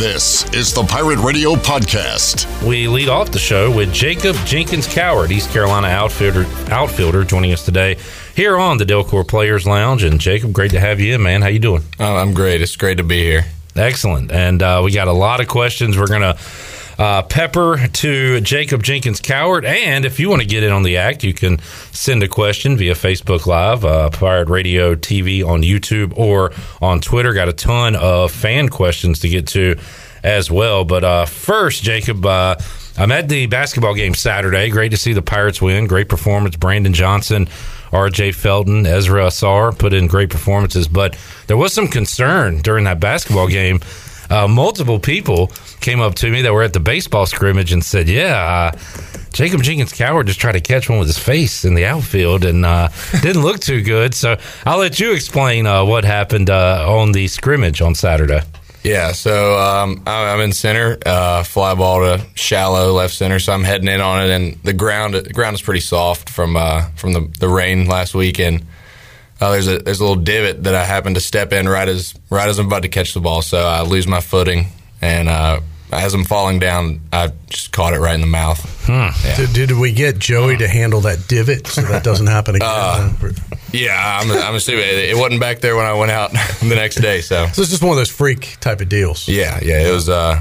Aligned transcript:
This 0.00 0.50
is 0.54 0.72
the 0.72 0.82
Pirate 0.82 1.18
Radio 1.18 1.56
Podcast. 1.56 2.66
We 2.66 2.88
lead 2.88 3.10
off 3.10 3.32
the 3.32 3.38
show 3.38 3.70
with 3.70 3.92
Jacob 3.92 4.34
Jenkins 4.46 4.86
Cowart, 4.86 5.30
East 5.30 5.50
Carolina 5.50 5.88
outfielder, 5.88 6.46
outfielder 6.72 7.22
joining 7.22 7.52
us 7.52 7.66
today 7.66 7.98
here 8.34 8.56
on 8.56 8.78
the 8.78 8.86
Delcor 8.86 9.28
Players 9.28 9.66
Lounge. 9.66 10.02
And 10.02 10.18
Jacob, 10.18 10.54
great 10.54 10.70
to 10.70 10.80
have 10.80 11.00
you 11.00 11.14
in, 11.14 11.22
man. 11.22 11.42
How 11.42 11.48
you 11.48 11.58
doing? 11.58 11.82
Oh, 11.98 12.16
I'm 12.16 12.32
great. 12.32 12.62
It's 12.62 12.76
great 12.76 12.96
to 12.96 13.04
be 13.04 13.22
here. 13.22 13.44
Excellent. 13.76 14.32
And 14.32 14.62
uh, 14.62 14.80
we 14.82 14.90
got 14.90 15.06
a 15.06 15.12
lot 15.12 15.42
of 15.42 15.48
questions. 15.48 15.98
We're 15.98 16.06
going 16.06 16.22
to 16.22 16.38
uh, 17.00 17.22
pepper 17.22 17.88
to 17.94 18.42
Jacob 18.42 18.82
Jenkins 18.82 19.22
Cowart. 19.22 19.64
And 19.64 20.04
if 20.04 20.20
you 20.20 20.28
want 20.28 20.42
to 20.42 20.46
get 20.46 20.62
in 20.62 20.70
on 20.70 20.82
the 20.82 20.98
act, 20.98 21.24
you 21.24 21.32
can 21.32 21.58
send 21.92 22.22
a 22.22 22.28
question 22.28 22.76
via 22.76 22.92
Facebook 22.92 23.46
Live, 23.46 23.86
uh, 23.86 24.10
Pirate 24.10 24.50
Radio 24.50 24.94
TV 24.94 25.42
on 25.42 25.62
YouTube, 25.62 26.12
or 26.18 26.52
on 26.82 27.00
Twitter. 27.00 27.32
Got 27.32 27.48
a 27.48 27.54
ton 27.54 27.96
of 27.96 28.30
fan 28.30 28.68
questions 28.68 29.20
to 29.20 29.30
get 29.30 29.46
to 29.48 29.76
as 30.22 30.50
well. 30.50 30.84
But 30.84 31.02
uh, 31.02 31.24
first, 31.24 31.82
Jacob, 31.82 32.26
uh, 32.26 32.56
I'm 32.98 33.10
at 33.12 33.30
the 33.30 33.46
basketball 33.46 33.94
game 33.94 34.12
Saturday. 34.12 34.68
Great 34.68 34.90
to 34.90 34.98
see 34.98 35.14
the 35.14 35.22
Pirates 35.22 35.62
win. 35.62 35.86
Great 35.86 36.10
performance. 36.10 36.56
Brandon 36.56 36.92
Johnson. 36.92 37.48
RJ 37.92 38.36
Felton, 38.36 38.86
Ezra 38.86 39.26
Ausar 39.26 39.76
put 39.76 39.92
in 39.92 40.06
great 40.06 40.30
performances, 40.30 40.86
but 40.86 41.18
there 41.48 41.56
was 41.56 41.72
some 41.72 41.88
concern 41.88 42.58
during 42.58 42.84
that 42.84 43.00
basketball 43.00 43.48
game 43.48 43.80
uh, 44.30 44.48
multiple 44.48 44.98
people 44.98 45.48
came 45.80 46.00
up 46.00 46.14
to 46.16 46.30
me 46.30 46.42
that 46.42 46.52
were 46.52 46.62
at 46.62 46.72
the 46.72 46.80
baseball 46.80 47.26
scrimmage 47.26 47.72
and 47.72 47.84
said, 47.84 48.08
"Yeah, 48.08 48.72
uh, 48.74 48.78
Jacob 49.32 49.62
Jenkins 49.62 49.92
Cowart 49.92 50.26
just 50.26 50.40
tried 50.40 50.52
to 50.52 50.60
catch 50.60 50.88
one 50.88 50.98
with 50.98 51.08
his 51.08 51.18
face 51.18 51.64
in 51.64 51.74
the 51.74 51.84
outfield 51.84 52.44
and 52.44 52.64
uh, 52.64 52.88
didn't 53.22 53.42
look 53.42 53.60
too 53.60 53.82
good." 53.82 54.14
So 54.14 54.36
I'll 54.64 54.78
let 54.78 55.00
you 55.00 55.12
explain 55.12 55.66
uh, 55.66 55.84
what 55.84 56.04
happened 56.04 56.50
uh, 56.50 56.86
on 56.88 57.12
the 57.12 57.26
scrimmage 57.28 57.80
on 57.80 57.94
Saturday. 57.94 58.42
Yeah, 58.82 59.12
so 59.12 59.58
um, 59.58 60.02
I'm 60.06 60.40
in 60.40 60.52
center, 60.52 60.96
uh, 61.04 61.42
fly 61.42 61.74
ball 61.74 62.00
to 62.00 62.24
shallow 62.34 62.92
left 62.92 63.12
center, 63.12 63.38
so 63.38 63.52
I'm 63.52 63.62
heading 63.64 63.88
in 63.88 64.00
on 64.00 64.24
it, 64.24 64.30
and 64.30 64.54
the 64.62 64.72
ground 64.72 65.14
the 65.14 65.32
ground 65.34 65.54
is 65.54 65.60
pretty 65.60 65.80
soft 65.80 66.30
from 66.30 66.54
from 66.96 67.12
the, 67.12 67.30
the 67.38 67.48
rain 67.48 67.86
last 67.86 68.14
week, 68.14 68.38
and 68.40 68.64
uh, 69.40 69.52
there's 69.52 69.68
a 69.68 69.78
there's 69.78 70.00
a 70.00 70.04
little 70.04 70.22
divot 70.22 70.64
that 70.64 70.74
I 70.74 70.84
happen 70.84 71.14
to 71.14 71.20
step 71.20 71.52
in 71.52 71.68
right 71.68 71.88
as 71.88 72.14
right 72.30 72.48
as 72.48 72.58
I'm 72.58 72.66
about 72.66 72.82
to 72.82 72.88
catch 72.88 73.14
the 73.14 73.20
ball, 73.20 73.42
so 73.42 73.58
I 73.58 73.82
lose 73.82 74.06
my 74.06 74.20
footing, 74.20 74.66
and 75.00 75.28
uh, 75.28 75.60
as 75.92 76.14
I'm 76.14 76.24
falling 76.24 76.58
down, 76.58 77.00
I 77.12 77.32
just 77.48 77.72
caught 77.72 77.94
it 77.94 77.98
right 77.98 78.14
in 78.14 78.20
the 78.20 78.26
mouth. 78.26 78.60
Hmm. 78.86 79.08
Yeah. 79.24 79.36
Did, 79.36 79.52
did, 79.52 79.72
we 79.72 79.92
get 79.92 80.18
Joey 80.18 80.56
to 80.58 80.68
handle 80.68 81.00
that 81.02 81.26
divot 81.28 81.66
so 81.66 81.82
that 81.82 82.04
doesn't 82.04 82.26
happen 82.26 82.56
again? 82.56 82.68
Uh, 82.68 83.12
yeah, 83.72 84.20
I'm, 84.20 84.30
I'm 84.30 84.54
assuming 84.54 84.84
it 84.84 85.16
wasn't 85.16 85.40
back 85.40 85.60
there 85.60 85.76
when 85.76 85.86
I 85.86 85.94
went 85.94 86.10
out 86.10 86.30
the 86.60 86.74
next 86.74 86.96
day. 86.96 87.20
So, 87.20 87.46
so 87.46 87.62
it's 87.62 87.70
just 87.70 87.82
one 87.82 87.90
of 87.90 87.96
those 87.96 88.10
freak 88.10 88.58
type 88.60 88.80
of 88.80 88.88
deals. 88.88 89.28
Yeah, 89.28 89.58
yeah, 89.62 89.88
it 89.88 89.92
was. 89.92 90.08
Uh, 90.08 90.40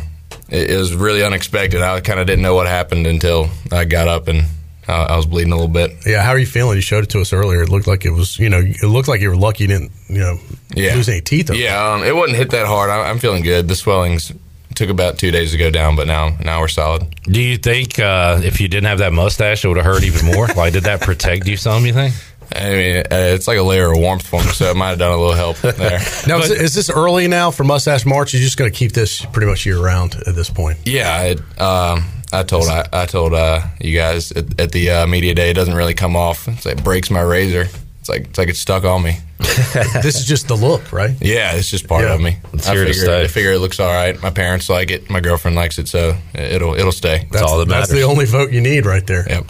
it, 0.49 0.71
it 0.71 0.77
was 0.77 0.93
really 0.95 1.23
unexpected. 1.23 1.81
I 1.81 1.99
kind 2.01 2.19
of 2.19 2.27
didn't 2.27 2.41
know 2.41 2.55
what 2.55 2.67
happened 2.67 3.07
until 3.07 3.49
I 3.71 3.85
got 3.85 4.07
up 4.07 4.27
and 4.27 4.45
uh, 4.89 5.05
I 5.09 5.15
was 5.15 5.25
bleeding 5.27 5.53
a 5.53 5.55
little 5.55 5.71
bit. 5.71 5.91
Yeah, 6.05 6.23
how 6.23 6.31
are 6.31 6.39
you 6.39 6.47
feeling? 6.47 6.75
You 6.75 6.81
showed 6.81 7.03
it 7.03 7.11
to 7.11 7.21
us 7.21 7.31
earlier. 7.31 7.61
It 7.61 7.69
looked 7.69 7.87
like 7.87 8.05
it 8.05 8.11
was, 8.11 8.39
you 8.39 8.49
know, 8.49 8.59
it 8.59 8.87
looked 8.87 9.07
like 9.07 9.21
you 9.21 9.29
were 9.29 9.37
lucky 9.37 9.65
you 9.65 9.67
didn't, 9.67 9.91
you 10.07 10.19
know, 10.19 10.39
yeah. 10.73 10.95
lose 10.95 11.07
any 11.07 11.21
teeth. 11.21 11.53
Yeah, 11.53 11.93
um, 11.93 12.03
it 12.03 12.15
wasn't 12.15 12.37
hit 12.37 12.49
that 12.51 12.65
hard. 12.65 12.89
I, 12.89 13.09
am 13.09 13.19
feeling 13.19 13.43
good. 13.43 13.67
The 13.67 13.75
swellings 13.75 14.31
took 14.73 14.89
about 14.89 15.19
two 15.19 15.29
days 15.29 15.51
to 15.51 15.57
go 15.57 15.69
down, 15.69 15.95
but 15.95 16.07
now 16.07 16.35
now 16.43 16.59
we're 16.61 16.67
solid. 16.69 17.03
Do 17.23 17.41
you 17.41 17.57
think 17.57 17.99
uh, 17.99 18.41
if 18.43 18.59
you 18.59 18.67
didn't 18.67 18.87
have 18.87 18.99
that 18.99 19.13
mustache, 19.13 19.63
it 19.63 19.67
would 19.67 19.77
have 19.77 19.85
hurt 19.85 20.03
even 20.03 20.25
more? 20.25 20.47
like, 20.55 20.73
did 20.73 20.83
that 20.83 21.01
protect 21.01 21.47
you 21.47 21.57
some? 21.57 21.85
You 21.85 21.93
think? 21.93 22.15
I 22.51 22.69
mean, 22.71 22.97
uh, 22.97 23.35
it's 23.35 23.47
like 23.47 23.59
a 23.59 23.63
layer 23.63 23.91
of 23.91 23.99
warmth 23.99 24.25
for 24.25 24.41
me, 24.41 24.49
so 24.49 24.71
it 24.71 24.75
might 24.75 24.89
have 24.89 24.99
done 24.99 25.11
a 25.11 25.17
little 25.17 25.35
help 25.35 25.57
there. 25.57 25.99
now, 26.27 26.39
but, 26.39 26.49
is, 26.49 26.73
this 26.73 26.89
early 26.89 27.27
now 27.27 27.51
for 27.51 27.63
Mustache 27.63 28.07
March? 28.07 28.33
You're 28.33 28.41
just 28.41 28.57
going 28.57 28.71
to 28.71 28.75
keep 28.75 28.91
this 28.91 29.23
pretty 29.23 29.45
much 29.45 29.67
year 29.67 29.79
round 29.79 30.15
at 30.25 30.33
this 30.33 30.49
point? 30.49 30.79
Yeah, 30.85 31.21
it, 31.25 31.61
um, 31.61 32.05
I 32.31 32.43
told 32.43 32.67
I, 32.67 32.87
I 32.93 33.05
told 33.05 33.33
uh, 33.33 33.61
you 33.81 33.95
guys 33.97 34.31
at, 34.31 34.59
at 34.59 34.71
the 34.71 34.89
uh, 34.91 35.07
media 35.07 35.33
day 35.33 35.49
it 35.49 35.55
doesn't 35.55 35.73
really 35.73 35.93
come 35.93 36.15
off. 36.15 36.47
It's 36.47 36.65
like 36.65 36.77
it 36.77 36.83
breaks 36.83 37.09
my 37.09 37.21
razor. 37.21 37.67
It's 37.99 38.09
like 38.09 38.27
it's 38.27 38.37
like 38.37 38.49
it's 38.49 38.59
stuck 38.59 38.83
on 38.83 39.03
me. 39.03 39.17
this 39.39 40.15
is 40.19 40.25
just 40.25 40.47
the 40.47 40.55
look, 40.55 40.91
right? 40.91 41.15
Yeah, 41.21 41.53
it's 41.53 41.69
just 41.69 41.87
part 41.87 42.03
yeah. 42.03 42.13
of 42.13 42.21
me. 42.21 42.37
It's 42.53 42.67
I 42.67 42.75
figure, 42.75 43.15
I 43.15 43.27
figure 43.27 43.51
it 43.53 43.59
looks 43.59 43.79
all 43.79 43.91
right. 43.91 44.21
My 44.21 44.31
parents 44.31 44.69
like 44.69 44.91
it. 44.91 45.09
My 45.09 45.21
girlfriend 45.21 45.55
likes 45.55 45.79
it, 45.79 45.87
so 45.87 46.15
it'll 46.33 46.75
it'll 46.75 46.91
stay. 46.91 47.19
That's, 47.19 47.31
that's 47.31 47.43
all 47.43 47.57
that 47.59 47.67
matters. 47.67 47.87
That's 47.87 47.99
the 47.99 48.05
only 48.05 48.25
vote 48.25 48.51
you 48.51 48.61
need, 48.61 48.85
right 48.85 49.05
there. 49.05 49.25
Yep. 49.29 49.45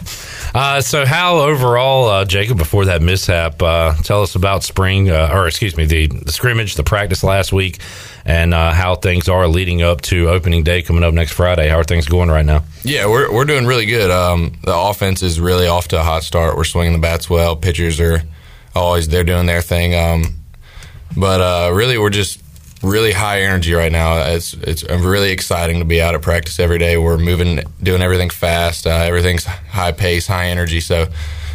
Uh, 0.54 0.80
so, 0.80 1.06
how 1.06 1.38
overall, 1.38 2.08
uh, 2.08 2.24
Jacob, 2.24 2.58
before 2.58 2.86
that 2.86 3.02
mishap, 3.02 3.62
uh, 3.62 3.94
tell 4.02 4.22
us 4.22 4.34
about 4.34 4.64
spring, 4.64 5.10
uh, 5.10 5.30
or 5.32 5.46
excuse 5.46 5.76
me, 5.76 5.84
the, 5.84 6.08
the, 6.08 6.32
scrimmage, 6.32 6.74
the 6.74 6.82
practice 6.82 7.22
last 7.22 7.52
week, 7.52 7.78
and 8.24 8.52
uh, 8.52 8.72
how 8.72 8.96
things 8.96 9.28
are 9.28 9.46
leading 9.46 9.82
up 9.82 10.00
to 10.00 10.28
opening 10.28 10.64
day 10.64 10.82
coming 10.82 11.04
up 11.04 11.14
next 11.14 11.32
Friday. 11.32 11.68
How 11.68 11.76
are 11.76 11.84
things 11.84 12.06
going 12.06 12.30
right 12.30 12.44
now? 12.44 12.64
Yeah, 12.82 13.06
we're, 13.06 13.32
we're 13.32 13.44
doing 13.44 13.66
really 13.66 13.86
good. 13.86 14.10
Um, 14.10 14.52
the 14.62 14.76
offense 14.76 15.22
is 15.22 15.38
really 15.38 15.68
off 15.68 15.88
to 15.88 16.00
a 16.00 16.02
hot 16.02 16.24
start. 16.24 16.56
We're 16.56 16.64
swinging 16.64 16.94
the 16.94 16.98
bats 16.98 17.30
well. 17.30 17.54
Pitchers 17.54 18.00
are 18.00 18.22
always 18.74 19.08
they're 19.08 19.24
doing 19.24 19.46
their 19.46 19.62
thing. 19.62 19.94
Um, 19.94 20.36
but 21.16 21.40
uh, 21.40 21.72
really, 21.72 21.98
we're 21.98 22.10
just 22.10 22.40
really 22.82 23.12
high 23.12 23.42
energy 23.42 23.74
right 23.74 23.92
now. 23.92 24.18
It's 24.28 24.54
it's 24.54 24.82
really 24.84 25.30
exciting 25.30 25.78
to 25.80 25.84
be 25.84 26.00
out 26.00 26.14
at 26.14 26.22
practice 26.22 26.58
every 26.58 26.78
day. 26.78 26.96
We're 26.96 27.18
moving, 27.18 27.60
doing 27.82 28.02
everything 28.02 28.30
fast. 28.30 28.86
Uh, 28.86 28.90
everything's 28.90 29.44
high 29.44 29.92
pace, 29.92 30.26
high 30.26 30.46
energy. 30.46 30.80
So 30.80 31.06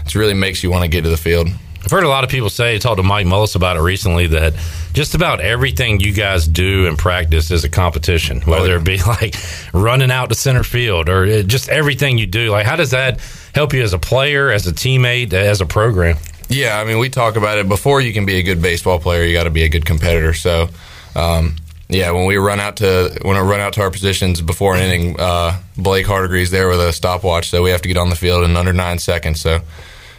it 0.05 0.15
really 0.15 0.33
makes 0.33 0.63
you 0.63 0.69
want 0.69 0.83
to 0.83 0.87
get 0.87 1.03
to 1.03 1.09
the 1.09 1.17
field. 1.17 1.49
I've 1.85 1.91
heard 1.91 2.03
a 2.03 2.09
lot 2.09 2.23
of 2.23 2.31
people 2.31 2.49
say, 2.49 2.73
I 2.73 2.77
talked 2.79 2.97
to 2.97 3.03
Mike 3.03 3.27
Mullis 3.27 3.55
about 3.55 3.77
it 3.77 3.81
recently, 3.81 4.25
that 4.27 4.55
just 4.93 5.13
about 5.13 5.39
everything 5.39 5.99
you 5.99 6.13
guys 6.13 6.47
do 6.47 6.87
in 6.87 6.97
practice 6.97 7.51
is 7.51 7.63
a 7.63 7.69
competition, 7.69 8.41
whether 8.41 8.75
it 8.75 8.83
be 8.83 8.97
like 9.07 9.35
running 9.71 10.09
out 10.09 10.29
to 10.29 10.35
center 10.35 10.63
field 10.63 11.09
or 11.09 11.43
just 11.43 11.69
everything 11.69 12.17
you 12.17 12.25
do. 12.25 12.49
Like, 12.49 12.65
how 12.65 12.75
does 12.75 12.89
that 12.89 13.19
help 13.53 13.71
you 13.71 13.83
as 13.83 13.93
a 13.93 13.99
player, 13.99 14.49
as 14.49 14.65
a 14.65 14.71
teammate, 14.71 15.31
as 15.33 15.61
a 15.61 15.67
program? 15.67 16.17
Yeah, 16.49 16.79
I 16.79 16.85
mean, 16.85 16.97
we 16.97 17.09
talk 17.09 17.35
about 17.35 17.59
it 17.59 17.69
before 17.69 18.01
you 18.01 18.13
can 18.13 18.25
be 18.25 18.37
a 18.37 18.43
good 18.43 18.63
baseball 18.63 18.97
player, 18.97 19.23
you 19.23 19.33
got 19.33 19.43
to 19.43 19.51
be 19.51 19.63
a 19.63 19.69
good 19.69 19.85
competitor. 19.85 20.33
So, 20.33 20.69
um, 21.15 21.55
yeah, 21.87 22.11
when 22.11 22.25
we 22.25 22.37
run 22.37 22.59
out 22.59 22.77
to 22.77 23.17
when 23.21 23.37
I 23.37 23.41
run 23.41 23.59
out 23.59 23.73
to 23.73 23.81
our 23.81 23.91
positions 23.91 24.41
before 24.41 24.75
an 24.75 24.81
inning, 24.81 25.19
uh, 25.19 25.59
Blake 25.77 26.07
Hardigree's 26.07 26.51
there 26.51 26.67
with 26.67 26.79
a 26.79 26.91
stopwatch, 26.91 27.49
so 27.49 27.61
we 27.61 27.69
have 27.69 27.81
to 27.83 27.87
get 27.87 27.97
on 27.97 28.09
the 28.09 28.15
field 28.15 28.43
in 28.43 28.57
under 28.57 28.73
nine 28.73 28.97
seconds. 28.97 29.39
So 29.39 29.59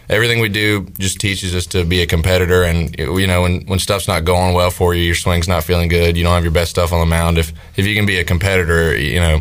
everything 0.09 0.41
we 0.41 0.49
do 0.49 0.87
just 0.99 1.19
teaches 1.19 1.55
us 1.55 1.67
to 1.67 1.85
be 1.85 2.03
a 2.03 2.07
competitor. 2.07 2.63
And 2.63 2.97
you 2.97 3.27
know, 3.27 3.43
when 3.43 3.67
when 3.67 3.79
stuff's 3.81 4.07
not 4.07 4.25
going 4.25 4.55
well 4.55 4.71
for 4.71 4.95
you, 4.95 5.03
your 5.03 5.17
swing's 5.17 5.49
not 5.49 5.65
feeling 5.65 5.89
good, 5.89 6.17
you 6.17 6.23
don't 6.23 6.35
have 6.35 6.45
your 6.45 6.53
best 6.53 6.71
stuff 6.71 6.93
on 6.93 7.01
the 7.01 7.07
mound. 7.07 7.37
If 7.37 7.53
if 7.77 7.85
you 7.85 7.97
can 7.97 8.07
be 8.07 8.19
a 8.19 8.25
competitor, 8.25 8.97
you 8.97 9.19
know, 9.19 9.41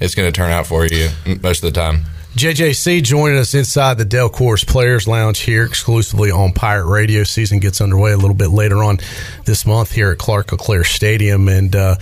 it's 0.00 0.14
going 0.14 0.30
to 0.30 0.32
turn 0.32 0.50
out 0.50 0.66
for 0.66 0.86
you 0.86 1.10
most 1.42 1.62
of 1.62 1.72
the 1.72 1.78
time. 1.78 2.04
JJC 2.36 3.02
joining 3.02 3.38
us 3.38 3.54
inside 3.54 3.96
the 3.96 4.04
Delcor's 4.04 4.62
Players 4.62 5.08
Lounge 5.08 5.38
here 5.38 5.64
exclusively 5.64 6.30
on 6.30 6.52
Pirate 6.52 6.84
Radio. 6.84 7.24
Season 7.24 7.60
gets 7.60 7.80
underway 7.80 8.12
a 8.12 8.16
little 8.18 8.36
bit 8.36 8.50
later 8.50 8.84
on 8.84 8.98
this 9.46 9.64
month 9.64 9.90
here 9.90 10.10
at 10.10 10.18
Clark 10.18 10.52
LeClair 10.52 10.84
Stadium. 10.84 11.48
And 11.48 11.74
uh, 11.74 11.96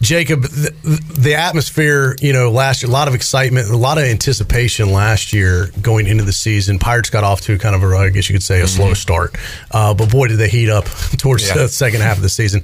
Jacob, 0.00 0.40
the, 0.40 0.70
the, 1.18 1.34
atmosphere, 1.34 2.16
you 2.22 2.32
know, 2.32 2.50
last 2.50 2.82
year, 2.82 2.88
a 2.88 2.92
lot 2.94 3.08
of 3.08 3.14
excitement, 3.14 3.68
a 3.68 3.76
lot 3.76 3.98
of 3.98 4.04
anticipation 4.04 4.90
last 4.90 5.34
year 5.34 5.68
going 5.82 6.06
into 6.06 6.24
the 6.24 6.32
season. 6.32 6.78
Pirates 6.78 7.10
got 7.10 7.22
off 7.22 7.42
to 7.42 7.58
kind 7.58 7.76
of 7.76 7.82
a, 7.82 7.94
I 7.94 8.08
guess 8.08 8.30
you 8.30 8.34
could 8.34 8.42
say, 8.42 8.60
a 8.60 8.64
mm-hmm. 8.64 8.76
slow 8.76 8.94
start. 8.94 9.36
Uh, 9.70 9.92
but 9.92 10.10
boy, 10.10 10.28
did 10.28 10.38
they 10.38 10.48
heat 10.48 10.70
up 10.70 10.86
towards 11.18 11.46
yeah. 11.46 11.58
the 11.58 11.68
second 11.68 12.00
half 12.00 12.16
of 12.16 12.22
the 12.22 12.30
season. 12.30 12.62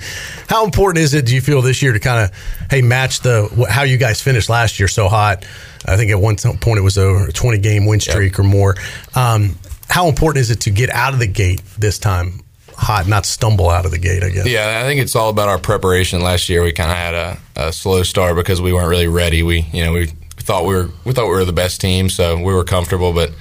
How 0.48 0.64
important 0.64 1.04
is 1.04 1.12
it, 1.12 1.26
do 1.26 1.34
you 1.34 1.42
feel, 1.42 1.60
this 1.60 1.82
year 1.82 1.92
to 1.92 2.00
kind 2.00 2.25
of, 2.25 2.66
hey, 2.70 2.80
match 2.80 3.20
the 3.20 3.66
how 3.69 3.82
you 3.82 3.98
guys 3.98 4.22
finished 4.22 4.48
last 4.48 4.80
year 4.80 4.88
so 4.88 5.06
hot? 5.06 5.44
I 5.86 5.96
think 5.96 6.10
at 6.10 6.20
one 6.20 6.36
point 6.36 6.78
it 6.78 6.82
was 6.82 6.98
a 6.98 7.32
20 7.32 7.58
game 7.58 7.86
win 7.86 8.00
streak 8.00 8.32
yep. 8.32 8.41
or 8.41 8.42
more. 8.42 8.74
Um, 9.14 9.56
how 9.88 10.08
important 10.08 10.42
is 10.42 10.50
it 10.50 10.60
to 10.60 10.70
get 10.70 10.91
out 10.91 11.14
of 11.14 11.18
the 11.18 11.26
gate 11.26 11.62
this 11.78 11.98
time 11.98 12.42
hot, 12.76 13.06
not 13.06 13.26
stumble 13.26 13.68
out 13.68 13.84
of 13.84 13.91
the 13.91 13.98
gate? 13.98 14.22
I 14.22 14.30
guess. 14.30 14.46
Yeah, 14.46 14.80
I 14.82 14.86
think 14.86 15.00
it's 15.00 15.16
all 15.16 15.30
about 15.30 15.48
our 15.48 15.58
preparation. 15.58 16.22
Last 16.22 16.48
year 16.48 16.62
we 16.62 16.72
kind 16.72 16.91
of 16.91 16.96
had 16.96 17.14
a, 17.14 17.38
a, 17.56 17.72
slow 17.72 18.03
start 18.03 18.36
because 18.36 18.60
we 18.60 18.72
weren't 18.72 18.88
really 18.88 19.09
ready. 19.09 19.42
We, 19.42 19.62
you 19.72 19.84
know, 19.84 19.92
we 19.92 20.06
thought 20.36 20.65
we 20.65 20.74
were 20.74 20.91
we 21.04 21.12
thought 21.12 21.24
we 21.24 21.32
were 21.32 21.44
the 21.44 21.53
best 21.53 21.80
team, 21.80 22.09
so 22.09 22.36
we 22.36 22.54
were 22.54 22.65
comfortable. 22.65 23.12
But 23.12 23.32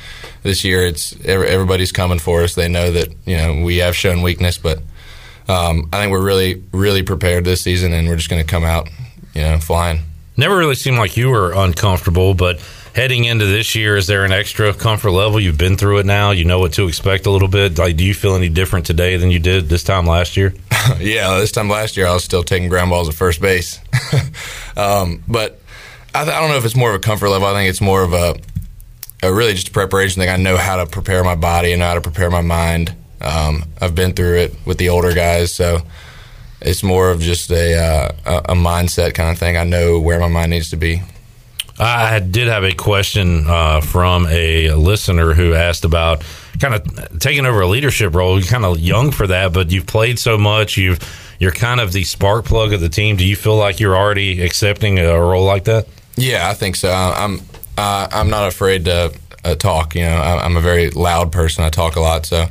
this 0.44 0.64
year, 0.64 0.86
it's 0.86 1.16
everybody's 1.26 1.92
coming 1.92 2.20
for 2.20 2.44
us. 2.44 2.56
They 2.56 2.68
know 2.68 2.92
that 2.92 3.10
you 3.26 3.38
know 3.38 3.64
we 3.64 3.78
have 3.78 3.96
shown 3.96 4.22
weakness, 4.22 4.58
but 4.58 4.80
um, 5.48 5.90
I 5.94 6.00
think 6.00 6.12
we're 6.12 6.26
really 6.26 6.64
really 6.72 7.04
prepared 7.04 7.46
this 7.46 7.62
season, 7.62 7.94
and 7.94 8.08
we're 8.08 8.16
just 8.16 8.30
going 8.30 8.44
to 8.44 8.50
come 8.50 8.64
out, 8.64 8.90
you 9.34 9.42
know, 9.42 9.60
flying. 9.60 10.02
Never 10.40 10.56
really 10.56 10.76
seemed 10.76 10.98
like 10.98 11.18
you 11.18 11.32
were 11.32 11.52
uncomfortable, 11.52 12.34
but 12.34 12.62
heading 12.96 13.26
into 13.26 13.46
this 13.46 13.76
year, 13.76 13.98
is 13.98 14.08
there 14.08 14.24
an 14.24 14.32
extra 14.32 14.74
comfort 14.74 15.12
level? 15.12 15.38
You've 15.38 15.58
been 15.58 15.76
through 15.76 15.98
it 15.98 16.06
now. 16.06 16.32
You 16.32 16.46
know 16.46 16.60
what 16.60 16.72
to 16.76 16.88
expect 16.88 17.26
a 17.26 17.30
little 17.30 17.50
bit. 17.50 17.78
Like, 17.78 17.98
do 17.98 18.06
you 18.06 18.14
feel 18.14 18.36
any 18.36 18.48
different 18.48 18.86
today 18.86 19.18
than 19.18 19.32
you 19.32 19.40
did 19.40 19.68
this 19.68 19.84
time 19.84 20.06
last 20.06 20.38
year? 20.38 20.54
yeah, 20.98 21.38
this 21.40 21.52
time 21.52 21.68
last 21.68 21.98
year, 21.98 22.08
I 22.08 22.14
was 22.14 22.24
still 22.24 22.42
taking 22.42 22.70
ground 22.70 22.90
balls 22.90 23.10
at 23.10 23.16
first 23.16 23.42
base. 23.42 23.82
um, 24.78 25.22
but 25.28 25.60
I, 26.16 26.24
th- 26.24 26.34
I, 26.34 26.40
don't 26.40 26.52
know 26.52 26.56
if 26.56 26.64
it's 26.64 26.74
more 26.74 26.92
of 26.92 26.96
a 26.96 27.00
comfort 27.00 27.28
level. 27.28 27.46
I 27.46 27.52
think 27.52 27.70
it's 27.70 27.82
more 27.82 28.02
of 28.02 28.14
a, 28.14 28.36
a 29.22 29.34
really 29.34 29.56
just 29.56 29.68
a 29.68 29.72
preparation 29.72 30.22
thing. 30.22 30.30
I 30.30 30.38
know 30.38 30.56
how 30.56 30.78
to 30.78 30.86
prepare 30.86 31.22
my 31.22 31.36
body 31.36 31.74
and 31.74 31.82
how 31.82 31.96
to 31.96 32.02
prepare 32.02 32.32
my 32.32 32.40
mind. 32.40 32.96
Um, 33.20 33.66
I've 33.82 33.94
been 33.94 34.14
through 34.14 34.38
it 34.38 34.56
with 34.66 34.78
the 34.78 34.88
older 34.88 35.14
guys, 35.14 35.54
so 35.54 35.82
it's 36.62 36.84
more 36.84 37.10
of 37.12 37.22
just 37.22 37.52
a, 37.52 37.76
uh, 37.76 38.42
a 38.46 38.54
mindset 38.54 39.14
kind 39.14 39.30
of 39.30 39.38
thing. 39.38 39.58
I 39.58 39.64
know 39.64 40.00
where 40.00 40.20
my 40.20 40.28
mind 40.28 40.52
needs 40.52 40.70
to 40.72 40.78
be. 40.78 41.02
I 41.80 42.20
did 42.20 42.48
have 42.48 42.66
a 42.66 42.74
question 42.74 43.46
uh, 43.48 43.80
from 43.80 44.28
a 44.28 44.72
listener 44.74 45.34
who 45.34 45.54
asked 45.54 45.86
about 45.86 46.24
kind 46.60 46.76
of 46.76 47.20
taking 47.20 47.46
over 47.46 47.62
a 47.62 47.68
leadership 47.68 48.14
role. 48.14 48.38
You're 48.38 48.48
kind 48.48 48.66
of 48.66 48.80
young 48.80 49.12
for 49.12 49.28
that, 49.28 49.54
but 49.54 49.72
you've 49.72 49.88
played 49.88 50.20
so 50.20 50.38
much. 50.38 50.76
You've 50.76 51.00
you're 51.40 51.54
kind 51.54 51.80
of 51.80 51.94
the 51.94 52.04
spark 52.04 52.44
plug 52.44 52.74
of 52.74 52.82
the 52.82 52.90
team. 52.90 53.16
Do 53.16 53.26
you 53.26 53.38
feel 53.38 53.56
like 53.56 53.80
you're 53.80 53.96
already 53.96 54.42
accepting 54.42 55.00
a 55.00 55.18
role 55.18 55.46
like 55.46 55.64
that? 55.66 55.88
Yeah, 56.18 56.50
I 56.50 56.54
think 56.54 56.76
so. 56.76 56.92
I'm 56.92 57.40
uh, 57.78 58.10
I'm 58.12 58.30
not 58.30 58.50
afraid 58.50 58.84
to 58.86 59.14
uh, 59.46 59.56
talk. 59.56 59.96
You 59.96 60.02
know, 60.02 60.18
I'm 60.18 60.58
a 60.58 60.62
very 60.62 60.90
loud 60.90 61.32
person. 61.32 61.64
I 61.64 61.70
talk 61.70 61.96
a 61.96 62.02
lot, 62.02 62.26
so 62.26 62.46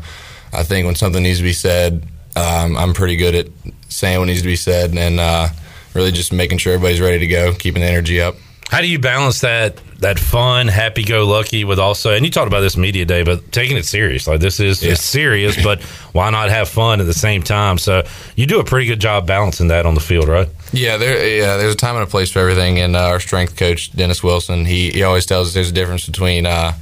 I 0.54 0.62
think 0.62 0.86
when 0.86 0.94
something 0.94 1.22
needs 1.22 1.38
to 1.38 1.44
be 1.44 1.52
said, 1.52 2.02
um, 2.34 2.78
I'm 2.78 2.94
pretty 2.94 3.16
good 3.16 3.34
at 3.34 3.48
saying 3.88 4.18
what 4.18 4.26
needs 4.26 4.42
to 4.42 4.46
be 4.46 4.56
said, 4.56 4.96
and 4.96 5.20
uh, 5.20 5.48
really 5.94 6.12
just 6.12 6.32
making 6.32 6.58
sure 6.58 6.74
everybody's 6.74 7.00
ready 7.00 7.18
to 7.18 7.26
go, 7.26 7.54
keeping 7.54 7.82
the 7.82 7.88
energy 7.88 8.20
up. 8.20 8.36
How 8.68 8.82
do 8.82 8.86
you 8.86 8.98
balance 8.98 9.40
that 9.40 9.80
that 10.00 10.18
fun, 10.18 10.68
happy 10.68 11.02
go 11.02 11.26
lucky 11.26 11.64
with 11.64 11.80
also 11.80 12.14
and 12.14 12.24
you 12.24 12.30
talked 12.30 12.46
about 12.46 12.60
this 12.60 12.76
media 12.76 13.04
day, 13.04 13.24
but 13.24 13.50
taking 13.50 13.76
it 13.76 13.84
serious. 13.84 14.28
Like 14.28 14.40
this 14.40 14.60
is 14.60 14.82
yeah. 14.82 14.94
serious, 14.94 15.60
but 15.62 15.82
why 16.12 16.30
not 16.30 16.50
have 16.50 16.68
fun 16.68 17.00
at 17.00 17.06
the 17.06 17.14
same 17.14 17.42
time? 17.42 17.78
So 17.78 18.04
you 18.36 18.46
do 18.46 18.60
a 18.60 18.64
pretty 18.64 18.86
good 18.86 19.00
job 19.00 19.26
balancing 19.26 19.68
that 19.68 19.86
on 19.86 19.94
the 19.94 20.00
field, 20.00 20.28
right? 20.28 20.48
Yeah, 20.72 20.98
there 20.98 21.38
yeah, 21.38 21.56
there's 21.56 21.74
a 21.74 21.76
time 21.76 21.96
and 21.96 22.04
a 22.04 22.06
place 22.06 22.30
for 22.30 22.40
everything 22.40 22.78
and 22.78 22.94
uh, 22.94 23.06
our 23.06 23.20
strength 23.20 23.56
coach 23.56 23.90
Dennis 23.92 24.22
Wilson, 24.22 24.66
he, 24.66 24.90
he 24.90 25.02
always 25.02 25.26
tells 25.26 25.48
us 25.48 25.54
there's 25.54 25.70
a 25.70 25.74
difference 25.74 26.06
between 26.06 26.46
uh, 26.46 26.72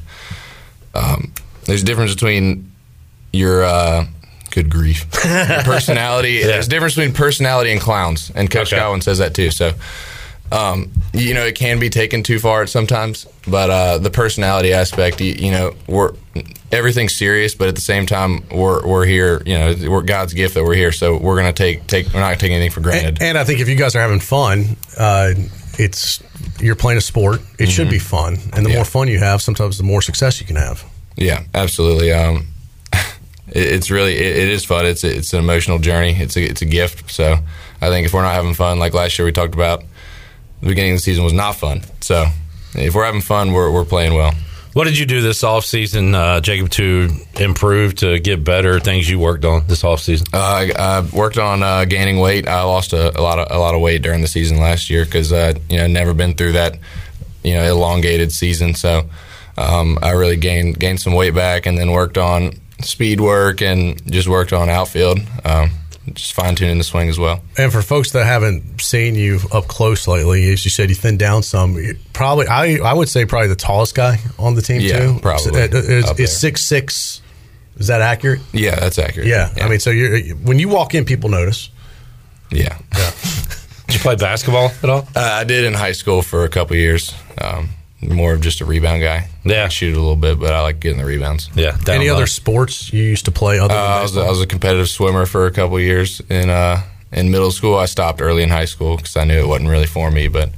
um, 0.94 1.32
there's 1.64 1.82
a 1.82 1.87
difference 1.87 2.12
between 2.12 2.70
your 3.32 3.64
uh, 3.64 4.06
good 4.56 4.70
grief 4.70 5.11
personality. 5.12 6.32
yeah. 6.32 6.47
There's 6.47 6.67
a 6.67 6.70
difference 6.70 6.94
between 6.94 7.14
personality 7.14 7.73
and 7.73 7.81
clowns, 7.81 8.31
and 8.35 8.50
Coach 8.50 8.73
okay. 8.73 8.81
Godwin 8.81 9.03
says 9.03 9.19
that 9.19 9.35
too. 9.35 9.50
So 9.50 9.73
um, 10.53 10.93
you 11.12 11.35
know, 11.35 11.44
it 11.44 11.56
can 11.56 11.79
be 11.79 11.91
taken 11.91 12.23
too 12.23 12.38
far 12.38 12.67
sometimes, 12.67 13.26
but 13.49 13.70
uh, 13.70 13.99
the 13.99 14.11
personality 14.11 14.73
aspect, 14.73 15.20
you, 15.20 15.32
you, 15.32 15.50
know, 15.50 15.75
we're 15.88 16.12
everything's 16.70 17.17
serious, 17.17 17.55
but 17.55 17.69
at 17.69 17.75
the 17.75 17.81
same 17.81 18.06
time, 18.06 18.44
we're 18.50 18.87
we're 18.87 19.05
here. 19.05 19.43
You 19.44 19.58
know, 19.58 19.75
we're 19.91 20.03
God's 20.03 20.35
gift 20.35 20.55
that 20.55 20.64
we're 20.64 20.76
here, 20.76 20.93
so 20.93 21.17
we're 21.17 21.37
gonna 21.37 21.53
take 21.53 21.87
take. 21.87 22.12
We're 22.12 22.20
not 22.20 22.38
taking 22.38 22.56
anything 22.56 22.70
for 22.70 22.81
granted. 22.81 23.19
And, 23.20 23.23
and, 23.23 23.38
I 23.38 23.44
think 23.44 23.61
if 23.61 23.69
you 23.69 23.75
guys 23.75 23.97
are 23.97 24.00
having 24.00 24.20
fun, 24.20 24.76
uh, 24.97 25.32
it's 25.79 26.23
you're 26.61 26.76
playing 26.76 26.99
a 26.99 27.03
sport. 27.03 27.41
It 27.41 27.44
mm-hmm. 27.44 27.70
should 27.70 27.91
be 27.91 27.99
fun, 27.99 28.37
and 28.53 28.64
the 28.64 28.70
yeah. 28.70 28.76
more 28.76 28.85
fun 28.85 29.08
you 29.08 29.19
have, 29.19 29.43
sometimes 29.43 29.79
the 29.79 29.85
more 29.85 30.00
success 30.00 30.41
you 30.41 30.47
can 30.47 30.56
have. 30.56 30.85
Yeah, 31.17 31.43
absolutely. 31.55 32.12
Um, 32.12 32.47
it's 33.48 33.90
really 33.90 34.14
it, 34.14 34.37
it 34.37 34.48
is 34.48 34.64
fun. 34.64 34.87
It's 34.87 35.04
it's 35.04 35.32
an 35.32 35.38
emotional 35.38 35.78
journey. 35.78 36.14
It's 36.19 36.37
a 36.37 36.43
it's 36.43 36.62
a 36.62 36.66
gift. 36.66 37.10
So 37.10 37.38
I 37.81 37.88
think 37.88 38.06
if 38.06 38.12
we're 38.12 38.22
not 38.22 38.34
having 38.34 38.54
fun, 38.54 38.78
like 38.78 38.94
last 38.94 39.19
year 39.19 39.26
we 39.26 39.32
talked 39.32 39.54
about 39.54 39.82
the 40.60 40.69
beginning 40.69 40.93
of 40.93 40.98
the 40.98 41.02
season 41.02 41.25
was 41.25 41.32
not 41.32 41.52
fun. 41.52 41.82
So 42.00 42.26
if 42.75 42.94
we're 42.94 43.04
having 43.04 43.20
fun, 43.20 43.52
we're, 43.52 43.70
we're 43.70 43.84
playing 43.84 44.14
well. 44.14 44.32
What 44.72 44.84
did 44.84 44.98
you 44.98 45.06
do 45.06 45.22
this 45.22 45.43
offseason, 45.43 46.14
uh, 46.14 46.43
Jacob, 46.43 46.69
to 46.72 47.08
improve, 47.40 47.94
to 47.96 48.19
get 48.19 48.44
better? 48.44 48.78
Things 48.78 49.08
you 49.08 49.19
worked 49.19 49.46
on 49.46 49.66
this 49.69 49.82
offseason? 49.82 50.28
Uh, 50.34 50.75
I 50.78 51.16
worked 51.16 51.38
on 51.38 51.62
uh, 51.62 51.87
gaining 51.87 52.19
weight. 52.19 52.46
I 52.46 52.62
lost 52.64 52.93
a, 52.93 53.19
a, 53.19 53.22
lot 53.22 53.38
of 53.38 53.46
a 53.50 53.58
lot 53.58 53.75
of 53.75 53.81
weight 53.81 54.02
during 54.02 54.20
the 54.20 54.28
season 54.28 54.58
last 54.58 54.90
year 54.90 55.06
because 55.06 55.32
uh, 55.32 55.54
you 55.70 55.78
know 55.78 55.87
never 55.87 56.12
been 56.12 56.34
through 56.34 56.52
that 56.52 56.78
you 57.43 57.54
know 57.54 57.64
elongated 57.64 58.32
season. 58.32 58.75
So 58.75 59.08
um, 59.56 59.98
I 60.02 60.10
really 60.10 60.37
gained 60.37 60.78
gained 60.78 61.00
some 61.00 61.14
weight 61.14 61.34
back, 61.34 61.64
and 61.64 61.78
then 61.78 61.93
worked 61.93 62.19
on 62.19 62.52
speed 62.81 63.20
work 63.20 63.62
and 63.62 64.00
just 64.11 64.28
worked 64.28 64.52
on 64.52 64.69
outfield. 64.69 65.20
Um, 65.44 65.70
just 66.12 66.34
fine 66.34 66.55
tuning 66.55 66.78
the 66.78 66.84
swing 66.84 67.08
as 67.08 67.19
well. 67.19 67.43
And 67.58 67.73
for 67.73 67.82
folks 67.82 68.12
that 68.12 68.25
haven't 68.25 68.81
seen 68.81 69.17
you 69.17 69.40
up 69.52 69.67
close 69.67 70.06
lately, 70.06 70.52
as 70.52 70.64
you 70.64 70.70
said, 70.70 70.88
you 70.88 70.94
thinned 70.94 71.19
down 71.19 71.43
some. 71.43 71.76
Probably, 72.12 72.46
I 72.46 72.76
I 72.76 72.93
would 72.93 73.08
say 73.08 73.25
probably 73.25 73.49
the 73.49 73.56
tallest 73.56 73.94
guy 73.94 74.19
on 74.38 74.55
the 74.55 74.62
team 74.62 74.81
yeah, 74.81 75.00
too. 75.00 75.19
Probably 75.20 75.61
is, 75.61 76.19
is 76.19 76.37
six 76.38 76.62
six. 76.62 77.23
Is 77.76 77.88
that 77.88 78.00
accurate? 78.00 78.40
Yeah, 78.52 78.76
that's 78.76 78.99
accurate. 78.99 79.26
Yeah, 79.26 79.52
yeah. 79.56 79.67
I 79.67 79.69
mean, 79.69 79.81
so 79.81 79.90
you 79.90 80.34
when 80.37 80.58
you 80.58 80.69
walk 80.69 80.94
in, 80.94 81.05
people 81.05 81.29
notice. 81.29 81.70
Yeah. 82.50 82.79
Yeah. 82.96 83.11
did 83.87 83.94
you 83.94 84.00
play 84.00 84.17
basketball 84.17 84.70
at 84.82 84.88
all? 84.88 85.08
Uh, 85.14 85.20
I 85.20 85.44
did 85.44 85.64
in 85.64 85.75
high 85.75 85.93
school 85.93 86.22
for 86.22 86.44
a 86.44 86.49
couple 86.49 86.76
years. 86.76 87.12
Um, 87.40 87.70
more 88.00 88.34
of 88.34 88.40
just 88.40 88.60
a 88.60 88.64
rebound 88.64 89.02
guy. 89.02 89.28
Yeah, 89.44 89.64
I 89.64 89.69
shoot 89.69 89.94
a 89.94 89.98
little 89.98 90.16
bit, 90.16 90.38
but 90.38 90.52
I 90.52 90.60
like 90.60 90.81
getting 90.81 90.98
the 90.98 91.04
rebounds. 91.04 91.50
Yeah. 91.54 91.76
Any 91.88 92.08
low. 92.08 92.16
other 92.16 92.26
sports 92.26 92.93
you 92.93 93.02
used 93.02 93.25
to 93.25 93.32
play? 93.32 93.58
Other 93.58 93.75
uh, 93.75 93.78
I 93.78 94.02
was 94.02 94.16
a, 94.16 94.20
I 94.20 94.28
was 94.28 94.40
a 94.40 94.46
competitive 94.46 94.88
swimmer 94.88 95.26
for 95.26 95.46
a 95.46 95.50
couple 95.50 95.78
years 95.81 96.20
in 96.28 96.50
uh, 96.50 96.82
in 97.12 97.31
middle 97.31 97.50
school. 97.50 97.76
I 97.76 97.87
stopped 97.87 98.20
early 98.20 98.43
in 98.43 98.50
high 98.50 98.66
school 98.66 98.96
because 98.96 99.16
I 99.16 99.25
knew 99.25 99.38
it 99.38 99.48
wasn't 99.48 99.70
really 99.70 99.87
for 99.87 100.10
me, 100.10 100.28
but 100.28 100.50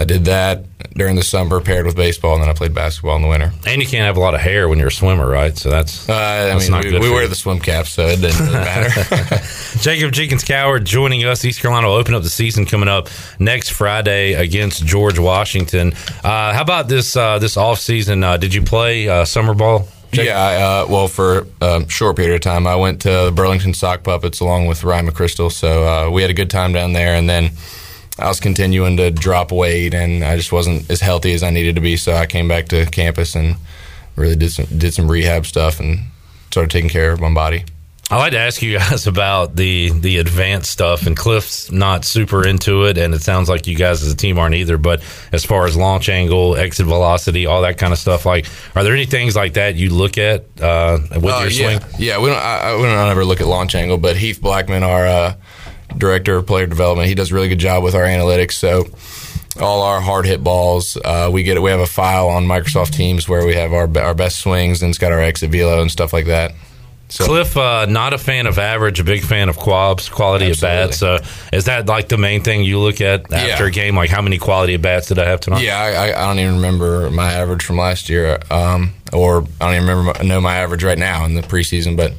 I 0.00 0.04
did 0.04 0.24
that 0.24 0.64
during 0.94 1.14
the 1.16 1.22
summer, 1.22 1.60
paired 1.60 1.84
with 1.84 1.94
baseball, 1.94 2.32
and 2.32 2.42
then 2.42 2.48
I 2.48 2.54
played 2.54 2.72
basketball 2.72 3.16
in 3.16 3.22
the 3.22 3.28
winter. 3.28 3.52
And 3.66 3.82
you 3.82 3.86
can't 3.86 4.06
have 4.06 4.16
a 4.16 4.20
lot 4.20 4.34
of 4.34 4.40
hair 4.40 4.66
when 4.66 4.78
you're 4.78 4.88
a 4.88 4.92
swimmer, 4.92 5.28
right? 5.28 5.54
So 5.58 5.68
that's. 5.68 6.08
Uh, 6.08 6.14
that's 6.14 6.70
I 6.70 6.80
mean, 6.80 6.94
we, 6.94 7.00
we 7.00 7.10
wear 7.10 7.28
the 7.28 7.34
swim 7.34 7.60
caps, 7.60 7.90
so 7.90 8.06
it 8.06 8.16
doesn't 8.22 8.46
really 8.46 8.58
matter. 8.60 9.44
Jacob 9.80 10.12
Jenkins 10.12 10.42
Cowart 10.42 10.84
joining 10.84 11.26
us. 11.26 11.44
East 11.44 11.60
Carolina 11.60 11.88
will 11.88 11.96
open 11.96 12.14
up 12.14 12.22
the 12.22 12.30
season 12.30 12.64
coming 12.64 12.88
up 12.88 13.10
next 13.38 13.72
Friday 13.72 14.32
against 14.32 14.86
George 14.86 15.18
Washington. 15.18 15.92
Uh, 16.24 16.54
how 16.54 16.62
about 16.62 16.88
this 16.88 17.14
uh, 17.14 17.38
this 17.38 17.58
off 17.58 17.78
season? 17.78 18.24
Uh, 18.24 18.38
did 18.38 18.54
you 18.54 18.62
play 18.62 19.06
uh, 19.06 19.26
summer 19.26 19.52
ball? 19.52 19.86
Jacob? 20.12 20.28
Yeah, 20.28 20.40
I, 20.40 20.54
uh, 20.56 20.86
well, 20.88 21.08
for 21.08 21.46
a 21.60 21.86
short 21.90 22.16
period 22.16 22.36
of 22.36 22.40
time, 22.40 22.66
I 22.66 22.76
went 22.76 23.02
to 23.02 23.26
the 23.26 23.32
Burlington 23.34 23.74
Sock 23.74 24.02
Puppets 24.02 24.40
along 24.40 24.66
with 24.66 24.82
Ryan 24.82 25.08
McChrystal. 25.08 25.52
so 25.52 25.84
uh, 25.84 26.10
we 26.10 26.22
had 26.22 26.30
a 26.30 26.34
good 26.34 26.48
time 26.48 26.72
down 26.72 26.94
there, 26.94 27.14
and 27.14 27.28
then 27.28 27.50
I 28.20 28.28
was 28.28 28.40
continuing 28.40 28.96
to 28.98 29.10
drop 29.10 29.50
weight, 29.50 29.94
and 29.94 30.24
I 30.24 30.36
just 30.36 30.52
wasn't 30.52 30.90
as 30.90 31.00
healthy 31.00 31.32
as 31.32 31.42
I 31.42 31.50
needed 31.50 31.74
to 31.76 31.80
be. 31.80 31.96
So 31.96 32.12
I 32.12 32.26
came 32.26 32.48
back 32.48 32.68
to 32.68 32.86
campus 32.86 33.34
and 33.34 33.56
really 34.16 34.36
did 34.36 34.50
some 34.50 34.66
did 34.66 34.92
some 34.92 35.10
rehab 35.10 35.46
stuff 35.46 35.80
and 35.80 36.00
started 36.50 36.70
taking 36.70 36.90
care 36.90 37.12
of 37.12 37.20
my 37.20 37.32
body. 37.32 37.64
I'd 38.12 38.16
like 38.18 38.32
to 38.32 38.38
ask 38.38 38.60
you 38.60 38.76
guys 38.78 39.06
about 39.06 39.54
the 39.54 39.90
the 39.90 40.18
advanced 40.18 40.70
stuff, 40.70 41.06
and 41.06 41.16
Cliff's 41.16 41.70
not 41.70 42.04
super 42.04 42.46
into 42.46 42.84
it, 42.84 42.98
and 42.98 43.14
it 43.14 43.22
sounds 43.22 43.48
like 43.48 43.66
you 43.66 43.76
guys 43.76 44.02
as 44.02 44.12
a 44.12 44.16
team 44.16 44.38
aren't 44.38 44.56
either. 44.56 44.78
But 44.78 45.02
as 45.32 45.44
far 45.44 45.66
as 45.66 45.76
launch 45.76 46.08
angle, 46.08 46.56
exit 46.56 46.86
velocity, 46.86 47.46
all 47.46 47.62
that 47.62 47.78
kind 47.78 47.92
of 47.92 47.98
stuff, 47.98 48.26
like, 48.26 48.46
are 48.74 48.82
there 48.82 48.94
any 48.94 49.06
things 49.06 49.36
like 49.36 49.54
that 49.54 49.76
you 49.76 49.90
look 49.90 50.18
at 50.18 50.44
uh, 50.60 50.98
with 51.14 51.24
uh, 51.24 51.38
your 51.38 51.50
yeah. 51.50 51.78
swing? 51.78 51.94
Yeah, 51.98 52.18
we 52.20 52.28
don't. 52.28 52.38
I, 52.38 52.76
we 52.76 52.82
don't 52.82 53.08
ever 53.08 53.24
look 53.24 53.40
at 53.40 53.46
launch 53.46 53.74
angle, 53.74 53.98
but 53.98 54.16
Heath 54.16 54.40
Blackman, 54.40 54.82
our 54.82 55.06
uh, 55.06 55.34
director 55.96 56.36
of 56.36 56.46
player 56.46 56.66
development. 56.66 57.08
He 57.08 57.14
does 57.14 57.30
a 57.30 57.34
really 57.34 57.48
good 57.48 57.58
job 57.58 57.82
with 57.82 57.94
our 57.94 58.04
analytics. 58.04 58.52
So 58.52 58.86
all 59.60 59.82
our 59.82 60.00
hard 60.00 60.26
hit 60.26 60.42
balls, 60.42 60.96
uh, 61.04 61.30
we 61.32 61.42
get 61.42 61.56
it. 61.56 61.60
we 61.60 61.70
have 61.70 61.80
a 61.80 61.86
file 61.86 62.28
on 62.28 62.46
Microsoft 62.46 62.94
Teams 62.94 63.28
where 63.28 63.46
we 63.46 63.54
have 63.54 63.72
our 63.72 63.88
our 63.98 64.14
best 64.14 64.40
swings 64.40 64.82
and 64.82 64.90
it's 64.90 64.98
got 64.98 65.12
our 65.12 65.20
exit 65.20 65.50
velo 65.50 65.80
and 65.80 65.90
stuff 65.90 66.12
like 66.12 66.26
that. 66.26 66.52
So, 67.10 67.24
Cliff, 67.24 67.56
uh, 67.56 67.86
not 67.86 68.12
a 68.12 68.18
fan 68.18 68.46
of 68.46 68.56
average, 68.56 69.00
a 69.00 69.04
big 69.04 69.24
fan 69.24 69.48
of 69.48 69.56
quabs, 69.56 70.08
quality 70.08 70.50
absolutely. 70.50 70.82
of 70.82 70.88
bats. 70.90 70.98
So, 70.98 71.18
is 71.52 71.64
that 71.64 71.86
like 71.86 72.08
the 72.08 72.16
main 72.16 72.44
thing 72.44 72.62
you 72.62 72.78
look 72.78 73.00
at 73.00 73.32
after 73.32 73.64
yeah. 73.64 73.68
a 73.68 73.70
game? 73.70 73.96
Like, 73.96 74.10
how 74.10 74.22
many 74.22 74.38
quality 74.38 74.74
of 74.74 74.82
bats 74.82 75.08
did 75.08 75.18
I 75.18 75.28
have 75.28 75.40
tonight? 75.40 75.62
Yeah, 75.62 75.76
I, 75.76 76.22
I 76.22 76.28
don't 76.28 76.38
even 76.38 76.54
remember 76.54 77.10
my 77.10 77.32
average 77.32 77.64
from 77.64 77.78
last 77.78 78.08
year, 78.08 78.38
um, 78.48 78.92
or 79.12 79.42
I 79.60 79.66
don't 79.66 79.74
even 79.82 79.88
remember 79.88 80.22
know 80.22 80.40
my 80.40 80.54
average 80.54 80.84
right 80.84 80.98
now 80.98 81.24
in 81.24 81.34
the 81.34 81.42
preseason. 81.42 81.96
But 81.96 82.12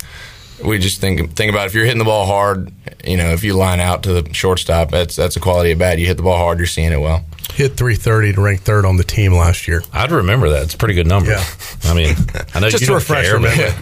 we 0.63 0.79
just 0.79 1.01
think 1.01 1.35
think 1.35 1.51
about 1.51 1.67
if 1.67 1.73
you're 1.73 1.85
hitting 1.85 1.99
the 1.99 2.05
ball 2.05 2.25
hard, 2.25 2.71
you 3.03 3.17
know, 3.17 3.31
if 3.31 3.43
you 3.43 3.53
line 3.53 3.79
out 3.79 4.03
to 4.03 4.21
the 4.21 4.33
shortstop, 4.33 4.91
that's 4.91 5.15
that's 5.15 5.35
a 5.35 5.39
quality 5.39 5.71
of 5.71 5.79
bat. 5.79 5.99
You 5.99 6.07
hit 6.07 6.17
the 6.17 6.23
ball 6.23 6.37
hard, 6.37 6.57
you're 6.57 6.67
seeing 6.67 6.91
it 6.91 6.99
well. 6.99 7.25
Hit 7.53 7.75
330 7.75 8.33
to 8.33 8.41
rank 8.41 8.61
third 8.61 8.85
on 8.85 8.95
the 8.95 9.03
team 9.03 9.33
last 9.33 9.67
year. 9.67 9.83
I'd 9.91 10.11
remember 10.11 10.49
that. 10.49 10.63
It's 10.63 10.73
a 10.73 10.77
pretty 10.77 10.93
good 10.93 11.07
number. 11.07 11.31
Yeah. 11.31 11.43
I 11.83 11.93
mean, 11.93 12.15
I 12.53 12.59
know 12.59 12.69
just 12.69 12.81
you 12.81 12.87
to 12.87 12.93
refresh 12.93 13.27
care, 13.27 13.73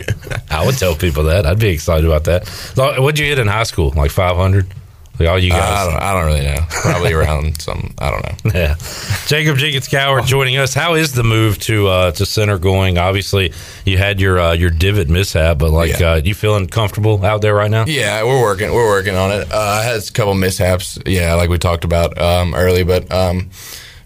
I 0.50 0.66
would 0.66 0.78
tell 0.78 0.96
people 0.96 1.26
that. 1.26 1.46
I'd 1.46 1.60
be 1.60 1.70
excited 1.70 2.06
about 2.06 2.24
that. 2.24 2.48
What'd 2.76 3.20
you 3.20 3.28
hit 3.28 3.38
in 3.38 3.48
high 3.48 3.64
school? 3.64 3.92
Like 3.96 4.12
500? 4.12 4.66
Like 5.20 5.28
all 5.28 5.38
you 5.38 5.50
guys? 5.50 5.62
Uh, 5.62 5.66
I, 5.66 5.92
don't, 5.92 6.02
I 6.02 6.14
don't 6.14 6.26
really 6.28 6.46
know. 6.46 6.66
Probably 6.70 7.14
around 7.14 7.62
some. 7.62 7.94
I 7.98 8.10
don't 8.10 8.24
know. 8.24 8.52
Yeah. 8.58 8.76
Jacob 9.28 9.58
Jenkins 9.58 9.90
Cowart 9.90 10.26
joining 10.26 10.56
us. 10.56 10.74
How 10.74 10.96
is 10.96 11.12
the 11.12 11.24
move 11.24 11.60
to 11.60 11.88
uh, 11.88 12.12
to 12.12 12.26
center 12.26 12.58
going? 12.58 12.98
Obviously, 12.98 13.52
you 13.86 13.98
had 13.98 14.22
your 14.22 14.40
uh, 14.40 14.54
your 14.54 14.70
divot 14.70 15.10
mishap, 15.10 15.58
but 15.58 15.72
like, 15.72 16.00
yeah. 16.00 16.14
uh, 16.14 16.16
you 16.24 16.34
feeling 16.34 16.68
comfortable 16.68 17.26
out 17.26 17.42
there 17.42 17.54
right 17.54 17.70
now? 17.70 17.86
Yeah, 17.86 18.24
we're 18.24 18.42
working. 18.42 18.72
We're 18.72 18.88
working 18.88 19.16
on 19.16 19.32
it. 19.32 19.52
Uh, 19.52 19.58
I 19.58 19.84
had 19.84 20.02
a 20.02 20.12
couple 20.12 20.34
mishaps. 20.36 20.98
Yeah, 21.06 21.34
like 21.34 21.50
we 21.50 21.58
talked 21.58 21.84
about 21.84 22.18
um, 22.18 22.56
early, 22.56 22.84
but 22.84 23.12
um, 23.12 23.50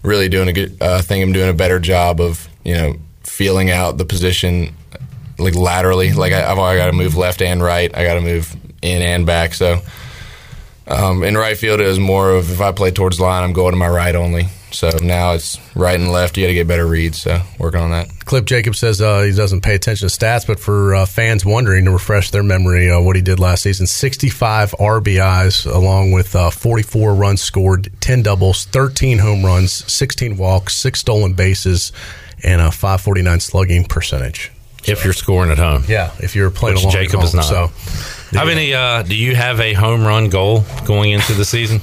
really 0.02 0.28
doing 0.28 0.48
a 0.48 0.52
good. 0.52 0.82
Uh, 0.82 0.96
I 0.96 1.00
think 1.00 1.22
I'm 1.24 1.32
doing 1.32 1.48
a 1.48 1.54
better 1.54 1.78
job 1.78 2.20
of 2.20 2.48
you 2.64 2.74
know 2.74 2.96
feeling 3.22 3.70
out 3.70 3.98
the 3.98 4.04
position 4.04 4.74
like 5.38 5.54
laterally. 5.54 6.12
Like 6.12 6.32
I, 6.32 6.50
I've 6.50 6.56
got 6.56 6.86
to 6.86 6.92
move 6.92 7.16
left 7.16 7.40
and 7.40 7.62
right. 7.62 7.96
I 7.96 8.02
got 8.02 8.14
to 8.14 8.20
move 8.20 8.56
in 8.82 9.00
and 9.00 9.26
back. 9.26 9.54
So 9.54 9.80
um, 10.86 11.22
in 11.22 11.36
right 11.36 11.56
field, 11.56 11.80
it 11.80 11.86
was 11.86 11.98
more 11.98 12.30
of 12.30 12.50
if 12.50 12.60
I 12.60 12.72
play 12.72 12.90
towards 12.90 13.16
the 13.18 13.24
line, 13.24 13.42
I'm 13.42 13.52
going 13.52 13.72
to 13.72 13.78
my 13.78 13.88
right 13.88 14.14
only. 14.14 14.48
So 14.74 14.90
now 15.02 15.32
it's 15.32 15.58
right 15.76 15.98
and 15.98 16.10
left. 16.10 16.36
You 16.36 16.44
got 16.44 16.48
to 16.48 16.54
get 16.54 16.66
better 16.66 16.86
reads. 16.86 17.22
So 17.22 17.40
working 17.58 17.80
on 17.80 17.92
that. 17.92 18.08
Clip 18.24 18.44
Jacob 18.44 18.74
says 18.74 19.00
uh, 19.00 19.22
he 19.22 19.32
doesn't 19.32 19.60
pay 19.60 19.76
attention 19.76 20.08
to 20.08 20.14
stats, 20.14 20.46
but 20.46 20.58
for 20.58 20.94
uh, 20.94 21.06
fans 21.06 21.46
wondering 21.46 21.84
to 21.84 21.92
refresh 21.92 22.30
their 22.30 22.42
memory, 22.42 22.90
uh, 22.90 23.00
what 23.00 23.14
he 23.14 23.22
did 23.22 23.38
last 23.38 23.62
season 23.62 23.86
65 23.86 24.72
RBIs, 24.72 25.72
along 25.72 26.12
with 26.12 26.34
uh, 26.34 26.50
44 26.50 27.14
runs 27.14 27.40
scored, 27.40 27.88
10 28.00 28.22
doubles, 28.22 28.64
13 28.66 29.18
home 29.18 29.44
runs, 29.44 29.72
16 29.90 30.36
walks, 30.36 30.74
six 30.74 31.00
stolen 31.00 31.34
bases, 31.34 31.92
and 32.42 32.60
a 32.60 32.70
549 32.72 33.40
slugging 33.40 33.84
percentage. 33.84 34.50
If 34.86 35.04
you're 35.04 35.12
scoring 35.12 35.50
at 35.50 35.58
home. 35.58 35.84
Yeah, 35.88 36.12
if 36.20 36.34
you're 36.34 36.50
playing 36.50 36.76
Which 36.76 36.84
along 36.84 36.92
Jacob 36.92 37.20
at 37.20 37.26
is 37.26 37.34
not. 37.34 37.44
So, 37.44 37.70
How 38.32 38.44
many? 38.44 38.74
Uh, 38.74 39.02
do 39.02 39.14
you 39.16 39.34
have 39.34 39.60
a 39.60 39.72
home 39.72 40.04
run 40.04 40.28
goal 40.28 40.64
going 40.84 41.10
into 41.12 41.32
the 41.34 41.44
season? 41.44 41.80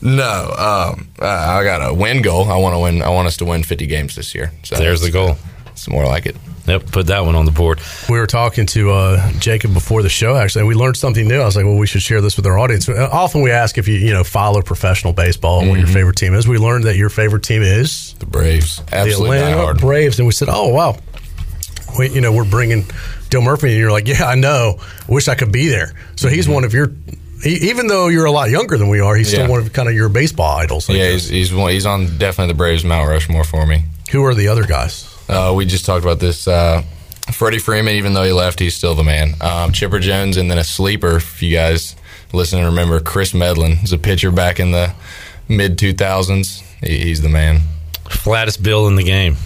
No, 0.00 0.54
um, 0.56 1.08
I 1.18 1.64
got 1.64 1.90
a 1.90 1.92
win 1.92 2.22
goal. 2.22 2.44
I 2.48 2.56
want 2.56 2.74
to 2.74 2.78
win. 2.78 3.02
I 3.02 3.08
want 3.08 3.26
us 3.26 3.36
to 3.38 3.44
win 3.44 3.62
50 3.62 3.86
games 3.86 4.14
this 4.14 4.34
year. 4.34 4.52
So 4.62 4.76
There's 4.76 5.00
the 5.00 5.10
goal. 5.10 5.36
It's 5.68 5.88
more 5.88 6.04
like 6.06 6.26
it. 6.26 6.36
Yep, 6.68 6.92
put 6.92 7.06
that 7.06 7.24
one 7.24 7.34
on 7.34 7.46
the 7.46 7.50
board. 7.50 7.80
we 8.10 8.18
were 8.18 8.26
talking 8.26 8.66
to 8.66 8.90
uh, 8.90 9.32
Jacob 9.38 9.72
before 9.72 10.02
the 10.02 10.10
show, 10.10 10.36
actually, 10.36 10.60
and 10.60 10.68
we 10.68 10.74
learned 10.74 10.98
something 10.98 11.26
new. 11.26 11.40
I 11.40 11.46
was 11.46 11.56
like, 11.56 11.64
well, 11.64 11.78
we 11.78 11.86
should 11.86 12.02
share 12.02 12.20
this 12.20 12.36
with 12.36 12.46
our 12.46 12.58
audience. 12.58 12.86
Uh, 12.90 13.08
Often 13.10 13.40
we 13.40 13.50
ask 13.50 13.78
if 13.78 13.88
you, 13.88 13.94
you 13.94 14.12
know, 14.12 14.22
follow 14.22 14.60
professional 14.60 15.14
baseball 15.14 15.60
and 15.60 15.70
what 15.70 15.78
your 15.78 15.88
favorite 15.88 16.16
team 16.16 16.34
is. 16.34 16.46
We 16.46 16.58
learned 16.58 16.84
that 16.84 16.96
your 16.96 17.08
favorite 17.08 17.42
team 17.42 17.62
is 17.62 18.12
The 18.18 18.26
Braves, 18.26 18.82
the 18.90 18.98
Atlanta. 18.98 19.80
Braves, 19.80 20.18
and 20.18 20.26
we 20.26 20.32
said, 20.32 20.48
"Oh 20.50 20.68
wow, 20.68 20.98
we, 21.98 22.08
you 22.10 22.20
know, 22.20 22.32
we're 22.32 22.44
bringing 22.48 22.84
Dale 23.30 23.42
Murphy," 23.42 23.68
and 23.68 23.76
you're 23.78 23.92
like, 23.92 24.08
"Yeah, 24.08 24.24
I 24.26 24.34
know. 24.34 24.78
I 24.80 25.12
wish 25.12 25.28
I 25.28 25.34
could 25.34 25.52
be 25.52 25.68
there." 25.68 25.92
So 26.16 26.28
he's 26.28 26.48
one 26.48 26.64
of 26.64 26.74
your, 26.74 26.90
he, 27.42 27.68
even 27.70 27.86
though 27.86 28.08
you're 28.08 28.24
a 28.26 28.32
lot 28.32 28.50
younger 28.50 28.76
than 28.76 28.88
we 28.88 29.00
are, 29.00 29.14
he's 29.16 29.28
still 29.28 29.42
Yeah. 29.44 29.48
one 29.48 29.60
of 29.60 29.72
kind 29.72 29.88
of 29.88 29.94
your 29.94 30.08
baseball 30.08 30.56
idols. 30.58 30.90
I 30.90 30.94
Yeah, 30.94 31.12
guess. 31.12 31.28
he's 31.28 31.50
he's 31.50 31.54
one, 31.54 31.72
he's 31.72 31.86
on 31.86 32.18
definitely 32.18 32.52
the 32.52 32.58
Braves 32.58 32.84
Mount 32.84 33.08
Rushmore 33.08 33.44
for 33.44 33.66
me. 33.66 33.84
Who 34.10 34.24
are 34.24 34.34
the 34.34 34.48
other 34.48 34.64
guys? 34.64 35.04
Uh, 35.28 35.52
we 35.54 35.66
just 35.66 35.84
talked 35.84 36.02
about 36.04 36.18
this. 36.20 36.48
Uh, 36.48 36.82
Freddie 37.32 37.58
Freeman, 37.58 37.94
even 37.96 38.14
though 38.14 38.22
he 38.24 38.32
left, 38.32 38.58
he's 38.58 38.74
still 38.74 38.94
the 38.94 39.04
man. 39.04 39.34
Um, 39.42 39.72
Chipper 39.72 39.98
Jones, 39.98 40.38
and 40.38 40.50
then 40.50 40.56
a 40.56 40.64
sleeper. 40.64 41.16
If 41.16 41.42
you 41.42 41.54
guys 41.54 41.94
listen 42.32 42.58
and 42.58 42.66
remember, 42.68 43.00
Kris 43.00 43.32
Medlen 43.34 43.82
was 43.82 43.92
a 43.92 43.98
pitcher 43.98 44.30
back 44.30 44.58
in 44.58 44.70
the 44.72 44.94
mid 45.46 45.76
2000s. 45.76 46.62
He, 46.82 46.98
he's 47.04 47.20
the 47.20 47.28
man. 47.28 47.60
Flattest 48.08 48.62
bill 48.62 48.88
in 48.88 48.96
the 48.96 49.02
game. 49.04 49.36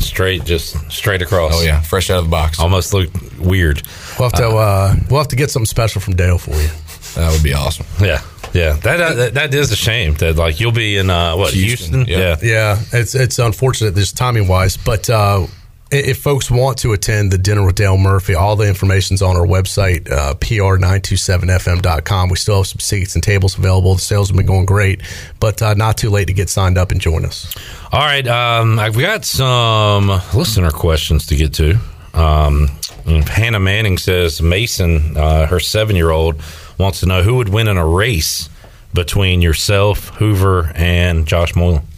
Straight, 0.00 0.44
just 0.44 0.90
straight 0.90 1.22
across. 1.22 1.52
Oh 1.54 1.62
yeah, 1.62 1.80
fresh 1.80 2.10
out 2.10 2.18
of 2.18 2.24
the 2.24 2.30
box. 2.30 2.58
Almost 2.58 2.92
looked 2.94 3.38
weird. 3.38 3.82
We'll 4.18 4.30
have 4.30 4.38
to 4.40 4.48
uh, 4.48 4.94
we'll 5.08 5.20
have 5.20 5.28
to 5.28 5.36
get 5.36 5.50
something 5.50 5.66
special 5.66 6.00
from 6.00 6.16
Dale 6.16 6.38
for 6.38 6.50
you. 6.52 6.68
That 7.14 7.32
would 7.32 7.42
be 7.42 7.52
awesome. 7.54 7.86
Yeah, 8.00 8.22
yeah. 8.52 8.74
That 8.74 9.00
uh, 9.00 9.14
that, 9.14 9.34
that 9.34 9.54
is 9.54 9.70
a 9.72 9.76
shame 9.76 10.14
that 10.14 10.36
like 10.36 10.60
you'll 10.60 10.72
be 10.72 10.96
in 10.96 11.10
uh, 11.10 11.36
what 11.36 11.52
Houston? 11.52 12.04
Houston, 12.06 12.20
yeah. 12.20 12.36
Yeah, 12.42 12.78
it's 12.92 13.14
it's 13.14 13.38
unfortunate 13.38 13.94
this 13.94 14.12
timing 14.12 14.48
wise, 14.48 14.76
but 14.76 15.08
uh, 15.10 15.46
i- 15.46 15.48
if 15.90 16.18
folks 16.18 16.50
want 16.50 16.78
to 16.78 16.92
attend 16.92 17.32
the 17.32 17.38
dinner 17.38 17.64
with 17.64 17.74
Dale 17.74 17.98
Murphy, 17.98 18.34
all 18.34 18.56
the 18.56 18.68
information's 18.68 19.22
on 19.22 19.36
our 19.36 19.46
website, 19.46 20.10
uh, 20.10 20.34
pr927fm.com. 20.34 22.28
We 22.28 22.36
still 22.36 22.58
have 22.58 22.66
some 22.66 22.80
seats 22.80 23.14
and 23.14 23.22
tables 23.22 23.58
available. 23.58 23.94
The 23.94 24.00
sales 24.00 24.28
have 24.28 24.36
been 24.36 24.46
going 24.46 24.66
great, 24.66 25.02
but 25.40 25.60
uh, 25.62 25.74
not 25.74 25.96
too 25.96 26.10
late 26.10 26.28
to 26.28 26.32
get 26.32 26.48
signed 26.48 26.78
up 26.78 26.92
and 26.92 27.00
join 27.00 27.24
us. 27.24 27.54
All 27.92 28.00
right, 28.00 28.26
um, 28.26 28.78
I've 28.78 28.98
got 28.98 29.24
some 29.24 30.08
listener 30.34 30.70
questions 30.70 31.26
to 31.26 31.36
get 31.36 31.54
to. 31.54 31.78
Um, 32.14 32.68
Hannah 33.06 33.60
Manning 33.60 33.98
says 33.98 34.40
Mason, 34.40 35.16
uh, 35.16 35.46
her 35.46 35.60
seven-year-old, 35.60 36.40
wants 36.78 37.00
to 37.00 37.06
know 37.06 37.22
who 37.22 37.36
would 37.36 37.48
win 37.48 37.68
in 37.68 37.76
a 37.76 37.86
race 37.86 38.48
between 38.94 39.42
yourself, 39.42 40.08
Hoover, 40.16 40.72
and 40.74 41.26
Josh 41.26 41.54
Moylan. 41.54 41.82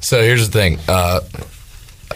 So 0.00 0.22
here's 0.22 0.48
the 0.48 0.58
thing. 0.58 0.78
Uh, 0.88 1.20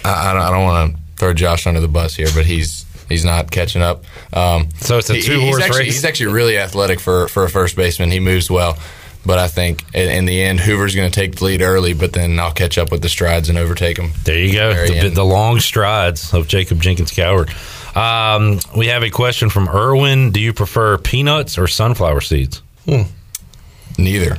I, 0.04 0.30
I 0.30 0.32
don't, 0.32 0.42
I 0.42 0.50
don't 0.50 0.64
want 0.64 0.92
to 0.96 0.98
throw 1.16 1.32
Josh 1.34 1.66
under 1.66 1.80
the 1.80 1.88
bus 1.88 2.14
here, 2.14 2.28
but 2.34 2.44
he's 2.46 2.84
he's 3.08 3.24
not 3.24 3.50
catching 3.50 3.82
up. 3.82 4.04
Um, 4.32 4.68
So 4.80 4.98
it's 4.98 5.10
a 5.10 5.14
he- 5.14 5.22
two-horse 5.22 5.56
he's 5.56 5.64
actually, 5.64 5.78
race? 5.80 5.94
He's 5.94 6.04
actually 6.04 6.32
really 6.32 6.58
athletic 6.58 7.00
for 7.00 7.28
for 7.28 7.44
a 7.44 7.50
first 7.50 7.76
baseman. 7.76 8.10
He 8.10 8.20
moves 8.20 8.50
well, 8.50 8.78
but 9.26 9.38
I 9.38 9.48
think 9.48 9.84
in, 9.94 10.10
in 10.10 10.24
the 10.24 10.42
end, 10.42 10.60
Hoover's 10.60 10.94
going 10.94 11.10
to 11.10 11.14
take 11.14 11.36
the 11.36 11.44
lead 11.44 11.62
early. 11.62 11.92
But 11.94 12.12
then 12.12 12.38
I'll 12.40 12.52
catch 12.52 12.78
up 12.78 12.90
with 12.90 13.02
the 13.02 13.08
strides 13.08 13.48
and 13.48 13.58
overtake 13.58 13.98
him. 13.98 14.10
There 14.24 14.38
you 14.38 14.52
go. 14.52 14.72
Very 14.74 15.00
The, 15.00 15.08
the 15.10 15.24
long 15.24 15.60
strides 15.60 16.32
of 16.34 16.48
Jacob 16.48 16.80
Jenkins 16.80 17.12
Cowart. 17.12 17.50
Um, 17.94 18.58
we 18.76 18.86
have 18.86 19.02
a 19.02 19.10
question 19.10 19.50
from 19.50 19.68
Irwin. 19.68 20.30
Do 20.32 20.40
you 20.40 20.54
prefer 20.54 20.96
peanuts 20.96 21.58
or 21.58 21.66
sunflower 21.66 22.22
seeds? 22.22 22.62
Neither. 23.98 24.38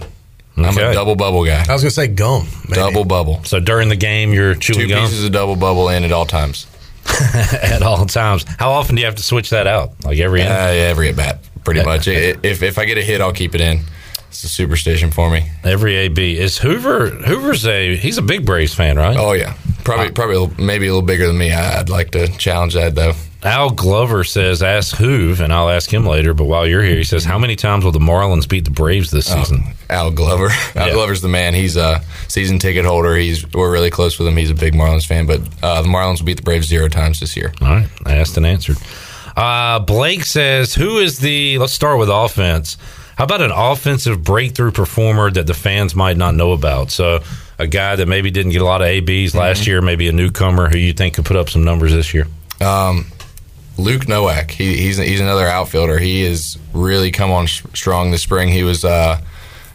I'm 0.56 0.78
a 0.78 0.94
double 0.94 1.16
bubble 1.16 1.46
guy. 1.46 1.64
I 1.68 1.74
was 1.74 1.82
going 1.82 1.90
to 1.90 1.92
say 1.92 2.08
gum. 2.08 2.48
maybe. 2.70 2.76
Double 2.76 3.06
bubble. 3.06 3.44
So 3.44 3.60
during 3.60 3.90
the 3.90 3.96
game, 3.96 4.34
you're 4.34 4.54
chewing 4.56 4.82
Two 4.82 4.88
gum 4.88 5.06
pieces 5.06 5.26
of 5.26 5.32
double 5.32 5.56
bubble 5.56 5.90
in 5.90 6.04
at 6.04 6.12
all 6.12 6.26
times. 6.26 6.68
at 7.62 7.82
all 7.82 8.06
times. 8.06 8.46
How 8.60 8.72
often 8.72 8.96
do 8.96 9.02
you 9.02 9.06
have 9.08 9.16
to 9.16 9.24
switch 9.24 9.50
that 9.50 9.68
out? 9.68 9.92
Like 10.06 10.20
every 10.20 10.42
Uh, 10.42 10.46
yeah, 10.46 10.88
every 10.90 11.10
at 11.10 11.16
bat, 11.16 11.40
pretty 11.64 11.84
much. 11.84 12.08
I- 12.08 12.36
If 12.44 12.62
if 12.64 12.78
I 12.78 12.86
get 12.86 12.98
a 12.98 13.02
hit, 13.04 13.20
I'll 13.22 13.34
keep 13.34 13.56
it 13.56 13.62
in. 13.62 13.82
It's 14.30 14.44
a 14.44 14.50
superstition 14.50 15.12
for 15.12 15.30
me. 15.30 15.50
Every 15.64 15.96
AB 15.96 16.38
is 16.40 16.58
Hoover. 16.58 17.10
Hoover's 17.10 17.66
a 17.68 17.96
he's 17.96 18.18
a 18.18 18.22
big 18.24 18.46
Braves 18.46 18.74
fan, 18.74 18.98
right? 18.98 19.16
Oh 19.18 19.34
yeah, 19.34 19.54
probably 19.84 20.12
probably 20.12 20.64
maybe 20.64 20.88
a 20.88 20.90
little 20.94 21.06
bigger 21.06 21.28
than 21.28 21.38
me. 21.38 21.52
I'd 21.52 21.90
like 21.90 22.12
to 22.12 22.28
challenge 22.38 22.74
that 22.74 22.96
though. 22.96 23.14
Al 23.44 23.70
Glover 23.72 24.24
says, 24.24 24.64
"Ask 24.64 24.96
Hoove," 24.96 25.40
and 25.40 25.52
I'll 25.52 25.70
ask 25.70 25.94
him 25.94 26.06
later. 26.06 26.34
But 26.34 26.46
while 26.46 26.66
you're 26.66 26.84
here, 26.84 26.96
he 26.96 27.04
says, 27.04 27.26
"How 27.26 27.38
many 27.38 27.56
times 27.56 27.84
will 27.84 27.92
the 27.92 28.00
Marlins 28.00 28.48
beat 28.48 28.66
the 28.66 28.72
Braves 28.72 29.12
this 29.12 29.26
season?" 29.26 29.64
Al 29.90 30.12
Glover. 30.12 30.50
Al 30.76 30.88
Yeah. 30.88 30.94
Glover's 30.94 31.22
the 31.22 31.28
man. 31.28 31.54
He's 31.54 31.76
a 31.76 32.02
season 32.28 32.58
ticket 32.60 32.86
holder. 32.86 33.16
He's 33.16 33.46
we're 33.54 33.72
really 33.72 33.90
close 33.90 34.18
with 34.18 34.28
him. 34.28 34.38
He's 34.38 34.50
a 34.52 34.56
big 34.56 34.74
Marlins 34.74 35.06
fan. 35.06 35.26
But 35.26 35.42
uh, 35.62 35.82
the 35.82 35.90
Marlins 35.90 36.20
will 36.20 36.26
beat 36.28 36.38
the 36.38 36.44
Braves 36.44 36.68
zero 36.68 36.88
times 36.88 37.20
this 37.20 37.36
year. 37.36 37.54
All 37.62 37.68
right, 37.68 37.88
I 38.06 38.16
asked 38.16 38.38
and 38.38 38.46
answered. 38.46 38.78
Uh, 39.36 39.80
Blake 39.80 40.24
says, 40.26 40.74
"Who 40.76 41.00
is 41.00 41.20
the?" 41.20 41.58
Let's 41.58 41.74
start 41.74 42.00
with 42.00 42.10
offense. 42.10 42.78
How 43.18 43.26
about 43.26 43.42
an 43.42 43.52
offensive 43.52 44.24
breakthrough 44.24 44.72
performer 44.72 45.30
that 45.32 45.46
the 45.48 45.54
fans 45.54 45.94
might 45.96 46.18
not 46.18 46.34
know 46.34 46.52
about? 46.52 46.90
So, 46.92 47.20
a 47.60 47.68
guy 47.68 47.96
that 47.96 48.08
maybe 48.08 48.32
didn't 48.32 48.54
get 48.54 48.62
a 48.62 48.66
lot 48.66 48.82
of 48.82 48.88
ABs 48.88 49.36
last 49.36 49.68
year, 49.68 49.82
maybe 49.82 50.08
a 50.08 50.12
newcomer 50.12 50.68
who 50.70 50.78
you 50.80 50.94
think 50.94 51.14
could 51.16 51.26
put 51.26 51.38
up 51.38 51.50
some 51.50 51.64
numbers 51.64 51.92
this 51.92 52.14
year. 52.14 52.26
Um, 52.60 53.06
Luke 53.78 54.08
Nowak. 54.08 54.52
He, 54.52 54.78
he's 54.78 54.98
he's 54.98 55.20
another 55.22 55.48
outfielder. 55.48 55.98
He 56.00 56.24
has 56.24 56.58
really 56.74 57.12
come 57.12 57.32
on 57.32 57.48
sh- 57.48 57.64
strong 57.74 58.12
this 58.12 58.22
spring. 58.22 58.50
He 58.50 58.64
was 58.64 58.86
uh, 58.86 59.20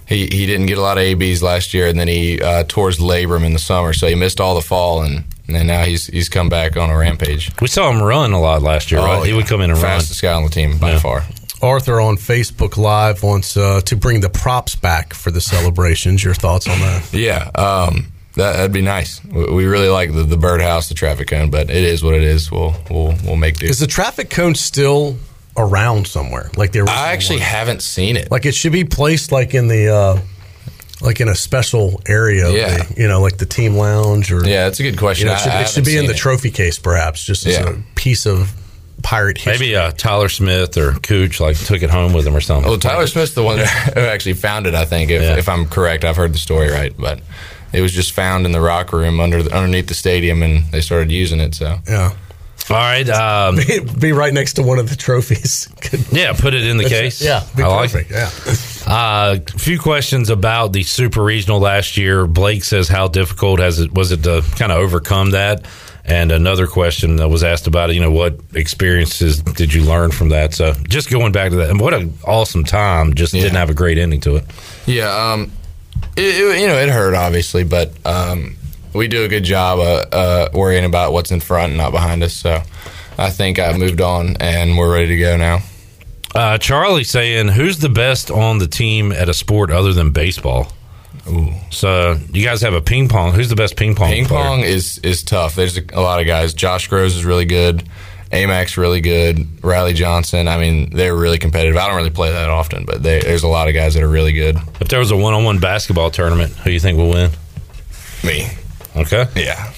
he 0.07 0.26
he 0.26 0.47
didn't 0.47 0.67
get 0.67 0.78
a 0.78 0.83
lot 0.83 0.99
of 0.99 1.02
ABs 1.05 1.43
last 1.43 1.75
year, 1.75 1.87
and 1.88 1.99
then 1.99 2.09
he 2.09 2.40
uh, 2.40 2.64
tore 2.69 2.88
his 2.88 2.99
labrum 2.99 3.45
in 3.45 3.52
the 3.52 3.59
summer, 3.59 3.93
so 3.93 4.07
he 4.07 4.14
missed 4.14 4.40
all 4.40 4.55
the 4.55 4.62
fall, 4.62 5.02
and, 5.02 5.25
and 5.49 5.67
now 5.67 5.85
he's 5.85 6.07
he's 6.07 6.28
come 6.28 6.49
back 6.49 6.76
on 6.76 6.90
a 6.90 6.97
rampage. 6.97 7.50
We 7.61 7.67
saw 7.69 7.90
him 7.90 8.02
run 8.02 8.33
a 8.33 8.40
lot 8.40 8.62
last 8.62 8.90
year, 8.93 9.00
right? 9.00 9.19
Oh, 9.19 9.23
He 9.25 9.33
would 9.33 9.47
come 9.47 9.61
in 9.61 9.71
and 9.71 9.78
run. 9.83 9.99
fastest 9.99 10.23
guy 10.23 10.33
on 10.33 10.45
the 10.45 10.50
team 10.50 10.78
by 10.78 10.93
Yeah. 10.93 10.99
far. 11.00 11.25
Arthur 11.61 12.00
on 12.00 12.17
Facebook 12.17 12.76
Live 12.76 13.25
wants 13.25 13.57
uh, 13.57 13.81
to 13.87 13.97
bring 13.97 14.21
the 14.21 14.31
props 14.31 14.76
back 14.76 15.12
for 15.12 15.33
the 15.33 15.40
celebrations. 15.40 16.23
Your 16.23 16.35
thoughts 16.35 16.69
on 16.69 16.78
that? 16.78 17.12
Yeah, 17.12 17.50
um, 17.57 18.07
that, 18.38 18.54
that'd 18.57 18.73
be 18.73 18.83
nice. 18.83 19.23
We, 19.25 19.52
we 19.52 19.66
really 19.66 19.88
like 19.88 20.12
the, 20.12 20.25
the 20.25 20.37
birdhouse, 20.38 20.88
the 20.88 20.95
traffic 20.95 21.28
cone, 21.28 21.50
but 21.50 21.71
it 21.71 21.85
is 21.85 22.02
what 22.02 22.14
it 22.14 22.23
is. 22.23 22.50
We'll 22.50 22.75
we'll 22.90 23.14
we'll 23.25 23.37
make 23.37 23.59
do. 23.59 23.66
Is 23.66 23.78
the 23.78 23.87
traffic 23.87 24.30
cone 24.30 24.54
still 24.54 25.16
around 25.57 26.07
somewhere? 26.07 26.50
Like 26.57 26.73
the 26.73 26.80
I 26.88 27.12
actually 27.12 27.37
one? 27.40 27.47
haven't 27.49 27.83
seen 27.83 28.16
it. 28.16 28.30
like 28.30 28.47
it 28.47 28.54
should 28.54 28.73
be 28.73 28.85
placed 28.85 29.30
like 29.33 29.54
in 29.54 29.68
the 29.68 29.88
uh, 29.95 30.21
like 31.00 31.21
in 31.21 31.28
a 31.28 31.35
special 31.35 32.00
area. 32.09 32.50
Yeah. 32.50 32.78
the- 32.85 33.00
you 33.02 33.07
know, 33.09 33.21
like 33.21 33.37
the 33.38 33.47
team 33.47 33.75
lounge 33.75 34.33
or 34.33 34.38
yeah, 34.49 34.64
that's 34.64 34.80
a 34.80 34.83
good 34.83 34.95
You 34.95 34.99
question. 34.99 35.26
know, 35.28 35.35
it 35.35 35.38
should, 35.40 35.52
I 35.52 35.61
it 35.62 35.68
should 35.68 35.76
haven't 35.76 35.85
be 35.87 35.97
in 35.97 36.00
seen 36.02 36.09
the 36.09 36.14
it. 36.14 36.18
trophy 36.18 36.50
case, 36.50 36.78
perhaps, 36.78 37.23
just 37.25 37.47
as 37.47 37.54
Yeah. 37.59 37.71
a 37.71 37.75
piece 37.95 38.26
of 38.26 38.52
pirate 39.02 39.38
history. 39.38 39.66
Maybe 39.66 39.76
uh, 39.76 39.92
Tyler 39.92 40.28
Smith 40.28 40.76
or 40.76 40.92
Cooch 40.95 41.40
like 41.40 41.57
took 41.57 41.83
it 41.85 41.90
home 41.90 42.12
with 42.12 42.26
him 42.26 42.35
or 42.35 42.40
something. 42.40 42.68
Well, 42.68 42.80
Tyler 42.80 43.07
Smith's 43.07 43.35
the 43.35 43.45
one 43.45 43.59
who 43.95 44.00
actually 44.00 44.33
found 44.35 44.66
it. 44.66 44.75
I 44.75 44.85
think, 44.85 45.11
if, 45.11 45.23
Yeah. 45.23 45.37
if 45.37 45.49
I'm 45.49 45.66
correct, 45.66 46.04
I've 46.04 46.16
heard 46.16 46.35
the 46.35 46.38
story 46.38 46.68
right, 46.71 46.92
but 46.99 47.21
it 47.72 47.80
was 47.82 47.92
just 47.92 48.12
found 48.12 48.46
in 48.46 48.52
the 48.52 48.60
rock 48.60 48.92
room 48.92 49.20
under 49.20 49.42
the, 49.42 49.54
underneath 49.54 49.87
the 49.88 49.94
stadium, 49.94 50.42
and 50.42 50.64
they 50.72 50.80
started 50.80 51.10
using 51.10 51.40
it. 51.40 51.54
So 51.54 51.78
Yeah, 51.88 52.12
All 52.70 52.76
right, 52.76 53.08
um, 53.08 53.58
be 54.00 54.12
right 54.12 54.32
next 54.32 54.54
to 54.54 54.62
one 54.62 54.78
of 54.78 54.88
the 54.90 54.96
trophies. 54.96 55.68
Yeah, 56.12 56.32
put 56.32 56.54
it 56.54 56.66
in 56.66 56.76
the 56.76 56.88
case. 56.88 57.20
Yeah, 57.22 57.44
be 57.56 57.62
I 57.62 57.66
like 57.66 57.92
perfect. 57.92 58.10
Yeah. 58.10 58.30
Uh, 58.88 59.37
a 59.54 59.58
few 59.58 59.78
questions 59.78 60.30
about 60.30 60.72
the 60.72 60.82
Super 60.82 61.22
Regional 61.22 61.60
last 61.60 61.98
year. 61.98 62.26
Blake 62.26 62.64
says, 62.64 62.88
"How 62.88 63.06
difficult 63.06 63.60
has 63.60 63.80
it 63.80 63.92
was 63.92 64.12
it 64.12 64.22
to 64.22 64.42
kind 64.56 64.72
of 64.72 64.78
overcome 64.78 65.32
that?" 65.32 65.66
And 66.06 66.32
another 66.32 66.66
question 66.66 67.16
that 67.16 67.28
was 67.28 67.44
asked 67.44 67.66
about, 67.66 67.90
it, 67.90 67.96
you 67.96 68.00
know, 68.00 68.10
what 68.10 68.40
experiences 68.54 69.42
did 69.42 69.75
you 69.75 69.82
learn 69.84 70.10
from 70.10 70.30
that? 70.30 70.54
So, 70.54 70.72
just 70.88 71.10
going 71.10 71.32
back 71.32 71.50
to 71.50 71.56
that, 71.56 71.68
and 71.68 71.78
what 71.80 71.92
an 71.92 72.14
awesome 72.25 72.64
time! 72.64 73.12
Just 73.12 73.34
Yeah. 73.34 73.42
didn't 73.42 73.56
have 73.56 73.68
a 73.68 73.75
great 73.75 73.98
ending 73.98 74.20
to 74.22 74.37
it. 74.37 74.44
yeah, 74.87 75.32
um, 75.32 75.52
it, 76.17 76.23
it- 76.23 76.61
you 76.61 76.67
know, 76.67 76.76
it 76.78 76.88
hurt 76.88 77.14
obviously, 77.14 77.64
but 77.64 77.93
um, 78.07 78.57
we 78.95 79.09
do 79.09 79.25
a 79.25 79.28
good 79.28 79.45
job 79.45 79.78
uh, 79.78 80.07
uh, 80.14 80.49
worrying 80.55 80.85
about 80.85 81.12
what's 81.12 81.31
in 81.31 81.40
front 81.40 81.71
and 81.71 81.78
not 81.78 81.93
behind 81.93 82.23
us. 82.23 82.35
So 82.35 82.62
I 83.19 83.31
think 83.31 83.59
I 83.59 83.76
moved 83.76 84.00
on, 84.00 84.37
and 84.40 84.76
we're 84.78 84.93
ready 84.93 85.09
to 85.09 85.17
go 85.19 85.37
now. 85.37 85.61
Uh, 86.35 86.59
Charlie 86.59 87.05
saying, 87.05 87.49
"Who's 87.49 87.78
the 87.78 87.88
best 87.88 88.31
on 88.31 88.59
the 88.59 88.67
team 88.67 89.12
at 89.12 89.28
a 89.28 89.35
sport 89.35 89.71
other 89.71 89.93
than 89.93 90.11
baseball?" 90.11 90.73
Ooh. 91.28 91.50
So 91.71 92.17
you 92.33 92.45
guys 92.45 92.61
have 92.62 92.75
a 92.75 92.81
ping 92.81 93.09
pong. 93.09 93.33
Who's 93.33 93.49
the 93.49 93.57
best 93.57 93.76
ping 93.76 93.95
pong? 93.95 94.11
Ping 94.11 94.25
player? 94.26 94.43
pong 94.43 94.61
is 94.61 94.99
is 94.99 95.23
tough. 95.23 95.55
There's 95.55 95.76
a, 95.78 95.83
a 95.93 96.00
lot 96.00 96.21
of 96.21 96.26
guys. 96.26 96.55
Josh 96.55 96.87
Groves 96.88 97.17
is 97.17 97.25
really 97.25 97.45
good. 97.45 97.83
Amax 98.30 98.76
really 98.76 99.00
good. 99.00 99.64
Riley 99.64 99.94
Johnson. 99.94 100.49
I 100.49 100.58
mean, 100.58 100.90
they're 100.90 101.16
really 101.16 101.38
competitive. 101.38 101.76
I 101.76 101.87
don't 101.87 101.97
really 101.97 102.11
play 102.11 102.30
that 102.32 102.49
often, 102.50 102.85
but 102.85 103.02
they, 103.02 103.20
there's 103.20 103.42
a 103.42 103.49
lot 103.49 103.68
of 103.68 103.75
guys 103.75 103.94
that 103.94 104.02
are 104.02 104.08
really 104.08 104.32
good. 104.32 104.56
If 104.80 104.88
there 104.88 104.99
was 104.99 105.11
a 105.11 105.16
one-on-one 105.16 105.61
basketball 105.61 106.11
tournament, 106.11 106.52
who 106.52 106.64
do 106.64 106.73
you 106.73 106.80
think 106.80 106.99
will 106.99 107.11
win? 107.11 107.30
Me, 108.25 108.49
Okay. 108.97 109.26
yeah. 109.37 109.73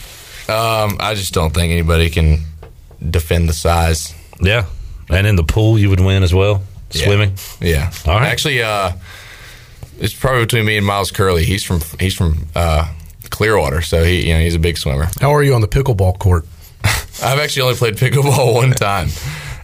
Um, 0.49 0.97
I 0.99 1.15
just 1.15 1.33
don't 1.33 1.55
think 1.55 1.71
anybody 1.71 2.11
can 2.11 2.39
defend 3.09 3.49
the 3.49 3.53
size. 3.53 4.13
Yeah. 4.41 4.65
And 5.09 5.27
in 5.27 5.37
the 5.37 5.45
pool, 5.45 5.79
you 5.79 5.91
would 5.91 6.01
win 6.01 6.23
as 6.25 6.35
well. 6.35 6.63
Yeah. 6.93 7.05
Swimming. 7.05 7.35
Yeah. 7.61 7.93
All 8.07 8.19
right. 8.19 8.27
Actually, 8.29 8.63
uh, 8.63 8.93
it's 10.01 10.15
probably 10.15 10.43
between 10.45 10.65
me 10.65 10.77
and 10.77 10.85
Miles 10.87 11.13
Curley. 11.13 11.45
He's 11.45 11.63
from 11.65 11.81
he's 12.01 12.15
from 12.15 12.47
uh, 12.57 12.93
Clearwater, 13.31 13.81
so 13.83 14.03
he 14.03 14.27
you 14.29 14.35
know 14.35 14.41
he's 14.41 14.55
a 14.57 14.59
big 14.59 14.77
swimmer. 14.77 15.09
How 15.21 15.33
are 15.35 15.43
you 15.43 15.55
on 15.55 15.61
the 15.61 15.69
pickleball 15.69 16.19
court? 16.19 16.47
I've 17.23 17.39
actually 17.39 17.63
only 17.63 17.75
played 17.77 17.97
pickleball 17.97 18.55
one 18.63 18.71
time, 18.73 19.09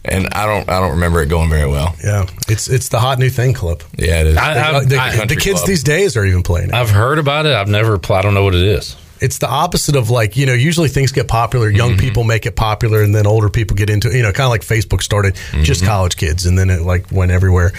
and 0.04 0.28
I 0.34 0.46
don't 0.46 0.68
I 0.68 0.80
don't 0.80 0.92
remember 0.92 1.22
it 1.22 1.28
going 1.28 1.48
very 1.50 1.68
well. 1.68 1.94
Yeah, 2.04 2.26
it's 2.48 2.68
it's 2.68 2.88
the 2.90 3.00
hot 3.00 3.18
new 3.18 3.30
thing, 3.30 3.54
Clip. 3.54 3.82
Yeah, 3.96 4.20
it 4.20 4.26
is. 4.28 4.36
I- 4.36 4.76
I- 4.78 4.84
the, 4.84 4.96
I- 4.98 5.10
the 5.12 5.16
country 5.18 5.36
kids 5.36 5.60
club. 5.60 5.68
these 5.68 5.82
days 5.82 6.16
are 6.16 6.24
even 6.24 6.42
playing 6.42 6.68
it. 6.68 6.74
I've 6.74 6.90
heard 6.90 7.18
about 7.18 7.46
it. 7.46 7.54
I've 7.54 7.68
never. 7.68 7.98
Pl- 7.98 8.16
I 8.16 8.22
don't 8.22 8.34
know 8.34 8.44
what 8.44 8.54
it 8.54 8.62
is. 8.64 8.96
It's 9.18 9.38
the 9.38 9.48
opposite 9.48 9.96
of 9.96 10.10
like 10.10 10.36
you 10.36 10.44
know 10.44 10.52
usually 10.52 10.88
things 10.90 11.10
get 11.12 11.26
popular, 11.26 11.70
young 11.70 11.92
Mm-hmm. 11.92 12.00
people 12.00 12.24
make 12.24 12.44
it 12.44 12.54
popular, 12.54 13.00
and 13.02 13.14
then 13.14 13.26
older 13.26 13.48
people 13.48 13.74
get 13.74 13.88
into 13.88 14.10
it. 14.10 14.16
You 14.16 14.22
know, 14.22 14.32
kind 14.32 14.44
of 14.44 14.50
like 14.50 14.60
Facebook 14.60 15.02
started 15.02 15.36
just 15.62 15.80
Mm-hmm. 15.80 15.88
college 15.88 16.16
kids, 16.18 16.44
and 16.44 16.58
then 16.58 16.68
it 16.68 16.82
like 16.82 17.10
went 17.10 17.30
everywhere. 17.30 17.70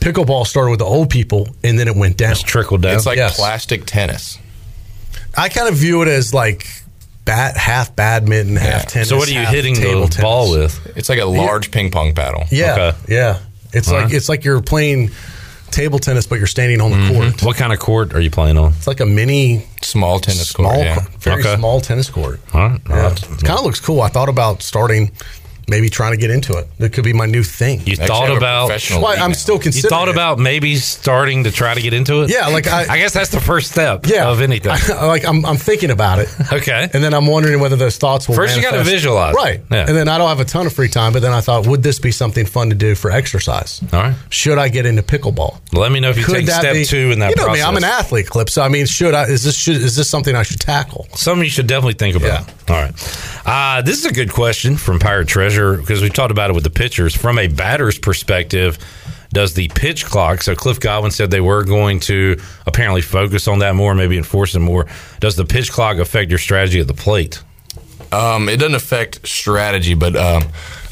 Pickleball 0.00 0.46
started 0.46 0.70
with 0.70 0.78
the 0.78 0.86
old 0.86 1.10
people, 1.10 1.48
and 1.62 1.78
then 1.78 1.86
it 1.88 1.96
went 1.96 2.16
down. 2.16 2.32
It's 2.32 2.42
trickled 2.42 2.80
down. 2.80 2.96
it's 2.96 3.04
like 3.04 3.18
Yes. 3.18 3.36
plastic 3.36 3.84
tennis. 3.84 4.38
I 5.36 5.50
kind 5.50 5.68
of 5.68 5.74
view 5.74 6.00
it 6.00 6.08
as 6.08 6.32
like 6.32 6.66
bat 7.26 7.56
half 7.58 7.94
badminton, 7.94 8.56
half 8.56 8.84
Yeah. 8.84 8.88
tennis. 8.88 9.08
so 9.10 9.18
what 9.18 9.28
are 9.28 9.32
you 9.32 9.44
hitting 9.44 9.74
the 9.74 9.80
table 9.82 10.08
tennis. 10.08 10.16
ball 10.22 10.50
with? 10.52 10.80
It's 10.96 11.10
like 11.10 11.18
a 11.18 11.26
large 11.26 11.70
ping 11.70 11.90
pong 11.90 12.14
paddle. 12.14 12.44
Yeah, 12.50 12.72
Okay. 12.72 12.98
yeah. 13.08 13.38
It's 13.74 13.90
like 13.90 14.04
right. 14.04 14.12
it's 14.14 14.28
like 14.30 14.44
you're 14.44 14.62
playing 14.62 15.10
table 15.70 15.98
tennis, 15.98 16.26
but 16.26 16.38
you're 16.38 16.46
standing 16.46 16.80
on 16.80 16.92
the 16.92 16.96
Mm-hmm. 16.96 17.14
court. 17.32 17.42
What 17.42 17.56
kind 17.56 17.72
of 17.72 17.78
court 17.78 18.14
are 18.14 18.20
you 18.20 18.30
playing 18.30 18.56
on? 18.56 18.72
It's 18.72 18.86
like 18.86 19.00
a 19.00 19.06
mini, 19.06 19.66
Small 19.82 20.18
tennis 20.20 20.48
small, 20.48 20.72
court. 20.72 20.84
Yeah. 20.86 21.04
very 21.20 21.40
Okay. 21.42 21.56
small 21.56 21.80
tennis 21.82 22.08
court. 22.08 22.40
All 22.54 22.60
right. 22.68 22.80
Yeah. 22.88 22.96
Well, 22.96 23.12
It 23.12 23.44
kind 23.44 23.58
of 23.58 23.64
looks 23.64 23.80
cool. 23.80 24.00
I 24.00 24.08
thought 24.08 24.28
about 24.30 24.62
starting, 24.62 25.10
maybe 25.68 25.88
trying 25.88 26.12
to 26.12 26.16
get 26.16 26.30
into 26.30 26.56
it. 26.58 26.66
It 26.78 26.92
could 26.92 27.04
be 27.04 27.12
my 27.12 27.26
new 27.26 27.42
thing. 27.42 27.80
You 27.80 27.92
Actually, 27.92 28.06
thought 28.06 28.36
about 28.36 28.66
professional 28.68 29.02
Why 29.02 29.12
league 29.14 29.20
I'm 29.22 29.34
still 29.34 29.58
considering. 29.58 29.74
you 29.76 29.82
considering. 29.82 29.90
thought 29.90 30.08
it. 30.08 30.14
about 30.14 30.38
maybe 30.38 30.76
starting 30.76 31.44
to 31.44 31.50
try 31.50 31.74
to 31.74 31.80
get 31.80 31.92
into 31.92 32.22
it. 32.22 32.30
Yeah, 32.30 32.48
like 32.48 32.66
I- 32.68 32.86
I 32.94 32.98
guess 32.98 33.12
that's 33.12 33.30
the 33.30 33.40
first 33.40 33.70
step. 33.72 34.06
yeah 34.06 34.28
of 34.30 34.40
anything. 34.40 34.70
like 34.88 35.24
I'm, 35.24 35.44
I'm 35.44 35.56
thinking 35.56 35.90
about 35.90 36.18
it, 36.20 36.28
okay. 36.52 36.88
and 36.92 37.02
then 37.02 37.12
I'm 37.14 37.26
wondering 37.26 37.60
whether 37.60 37.76
those 37.76 37.96
thoughts 37.98 38.28
will. 38.28 38.36
First 38.36 38.56
you 38.56 38.62
gotta 38.62 38.84
visualize. 38.84 39.34
right? 39.34 39.60
Yeah. 39.70 39.86
And 39.88 39.96
then 39.96 40.08
I 40.08 40.18
don't 40.18 40.28
have 40.28 40.40
a 40.40 40.44
ton 40.44 40.66
of 40.66 40.72
free 40.72 40.88
time, 40.88 41.12
but 41.12 41.22
then 41.22 41.32
I 41.32 41.40
thought, 41.40 41.66
would 41.66 41.82
this 41.82 41.98
be 41.98 42.10
something 42.12 42.46
fun 42.46 42.68
to 42.70 42.74
do 42.76 42.94
for 42.94 43.10
exercise? 43.10 43.80
All 43.92 44.00
right. 44.02 44.14
Should 44.30 44.58
I 44.58 44.68
get 44.68 44.86
into 44.86 45.02
pickleball? 45.02 45.58
Let 45.72 45.90
me 45.92 46.00
know 46.00 46.10
if 46.10 46.18
you 46.18 46.24
Could 46.24 46.34
take 46.36 46.48
step 46.48 46.74
be, 46.74 46.84
two 46.84 47.10
in 47.12 47.18
that 47.20 47.30
You 47.30 47.36
know 47.36 47.44
process. 47.44 47.62
me, 47.64 47.68
I'm 47.68 47.76
an 47.76 47.84
athlete, 47.84 48.28
clip. 48.28 48.50
So 48.50 48.62
I 48.62 48.68
mean, 48.68 48.86
should 48.86 49.14
I? 49.14 49.24
Is 49.24 49.42
this 49.42 49.56
should, 49.56 49.76
is 49.76 49.96
this 49.96 50.08
something 50.08 50.34
I 50.36 50.42
should 50.44 50.60
tackle? 50.60 51.06
Something 51.14 51.44
you 51.44 51.50
should 51.50 51.66
definitely 51.66 51.94
think 51.94 52.14
about. 52.16 52.48
All 52.70 52.76
right. 52.76 53.42
Uh, 53.44 53.82
this 53.82 53.98
is 53.98 54.04
a 54.06 54.12
good 54.12 54.32
question 54.32 54.76
from 54.76 54.98
Pirate 54.98 55.28
Treasure 55.28 55.55
because 55.56 56.02
we've 56.02 56.12
talked 56.12 56.30
about 56.30 56.50
it 56.50 56.54
with 56.54 56.64
the 56.64 56.70
pitchers. 56.70 57.14
From 57.14 57.38
a 57.38 57.48
batter's 57.48 57.98
perspective, 57.98 58.78
does 59.32 59.54
the 59.54 59.68
pitch 59.68 60.04
clock, 60.04 60.42
so 60.42 60.54
Cliff 60.54 60.80
Godwin 60.80 61.10
said 61.10 61.30
they 61.30 61.40
were 61.40 61.64
going 61.64 62.00
to 62.00 62.40
apparently 62.66 63.02
focus 63.02 63.48
on 63.48 63.58
that 63.60 63.74
more, 63.74 63.94
maybe 63.94 64.16
enforce 64.16 64.54
it 64.54 64.60
more. 64.60 64.86
Does 65.20 65.36
the 65.36 65.44
pitch 65.44 65.70
clock 65.70 65.98
affect 65.98 66.30
your 66.30 66.38
strategy 66.38 66.80
at 66.80 66.86
the 66.86 66.94
plate? 66.94 67.42
Um, 68.12 68.48
it 68.48 68.58
doesn't 68.58 68.74
affect 68.74 69.26
strategy, 69.26 69.94
but 69.94 70.14
um, 70.14 70.44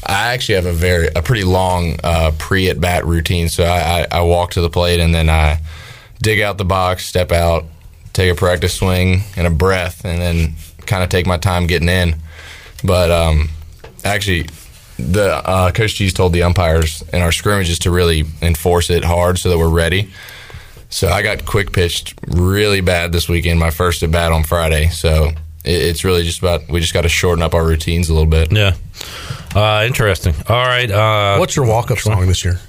I 0.05 0.33
actually 0.33 0.55
have 0.55 0.65
a 0.65 0.73
very 0.73 1.07
a 1.15 1.21
pretty 1.21 1.43
long 1.43 1.97
uh, 2.03 2.31
pre 2.37 2.69
at 2.69 2.79
bat 2.79 3.05
routine. 3.05 3.49
So 3.49 3.63
I, 3.63 4.01
I, 4.01 4.07
I 4.19 4.21
walk 4.21 4.51
to 4.51 4.61
the 4.61 4.69
plate 4.69 4.99
and 4.99 5.15
then 5.15 5.29
I 5.29 5.59
dig 6.21 6.41
out 6.41 6.57
the 6.57 6.65
box, 6.65 7.05
step 7.05 7.31
out, 7.31 7.65
take 8.13 8.31
a 8.31 8.35
practice 8.35 8.75
swing 8.75 9.21
and 9.37 9.47
a 9.47 9.49
breath, 9.49 10.03
and 10.05 10.21
then 10.21 10.55
kind 10.85 11.03
of 11.03 11.09
take 11.09 11.25
my 11.25 11.37
time 11.37 11.67
getting 11.67 11.89
in. 11.89 12.15
But 12.83 13.11
um, 13.11 13.49
actually, 14.05 14.47
the 14.97 15.33
uh, 15.35 15.71
coach 15.71 15.95
G's 15.95 16.13
told 16.13 16.31
the 16.33 16.43
umpires 16.43 17.03
in 17.11 17.21
our 17.21 17.31
scrimmages 17.31 17.79
to 17.79 17.91
really 17.91 18.23
enforce 18.41 18.89
it 18.89 19.03
hard 19.03 19.37
so 19.39 19.49
that 19.49 19.57
we're 19.57 19.69
ready. 19.69 20.09
So 20.89 21.09
I 21.09 21.21
got 21.23 21.45
quick 21.45 21.73
pitched 21.73 22.13
really 22.27 22.79
bad 22.81 23.11
this 23.11 23.27
weekend, 23.27 23.59
my 23.59 23.71
first 23.71 24.03
at 24.03 24.11
bat 24.11 24.31
on 24.31 24.43
Friday. 24.43 24.87
So 24.89 25.25
it, 25.65 25.71
it's 25.81 26.03
really 26.05 26.23
just 26.23 26.39
about 26.39 26.69
we 26.69 26.79
just 26.79 26.93
got 26.93 27.01
to 27.01 27.09
shorten 27.09 27.41
up 27.43 27.53
our 27.53 27.65
routines 27.65 28.09
a 28.09 28.13
little 28.13 28.29
bit. 28.29 28.51
Yeah. 28.51 28.75
Uh, 29.53 29.83
interesting. 29.85 30.33
All 30.47 30.65
right. 30.65 30.89
Uh, 30.89 31.37
What's 31.37 31.55
your 31.55 31.65
walk 31.65 31.91
up 31.91 31.97
song 31.97 32.25
this 32.27 32.45
year? 32.45 32.59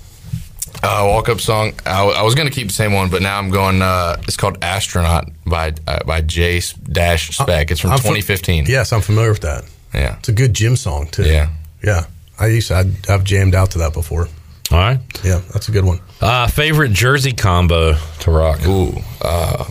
Uh, 0.82 1.04
walk 1.06 1.28
up 1.28 1.40
song. 1.40 1.72
I, 1.86 1.98
w- 2.00 2.16
I 2.16 2.22
was 2.22 2.34
going 2.34 2.48
to 2.48 2.54
keep 2.54 2.68
the 2.68 2.74
same 2.74 2.92
one, 2.92 3.08
but 3.08 3.22
now 3.22 3.38
I'm 3.38 3.50
going. 3.50 3.80
Uh, 3.82 4.16
it's 4.24 4.36
called 4.36 4.58
Astronaut 4.62 5.28
by 5.46 5.72
uh, 5.86 6.02
by 6.04 6.20
Jay 6.20 6.58
S- 6.58 6.72
Dash 6.74 7.30
Speck. 7.36 7.70
It's 7.70 7.80
from 7.80 7.90
I'm 7.92 7.96
fa- 7.98 8.02
2015. 8.08 8.66
Yes, 8.66 8.92
I'm 8.92 9.00
familiar 9.00 9.30
with 9.30 9.40
that. 9.42 9.64
Yeah, 9.96 10.18
It's 10.18 10.28
a 10.28 10.32
good 10.32 10.54
gym 10.54 10.76
song 10.76 11.06
too. 11.08 11.24
yeah. 11.24 11.48
yeah. 11.82 12.06
I 12.38 12.48
used 12.48 12.68
to, 12.68 12.74
I'd, 12.76 13.08
I've 13.08 13.24
jammed 13.24 13.54
out 13.54 13.70
to 13.72 13.78
that 13.78 13.92
before. 13.94 14.28
all 14.70 14.78
right. 14.78 15.00
Yeah, 15.24 15.40
that's 15.52 15.68
a 15.68 15.72
good 15.72 15.84
one. 15.84 16.00
Uh, 16.20 16.46
favorite 16.48 16.92
jersey 16.92 17.32
combo 17.32 17.94
to 18.20 18.30
rock? 18.30 18.60
Ooh, 18.66 18.92
uh, 19.22 19.64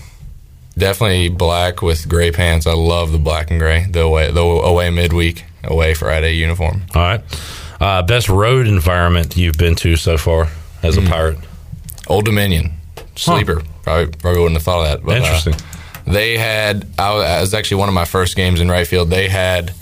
definitely 0.77 1.29
black 1.29 1.81
with 1.81 2.07
gray 2.09 2.31
pants. 2.31 2.65
I 2.67 2.73
love 2.73 3.11
the 3.11 3.19
black 3.19 3.51
and 3.51 3.59
gray. 3.59 3.85
The 3.89 4.01
away 4.01 4.31
the 4.31 4.41
away 4.41 4.89
midweek 4.89 5.43
away 5.63 5.93
Friday 5.93 6.33
uniform. 6.33 6.81
All 6.95 7.01
right. 7.01 7.21
Uh, 7.79 8.01
best 8.03 8.29
road 8.29 8.67
environment 8.67 9.35
you've 9.37 9.57
been 9.57 9.75
to 9.75 9.95
so 9.95 10.17
far 10.17 10.47
as 10.81 10.97
a 10.97 11.01
Hmm. 11.01 11.07
pirate? 11.07 11.37
Old 12.07 12.25
Dominion 12.25 12.73
sleeper. 13.15 13.61
Probably 13.83 14.07
probably 14.17 14.39
wouldn't 14.41 14.57
have 14.57 14.63
thought 14.63 14.85
of 14.85 14.87
that. 15.01 15.05
But, 15.05 15.13
uh, 15.21 15.25
Interesting. 15.25 15.55
they 16.07 16.37
had. 16.37 16.87
I 16.97 17.13
was, 17.13 17.23
it 17.25 17.41
was 17.41 17.53
actually 17.53 17.77
one 17.77 17.89
of 17.89 17.95
my 17.95 18.05
first 18.05 18.35
games 18.35 18.59
in 18.61 18.69
right 18.69 18.87
field. 18.87 19.09
They 19.09 19.27
had 19.29 19.69
uh, 19.69 19.73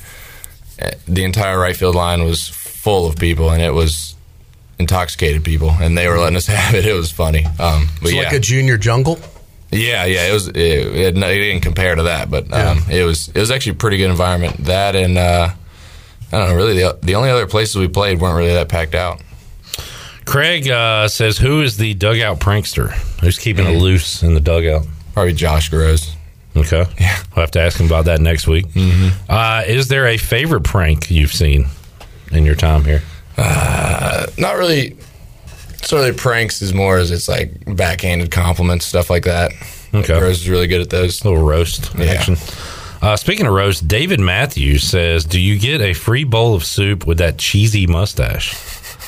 the 1.08 1.24
entire 1.24 1.60
right 1.60 1.76
field 1.76 1.96
line 1.96 2.24
was 2.24 2.48
full 2.50 3.06
of 3.08 3.16
people, 3.18 3.50
and 3.52 3.62
it 3.62 3.72
was 3.74 4.16
intoxicated 4.80 5.44
people, 5.44 5.70
and 5.70 5.98
they 5.98 6.08
were 6.08 6.18
letting 6.20 6.36
us 6.38 6.46
have 6.62 6.76
it. 6.76 6.86
It 6.86 6.94
was 6.94 7.12
funny. 7.12 7.46
Um, 7.46 7.88
but 8.02 8.10
It's 8.10 8.14
yeah, 8.14 8.24
like 8.24 8.34
a 8.34 8.40
junior 8.40 8.78
jungle. 8.78 9.20
yeah, 9.72 10.06
yeah. 10.06 10.28
It 10.30 10.34
was. 10.34 10.48
It, 10.48 10.58
it, 10.58 11.18
it 11.18 11.22
didn't 11.22 11.62
compare 11.62 11.96
to 11.96 12.04
that, 12.04 12.30
but 12.30 12.52
um, 12.54 12.80
it 12.90 13.04
was. 13.04 13.30
It 13.30 13.40
was 13.40 13.52
actually 13.52 13.74
a 13.74 13.76
pretty 13.76 13.98
good 13.98 14.10
environment. 14.12 14.58
That 14.66 14.96
and 14.96 15.18
uh, 15.18 15.50
I 16.32 16.38
don't 16.38 16.50
know. 16.50 16.56
Really, 16.56 16.74
the 16.80 17.00
the 17.02 17.16
only 17.16 17.30
other 17.30 17.48
places 17.48 17.76
we 17.76 17.88
played 17.88 18.20
weren't 18.20 18.38
really 18.38 18.54
that 18.54 18.70
packed 18.70 18.96
out. 18.96 19.22
Craig 20.26 20.70
uh, 20.70 21.08
says, 21.08 21.38
"Who 21.38 21.62
is 21.62 21.78
the 21.78 21.94
dugout 21.96 22.40
prankster? 22.40 22.92
Who's 23.22 23.38
keeping 23.38 23.66
Mm. 23.66 23.76
it 23.76 23.80
loose 23.80 24.24
in 24.24 24.34
the 24.34 24.40
dugout?" 24.40 24.86
Probably 25.14 25.34
Josh 25.34 25.70
Grosz. 25.70 26.12
Okay, 26.56 26.86
Yeah. 27.00 27.18
we'll 27.36 27.42
have 27.44 27.52
to 27.52 27.62
ask 27.62 27.80
him 27.80 27.88
about 27.88 28.06
that 28.06 28.22
next 28.22 28.48
week. 28.48 28.68
Mm-hmm. 28.70 29.10
Uh, 29.30 29.64
is 29.66 29.88
there 29.88 30.08
a 30.08 30.18
favorite 30.18 30.64
prank 30.64 31.10
you've 31.10 31.34
seen 31.34 31.66
in 32.32 32.46
your 32.46 32.56
time 32.56 32.84
here? 32.86 33.02
not 33.38 34.58
really 34.58 34.96
sort 35.82 36.08
of 36.10 36.16
pranks 36.18 36.62
is 36.62 36.74
more 36.74 36.98
as 36.98 37.12
it's 37.12 37.28
like 37.28 37.52
backhanded 37.76 38.32
compliments 38.32 38.86
stuff 38.86 39.10
like 39.10 39.24
that 39.26 39.52
Okay. 39.94 40.14
rose 40.14 40.42
is 40.42 40.50
really 40.50 40.68
good 40.68 40.82
at 40.82 40.90
those 40.90 41.22
A 41.24 41.30
little 41.30 41.44
roast 41.44 41.92
Yeah. 41.98 42.06
action. 42.06 42.38
Uh, 43.02 43.16
speaking 43.18 43.46
of 43.46 43.54
roast, 43.54 43.86
David 43.88 44.20
Matthews 44.22 44.84
says, 44.84 45.26
"Do 45.26 45.40
you 45.40 45.60
get 45.60 45.82
a 45.82 45.94
free 45.94 46.24
bowl 46.24 46.56
of 46.56 46.64
soup 46.64 47.06
with 47.06 47.18
that 47.18 47.38
cheesy 47.38 47.86
mustache?" 47.86 48.56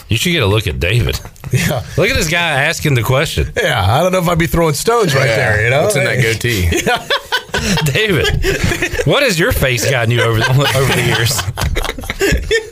You 0.09 0.17
should 0.17 0.31
get 0.33 0.43
a 0.43 0.47
look 0.47 0.67
at 0.67 0.79
David. 0.79 1.19
Yeah. 1.51 1.83
Look 1.95 2.09
at 2.09 2.15
this 2.17 2.27
guy 2.27 2.63
asking 2.63 2.95
the 2.95 3.03
question. 3.03 3.51
Yeah, 3.55 3.81
I 3.81 4.01
don't 4.03 4.11
know 4.11 4.17
if 4.19 4.27
I'd 4.27 4.37
be 4.37 4.47
throwing 4.47 4.73
stones 4.73 5.15
right 5.15 5.25
Yeah. 5.29 5.35
there. 5.37 5.63
You 5.63 5.69
know, 5.69 5.83
what's 5.83 5.95
in 5.95 6.03
that 6.03 6.21
goatee 6.21 6.63
David, 7.85 8.27
what 9.05 9.23
has 9.23 9.39
your 9.39 9.51
face 9.51 9.89
gotten 9.89 10.11
you 10.11 10.21
over 10.21 10.39
the, 10.39 10.49
over 10.49 10.93
the 10.93 11.05
years? 11.05 11.31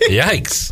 Yikes! 0.09 0.71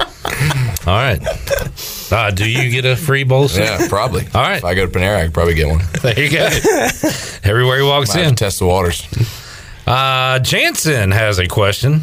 All 0.88 0.94
right. 0.94 2.12
Uh, 2.12 2.32
do 2.32 2.50
you 2.50 2.70
get 2.70 2.86
a 2.86 2.96
free 2.96 3.24
bowl? 3.24 3.46
of 3.46 3.56
yeah 3.56 3.88
probably 3.88 4.26
All 4.34 4.42
right. 4.42 4.58
if 4.58 4.66
i 4.66 4.74
go 4.74 4.86
to 4.86 4.92
panera 4.92 5.18
i 5.18 5.24
could 5.26 5.34
probably 5.34 5.54
get 5.54 5.68
one 5.68 5.80
There 6.02 6.20
you 6.20 6.30
go. 6.30 6.46
Everywhere 7.44 7.78
he 7.78 7.84
walks 7.84 8.12
have 8.14 8.28
in. 8.28 8.36
test 8.36 8.60
the 8.60 8.66
waters 8.66 9.08
Uh, 9.88 10.40
Jansen 10.40 11.12
has 11.12 11.40
a 11.40 11.48
question. 11.48 12.02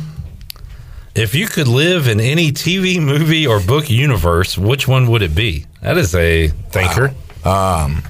If 1.15 1.35
you 1.35 1.47
could 1.47 1.69
live 1.69 2.07
in 2.09 2.21
any 2.21 2.53
TV, 2.53 3.01
movie, 3.03 3.47
or 3.47 3.61
book 3.61 3.89
universe, 3.91 4.57
which 4.59 4.87
one 4.89 5.11
would 5.11 5.23
it 5.23 5.35
be? 5.35 5.67
That 5.83 5.97
is 5.99 6.15
a 6.15 6.49
thinker. 6.49 7.15
um 7.45 8.03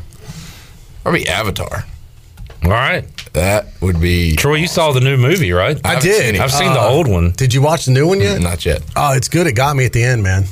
probably 1.02 1.26
avatar 1.28 1.84
All 2.64 2.70
right. 2.70 3.04
That 3.32 3.66
would 3.80 4.00
be 4.00 4.36
Troy, 4.36 4.54
you 4.54 4.66
saw 4.66 4.92
the 4.92 5.00
new 5.00 5.16
movie, 5.16 5.52
right? 5.52 5.80
I 5.84 5.94
haven't 5.94 6.02
did. 6.04 6.34
seen. 6.34 6.40
I've 6.42 6.52
seen 6.52 6.72
the 6.72 6.80
Uh, 6.80 6.88
old 6.90 7.08
one. 7.08 7.32
Did 7.32 7.54
you 7.54 7.62
watch 7.62 7.84
the 7.84 7.92
new 7.92 8.06
one 8.06 8.20
yet? 8.20 8.40
not 8.40 8.64
yet 8.66 8.82
Oh, 8.96 9.14
it's 9.14 9.28
good. 9.28 9.46
It 9.46 9.52
got 9.54 9.76
me 9.76 9.84
at 9.84 9.92
the 9.92 10.02
end, 10.02 10.22
man. 10.22 10.44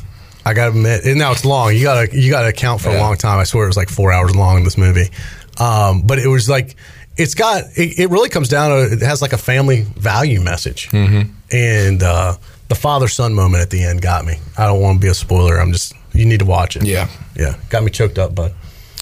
I 0.44 0.54
gotta 0.54 0.70
admit. 0.70 1.04
And 1.04 1.18
now 1.18 1.32
it's 1.32 1.44
long. 1.44 1.74
You 1.74 1.82
gotta 1.82 2.08
you 2.16 2.30
gotta 2.30 2.48
account 2.48 2.80
for 2.80 2.90
a 2.90 2.98
long 2.98 3.16
time. 3.16 3.38
I 3.38 3.44
swear 3.44 3.64
it 3.64 3.68
was 3.68 3.76
like 3.76 3.88
four 3.88 4.12
hours 4.12 4.34
long 4.36 4.58
in 4.58 4.64
this 4.64 4.78
movie. 4.78 5.10
Um, 5.58 6.02
but 6.02 6.18
it 6.18 6.28
was 6.28 6.48
like 6.48 6.76
it's 7.16 7.34
got 7.34 7.64
it, 7.74 7.98
it 7.98 8.10
really 8.10 8.28
comes 8.28 8.48
down 8.48 8.70
to 8.70 8.92
it 8.92 9.02
has 9.02 9.22
like 9.22 9.32
a 9.32 9.38
family 9.38 9.82
value 9.96 10.40
message, 10.40 10.88
mm-hmm. 10.90 11.32
and 11.50 12.02
uh, 12.02 12.36
the 12.68 12.74
father 12.74 13.08
son 13.08 13.34
moment 13.34 13.62
at 13.62 13.70
the 13.70 13.82
end 13.82 14.02
got 14.02 14.24
me. 14.24 14.36
I 14.56 14.66
don't 14.66 14.80
want 14.80 15.00
to 15.00 15.04
be 15.04 15.08
a 15.08 15.14
spoiler. 15.14 15.58
I'm 15.58 15.72
just 15.72 15.94
you 16.12 16.26
need 16.26 16.40
to 16.40 16.44
watch 16.46 16.76
it. 16.76 16.84
Yeah. 16.84 17.08
yeah, 17.34 17.56
got 17.70 17.82
me 17.82 17.90
choked 17.90 18.18
up, 18.18 18.34
bud. 18.34 18.54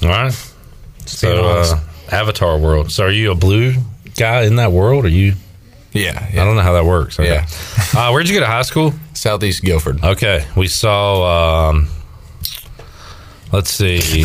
All 0.02 0.08
right. 0.08 0.32
So, 1.06 1.44
uh, 1.44 1.80
Avatar 2.10 2.58
world. 2.58 2.90
So, 2.90 3.04
are 3.04 3.10
you 3.10 3.30
a 3.30 3.34
blue 3.34 3.74
guy 4.16 4.44
in 4.44 4.56
that 4.56 4.72
world? 4.72 5.04
Are 5.04 5.08
you? 5.08 5.34
Yeah, 5.92 6.26
I 6.32 6.34
don't 6.34 6.56
know 6.56 6.62
how 6.62 6.72
that 6.72 6.84
works. 6.84 7.20
Okay. 7.20 7.30
Yeah. 7.30 7.46
uh, 7.96 8.10
where'd 8.10 8.28
you 8.28 8.34
go 8.34 8.40
to 8.40 8.46
high 8.46 8.62
school? 8.62 8.92
Southeast 9.12 9.62
Guilford. 9.62 10.02
Okay, 10.02 10.44
we 10.56 10.66
saw. 10.66 11.68
Um, 11.68 11.88
let's 13.52 13.70
see. 13.70 14.24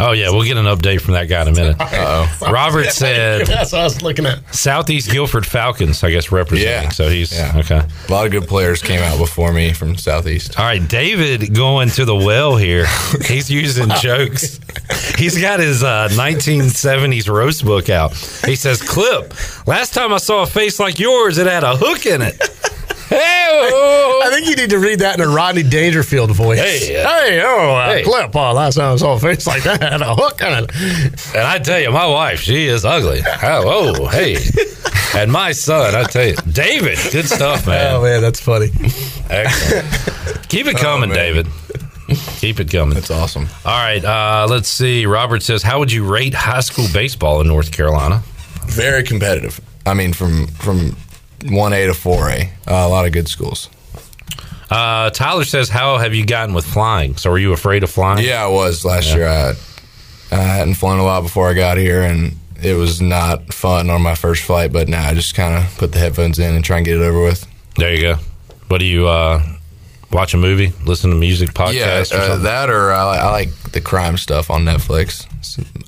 Oh 0.00 0.12
yeah, 0.12 0.30
we'll 0.30 0.44
get 0.44 0.56
an 0.56 0.64
update 0.64 1.00
from 1.02 1.14
that 1.14 1.26
guy 1.28 1.42
in 1.42 1.48
a 1.48 1.52
minute. 1.52 1.76
Uh-oh. 1.80 2.50
Robert 2.50 2.86
said 2.90 3.46
That's 3.46 3.72
what 3.72 3.80
I 3.82 3.84
was 3.84 4.02
looking 4.02 4.26
at. 4.26 4.54
Southeast 4.54 5.10
Guilford 5.10 5.44
Falcons, 5.46 6.02
I 6.02 6.10
guess 6.10 6.32
representing. 6.32 6.84
Yeah. 6.84 6.88
So 6.90 7.08
he's 7.08 7.32
Yeah. 7.36 7.52
okay. 7.58 7.82
A 8.08 8.10
lot 8.10 8.24
of 8.26 8.32
good 8.32 8.48
players 8.48 8.82
came 8.82 9.00
out 9.00 9.18
before 9.18 9.52
me 9.52 9.72
from 9.72 9.96
Southeast. 9.96 10.58
All 10.58 10.64
right, 10.64 10.86
David 10.88 11.54
going 11.54 11.90
to 11.90 12.04
the 12.04 12.16
well 12.16 12.56
here. 12.56 12.86
He's 13.26 13.50
using 13.50 13.88
jokes. 14.00 14.58
He's 15.18 15.40
got 15.40 15.60
his 15.60 15.82
uh, 15.82 16.08
1970s 16.12 17.28
roast 17.28 17.64
book 17.64 17.90
out. 17.90 18.14
He 18.46 18.56
says, 18.56 18.80
"Clip. 18.82 19.32
Last 19.66 19.92
time 19.94 20.12
I 20.12 20.18
saw 20.18 20.42
a 20.42 20.46
face 20.46 20.80
like 20.80 20.98
yours, 20.98 21.38
it 21.38 21.46
had 21.46 21.62
a 21.64 21.76
hook 21.76 22.06
in 22.06 22.22
it." 22.22 22.40
Hey, 23.10 23.16
I 24.22 24.30
think 24.30 24.46
you 24.46 24.54
need 24.54 24.70
to 24.70 24.78
read 24.78 25.00
that 25.00 25.18
in 25.18 25.20
a 25.20 25.28
Rodney 25.28 25.64
Dangerfield 25.64 26.30
voice. 26.30 26.60
Hey, 26.60 27.02
uh, 27.02 27.08
hey, 27.08 27.42
oh, 27.44 27.74
uh, 27.74 27.92
hey. 27.92 28.02
clip. 28.04 28.34
Oh, 28.36 28.52
last 28.52 28.76
time 28.76 28.92
I 28.92 28.96
saw 28.96 29.14
a 29.14 29.18
face 29.18 29.48
like 29.48 29.64
that 29.64 29.82
had 29.82 30.00
a 30.00 30.14
hook 30.14 30.40
in 30.40 30.64
it. 30.64 31.34
And 31.34 31.44
I 31.44 31.58
tell 31.58 31.80
you, 31.80 31.90
my 31.90 32.06
wife, 32.06 32.38
she 32.38 32.66
is 32.66 32.84
ugly. 32.84 33.22
Oh, 33.42 33.96
oh 34.00 34.06
hey. 34.06 34.36
And 35.16 35.32
my 35.32 35.50
son, 35.50 35.96
I 35.96 36.04
tell 36.04 36.24
you, 36.24 36.36
David, 36.52 36.98
good 37.10 37.26
stuff, 37.26 37.66
man. 37.66 37.96
Oh 37.96 38.02
man, 38.02 38.20
that's 38.20 38.38
funny. 38.38 38.68
Excellent. 39.28 40.48
Keep 40.48 40.66
it 40.66 40.76
coming, 40.76 41.08
man. 41.10 41.18
David. 41.18 41.46
Keep 42.38 42.60
it 42.60 42.70
coming. 42.70 42.94
That's 42.94 43.10
awesome. 43.10 43.48
All 43.64 43.76
right, 43.76 44.04
uh, 44.04 44.46
let's 44.48 44.68
see. 44.68 45.06
Robert 45.06 45.42
says, 45.42 45.62
"How 45.64 45.80
would 45.80 45.90
you 45.90 46.04
rate 46.04 46.34
high 46.34 46.60
school 46.60 46.86
baseball 46.92 47.40
in 47.40 47.48
North 47.48 47.72
Carolina?" 47.72 48.22
Very 48.66 49.02
competitive. 49.02 49.60
I 49.84 49.94
mean, 49.94 50.12
from 50.12 50.46
from 50.46 50.96
one 51.48 51.72
A 51.72 51.86
to 51.86 51.94
four 51.94 52.28
A, 52.30 52.42
uh, 52.66 52.86
a 52.86 52.88
lot 52.88 53.06
of 53.06 53.12
good 53.12 53.28
schools. 53.28 53.68
Uh, 54.70 55.10
Tyler 55.10 55.44
says, 55.44 55.68
"How 55.68 55.98
have 55.98 56.14
you 56.14 56.24
gotten 56.24 56.54
with 56.54 56.64
flying? 56.64 57.16
So, 57.16 57.30
are 57.30 57.38
you 57.38 57.52
afraid 57.52 57.82
of 57.82 57.90
flying?" 57.90 58.24
Yeah, 58.24 58.44
I 58.44 58.46
was 58.48 58.84
last 58.84 59.14
year. 59.14 59.26
I, 59.26 59.54
I 60.30 60.36
hadn't 60.36 60.74
flown 60.74 60.98
a 61.00 61.04
lot 61.04 61.22
before 61.22 61.48
I 61.50 61.54
got 61.54 61.76
here, 61.76 62.02
and 62.02 62.36
it 62.62 62.74
was 62.74 63.00
not 63.00 63.52
fun 63.52 63.90
on 63.90 64.00
my 64.02 64.14
first 64.14 64.44
flight. 64.44 64.72
But 64.72 64.88
now 64.88 65.08
I 65.08 65.14
just 65.14 65.34
kind 65.34 65.56
of 65.64 65.76
put 65.76 65.90
the 65.92 65.98
headphones 65.98 66.38
in 66.38 66.54
and 66.54 66.64
try 66.64 66.76
and 66.76 66.86
get 66.86 66.96
it 66.98 67.02
over 67.02 67.20
with. 67.22 67.46
There 67.76 67.92
you 67.92 68.00
go. 68.00 68.14
What 68.68 68.78
do 68.78 68.84
you 68.84 69.08
uh, 69.08 69.42
watch 70.12 70.34
a 70.34 70.36
movie, 70.36 70.72
listen 70.86 71.10
to 71.10 71.16
music, 71.16 71.50
podcast, 71.50 72.12
yeah, 72.12 72.28
or 72.28 72.30
uh, 72.32 72.36
that 72.36 72.70
or 72.70 72.92
I, 72.92 73.02
like- 73.04 73.20
I 73.20 73.30
like 73.32 73.48
the 73.72 73.80
crime 73.80 74.16
stuff 74.16 74.50
on 74.50 74.64
Netflix, 74.64 75.26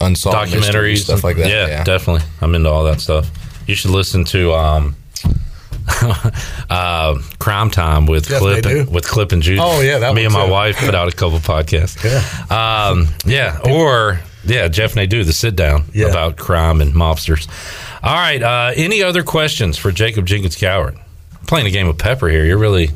unsolved 0.01 0.37
documentaries, 0.53 1.05
stuff 1.05 1.23
like 1.23 1.37
that. 1.37 1.49
Yeah, 1.49 1.69
Yeah, 1.69 1.85
definitely. 1.85 2.27
I'm 2.41 2.53
into 2.57 2.69
all 2.69 2.83
that 2.85 3.01
stuff. 3.01 3.31
You 3.69 3.77
should 3.77 3.93
listen 3.93 4.25
to 4.27 4.53
um, 4.55 4.97
uh, 6.71 7.19
Crime 7.39 7.71
Time 7.71 8.07
with 8.07 8.29
Yes, 8.31 8.39
Clip 8.41 8.65
and, 8.67 8.87
do. 8.87 8.91
with 8.91 9.07
Clip 9.07 9.33
and 9.33 9.43
Judy. 9.43 9.61
Oh, 9.63 9.81
yeah, 9.81 9.99
that 9.99 10.15
me 10.15 10.23
one 10.23 10.27
and 10.27 10.35
my 10.35 10.47
too. 10.47 10.53
wife 10.53 10.77
put 10.79 10.95
out 10.95 11.09
a 11.09 11.13
couple 11.17 11.39
podcasts. 11.39 12.03
Yeah. 12.03 12.89
um, 12.89 13.09
yeah, 13.27 13.59
or 13.65 14.21
yeah, 14.45 14.69
Jeff 14.69 14.93
and 14.93 14.99
they 14.99 15.07
do 15.07 15.23
the 15.25 15.33
sit 15.33 15.55
down 15.57 15.85
Yeah. 15.93 16.07
about 16.09 16.37
crime 16.37 16.81
and 16.81 16.93
mobsters. 16.95 17.47
All 18.03 18.15
right. 18.15 18.43
Uh, 18.43 18.73
any 18.75 19.03
other 19.03 19.23
questions 19.23 19.79
for 19.79 19.93
Jacob 19.93 20.27
Jenkins 20.27 20.57
Cowart? 20.57 20.99
Playing 21.47 21.67
a 21.67 21.71
game 21.71 21.87
of 21.89 21.99
Pepper 21.99 22.29
here. 22.29 22.45
You're 22.45 22.59
really 22.59 22.91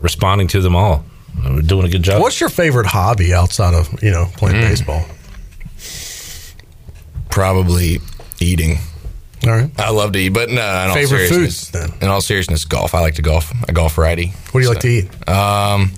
responding 0.00 0.46
to 0.48 0.60
them 0.60 0.76
all. 0.76 1.04
We're 1.44 1.62
doing 1.62 1.86
a 1.86 1.88
good 1.88 2.02
job. 2.02 2.20
What's 2.20 2.38
your 2.40 2.50
favorite 2.50 2.86
hobby 2.86 3.32
outside 3.34 3.74
of 3.74 4.02
you 4.02 4.10
know 4.10 4.26
playing 4.36 4.56
Mm. 4.62 4.68
baseball? 4.68 5.04
probably 7.30 7.98
eating. 8.40 8.76
All 9.44 9.50
right. 9.50 9.70
I 9.78 9.90
love 9.90 10.12
to 10.12 10.18
eat, 10.18 10.30
but 10.30 10.48
no, 10.50 10.60
in 10.62 10.88
all 10.88 10.94
Favorite 10.94 11.28
seriousness, 11.28 11.70
foods, 11.70 11.90
then? 11.90 11.98
In 12.02 12.08
all 12.08 12.20
seriousness, 12.20 12.64
golf. 12.64 12.94
I 12.94 13.00
like 13.00 13.14
to 13.16 13.22
golf. 13.22 13.52
I 13.68 13.72
golf 13.72 13.98
righty. 13.98 14.28
What 14.52 14.60
do 14.60 14.60
you 14.60 14.68
like 14.68 14.80
to 14.80 14.88
eat? 14.88 15.28
Um, 15.28 15.92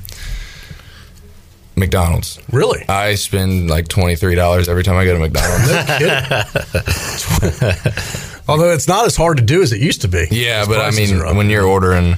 McDonald's. 1.76 2.38
Really? 2.52 2.84
I 2.88 3.16
spend 3.16 3.68
like 3.68 3.88
twenty 3.88 4.16
three 4.16 4.34
dollars 4.34 4.68
every 4.68 4.84
time 4.84 4.96
I 4.96 5.04
go 5.04 5.12
to 5.14 5.18
McDonald's. 5.18 5.68
Although 8.48 8.72
it's 8.72 8.88
not 8.88 9.06
as 9.06 9.16
hard 9.16 9.38
to 9.38 9.42
do 9.42 9.62
as 9.62 9.72
it 9.72 9.80
used 9.80 10.02
to 10.02 10.08
be. 10.08 10.26
yeah, 10.30 10.64
but 10.66 10.80
I 10.80 10.90
mean, 10.90 11.18
when 11.36 11.50
you're 11.50 11.66
ordering 11.66 12.16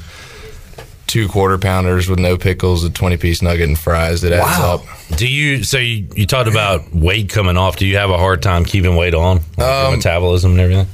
two 1.06 1.28
quarter 1.28 1.56
pounders 1.56 2.08
with 2.08 2.18
no 2.18 2.36
pickles, 2.36 2.84
a 2.84 2.90
twenty 2.90 3.16
piece 3.16 3.42
nugget, 3.42 3.68
and 3.68 3.78
fries, 3.78 4.24
it 4.24 4.32
adds 4.32 4.58
Wow. 4.58 4.74
up. 4.74 4.82
Do 5.16 5.26
you 5.28 5.62
so 5.64 5.78
you, 5.78 6.08
you 6.14 6.26
talked 6.26 6.48
about 6.48 6.92
weight 6.94 7.28
coming 7.30 7.56
off? 7.56 7.76
Do 7.76 7.86
you 7.86 7.96
have 7.96 8.10
a 8.10 8.18
hard 8.18 8.42
time 8.42 8.64
keeping 8.64 8.96
weight 8.96 9.14
on, 9.14 9.38
like 9.56 9.58
your 9.58 9.86
Um, 9.86 9.94
metabolism 9.96 10.52
and 10.52 10.60
everything? 10.60 10.86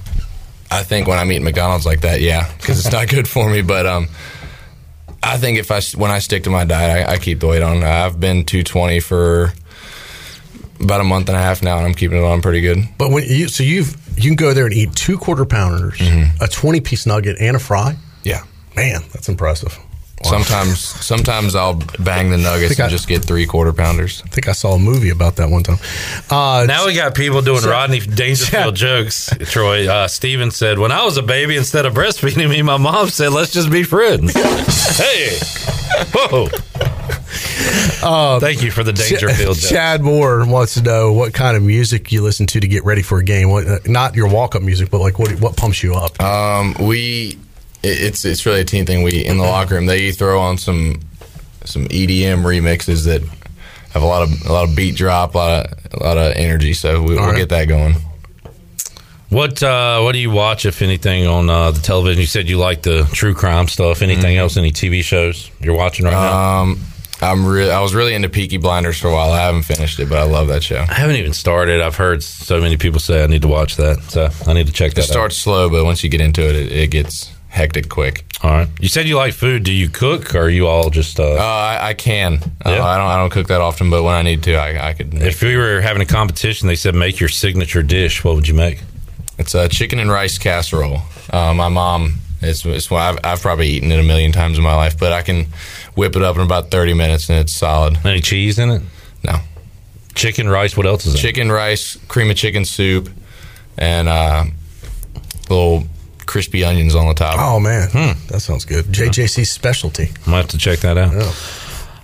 I 0.78 0.82
think 0.82 1.06
when 1.08 1.18
I'm 1.18 1.30
eating 1.30 1.44
McDonald's 1.44 1.87
like 1.87 2.00
that, 2.02 2.20
yeah, 2.20 2.50
because 2.58 2.78
it's 2.85 2.92
not 2.92 3.08
good 3.14 3.28
for 3.28 3.48
me. 3.50 3.62
But 3.62 3.87
um, 3.87 4.08
I 5.22 5.37
think 5.38 5.58
if 5.58 5.70
I 5.70 5.80
when 5.96 6.11
I 6.11 6.18
stick 6.18 6.44
to 6.44 6.50
my 6.50 6.64
diet, 6.64 7.08
I, 7.08 7.12
I 7.14 7.18
keep 7.18 7.40
the 7.40 7.46
weight 7.46 7.62
on. 7.62 7.82
I've 7.82 8.18
been 8.18 8.44
220 8.44 9.00
for 9.00 9.52
about 10.80 11.00
a 11.00 11.04
month 11.04 11.28
and 11.28 11.37
a 11.37 11.40
half 11.40 11.62
now, 11.62 11.76
and 11.78 11.87
I'm 11.87 11.94
keeping 11.94 12.18
it 12.18 12.24
on 12.24 12.40
pretty 12.42 12.61
good. 12.61 12.78
But 12.98 13.11
when 13.11 13.24
you 13.24 13.48
so 13.48 13.62
you've 13.62 13.96
you 14.16 14.30
can 14.30 14.37
go 14.37 14.52
there 14.54 14.66
and 14.66 14.74
eat 14.74 14.94
two 14.94 15.18
quarter 15.18 15.44
pounders, 15.44 15.98
Mm-hmm. 15.98 16.42
a 16.42 16.48
twenty 16.48 16.80
piece 16.80 17.06
nugget, 17.06 17.37
and 17.40 17.56
a 17.56 17.61
fry. 17.61 17.96
Yeah. 18.24 18.42
Man, 18.76 19.02
that's 19.12 19.28
impressive. 19.28 19.78
Wow. 20.24 20.30
Sometimes, 20.30 20.78
sometimes 20.80 21.54
I'll 21.54 21.74
bang 21.98 22.30
the 22.30 22.38
nuggets 22.38 22.68
Think 22.68 22.80
I- 22.80 22.85
and 22.85 22.90
just 22.92 23.08
get 23.08 23.24
three 23.24 23.46
quarter 23.46 23.72
pounders. 23.72 24.22
I 24.24 24.28
think 24.28 24.48
I 24.48 24.52
saw 24.52 24.74
a 24.74 24.78
movie 24.78 25.11
about 25.11 25.37
that 25.37 25.50
one 25.50 25.62
time. 25.62 25.78
Uh, 26.30 26.64
Now 26.66 26.87
we 26.87 26.94
got 26.94 27.14
people 27.14 27.42
doing 27.42 27.64
Rodney 27.64 28.00
Dangerfield 28.00 28.78
Yeah. 28.80 28.87
jokes. 29.00 29.30
Troy 29.50 29.88
uh, 29.88 30.06
Steven 30.08 30.50
said, 30.50 30.78
"When 30.78 30.92
I 30.92 31.04
was 31.04 31.16
a 31.16 31.22
baby, 31.22 31.56
instead 31.56 31.87
of 31.87 31.94
breastfeeding 31.94 32.48
me, 32.48 32.62
my 32.62 32.76
mom 32.76 33.08
said, 33.08 33.32
let's 33.32 33.52
just 33.52 33.70
be 33.70 33.82
friends." 33.82 34.32
hey, 34.96 35.38
whoa! 36.14 36.48
Thank 38.40 38.62
you 38.62 38.70
for 38.70 38.82
the 38.85 38.92
Dangerfield 38.92 39.56
joke. 39.56 39.70
Chad 39.70 40.02
Moore 40.02 40.44
wants 40.46 40.74
to 40.74 40.82
know 40.82 41.12
what 41.12 41.32
kind 41.35 41.56
of 41.56 41.62
music 41.62 42.12
you 42.12 42.22
listen 42.22 42.46
to 42.48 42.61
to 42.61 42.66
get 42.68 42.85
ready 42.85 43.02
for 43.02 43.18
a 43.18 43.24
game. 43.24 43.50
What, 43.50 43.66
uh, 43.66 43.78
not 43.87 44.14
your 44.14 44.28
walk 44.28 44.54
up 44.54 44.62
music, 44.62 44.90
but 44.90 44.98
like 44.98 45.18
what 45.18 45.32
what 45.40 45.56
pumps 45.56 45.82
you 45.82 45.94
up? 45.94 46.20
Um, 46.20 46.74
we, 46.80 47.38
it, 47.38 47.38
it's 47.83 48.25
it's 48.25 48.47
really 48.47 48.61
a 48.61 48.64
team 48.64 48.87
thing. 48.87 49.03
We 49.03 49.25
in 49.25 49.38
the 49.38 49.45
locker 49.45 49.75
room 49.75 49.87
they 49.87 50.12
throw 50.12 50.40
on 50.40 50.59
some 50.59 51.01
some 51.64 51.87
EDM 51.87 52.42
remixes 52.42 53.05
that 53.07 53.23
have 53.90 54.03
a 54.03 54.07
lot 54.07 54.23
of 54.23 54.47
a 54.47 54.53
lot 54.53 54.68
of 54.68 54.77
beat 54.77 54.97
drop, 54.97 55.35
a 55.35 55.38
lot 55.38 55.66
of 55.66 55.95
a 55.95 56.03
lot 56.03 56.18
of 56.18 56.33
energy. 56.37 56.75
So 56.75 57.03
we, 57.03 57.14
we'll 57.14 57.27
right. 57.27 57.37
get 57.37 57.49
that 57.51 57.66
going. 57.66 57.95
What 59.29 59.62
uh, 59.62 60.01
what 60.03 60.12
do 60.12 60.18
you 60.18 60.31
watch, 60.31 60.66
if 60.66 60.83
anything, 60.83 61.27
on 61.27 61.49
uh, 61.49 61.71
the 61.71 61.81
television? 61.81 62.21
You 62.21 62.27
said 62.27 62.49
you 62.49 62.59
like 62.59 62.83
the 62.83 63.09
true 63.12 63.35
crime 63.35 63.66
stuff. 63.66 64.03
Anything 64.03 64.37
else? 64.37 64.57
Any 64.59 64.73
TV 64.73 65.03
shows 65.03 65.51
you're 65.59 65.77
watching 65.77 66.05
right 66.05 66.12
now? 66.12 66.61
Um, 66.61 66.81
I'm 67.23 67.47
really 67.47 67.71
I 67.71 67.81
was 67.81 67.95
really 67.95 68.14
into 68.14 68.29
Peaky 68.29 68.59
Blinders 68.59 68.99
for 69.01 69.09
a 69.09 69.12
while. 69.12 69.33
I 69.33 69.40
haven't 69.40 69.62
finished 69.62 69.99
it, 70.01 70.09
but 70.11 70.18
I 70.18 70.25
love 70.25 70.49
that 70.49 70.62
show. 70.62 70.85
I 70.87 70.92
haven't 70.92 71.16
even 71.16 71.33
started. 71.33 71.81
I've 71.81 71.97
heard 71.97 72.23
so 72.23 72.61
many 72.61 72.77
people 72.77 73.01
say 73.01 73.23
I 73.23 73.27
need 73.27 73.42
to 73.42 73.49
watch 73.49 73.77
that, 73.77 74.03
so 74.03 74.29
I 74.47 74.53
need 74.53 74.66
to 74.66 74.73
check 74.73 74.95
that 74.95 75.05
It 75.05 75.09
starts 75.09 75.38
slow, 75.38 75.71
but 75.71 75.85
once 75.85 76.05
you 76.05 76.11
get 76.11 76.21
into 76.21 76.42
it, 76.42 76.57
it, 76.57 76.73
it 76.73 76.90
gets 76.90 77.33
hectic 77.52 77.88
quick. 77.88 78.24
All 78.42 78.50
right. 78.50 78.68
You 78.80 78.88
said 78.88 79.06
you 79.06 79.16
like 79.16 79.34
food. 79.34 79.62
Do 79.62 79.72
you 79.72 79.88
cook, 79.88 80.34
or 80.34 80.42
are 80.42 80.50
you 80.50 80.66
all 80.66 80.90
just? 80.90 81.20
Uh, 81.20 81.34
Uh, 81.34 81.38
I, 81.38 81.88
I 81.90 81.94
can. 81.94 82.34
Uh, 82.64 82.70
I 82.70 82.96
don't. 82.96 83.06
I 83.06 83.16
don't 83.16 83.30
cook 83.30 83.48
that 83.48 83.60
often, 83.60 83.90
but 83.90 84.02
when 84.02 84.14
I 84.14 84.22
need 84.22 84.42
to, 84.44 84.54
I, 84.54 84.88
I 84.88 84.92
could. 84.94 85.14
If 85.14 85.42
we 85.42 85.56
were 85.56 85.80
having 85.80 86.02
a 86.02 86.06
competition, 86.06 86.66
they 86.66 86.74
said 86.74 86.94
make 86.94 87.20
your 87.20 87.28
signature 87.28 87.82
dish. 87.82 88.24
What 88.24 88.34
would 88.34 88.48
you 88.48 88.54
make? 88.54 88.80
it's 89.38 89.54
a 89.54 89.68
chicken 89.68 89.98
and 89.98 90.10
rice 90.10 90.38
casserole. 90.38 91.02
Uh, 91.30 91.54
my 91.54 91.68
mom. 91.68 92.14
It's, 92.44 92.64
it's 92.66 92.90
I've, 92.90 93.18
I've 93.22 93.40
probably 93.40 93.68
eaten 93.68 93.92
it 93.92 94.00
a 94.00 94.02
million 94.02 94.32
times 94.32 94.58
in 94.58 94.64
my 94.64 94.74
life, 94.74 94.98
but 94.98 95.12
I 95.12 95.22
can 95.22 95.46
whip 95.94 96.16
it 96.16 96.22
up 96.22 96.34
in 96.36 96.42
about 96.42 96.70
thirty 96.72 96.92
minutes 96.94 97.28
and 97.30 97.38
it's 97.38 97.54
solid. 97.54 97.98
Any 98.04 98.20
cheese 98.20 98.58
in 98.58 98.70
it? 98.70 98.82
No 99.22 99.36
Chicken, 100.14 100.48
rice. 100.48 100.76
What 100.76 100.86
else 100.86 101.06
is 101.06 101.14
it? 101.14 101.18
chicken, 101.18 101.52
rice, 101.52 101.96
cream 102.08 102.30
of 102.30 102.36
chicken 102.36 102.64
soup, 102.64 103.08
and 103.78 104.08
uh, 104.08 104.44
little 105.48 105.84
crispy 106.26 106.64
onions 106.64 106.94
on 106.94 107.06
the 107.08 107.14
top. 107.14 107.37
Oh 107.38 107.58
man, 107.61 107.88
Hmm. 107.90 108.26
that 108.28 108.40
sounds 108.40 108.64
good. 108.64 108.87
JJC's 108.87 109.50
specialty. 109.50 110.11
I 110.26 110.30
might 110.30 110.37
have 110.38 110.48
to 110.48 110.58
check 110.58 110.80
that 110.80 110.96
out. 110.98 111.12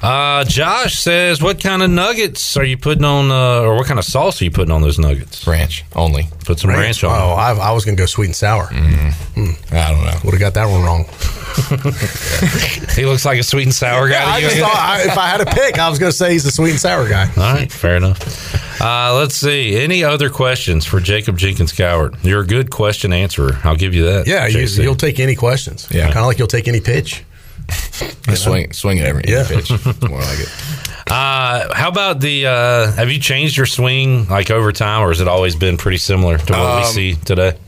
Uh, 0.00 0.44
Josh 0.44 0.94
says, 0.94 1.42
"What 1.42 1.61
kind 1.61 1.83
of 1.83 1.90
nuggets 1.90 2.57
are 2.57 2.62
you 2.64 2.76
putting 2.78 3.04
on, 3.04 3.33
uh, 3.33 3.61
or 3.66 3.74
what 3.74 3.87
kind 3.87 3.98
of 3.98 4.04
sauce 4.04 4.40
are 4.40 4.44
you 4.44 4.50
putting 4.52 4.70
on 4.70 4.81
those 4.81 4.96
nuggets? 4.96 5.44
Ranch 5.44 5.85
only. 5.96 6.28
Put 6.44 6.61
some 6.61 6.70
ranch, 6.70 7.02
on. 7.02 7.11
Oh, 7.11 7.33
I, 7.33 7.52
I 7.52 7.72
was 7.72 7.85
going 7.85 7.96
to 7.96 8.00
go 8.00 8.07
sweet 8.07 8.26
and 8.26 8.37
sour. 8.37 8.68
I 8.70 9.14
don't 9.35 10.04
know. 10.04 10.14
Would 10.24 10.35
have 10.35 10.40
got 10.40 10.54
that 10.54 10.66
one 10.70 10.83
wrong. 10.85 11.04
he 12.94 13.04
looks 13.04 13.24
like 13.24 13.38
a 13.38 13.42
sweet 13.42 13.64
and 13.64 13.74
sour 13.74 14.08
guy. 14.08 14.20
to 14.24 14.30
I 14.30 14.38
you, 14.38 14.48
just 14.48 14.58
thought 14.58 14.74
I, 14.76 15.02
if 15.11 15.18
I 15.18 15.26
had 15.28 15.40
a 15.40 15.46
pick, 15.46 15.78
I 15.78 15.88
was 15.88 15.98
going 15.98 16.11
to 16.12 16.16
say 16.16 16.32
he's 16.32 16.44
the 16.44 16.50
sweet 16.50 16.70
and 16.70 16.80
sour 16.80 17.08
guy. 17.08 17.26
All 17.37 17.54
right, 17.54 17.70
fair 17.70 17.96
enough. 17.96 18.80
Uh, 18.80 19.14
let's 19.14 19.34
see. 19.34 19.76
Any 19.76 20.04
other 20.04 20.30
questions 20.30 20.84
for 20.87 21.00
Jacob 21.00 21.37
Jenkins 21.38 21.72
Cowart? 21.72 22.16
You're 22.22 22.40
a 22.42 22.46
good 22.46 22.70
question 22.70 23.12
answerer. 23.12 23.58
I'll 23.64 23.76
give 23.76 23.94
you 23.94 24.04
that. 24.04 24.26
Yeah, 24.26 24.46
you, 24.46 24.58
JC. 24.58 24.82
you'll 24.82 24.94
take 24.94 25.18
any 25.20 25.34
questions. 25.34 25.88
Yeah. 25.90 26.04
kind 26.06 26.18
of 26.18 26.26
like 26.26 26.38
you'll 26.38 26.48
take 26.48 26.68
any 26.68 26.80
pitch. 26.80 27.24
I 28.26 28.34
swing 28.34 28.72
swing 28.72 28.98
it 28.98 29.04
every 29.04 29.24
Yeah. 29.26 29.46
pitch. 29.46 29.70
More 30.08 30.20
like 30.20 30.38
it. 30.40 30.48
Uh, 31.11 31.74
how 31.74 31.88
about 31.88 32.20
the? 32.20 32.46
Uh, 32.46 32.92
have 32.92 33.11
you 33.11 33.18
changed 33.18 33.56
your 33.56 33.66
swing 33.66 34.26
like 34.28 34.50
over 34.50 34.72
time, 34.72 35.02
or 35.02 35.08
has 35.08 35.20
it 35.20 35.28
always 35.28 35.54
been 35.56 35.76
pretty 35.76 35.98
similar 35.98 36.38
to 36.38 36.52
what 36.52 36.76
we 36.76 36.82
Um, 36.82 36.92
see 36.92 37.14
today? 37.16 37.58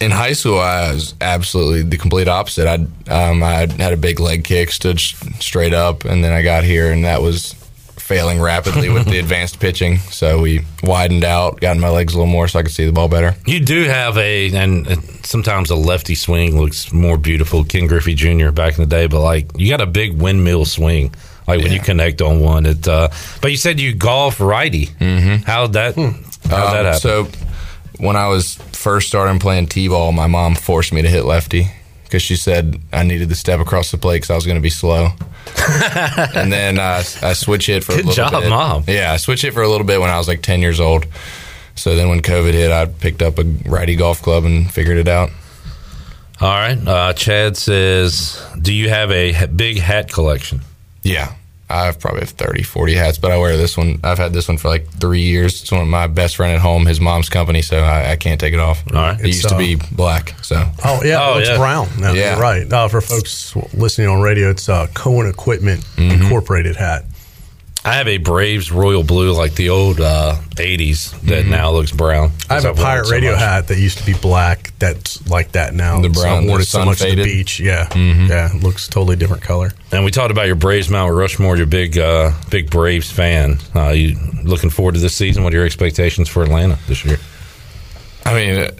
In 0.00 0.10
high 0.10 0.32
school, 0.34 0.58
I 0.58 0.92
was 0.92 1.14
absolutely 1.20 1.82
the 1.82 1.96
complete 1.96 2.28
opposite. 2.28 2.66
I 2.66 2.74
um, 3.10 3.42
I 3.42 3.66
had 3.78 3.92
a 3.92 3.96
big 3.96 4.20
leg 4.20 4.44
kick, 4.44 4.70
stood 4.70 4.96
s- 4.96 5.14
straight 5.40 5.72
up, 5.72 6.04
and 6.04 6.22
then 6.22 6.32
I 6.32 6.42
got 6.42 6.64
here, 6.64 6.92
and 6.92 7.04
that 7.04 7.22
was 7.22 7.54
failing 7.96 8.40
rapidly 8.40 8.88
with 8.88 9.06
the 9.06 9.18
advanced 9.24 9.58
pitching. 9.58 9.96
So 9.98 10.40
we 10.40 10.64
widened 10.82 11.24
out, 11.24 11.60
got 11.60 11.76
my 11.78 11.88
legs 11.88 12.14
a 12.14 12.18
little 12.18 12.30
more, 12.30 12.46
so 12.46 12.58
I 12.58 12.62
could 12.62 12.72
see 12.72 12.84
the 12.84 12.92
ball 12.92 13.08
better. 13.08 13.34
You 13.46 13.58
do 13.58 13.84
have 13.84 14.16
a, 14.18 14.54
and 14.54 14.86
uh, 14.86 14.96
sometimes 15.24 15.70
a 15.70 15.76
lefty 15.76 16.14
swing 16.14 16.60
looks 16.60 16.92
more 16.92 17.16
beautiful. 17.16 17.64
Ken 17.64 17.86
Griffey 17.86 18.14
Jr. 18.14 18.50
back 18.50 18.74
in 18.78 18.84
the 18.84 18.90
day, 18.90 19.06
but 19.06 19.20
like 19.22 19.50
you 19.58 19.68
got 19.70 19.80
a 19.80 19.86
big 19.86 20.20
windmill 20.20 20.66
swing. 20.66 21.14
Like 21.48 21.62
when 21.62 21.72
you 21.72 21.80
connect 21.80 22.20
on 22.22 22.40
one, 22.40 22.66
it. 22.66 22.86
Uh, 22.86 23.08
but 23.40 23.50
you 23.50 23.56
said 23.56 23.80
you 23.80 23.94
golf 23.94 24.40
righty. 24.40 24.86
Mm-hmm. 24.86 25.44
How'd 25.44 25.72
that? 25.74 25.94
How'd 25.94 26.14
that 26.50 26.52
Um, 26.80 26.84
happen? 26.84 27.00
So 27.00 27.28
when 27.98 28.16
I 28.16 28.28
was 28.28 28.58
first 28.86 29.08
starting 29.08 29.40
playing 29.40 29.66
t-ball, 29.66 30.12
my 30.12 30.28
mom 30.28 30.54
forced 30.54 30.92
me 30.92 31.02
to 31.02 31.08
hit 31.08 31.24
lefty 31.24 31.66
because 32.04 32.22
she 32.22 32.36
said 32.36 32.78
I 32.92 33.02
needed 33.02 33.28
to 33.30 33.34
step 33.34 33.58
across 33.58 33.90
the 33.90 33.98
plate 33.98 34.18
because 34.18 34.30
I 34.30 34.36
was 34.36 34.46
going 34.46 34.54
to 34.54 34.62
be 34.62 34.70
slow. 34.70 35.08
and 36.36 36.52
then 36.52 36.78
uh, 36.78 37.02
I 37.20 37.32
switch 37.32 37.66
hit 37.66 37.82
for 37.82 37.96
Good 37.96 38.04
a 38.04 38.08
little 38.10 38.30
job, 38.30 38.42
bit. 38.44 38.48
Mom. 38.48 38.84
Yeah, 38.86 39.12
I 39.12 39.16
switched 39.16 39.42
it 39.42 39.50
for 39.50 39.62
a 39.62 39.68
little 39.68 39.84
bit 39.84 40.00
when 40.00 40.08
I 40.08 40.18
was 40.18 40.28
like 40.28 40.40
10 40.40 40.60
years 40.60 40.78
old. 40.78 41.04
So 41.74 41.96
then 41.96 42.10
when 42.10 42.22
COVID 42.22 42.52
hit, 42.52 42.70
I 42.70 42.86
picked 42.86 43.22
up 43.22 43.40
a 43.40 43.42
righty 43.68 43.96
golf 43.96 44.22
club 44.22 44.44
and 44.44 44.72
figured 44.72 44.98
it 44.98 45.08
out. 45.08 45.30
All 46.40 46.54
right. 46.54 46.78
Uh, 46.78 47.12
Chad 47.12 47.56
says, 47.56 48.40
"Do 48.62 48.72
you 48.72 48.88
have 48.88 49.10
a 49.10 49.46
big 49.46 49.78
hat 49.78 50.12
collection?" 50.12 50.60
Yeah. 51.02 51.34
I 51.68 51.86
have 51.86 51.98
probably 51.98 52.20
have 52.20 52.30
30, 52.30 52.62
40 52.62 52.94
hats, 52.94 53.18
but 53.18 53.32
I 53.32 53.38
wear 53.38 53.56
this 53.56 53.76
one. 53.76 53.98
I've 54.04 54.18
had 54.18 54.32
this 54.32 54.46
one 54.48 54.56
for 54.56 54.68
like 54.68 54.88
three 55.00 55.22
years. 55.22 55.62
It's 55.62 55.72
one 55.72 55.80
of 55.80 55.88
my 55.88 56.06
best 56.06 56.36
friend 56.36 56.52
at 56.54 56.60
home, 56.60 56.86
his 56.86 57.00
mom's 57.00 57.28
company, 57.28 57.60
so 57.62 57.78
I, 57.80 58.12
I 58.12 58.16
can't 58.16 58.38
take 58.40 58.54
it 58.54 58.60
off. 58.60 58.84
All 58.92 59.00
right. 59.00 59.18
It 59.20 59.26
used 59.26 59.48
to 59.48 59.54
uh, 59.56 59.58
be 59.58 59.76
black, 59.92 60.34
so 60.44 60.64
Oh 60.84 61.00
yeah, 61.04 61.18
Oh, 61.20 61.38
it's 61.38 61.48
yeah. 61.48 61.56
brown. 61.56 61.88
No, 61.98 62.12
Yeah. 62.12 62.32
you're 62.34 62.40
right. 62.40 62.72
Uh, 62.72 62.86
for 62.88 63.00
folks 63.00 63.56
listening 63.74 64.06
on 64.08 64.20
radio, 64.22 64.50
it's 64.50 64.68
uh, 64.68 64.86
Cohen 64.94 65.28
Equipment 65.28 65.84
Incorporated 65.98 66.76
hat. 66.76 67.04
I 67.86 67.94
have 67.94 68.08
a 68.08 68.18
Braves 68.18 68.72
royal 68.72 69.04
blue, 69.04 69.32
like 69.32 69.54
the 69.54 69.68
old 69.70 70.00
uh, 70.00 70.34
'80s, 70.56 71.12
that 71.28 71.46
now 71.46 71.70
looks 71.70 71.92
brown. 71.92 72.32
I 72.50 72.54
have 72.54 72.64
a 72.64 72.68
I've 72.70 72.76
pirate 72.76 73.06
so 73.06 73.12
radio 73.12 73.30
much. 73.30 73.40
hat 73.40 73.68
that 73.68 73.78
used 73.78 73.98
to 73.98 74.04
be 74.06 74.12
black. 74.14 74.72
That's 74.80 75.24
like 75.30 75.52
that 75.52 75.72
now. 75.72 76.00
The 76.00 76.12
So 76.12 76.20
brown, 76.20 76.42
I've 76.42 76.48
worn 76.48 76.60
it 76.60 76.64
so 76.64 76.78
sun 76.78 76.86
much 76.88 77.00
at 77.00 77.04
the 77.04 77.10
faded? 77.10 77.24
beach. 77.24 77.60
Yeah, 77.60 77.88
yeah, 77.96 78.50
looks 78.60 78.88
totally 78.88 79.14
different 79.14 79.44
color. 79.44 79.70
And 79.92 80.04
we 80.04 80.10
talked 80.10 80.32
about 80.32 80.46
your 80.48 80.56
Braves 80.56 80.90
Mount 80.90 81.14
Rushmore. 81.14 81.56
You're 81.56 81.66
big, 81.66 81.96
uh, 81.96 82.32
big 82.50 82.70
Braves 82.70 83.08
fan. 83.10 83.58
Uh, 83.74 83.90
you 83.90 84.16
looking 84.42 84.70
forward 84.70 84.94
to 84.96 85.00
this 85.00 85.14
season? 85.14 85.44
What 85.44 85.52
are 85.52 85.56
your 85.58 85.66
expectations 85.66 86.28
for 86.28 86.42
Atlanta 86.42 86.78
this 86.88 87.04
year? 87.04 87.18
I 88.24 88.34
mean, 88.34 88.70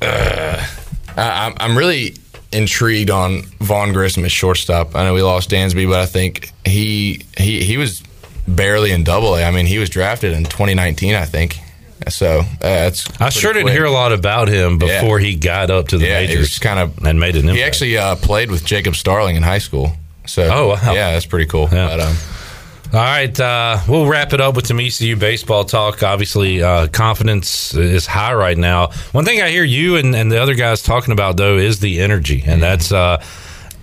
uh, 0.00 0.66
I, 1.16 1.22
I'm- 1.22 1.54
I'm 1.58 1.76
really 1.76 2.14
intrigued 2.52 3.10
on 3.10 3.42
Vaughn 3.60 3.92
Grissom 3.92 4.24
as 4.24 4.30
shortstop. 4.32 4.94
I 4.94 5.04
know 5.04 5.12
we 5.12 5.22
lost 5.22 5.50
Dansby, 5.50 5.88
but 5.90 5.98
I 5.98 6.06
think 6.06 6.52
he 6.64 7.24
he 7.36 7.62
he 7.64 7.76
was 7.76 8.02
barely 8.54 8.92
in 8.92 9.04
Double 9.04 9.34
A. 9.36 9.44
I 9.44 9.50
mean, 9.50 9.66
he 9.66 9.78
was 9.78 9.88
drafted 9.90 10.32
in 10.32 10.44
2019, 10.44 11.14
I 11.14 11.24
think. 11.24 11.58
So 12.08 12.40
uh, 12.40 12.44
that's 12.60 13.08
I 13.20 13.28
sure 13.28 13.52
didn't 13.52 13.64
quick. 13.66 13.74
hear 13.74 13.84
a 13.84 13.90
lot 13.90 14.12
about 14.12 14.48
him 14.48 14.78
Yeah. 14.80 15.00
before 15.00 15.18
he 15.18 15.34
got 15.34 15.70
up 15.70 15.88
to 15.88 15.98
the 15.98 16.06
Yeah, 16.06 16.20
majors. 16.20 16.58
kind 16.58 16.78
of 16.78 17.04
and 17.04 17.18
made 17.20 17.34
an 17.34 17.42
impact. 17.42 17.56
He 17.56 17.62
actually 17.64 17.98
uh, 17.98 18.14
played 18.16 18.50
with 18.50 18.64
Jacob 18.64 18.94
Starling 18.96 19.36
in 19.36 19.42
high 19.42 19.58
school. 19.58 19.92
So 20.26 20.48
Oh, 20.52 20.68
wow. 20.68 20.92
yeah, 20.94 21.12
that's 21.12 21.26
pretty 21.26 21.46
cool. 21.46 21.68
Yeah. 21.72 21.88
But, 21.88 22.00
um, 22.00 22.16
All 22.94 23.00
right, 23.00 23.38
uh, 23.38 23.78
we'll 23.86 24.06
wrap 24.06 24.32
it 24.32 24.40
up 24.40 24.56
with 24.56 24.66
some 24.66 24.80
ECU 24.80 25.16
baseball 25.16 25.64
talk. 25.64 26.02
Obviously, 26.02 26.62
uh, 26.62 26.86
confidence 26.86 27.74
is 27.74 28.06
high 28.06 28.32
right 28.32 28.56
now. 28.56 28.88
One 29.12 29.26
thing 29.26 29.42
I 29.42 29.50
hear 29.50 29.64
you 29.64 29.96
and, 29.96 30.14
and 30.14 30.32
the 30.32 30.40
other 30.40 30.54
guys 30.54 30.82
talking 30.82 31.12
about 31.12 31.36
though 31.36 31.58
is 31.58 31.80
the 31.80 32.00
energy, 32.00 32.42
and 32.46 32.62
that's. 32.62 32.90
Uh, 32.92 33.22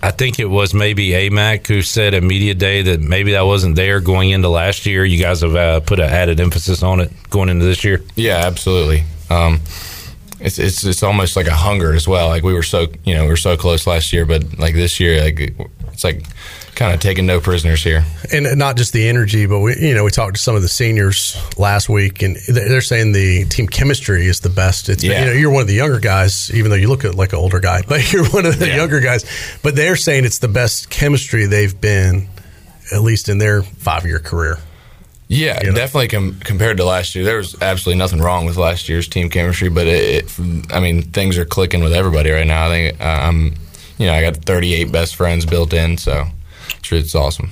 I 0.02 0.10
think 0.10 0.38
it 0.38 0.44
was 0.46 0.74
maybe 0.74 1.10
AMAC 1.10 1.66
who 1.66 1.82
said 1.82 2.14
at 2.14 2.22
media 2.22 2.54
day 2.54 2.82
that 2.82 3.00
maybe 3.00 3.32
that 3.32 3.42
wasn't 3.42 3.76
there 3.76 4.00
going 4.00 4.30
into 4.30 4.48
last 4.48 4.86
year. 4.86 5.04
You 5.04 5.20
guys 5.20 5.40
have 5.40 5.56
uh, 5.56 5.80
put 5.80 5.98
an 5.98 6.10
added 6.10 6.38
emphasis 6.38 6.82
on 6.82 7.00
it 7.00 7.10
going 7.30 7.48
into 7.48 7.64
this 7.64 7.82
year. 7.82 8.02
Yeah, 8.14 8.42
absolutely. 8.44 9.04
Um, 9.30 9.60
it's 10.38 10.58
it's 10.58 10.84
it's 10.84 11.02
almost 11.02 11.34
like 11.34 11.46
a 11.46 11.54
hunger 11.54 11.94
as 11.94 12.06
well. 12.06 12.28
Like 12.28 12.42
we 12.42 12.52
were 12.52 12.62
so 12.62 12.86
you 13.04 13.14
know 13.14 13.24
we 13.24 13.30
were 13.30 13.36
so 13.36 13.56
close 13.56 13.86
last 13.86 14.12
year, 14.12 14.26
but 14.26 14.58
like 14.58 14.74
this 14.74 15.00
year, 15.00 15.20
like 15.22 15.54
it's 15.92 16.04
like 16.04 16.22
kind 16.76 16.94
of 16.94 17.00
taking 17.00 17.26
no 17.26 17.40
prisoners 17.40 17.82
here. 17.82 18.04
and 18.32 18.56
not 18.58 18.76
just 18.76 18.92
the 18.92 19.08
energy, 19.08 19.46
but 19.46 19.58
we, 19.60 19.74
you 19.80 19.94
know, 19.94 20.04
we 20.04 20.10
talked 20.10 20.36
to 20.36 20.40
some 20.40 20.54
of 20.54 20.62
the 20.62 20.68
seniors 20.68 21.36
last 21.58 21.88
week, 21.88 22.22
and 22.22 22.36
they're 22.48 22.80
saying 22.80 23.12
the 23.12 23.44
team 23.46 23.66
chemistry 23.66 24.26
is 24.26 24.40
the 24.40 24.48
best. 24.50 24.88
It's 24.88 25.02
Yeah. 25.02 25.20
you 25.20 25.26
know, 25.26 25.32
you're 25.32 25.50
one 25.50 25.62
of 25.62 25.68
the 25.68 25.74
younger 25.74 25.98
guys, 25.98 26.50
even 26.54 26.70
though 26.70 26.76
you 26.76 26.88
look 26.88 27.02
like 27.02 27.32
an 27.32 27.38
older 27.38 27.58
guy, 27.60 27.82
but 27.88 28.12
you're 28.12 28.26
one 28.28 28.46
of 28.46 28.58
the 28.58 28.68
Yeah. 28.68 28.76
younger 28.76 29.00
guys. 29.00 29.24
But 29.62 29.74
they're 29.74 29.96
saying 29.96 30.24
it's 30.26 30.38
the 30.38 30.48
best 30.48 30.88
chemistry 30.90 31.46
they've 31.46 31.78
been, 31.80 32.28
at 32.92 33.00
least 33.02 33.28
in 33.28 33.38
their 33.38 33.62
five 33.62 34.04
year 34.04 34.18
career. 34.20 34.58
Yeah, 35.28 35.58
You 35.64 35.70
know? 35.70 35.76
definitely 35.76 36.08
com- 36.08 36.38
compared 36.44 36.76
to 36.76 36.84
last 36.84 37.14
year, 37.16 37.24
there 37.24 37.38
was 37.38 37.60
absolutely 37.60 37.98
nothing 37.98 38.20
wrong 38.20 38.44
with 38.46 38.56
last 38.56 38.88
year's 38.88 39.08
team 39.08 39.28
chemistry. 39.28 39.68
But 39.68 39.88
it, 39.88 40.24
it, 40.38 40.72
I 40.72 40.78
mean, 40.78 41.02
things 41.02 41.36
are 41.36 41.44
clicking 41.44 41.82
with 41.82 41.92
everybody 41.92 42.30
right 42.30 42.46
now. 42.46 42.66
I 42.66 42.68
think 42.68 43.00
uh, 43.00 43.04
I'm, 43.04 43.54
you 43.98 44.06
know, 44.06 44.12
I 44.12 44.20
got 44.20 44.36
38 44.36 44.92
best 44.92 45.16
friends 45.16 45.44
built 45.44 45.72
in, 45.72 45.96
so 45.98 46.26
it's, 46.78 46.92
it's 46.92 47.14
awesome. 47.14 47.50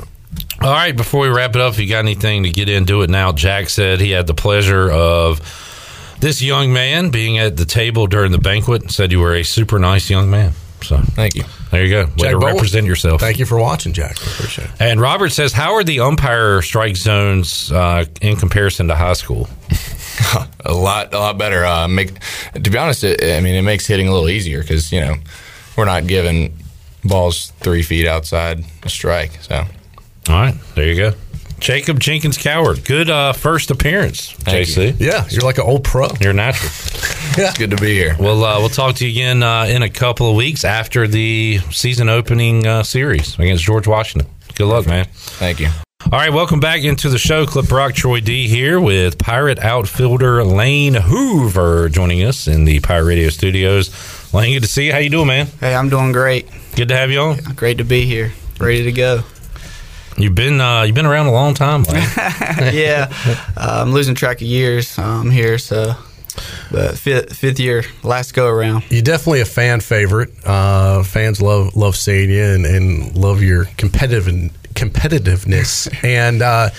All 0.60 0.72
right, 0.72 0.96
before 0.96 1.22
we 1.22 1.28
wrap 1.28 1.54
it 1.54 1.60
up, 1.60 1.74
if 1.74 1.80
you 1.80 1.88
got 1.88 2.00
anything 2.00 2.44
to 2.44 2.50
get 2.50 2.68
into 2.68 3.02
it 3.02 3.10
now, 3.10 3.32
Jack 3.32 3.68
said 3.68 4.00
he 4.00 4.10
had 4.10 4.26
the 4.26 4.34
pleasure 4.34 4.90
of 4.90 5.40
this 6.20 6.40
young 6.42 6.72
man 6.72 7.10
being 7.10 7.38
at 7.38 7.56
the 7.56 7.64
table 7.64 8.06
during 8.06 8.32
the 8.32 8.38
banquet. 8.38 8.90
Said 8.90 9.12
you 9.12 9.20
were 9.20 9.34
a 9.34 9.42
super 9.42 9.78
nice 9.78 10.08
young 10.08 10.30
man. 10.30 10.52
So 10.82 10.98
Thank 10.98 11.34
you. 11.34 11.44
there 11.70 11.84
you 11.84 11.90
go. 11.90 12.04
Way 12.04 12.12
Jack 12.16 12.30
to 12.32 12.38
Bowen, 12.38 12.54
represent 12.54 12.86
yourself. 12.86 13.20
Thank 13.20 13.38
you 13.38 13.46
for 13.46 13.58
watching, 13.58 13.92
Jack. 13.92 14.18
I 14.20 14.30
appreciate 14.30 14.68
it. 14.68 14.80
And 14.80 15.00
Robert 15.00 15.30
says, 15.30 15.52
how 15.52 15.74
are 15.74 15.84
the 15.84 16.00
umpire 16.00 16.60
strike 16.62 16.96
zones 16.96 17.72
uh, 17.72 18.04
in 18.20 18.36
comparison 18.36 18.88
to 18.88 18.94
high 18.94 19.14
school? 19.14 19.48
a 20.64 20.72
lot, 20.74 21.14
a 21.14 21.18
lot 21.18 21.38
better. 21.38 21.64
Uh, 21.64 21.88
make 21.88 22.12
to 22.52 22.70
be 22.70 22.76
honest, 22.76 23.02
it, 23.02 23.22
I 23.22 23.40
mean, 23.40 23.54
it 23.54 23.62
makes 23.62 23.86
hitting 23.86 24.08
a 24.08 24.12
little 24.12 24.28
easier 24.28 24.60
because 24.60 24.92
you 24.92 25.00
know 25.00 25.14
we're 25.76 25.86
not 25.86 26.06
giving 26.06 26.54
balls 27.04 27.52
three 27.60 27.82
feet 27.82 28.06
outside 28.06 28.64
a 28.82 28.88
strike. 28.88 29.32
So 29.42 29.56
All 29.56 29.66
right, 30.28 30.54
there 30.74 30.86
you 30.86 30.96
go. 30.96 31.16
Jacob 31.60 31.98
Jenkins 31.98 32.36
Cowart, 32.36 32.84
good 32.84 33.08
uh, 33.08 33.32
first 33.32 33.70
appearance, 33.70 34.32
Thank 34.32 34.68
JC. 34.68 35.00
Yeah, 35.00 35.26
you're 35.30 35.42
like 35.42 35.56
an 35.58 35.64
old 35.64 35.84
pro. 35.84 36.08
You're 36.20 36.32
natural. 36.32 36.68
it's 37.38 37.56
good 37.56 37.70
to 37.70 37.76
be 37.76 37.94
here. 37.94 38.16
We'll 38.18 38.44
uh, 38.44 38.58
we'll 38.58 38.68
talk 38.68 38.96
to 38.96 39.06
you 39.06 39.12
again 39.12 39.42
uh, 39.42 39.64
in 39.64 39.82
a 39.82 39.88
couple 39.88 40.28
of 40.28 40.36
weeks 40.36 40.64
after 40.64 41.06
the 41.06 41.60
season 41.70 42.08
opening 42.08 42.66
uh, 42.66 42.82
series 42.82 43.38
against 43.38 43.64
George 43.64 43.86
Washington. 43.86 44.30
Good 44.56 44.66
luck, 44.66 44.86
man. 44.86 45.06
Thank 45.10 45.60
you. 45.60 45.68
All 46.12 46.18
right, 46.18 46.32
welcome 46.32 46.60
back 46.60 46.82
into 46.82 47.08
the 47.08 47.18
show. 47.18 47.46
Clip 47.46 47.70
Rock 47.72 47.94
Troy 47.94 48.20
D 48.20 48.46
here 48.46 48.78
with 48.78 49.16
Pirate 49.16 49.58
outfielder 49.58 50.44
Lane 50.44 50.94
Hoover 50.94 51.88
joining 51.88 52.22
us 52.24 52.46
in 52.46 52.66
the 52.66 52.80
Pirate 52.80 53.06
Radio 53.06 53.30
studios. 53.30 54.34
Lane, 54.34 54.52
good 54.52 54.64
to 54.64 54.68
see 54.68 54.86
you. 54.86 54.92
How 54.92 54.98
you 54.98 55.08
doing, 55.08 55.28
man? 55.28 55.46
Hey, 55.60 55.74
I'm 55.74 55.88
doing 55.88 56.12
great. 56.12 56.46
Good 56.76 56.88
to 56.88 56.96
have 56.96 57.10
you 57.10 57.20
on. 57.20 57.38
Great 57.54 57.78
to 57.78 57.84
be 57.84 58.04
here. 58.04 58.32
Ready 58.58 58.82
to 58.82 58.92
go. 58.92 59.22
You've 60.16 60.34
been 60.34 60.60
uh, 60.60 60.82
you've 60.82 60.94
been 60.94 61.06
around 61.06 61.26
a 61.26 61.32
long 61.32 61.54
time, 61.54 61.84
yeah, 61.88 63.12
uh, 63.56 63.82
I'm 63.82 63.92
losing 63.92 64.14
track 64.14 64.38
of 64.38 64.46
years. 64.46 64.98
I'm 64.98 65.30
here, 65.30 65.58
so 65.58 65.94
but 66.72 66.98
fifth 66.98 67.36
fifth 67.36 67.60
year, 67.60 67.84
last 68.02 68.34
go 68.34 68.48
around. 68.48 68.84
You're 68.90 69.02
definitely 69.02 69.40
a 69.40 69.44
fan 69.44 69.80
favorite. 69.80 70.30
Uh, 70.44 71.04
fans 71.04 71.40
love 71.40 71.76
love 71.76 71.96
seeing 71.96 72.30
you 72.30 72.42
and, 72.42 72.66
and 72.66 73.16
love 73.16 73.42
your 73.42 73.66
competitive 73.76 74.26
competitiveness. 74.74 75.88
and 76.04 76.42
uh, 76.42 76.70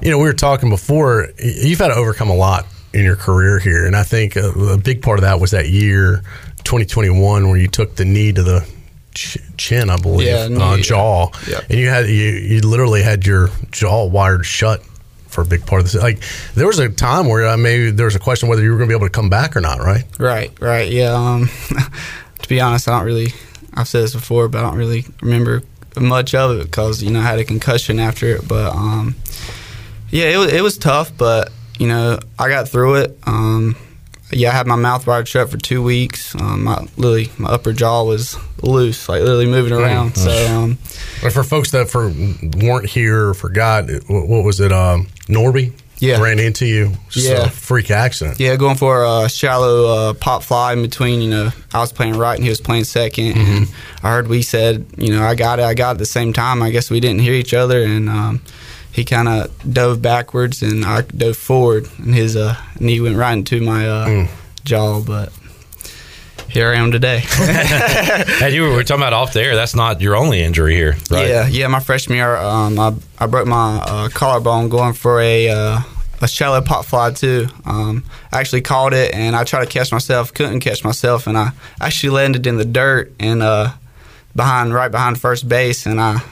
you 0.00 0.10
know, 0.10 0.18
we 0.18 0.24
were 0.24 0.32
talking 0.32 0.70
before. 0.70 1.28
You've 1.38 1.80
had 1.80 1.88
to 1.88 1.94
overcome 1.94 2.30
a 2.30 2.36
lot 2.36 2.66
in 2.92 3.04
your 3.04 3.16
career 3.16 3.58
here, 3.58 3.86
and 3.86 3.96
I 3.96 4.02
think 4.04 4.36
a, 4.36 4.50
a 4.50 4.78
big 4.78 5.02
part 5.02 5.18
of 5.18 5.22
that 5.22 5.40
was 5.40 5.50
that 5.52 5.68
year 5.68 6.22
2021 6.64 7.48
where 7.48 7.56
you 7.56 7.68
took 7.68 7.96
the 7.96 8.04
knee 8.04 8.32
to 8.32 8.42
the 8.42 8.60
ch- 8.60 8.79
chin, 9.14 9.90
I 9.90 9.96
believe, 9.96 10.28
Yeah, 10.28 10.48
uh, 10.64 10.76
yeah. 10.76 10.82
jaw, 10.82 11.30
Yep. 11.48 11.64
and 11.70 11.78
you 11.78 11.88
had 11.88 12.06
you 12.08 12.14
you 12.30 12.60
literally 12.60 13.02
had 13.02 13.26
your 13.26 13.50
jaw 13.70 14.04
wired 14.06 14.44
shut. 14.46 14.82
For 15.28 15.42
a 15.42 15.44
big 15.46 15.64
part 15.64 15.78
of 15.80 15.92
this, 15.92 16.02
like 16.02 16.18
there 16.56 16.66
was 16.66 16.80
a 16.80 16.88
time 16.88 17.28
where 17.28 17.46
uh, 17.46 17.56
maybe 17.56 17.92
there 17.92 18.06
was 18.06 18.16
a 18.16 18.18
question 18.18 18.48
whether 18.48 18.62
you 18.64 18.70
were 18.72 18.76
going 18.78 18.88
to 18.88 18.92
be 18.92 18.96
able 18.98 19.06
to 19.06 19.12
come 19.12 19.30
back 19.30 19.56
or 19.56 19.60
not, 19.60 19.78
right? 19.78 20.02
Right, 20.18 20.50
right. 20.60 20.90
Yeah. 20.90 21.12
Um, 21.14 21.48
to 22.40 22.48
be 22.48 22.60
honest, 22.60 22.88
I 22.88 22.96
don't 22.98 23.06
really 23.06 23.32
I've 23.74 23.86
said 23.86 24.02
this 24.02 24.12
before, 24.12 24.48
but 24.48 24.58
I 24.58 24.62
don't 24.62 24.76
really 24.76 25.04
remember 25.22 25.62
much 25.96 26.34
of 26.34 26.58
it 26.58 26.64
because 26.64 27.00
you 27.00 27.12
know 27.12 27.20
I 27.20 27.22
had 27.22 27.38
a 27.38 27.44
concussion 27.44 28.00
after 28.00 28.26
it. 28.26 28.48
But 28.48 28.74
um, 28.74 29.14
yeah, 30.10 30.24
it 30.30 30.36
was, 30.36 30.52
it 30.52 30.62
was 30.64 30.76
tough, 30.76 31.16
but 31.16 31.52
you 31.78 31.86
know 31.86 32.18
I 32.36 32.48
got 32.48 32.68
through 32.68 32.96
it. 32.96 33.16
Um, 33.24 33.76
yeah, 34.32 34.48
I 34.50 34.52
had 34.54 34.66
my 34.66 34.74
mouth 34.74 35.06
wired 35.06 35.28
shut 35.28 35.48
for 35.48 35.58
two 35.58 35.80
weeks. 35.80 36.34
Um, 36.34 36.64
my 36.64 36.88
literally 36.96 37.30
my 37.38 37.50
upper 37.50 37.72
jaw 37.72 38.02
was 38.02 38.36
loose, 38.62 39.08
like 39.08 39.20
literally 39.22 39.46
moving 39.46 39.72
around. 39.72 40.16
So 40.16 40.30
um, 40.54 40.78
But 41.22 41.32
for 41.32 41.42
folks 41.44 41.70
that 41.72 41.88
for 41.90 42.08
weren't 42.62 42.86
here 42.88 43.28
or 43.28 43.34
forgot, 43.34 43.88
what 44.08 44.44
was 44.44 44.60
it? 44.60 44.72
Um, 44.72 45.06
Norby 45.28 45.72
Yeah. 45.98 46.20
ran 46.20 46.38
into 46.38 46.64
you. 46.66 46.92
Just 47.10 47.28
Yeah. 47.28 47.44
a 47.46 47.50
freak 47.50 47.90
accident. 47.90 48.40
yeah, 48.40 48.56
going 48.56 48.76
for 48.76 49.04
a 49.04 49.28
shallow 49.28 49.86
uh, 50.10 50.12
pop 50.14 50.42
fly 50.42 50.72
in 50.72 50.82
between. 50.82 51.20
You 51.20 51.30
know, 51.30 51.52
I 51.74 51.80
was 51.80 51.92
playing 51.92 52.16
right 52.16 52.34
and 52.34 52.42
he 52.42 52.48
was 52.50 52.60
playing 52.60 52.84
2nd 52.84 53.36
and 53.36 53.68
I 54.02 54.10
heard 54.10 54.28
we 54.28 54.42
said, 54.42 54.86
you 54.96 55.12
know, 55.14 55.22
I 55.22 55.34
got 55.34 55.58
it, 55.58 55.64
I 55.64 55.74
got 55.74 55.88
it 55.88 55.92
at 55.92 55.98
the 55.98 56.06
same 56.06 56.32
time. 56.32 56.62
I 56.62 56.70
guess 56.70 56.90
we 56.90 57.00
didn't 57.00 57.20
hear 57.20 57.34
each 57.34 57.52
other, 57.54 57.82
and 57.82 58.08
um, 58.08 58.40
he 58.92 59.04
kind 59.04 59.28
of 59.28 59.50
dove 59.72 60.00
backwards 60.02 60.62
and 60.62 60.84
I 60.84 61.02
dove 61.02 61.36
forward, 61.36 61.86
and 61.98 62.14
his 62.14 62.34
uh, 62.36 62.56
knee 62.80 63.00
went 63.00 63.16
right 63.16 63.34
into 63.34 63.60
my 63.60 63.86
uh, 63.88 64.26
jaw. 64.64 65.00
But 65.00 65.32
here 66.50 66.72
I 66.72 66.76
am 66.76 66.92
today. 66.92 67.22
And 68.42 68.54
you 68.54 68.62
were, 68.62 68.70
were 68.70 68.84
talking 68.84 69.02
about 69.02 69.12
off 69.12 69.32
the 69.32 69.42
air. 69.42 69.54
That's 69.54 69.74
not 69.74 70.00
your 70.00 70.16
only 70.16 70.40
injury 70.42 70.74
here, 70.74 70.96
right? 71.10 71.28
Yeah, 71.28 71.46
yeah. 71.46 71.66
My 71.68 71.80
freshman 71.80 72.16
year, 72.16 72.36
um, 72.36 72.78
I, 72.78 72.94
I 73.18 73.26
broke 73.26 73.46
my 73.46 73.76
uh, 73.78 74.08
collarbone 74.08 74.68
going 74.68 74.94
for 74.94 75.20
a 75.20 75.48
uh, 75.48 75.80
a 76.20 76.28
shallow 76.28 76.60
pop 76.60 76.84
fly 76.84 77.12
too. 77.12 77.48
Um, 77.64 78.04
I 78.32 78.40
actually 78.40 78.62
caught 78.62 78.92
it 78.92 79.14
and 79.14 79.34
I 79.36 79.44
tried 79.44 79.64
to 79.64 79.70
catch 79.70 79.92
myself, 79.92 80.32
couldn't 80.34 80.60
catch 80.60 80.84
myself, 80.84 81.26
and 81.26 81.36
I 81.36 81.52
actually 81.80 82.10
landed 82.10 82.46
in 82.46 82.56
the 82.56 82.64
dirt 82.64 83.12
and 83.18 83.42
uh, 83.42 83.72
behind 84.34 84.74
right 84.74 84.90
behind 84.90 85.20
first 85.20 85.48
base, 85.48 85.86
and 85.86 86.00
I 86.00 86.22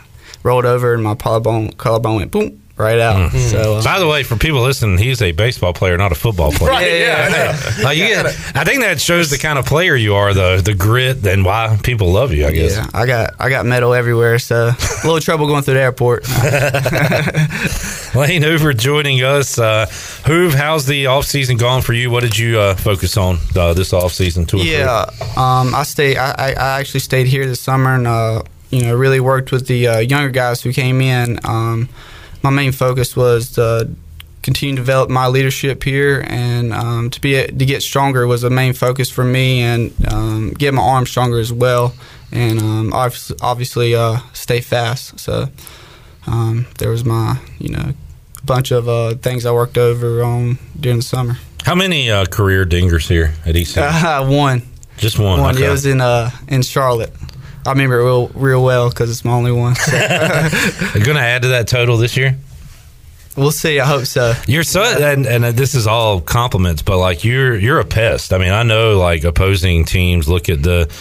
rolled 0.43 0.65
over 0.65 0.95
and 0.95 1.03
my 1.03 1.15
collarbone 1.15 1.73
collarbone 1.73 2.17
went 2.17 2.31
boom 2.31 2.63
right 2.79 2.99
out. 2.99 3.31
So 3.33 3.77
uh, 3.77 3.83
By 3.85 3.99
the 3.99 4.07
way, 4.07 4.23
for 4.23 4.37
people 4.37 4.61
listening, 4.63 4.99
he's 4.99 5.21
a 5.23 5.33
baseball 5.33 5.73
player, 5.73 5.97
not 5.97 6.13
a 6.13 6.15
football 6.15 6.53
player. 6.53 6.71
Right, 6.71 6.87
Yeah, 6.91 7.29
yeah, 7.29 7.29
yeah, 7.31 7.73
I. 7.79 7.83
Like, 7.83 7.99
you 7.99 8.07
get- 8.07 8.27
I 8.55 8.65
think 8.65 8.81
that 8.83 9.01
shows 9.01 9.31
the 9.31 9.39
kind 9.39 9.59
of 9.59 9.67
player 9.67 9.95
you 9.97 10.15
are, 10.15 10.33
though, 10.35 10.61
the 10.61 10.75
grit 10.75 11.27
and 11.27 11.45
why 11.45 11.79
people 11.83 12.13
love 12.13 12.33
you. 12.33 12.47
I 12.47 12.53
guess. 12.53 12.77
yeah, 12.77 12.87
I 12.95 13.07
got 13.07 13.35
I 13.39 13.49
got 13.51 13.67
metal 13.67 13.95
everywhere, 13.95 14.39
so 14.39 14.69
a 14.69 15.05
little 15.05 15.21
trouble 15.21 15.47
going 15.47 15.63
through 15.63 15.75
the 15.75 15.81
airport. 15.81 16.25
Lane 18.15 18.43
Hoover 18.43 18.73
joining 18.73 19.23
us. 19.23 19.59
Uh, 19.59 19.87
Hoove, 20.25 20.55
how's 20.55 20.87
the 20.87 21.07
off 21.07 21.25
season 21.25 21.57
gone 21.57 21.83
for 21.83 21.93
you? 21.93 22.11
What 22.11 22.23
did 22.23 22.37
you 22.39 22.59
uh, 22.59 22.75
focus 22.75 23.17
on 23.17 23.39
uh, 23.57 23.75
this 23.75 23.93
off 23.93 24.13
season? 24.13 24.47
Two? 24.47 24.59
Yeah, 24.59 25.05
um, 25.37 25.75
I 25.75 25.83
stayed. 25.85 26.17
I, 26.17 26.31
I 26.39 26.49
I 26.53 26.81
actually 26.81 27.01
stayed 27.01 27.27
here 27.27 27.47
this 27.47 27.61
summer, 27.61 27.95
and 27.95 28.07
uh, 28.07 28.43
you 28.71 28.83
know, 28.83 28.95
really 28.97 29.21
worked 29.21 29.53
with 29.53 29.67
the 29.67 29.87
uh, 29.89 29.99
younger 29.99 30.31
guys 30.31 30.63
who 30.63 30.73
came 30.73 31.01
in. 31.01 31.39
Um, 31.45 31.89
my 32.43 32.51
main 32.51 32.73
focus 32.73 33.17
was 33.17 33.53
to 33.53 33.91
continue 34.43 34.75
to 34.75 34.81
develop 34.81 35.11
my 35.11 35.27
leadership 35.27 35.83
here, 35.83 36.25
and 36.27 36.73
um, 36.73 37.11
to 37.11 37.21
be 37.21 37.47
to 37.47 37.67
get 37.67 37.83
stronger 37.83 38.27
was 38.27 38.43
the 38.43 38.51
main 38.51 38.73
focus 38.73 39.11
for 39.11 39.25
me, 39.25 39.61
and 39.61 39.93
um, 40.09 40.51
get 40.51 40.75
my 40.75 40.83
arm 40.83 41.07
stronger 41.07 41.39
as 41.39 41.53
well, 41.53 41.95
and 42.33 42.59
um, 42.59 42.93
obviously, 42.93 43.95
uh, 43.95 44.19
stay 44.33 44.61
fast. 44.61 45.19
So 45.21 45.49
um, 46.27 46.67
there 46.79 46.91
was 46.91 47.05
my 47.05 47.39
you 47.59 47.71
know 47.71 47.93
bunch 48.45 48.71
of 48.71 48.89
uh, 48.89 49.15
things 49.17 49.45
I 49.45 49.53
worked 49.53 49.79
over 49.79 50.23
on 50.23 50.59
during 50.79 50.99
the 50.99 51.05
summer. 51.05 51.39
How 51.65 51.75
many 51.75 52.11
uh, 52.11 52.25
career 52.25 52.65
dingers 52.65 53.09
here 53.09 53.35
at 53.45 53.57
East? 53.57 53.77
End? 53.79 54.31
one. 54.31 54.63
Just 54.97 55.19
one. 55.19 55.41
one. 55.41 55.55
okay. 55.55 55.67
It 55.67 55.71
was 55.71 55.87
in 55.87 56.01
uh 56.01 56.31
in 56.49 56.63
Charlotte. 56.63 57.13
I 57.67 57.73
remember 57.73 58.01
it 58.01 58.05
real 58.05 58.29
real 58.29 58.65
well 58.65 58.89
because 58.89 59.11
it's 59.11 59.25
my 59.25 59.33
only 59.33 59.53
one. 59.53 59.75
So 59.75 59.97
Are 59.97 60.99
you 60.99 61.05
going 61.05 61.17
to 61.17 61.23
add 61.23 61.43
to 61.43 61.49
that 61.49 61.69
total 61.69 61.97
this 61.97 62.17
year? 62.17 62.37
we'll 63.39 63.53
see. 63.53 63.79
I 63.79 63.87
hope 63.87 64.05
so. 64.05 64.35
You're 64.47 64.65
so, 64.65 64.83
and, 64.83 65.25
and 65.25 65.45
this 65.45 65.75
is 65.75 65.87
all 65.87 66.21
compliments, 66.21 66.83
but 66.83 66.99
like 66.99 67.25
you're 67.25 67.57
you're 67.57 67.79
a 67.79 67.85
pest. 67.85 68.33
I 68.33 68.39
mean, 68.39 68.51
I 68.51 68.65
know 68.65 68.99
like 68.99 69.25
opposing 69.25 69.85
teams 69.85 70.29
look 70.29 70.49
at 70.49 70.63
the 70.63 70.93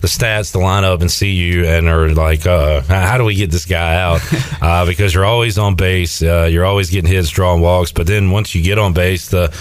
the 0.00 0.08
stats, 0.08 0.52
the 0.52 0.58
lineup, 0.58 1.00
and 1.00 1.10
see 1.10 1.30
you 1.30 1.64
and 1.64 1.88
are 1.88 2.10
like, 2.10 2.46
uh, 2.46 2.82
how 2.82 3.16
do 3.16 3.24
we 3.24 3.36
get 3.36 3.50
this 3.50 3.64
guy 3.64 3.96
out? 3.96 4.20
Uh, 4.64 4.86
because 4.86 5.12
you're 5.12 5.26
always 5.26 5.58
on 5.58 5.74
base, 5.74 6.22
uh, 6.22 6.48
you're 6.50 6.64
always 6.64 6.88
getting 6.88 7.10
hits, 7.10 7.28
drawing 7.28 7.60
walks, 7.60 7.92
but 7.92 8.06
then 8.06 8.30
once 8.30 8.54
you 8.54 8.62
get 8.62 8.78
on 8.78 8.94
base, 8.94 9.28
the 9.28 9.54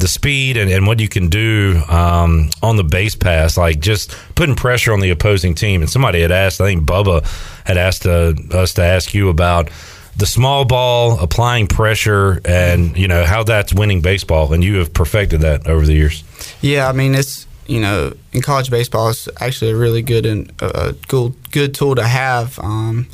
the 0.00 0.08
speed 0.08 0.56
and, 0.56 0.70
and 0.70 0.86
what 0.86 0.98
you 0.98 1.08
can 1.08 1.28
do 1.28 1.80
um, 1.88 2.50
on 2.62 2.76
the 2.76 2.84
base 2.84 3.14
pass, 3.14 3.56
like 3.56 3.80
just 3.80 4.16
putting 4.34 4.56
pressure 4.56 4.92
on 4.92 5.00
the 5.00 5.10
opposing 5.10 5.54
team. 5.54 5.82
And 5.82 5.90
somebody 5.90 6.22
had 6.22 6.32
asked, 6.32 6.60
I 6.60 6.64
think 6.64 6.84
Bubba 6.84 7.24
had 7.64 7.76
asked 7.76 8.06
uh, 8.06 8.32
us 8.52 8.74
to 8.74 8.82
ask 8.82 9.14
you 9.14 9.28
about 9.28 9.70
the 10.16 10.26
small 10.26 10.64
ball, 10.64 11.18
applying 11.20 11.66
pressure, 11.66 12.40
and 12.44 12.96
you 12.96 13.08
know 13.08 13.24
how 13.24 13.42
that's 13.42 13.72
winning 13.72 14.02
baseball. 14.02 14.52
And 14.52 14.64
you 14.64 14.76
have 14.76 14.92
perfected 14.92 15.42
that 15.42 15.66
over 15.66 15.86
the 15.86 15.94
years. 15.94 16.24
Yeah, 16.60 16.88
I 16.88 16.92
mean 16.92 17.14
it's 17.14 17.46
you 17.66 17.80
know 17.80 18.14
in 18.32 18.42
college 18.42 18.70
baseball 18.70 19.10
it's 19.10 19.28
actually 19.40 19.70
a 19.70 19.76
really 19.76 20.02
good 20.02 20.26
and 20.26 20.52
uh, 20.60 20.92
good 21.08 21.34
good 21.50 21.74
tool 21.74 21.94
to 21.94 22.06
have. 22.06 22.58
Um, 22.58 23.06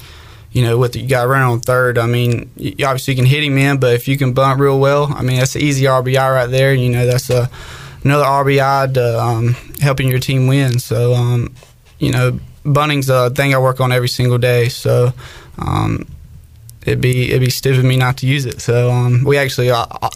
you 0.57 0.63
know, 0.63 0.79
with 0.79 0.97
you 0.97 1.07
got 1.07 1.29
running 1.29 1.47
on 1.47 1.61
third. 1.61 1.99
I 1.99 2.07
mean, 2.07 2.51
you 2.57 2.75
you 2.79 2.87
obviously 2.87 3.15
can 3.15 3.27
hit 3.27 3.45
him 3.45 3.59
in, 3.59 3.79
but 3.79 3.93
if 3.93 4.09
you 4.09 4.17
can 4.17 4.33
bunt 4.33 4.59
real 4.59 4.81
well, 4.81 5.13
I 5.15 5.21
mean 5.21 5.39
that's 5.39 5.55
an 5.55 5.61
easy 5.61 5.85
RBI 5.85 6.35
right 6.35 6.47
there. 6.47 6.73
You 6.73 6.89
know, 6.89 7.05
that's 7.05 7.29
a 7.29 7.51
another 8.05 8.25
RBI 8.25 8.95
to 8.95 9.21
um, 9.21 9.49
helping 9.83 10.09
your 10.09 10.19
team 10.19 10.47
win. 10.47 10.79
So, 10.79 11.13
um, 11.13 11.55
you 11.99 12.11
know, 12.11 12.41
bunting's 12.65 13.11
a 13.11 13.29
thing 13.29 13.55
I 13.55 13.59
work 13.59 13.81
on 13.81 13.93
every 13.93 14.09
single 14.09 14.39
day. 14.39 14.71
So, 14.71 15.13
um, 15.59 16.07
it'd 16.87 17.03
be 17.03 17.29
it'd 17.29 17.41
be 17.43 17.51
stupid 17.51 17.81
of 17.81 17.85
me 17.85 17.99
not 17.99 18.17
to 18.19 18.27
use 18.27 18.47
it. 18.47 18.63
So, 18.63 18.91
um, 18.91 19.25
we 19.25 19.37
actually, 19.37 19.71
I, 19.71 19.85
I, 20.01 20.09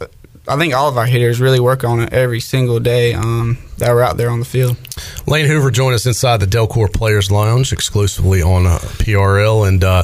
I 0.50 0.56
think 0.56 0.74
all 0.74 0.88
of 0.88 0.98
our 0.98 1.06
hitters 1.06 1.40
really 1.40 1.60
work 1.60 1.84
on 1.84 2.00
it 2.00 2.12
every 2.12 2.40
single 2.40 2.80
day 2.80 3.14
um, 3.14 3.58
that 3.78 3.94
we're 3.94 4.02
out 4.02 4.16
there 4.16 4.30
on 4.30 4.40
the 4.40 4.44
field. 4.44 4.76
Lane 5.24 5.46
Hoover 5.46 5.70
joined 5.70 5.94
us 5.94 6.06
inside 6.06 6.38
the 6.38 6.46
Delcor 6.46 6.92
Players 6.92 7.30
Lounge 7.30 7.72
exclusively 7.72 8.42
on 8.42 8.66
uh, 8.66 8.78
PRL. 8.98 9.68
And 9.68 9.84
uh, 9.84 10.02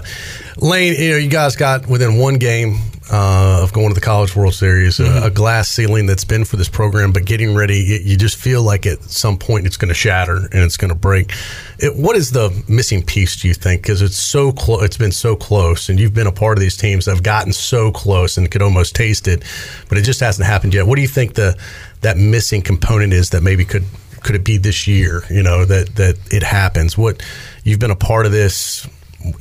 Lane, 0.59 0.95
you 0.99 1.11
know, 1.11 1.17
you 1.19 1.29
guys 1.29 1.55
got 1.55 1.87
within 1.87 2.17
one 2.17 2.35
game 2.35 2.79
uh, 3.13 3.61
of 3.63 3.73
going 3.73 3.89
to 3.89 3.95
the 3.95 4.01
College 4.01 4.35
World 4.35 4.55
Series, 4.55 4.99
uh, 4.99 5.21
a 5.25 5.31
glass 5.31 5.69
ceiling 5.69 6.07
that's 6.07 6.25
been 6.25 6.45
for 6.45 6.57
this 6.57 6.69
program, 6.69 7.13
but 7.13 7.25
getting 7.25 7.55
ready, 7.55 7.77
you, 7.77 7.97
you 8.03 8.17
just 8.17 8.37
feel 8.37 8.63
like 8.63 8.87
at 8.87 9.03
some 9.05 9.39
point 9.39 9.67
it's 9.67 9.77
going 9.77 9.91
to 9.91 9.95
shatter 9.95 10.37
and 10.37 10.55
it's 10.55 10.77
going 10.77 10.89
to 10.89 10.97
break. 10.97 11.33
It, 11.79 11.95
what 11.95 12.17
is 12.17 12.33
the 12.33 12.65
missing 12.69 13.05
piece, 13.05 13.37
do 13.37 13.49
you 13.49 13.55
think? 13.55 13.83
Because 13.83 14.03
it's 14.03 14.17
so 14.17 14.51
close, 14.51 14.83
it's 14.83 14.97
been 14.97 15.13
so 15.13 15.37
close, 15.37 15.89
and 15.89 16.01
you've 16.01 16.15
been 16.15 16.27
a 16.27 16.33
part 16.33 16.57
of 16.59 16.63
these 16.63 16.77
teams 16.77 17.05
that 17.05 17.13
have 17.13 17.23
gotten 17.23 17.53
so 17.53 17.93
close 17.93 18.39
and 18.39 18.51
could 18.51 18.63
almost 18.63 18.97
taste 18.97 19.29
it, 19.29 19.45
but 19.89 19.99
it 19.99 20.03
just 20.03 20.21
hasn't 20.21 20.47
happened 20.47 20.75
yet. 20.75 20.87
What 20.87 20.97
do 20.97 21.03
you 21.03 21.09
think 21.09 21.35
the 21.35 21.57
that 22.01 22.17
missing 22.17 22.63
component 22.63 23.13
is 23.13 23.31
that 23.31 23.43
maybe 23.43 23.65
could 23.65 23.85
could 24.23 24.35
it 24.35 24.45
be 24.45 24.59
this 24.59 24.87
year 24.89 25.23
you 25.31 25.43
know 25.43 25.65
that 25.65 25.95
that 25.95 26.17
it 26.33 26.43
happens 26.43 26.99
what 26.99 27.23
you've 27.63 27.79
been 27.79 27.93
a 27.93 27.97
part 27.97 28.27
of 28.27 28.33
this 28.33 28.87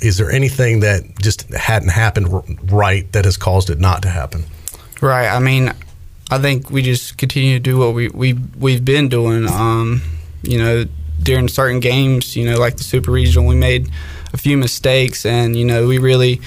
is 0.01 0.17
there 0.17 0.31
anything 0.31 0.79
that 0.79 1.03
just 1.21 1.51
hadn't 1.53 1.89
happened 1.89 2.71
right 2.71 3.11
that 3.11 3.25
has 3.25 3.37
caused 3.37 3.69
it 3.69 3.79
not 3.79 4.01
to 4.01 4.09
happen 4.09 4.43
Right. 5.01 5.27
I 5.27 5.39
mean, 5.39 5.71
I 6.31 6.39
think 6.39 6.69
we 6.69 6.81
just 6.81 7.17
continue 7.17 7.57
to 7.57 7.59
do 7.59 7.77
what 7.77 7.93
we 7.93 8.09
we 8.09 8.33
we've 8.33 8.83
been 8.83 9.09
doing. 9.09 9.47
Um, 9.47 10.01
you 10.41 10.57
know, 10.57 10.85
during 11.21 11.47
certain 11.47 11.79
games, 11.79 12.35
you 12.35 12.45
know, 12.45 12.57
like 12.57 12.77
the 12.77 12.83
Super 12.83 13.11
Regional, 13.11 13.47
we 13.47 13.55
made 13.55 13.89
a 14.33 14.37
few 14.37 14.57
mistakes, 14.57 15.25
and 15.25 15.55
you 15.55 15.65
know, 15.65 15.87
we 15.87 15.97
really 15.97 16.41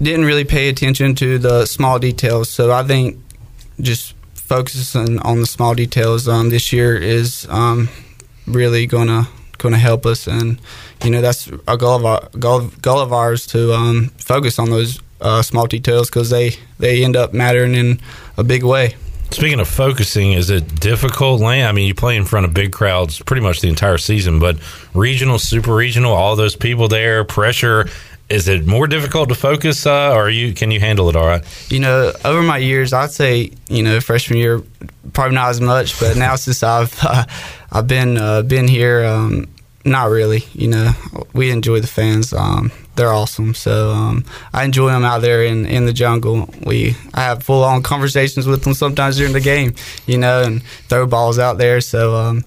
didn't 0.00 0.24
really 0.24 0.44
pay 0.44 0.68
attention 0.68 1.14
to 1.16 1.38
the 1.38 1.66
small 1.66 1.98
details. 1.98 2.48
So 2.48 2.72
I 2.72 2.82
think 2.84 3.18
just 3.80 4.14
focusing 4.34 5.18
on 5.20 5.40
the 5.40 5.46
small 5.46 5.74
details 5.74 6.28
um, 6.28 6.50
this 6.50 6.72
year 6.72 6.96
is 6.96 7.46
um, 7.50 7.88
really 8.46 8.86
gonna 9.58 9.72
gonna 9.72 9.82
help 9.82 10.06
us, 10.06 10.26
and 10.26 10.60
you 11.04 11.10
know, 11.10 11.20
that's 11.20 11.48
a 11.66 11.76
goal 11.76 11.96
of 11.96 12.04
our 12.04 12.28
goal, 12.38 12.70
goal 12.82 13.00
of 13.00 13.12
ours 13.12 13.46
to 13.48 13.72
um, 13.72 14.10
focus 14.18 14.58
on 14.58 14.70
those 14.70 15.00
uh, 15.20 15.42
small 15.42 15.66
details 15.66 16.10
because 16.10 16.30
they 16.30 16.56
they 16.78 17.04
end 17.04 17.16
up 17.16 17.32
mattering 17.32 17.74
in 17.74 18.00
a 18.36 18.44
big 18.44 18.62
way. 18.62 18.94
Speaking 19.30 19.60
of 19.60 19.68
focusing, 19.68 20.32
is 20.32 20.50
it 20.50 20.78
difficult, 20.78 21.40
Lane? 21.40 21.64
I 21.64 21.72
mean, 21.72 21.88
you 21.88 21.94
play 21.94 22.16
in 22.16 22.26
front 22.26 22.44
of 22.44 22.52
big 22.52 22.70
crowds 22.70 23.18
pretty 23.22 23.40
much 23.40 23.62
the 23.62 23.68
entire 23.68 23.96
season, 23.96 24.38
but 24.38 24.58
regional, 24.92 25.38
super 25.38 25.74
regional, 25.74 26.12
all 26.12 26.36
those 26.36 26.54
people 26.54 26.86
there, 26.88 27.24
pressure. 27.24 27.88
Is 28.32 28.48
it 28.48 28.66
more 28.66 28.86
difficult 28.86 29.28
to 29.28 29.34
focus, 29.34 29.84
uh, 29.84 30.14
or 30.14 30.30
you 30.30 30.54
can 30.54 30.70
you 30.70 30.80
handle 30.80 31.10
it 31.10 31.16
all 31.16 31.26
right? 31.26 31.44
You 31.70 31.80
know, 31.80 32.12
over 32.24 32.40
my 32.40 32.56
years, 32.56 32.94
I'd 32.94 33.10
say 33.10 33.50
you 33.68 33.82
know 33.82 34.00
freshman 34.00 34.38
year 34.38 34.62
probably 35.12 35.34
not 35.34 35.50
as 35.50 35.60
much, 35.60 36.00
but 36.00 36.16
now 36.16 36.36
since 36.36 36.62
I've 36.62 36.98
uh, 37.02 37.26
I've 37.70 37.86
been 37.86 38.16
uh, 38.16 38.40
been 38.40 38.68
here, 38.68 39.04
um, 39.04 39.48
not 39.84 40.08
really. 40.08 40.44
You 40.54 40.68
know, 40.68 40.92
we 41.34 41.50
enjoy 41.50 41.80
the 41.80 41.86
fans. 41.86 42.32
Um, 42.32 42.72
they're 42.96 43.12
awesome. 43.12 43.52
So 43.52 43.90
um, 43.90 44.24
I 44.54 44.64
enjoy 44.64 44.90
them 44.90 45.04
out 45.04 45.20
there 45.20 45.44
in, 45.44 45.66
in 45.66 45.84
the 45.84 45.92
jungle. 45.92 46.48
We 46.64 46.96
I 47.12 47.20
have 47.20 47.42
full 47.42 47.62
on 47.64 47.82
conversations 47.92 48.46
with 48.46 48.64
them 48.64 48.72
sometimes 48.72 49.18
during 49.18 49.34
the 49.34 49.40
game. 49.40 49.74
You 50.06 50.16
know, 50.16 50.42
and 50.42 50.62
throw 50.88 51.06
balls 51.06 51.38
out 51.38 51.58
there. 51.58 51.82
So 51.82 52.16
um, 52.16 52.44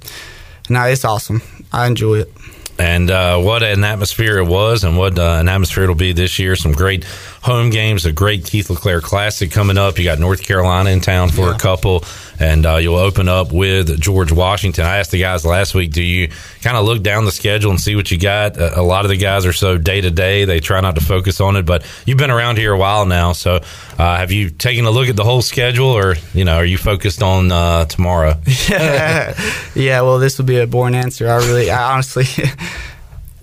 no, 0.68 0.84
it's 0.86 1.06
awesome. 1.06 1.44
I 1.72 1.86
enjoy 1.86 2.22
it. 2.22 2.32
And 2.78 3.10
uh, 3.10 3.40
what 3.40 3.64
an 3.64 3.84
atmosphere 3.84 4.38
it 4.38 4.48
was, 4.48 4.84
and 4.84 4.98
what 4.98 5.18
uh, 5.18 5.38
an 5.40 5.48
atmosphere 5.48 5.84
it'll 5.84 5.96
be 5.96 6.14
this 6.14 6.40
year. 6.40 6.56
Some 6.56 6.72
great 6.74 7.06
home 7.46 7.70
games, 7.70 8.08
a 8.08 8.12
great 8.12 8.44
Keith 8.44 8.72
LeClair 8.72 9.02
Classic 9.02 9.52
coming 9.52 9.78
up. 9.78 10.00
You 10.00 10.04
got 10.04 10.18
North 10.18 10.42
Carolina 10.42 10.90
in 10.90 11.00
town 11.00 11.30
for 11.30 11.42
yeah. 11.42 11.56
a 11.56 11.60
couple, 11.60 12.04
and 12.40 12.66
uh, 12.66 12.78
you'll 12.78 12.96
open 12.96 13.30
up 13.30 13.52
with 13.52 14.02
George 14.02 14.32
Washington. 14.32 14.84
I 14.84 14.98
asked 14.98 15.12
the 15.12 15.20
guys 15.20 15.46
last 15.46 15.76
week, 15.76 15.92
do 15.92 16.02
you 16.02 16.30
kind 16.64 16.76
of 16.76 16.86
look 16.86 17.04
down 17.04 17.24
the 17.24 17.32
schedule 17.32 17.70
and 17.70 17.80
see 17.80 17.96
what 17.96 18.10
you 18.10 18.18
got? 18.18 18.58
A, 18.58 18.80
a 18.80 18.82
lot 18.82 19.06
of 19.06 19.10
the 19.10 19.18
guys 19.18 19.46
are 19.46 19.54
so 19.54 19.78
day 19.78 20.02
to 20.02 20.10
day; 20.10 20.46
they 20.46 20.60
try 20.60 20.82
not 20.82 20.96
to 20.96 21.02
focus 21.02 21.40
on 21.40 21.56
it. 21.56 21.68
But 21.68 21.86
you've 22.08 22.18
been 22.18 22.32
around 22.32 22.58
here 22.58 22.74
a 22.74 22.80
while 22.80 23.06
now, 23.06 23.34
so 23.34 23.58
uh, 24.00 24.18
have 24.18 24.32
you 24.32 24.50
taken 24.50 24.86
a 24.86 24.92
look 24.92 25.08
at 25.08 25.16
the 25.16 25.24
whole 25.24 25.44
schedule, 25.44 25.90
or 25.90 26.16
you 26.34 26.46
know, 26.46 26.56
are 26.56 26.66
you 26.66 26.80
focused 26.80 27.22
on 27.22 27.52
uh, 27.52 27.86
tomorrow? 27.86 28.42
yeah, 28.68 29.40
yeah. 29.76 30.02
Well, 30.02 30.18
this 30.18 30.40
would 30.40 30.48
be 30.48 30.58
a 30.58 30.66
boring 30.66 30.96
answer. 30.96 31.30
I 31.30 31.38
really, 31.46 31.70
I 31.70 31.94
honestly. 31.94 32.26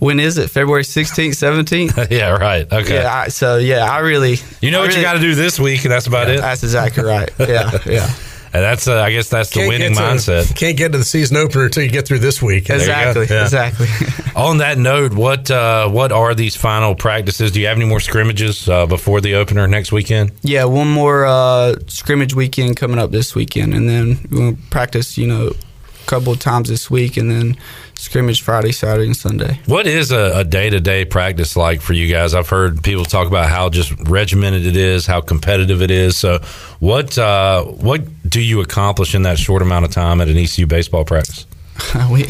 when 0.03 0.19
is 0.19 0.37
it? 0.37 0.51
February 0.51 0.83
16th, 0.83 1.31
17th? 1.31 2.11
yeah, 2.11 2.31
right. 2.31 2.71
Okay. 2.71 2.97
Yeah, 2.97 3.15
I, 3.15 3.29
so, 3.29 3.59
yeah, 3.59 3.89
I 3.89 4.01
really. 4.01 4.37
You 4.61 4.73
know 4.73 4.79
I 4.79 4.83
what 4.83 4.89
really, 4.89 5.01
you 5.01 5.07
got 5.07 5.13
to 5.13 5.21
do 5.21 5.37
this 5.37 5.61
week, 5.61 5.85
and 5.85 5.93
that's 5.93 6.09
about 6.09 6.27
yeah, 6.27 6.35
it? 6.35 6.41
That's 6.41 6.65
exactly 6.65 7.05
right. 7.05 7.31
Yeah, 7.39 7.79
yeah. 7.87 8.11
And 8.55 8.63
that's, 8.63 8.87
uh, 8.89 9.01
I 9.01 9.13
guess, 9.13 9.29
that's 9.29 9.51
the 9.51 9.61
Can't 9.61 9.69
winning 9.69 9.95
to- 9.95 10.01
mindset. 10.01 10.55
Can't 10.57 10.77
get 10.77 10.93
to 10.93 10.99
the 10.99 11.05
season 11.05 11.37
opener 11.37 11.67
until 11.67 11.85
you 11.85 11.91
get 11.91 12.07
through 12.07 12.19
this 12.19 12.43
week. 12.43 12.69
Exactly, 12.69 13.27
Yeah. 13.31 13.45
exactly. 13.45 13.87
On 14.37 14.59
that 14.59 14.77
note, 14.77 15.15
what 15.15 15.51
uh, 15.51 15.89
what 15.89 16.11
are 16.13 16.35
these 16.35 16.57
final 16.57 16.95
practices? 16.95 17.53
Do 17.53 17.61
you 17.61 17.67
have 17.69 17.77
any 17.77 17.87
more 17.87 18.01
scrimmages 18.01 18.69
uh, 18.69 18.87
before 18.87 19.21
the 19.21 19.37
opener 19.37 19.67
next 19.69 19.93
weekend? 19.93 20.33
yeah, 20.43 20.65
one 20.65 20.89
more 20.91 21.25
uh, 21.25 21.77
scrimmage 21.87 22.35
weekend 22.35 22.77
coming 22.77 22.99
up 22.99 23.11
this 23.11 23.35
weekend, 23.35 23.73
and 23.73 23.89
then 23.89 24.19
we'll 24.31 24.57
practice, 24.71 25.17
you 25.17 25.27
know, 25.29 25.49
a 25.49 25.72
couple 26.07 26.33
of 26.33 26.39
times 26.39 26.69
this 26.69 26.91
week, 26.91 27.17
and 27.17 27.31
then 27.31 27.57
scrimmage 27.95 28.43
Friday, 28.43 28.73
Saturday, 28.73 29.07
and 29.07 29.17
Sunday. 29.17 29.61
What 29.67 29.87
is 29.87 30.11
a 30.11 30.45
day 30.45 30.71
to 30.71 30.81
day 30.81 31.05
practice 31.05 31.57
like 31.57 31.81
for 31.81 31.93
you 31.93 32.13
guys? 32.13 32.35
I've 32.35 32.49
heard 32.49 32.83
people 32.83 33.05
talk 33.05 33.27
about 33.27 33.49
how 33.49 33.71
just 33.71 33.93
regimented 34.09 34.67
it 34.67 34.77
is, 34.77 35.07
how 35.07 35.21
competitive 35.21 35.83
it 35.83 35.91
is. 35.91 36.17
So, 36.17 36.41
what 36.81 37.17
uh, 37.17 37.65
what 37.65 38.03
do 38.29 38.41
you 38.41 38.61
accomplish 38.61 39.15
in 39.15 39.23
that 39.23 39.39
short 39.39 39.63
amount 39.63 39.85
of 39.85 39.91
time 39.91 40.21
at 40.21 40.29
an 40.29 40.37
ECU 40.37 40.67
baseball 40.67 41.05
practice? 41.05 41.47
we 42.11 42.27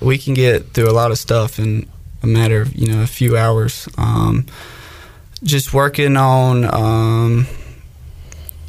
we 0.00 0.18
can 0.18 0.34
get 0.34 0.72
through 0.72 0.90
a 0.90 0.92
lot 0.92 1.10
of 1.10 1.18
stuff 1.18 1.58
in 1.58 1.88
a 2.22 2.26
matter 2.26 2.62
of 2.62 2.74
you 2.74 2.88
know 2.88 3.02
a 3.02 3.06
few 3.06 3.36
hours. 3.36 3.88
Um, 3.96 4.46
just 5.42 5.72
working 5.72 6.16
on 6.16 6.64
um, 6.74 7.46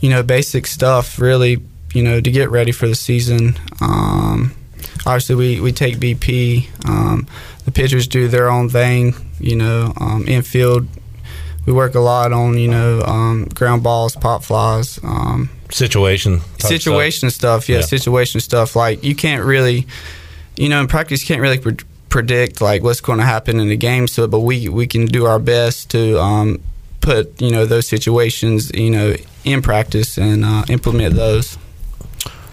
you 0.01 0.09
know 0.09 0.23
basic 0.23 0.67
stuff, 0.67 1.19
really. 1.19 1.61
You 1.95 2.03
know 2.03 2.19
to 2.21 2.31
get 2.31 2.51
ready 2.51 2.71
for 2.71 2.87
the 2.87 2.95
season. 2.95 3.57
Um, 3.81 4.51
obviously, 5.05 5.35
we, 5.35 5.59
we 5.61 5.71
take 5.71 5.97
BP. 5.97 6.67
Um, 6.87 7.27
the 7.63 7.71
pitchers 7.71 8.07
do 8.07 8.27
their 8.27 8.49
own 8.49 8.69
thing. 8.69 9.15
You 9.39 9.55
know, 9.55 9.93
um, 9.99 10.27
infield. 10.27 10.87
We 11.65 11.73
work 11.73 11.95
a 11.95 11.99
lot 11.99 12.31
on 12.31 12.57
you 12.57 12.67
know 12.67 13.01
um, 13.01 13.45
ground 13.45 13.81
balls, 13.83 14.15
pop 14.15 14.43
flies. 14.43 14.99
Um, 15.03 15.49
Situation, 15.71 16.37
type 16.39 16.45
stuff? 16.59 16.69
situation 16.69 17.29
stuff. 17.31 17.67
Yeah, 17.67 17.77
Yeah. 17.77 17.81
situation 17.85 18.39
stuff. 18.39 18.75
Like 18.75 19.03
you 19.03 19.15
can't 19.15 19.43
really, 19.43 19.87
you 20.57 20.69
know, 20.69 20.79
in 20.79 20.87
practice 20.87 21.21
you 21.21 21.27
can't 21.27 21.41
really 21.41 21.57
pre- 21.57 21.77
predict 22.09 22.61
like 22.61 22.83
what's 22.83 23.01
going 23.01 23.17
to 23.17 23.25
happen 23.25 23.59
in 23.59 23.67
the 23.69 23.75
game. 23.75 24.07
So, 24.07 24.27
but 24.27 24.41
we 24.41 24.69
we 24.69 24.85
can 24.85 25.05
do 25.07 25.25
our 25.25 25.39
best 25.39 25.89
to 25.91 26.19
um, 26.19 26.59
put 27.01 27.41
you 27.41 27.51
know 27.51 27.65
those 27.65 27.87
situations 27.87 28.71
you 28.73 28.91
know 28.91 29.15
in 29.43 29.61
practice 29.63 30.17
and 30.19 30.45
uh, 30.45 30.65
implement 30.69 31.15
those. 31.15 31.57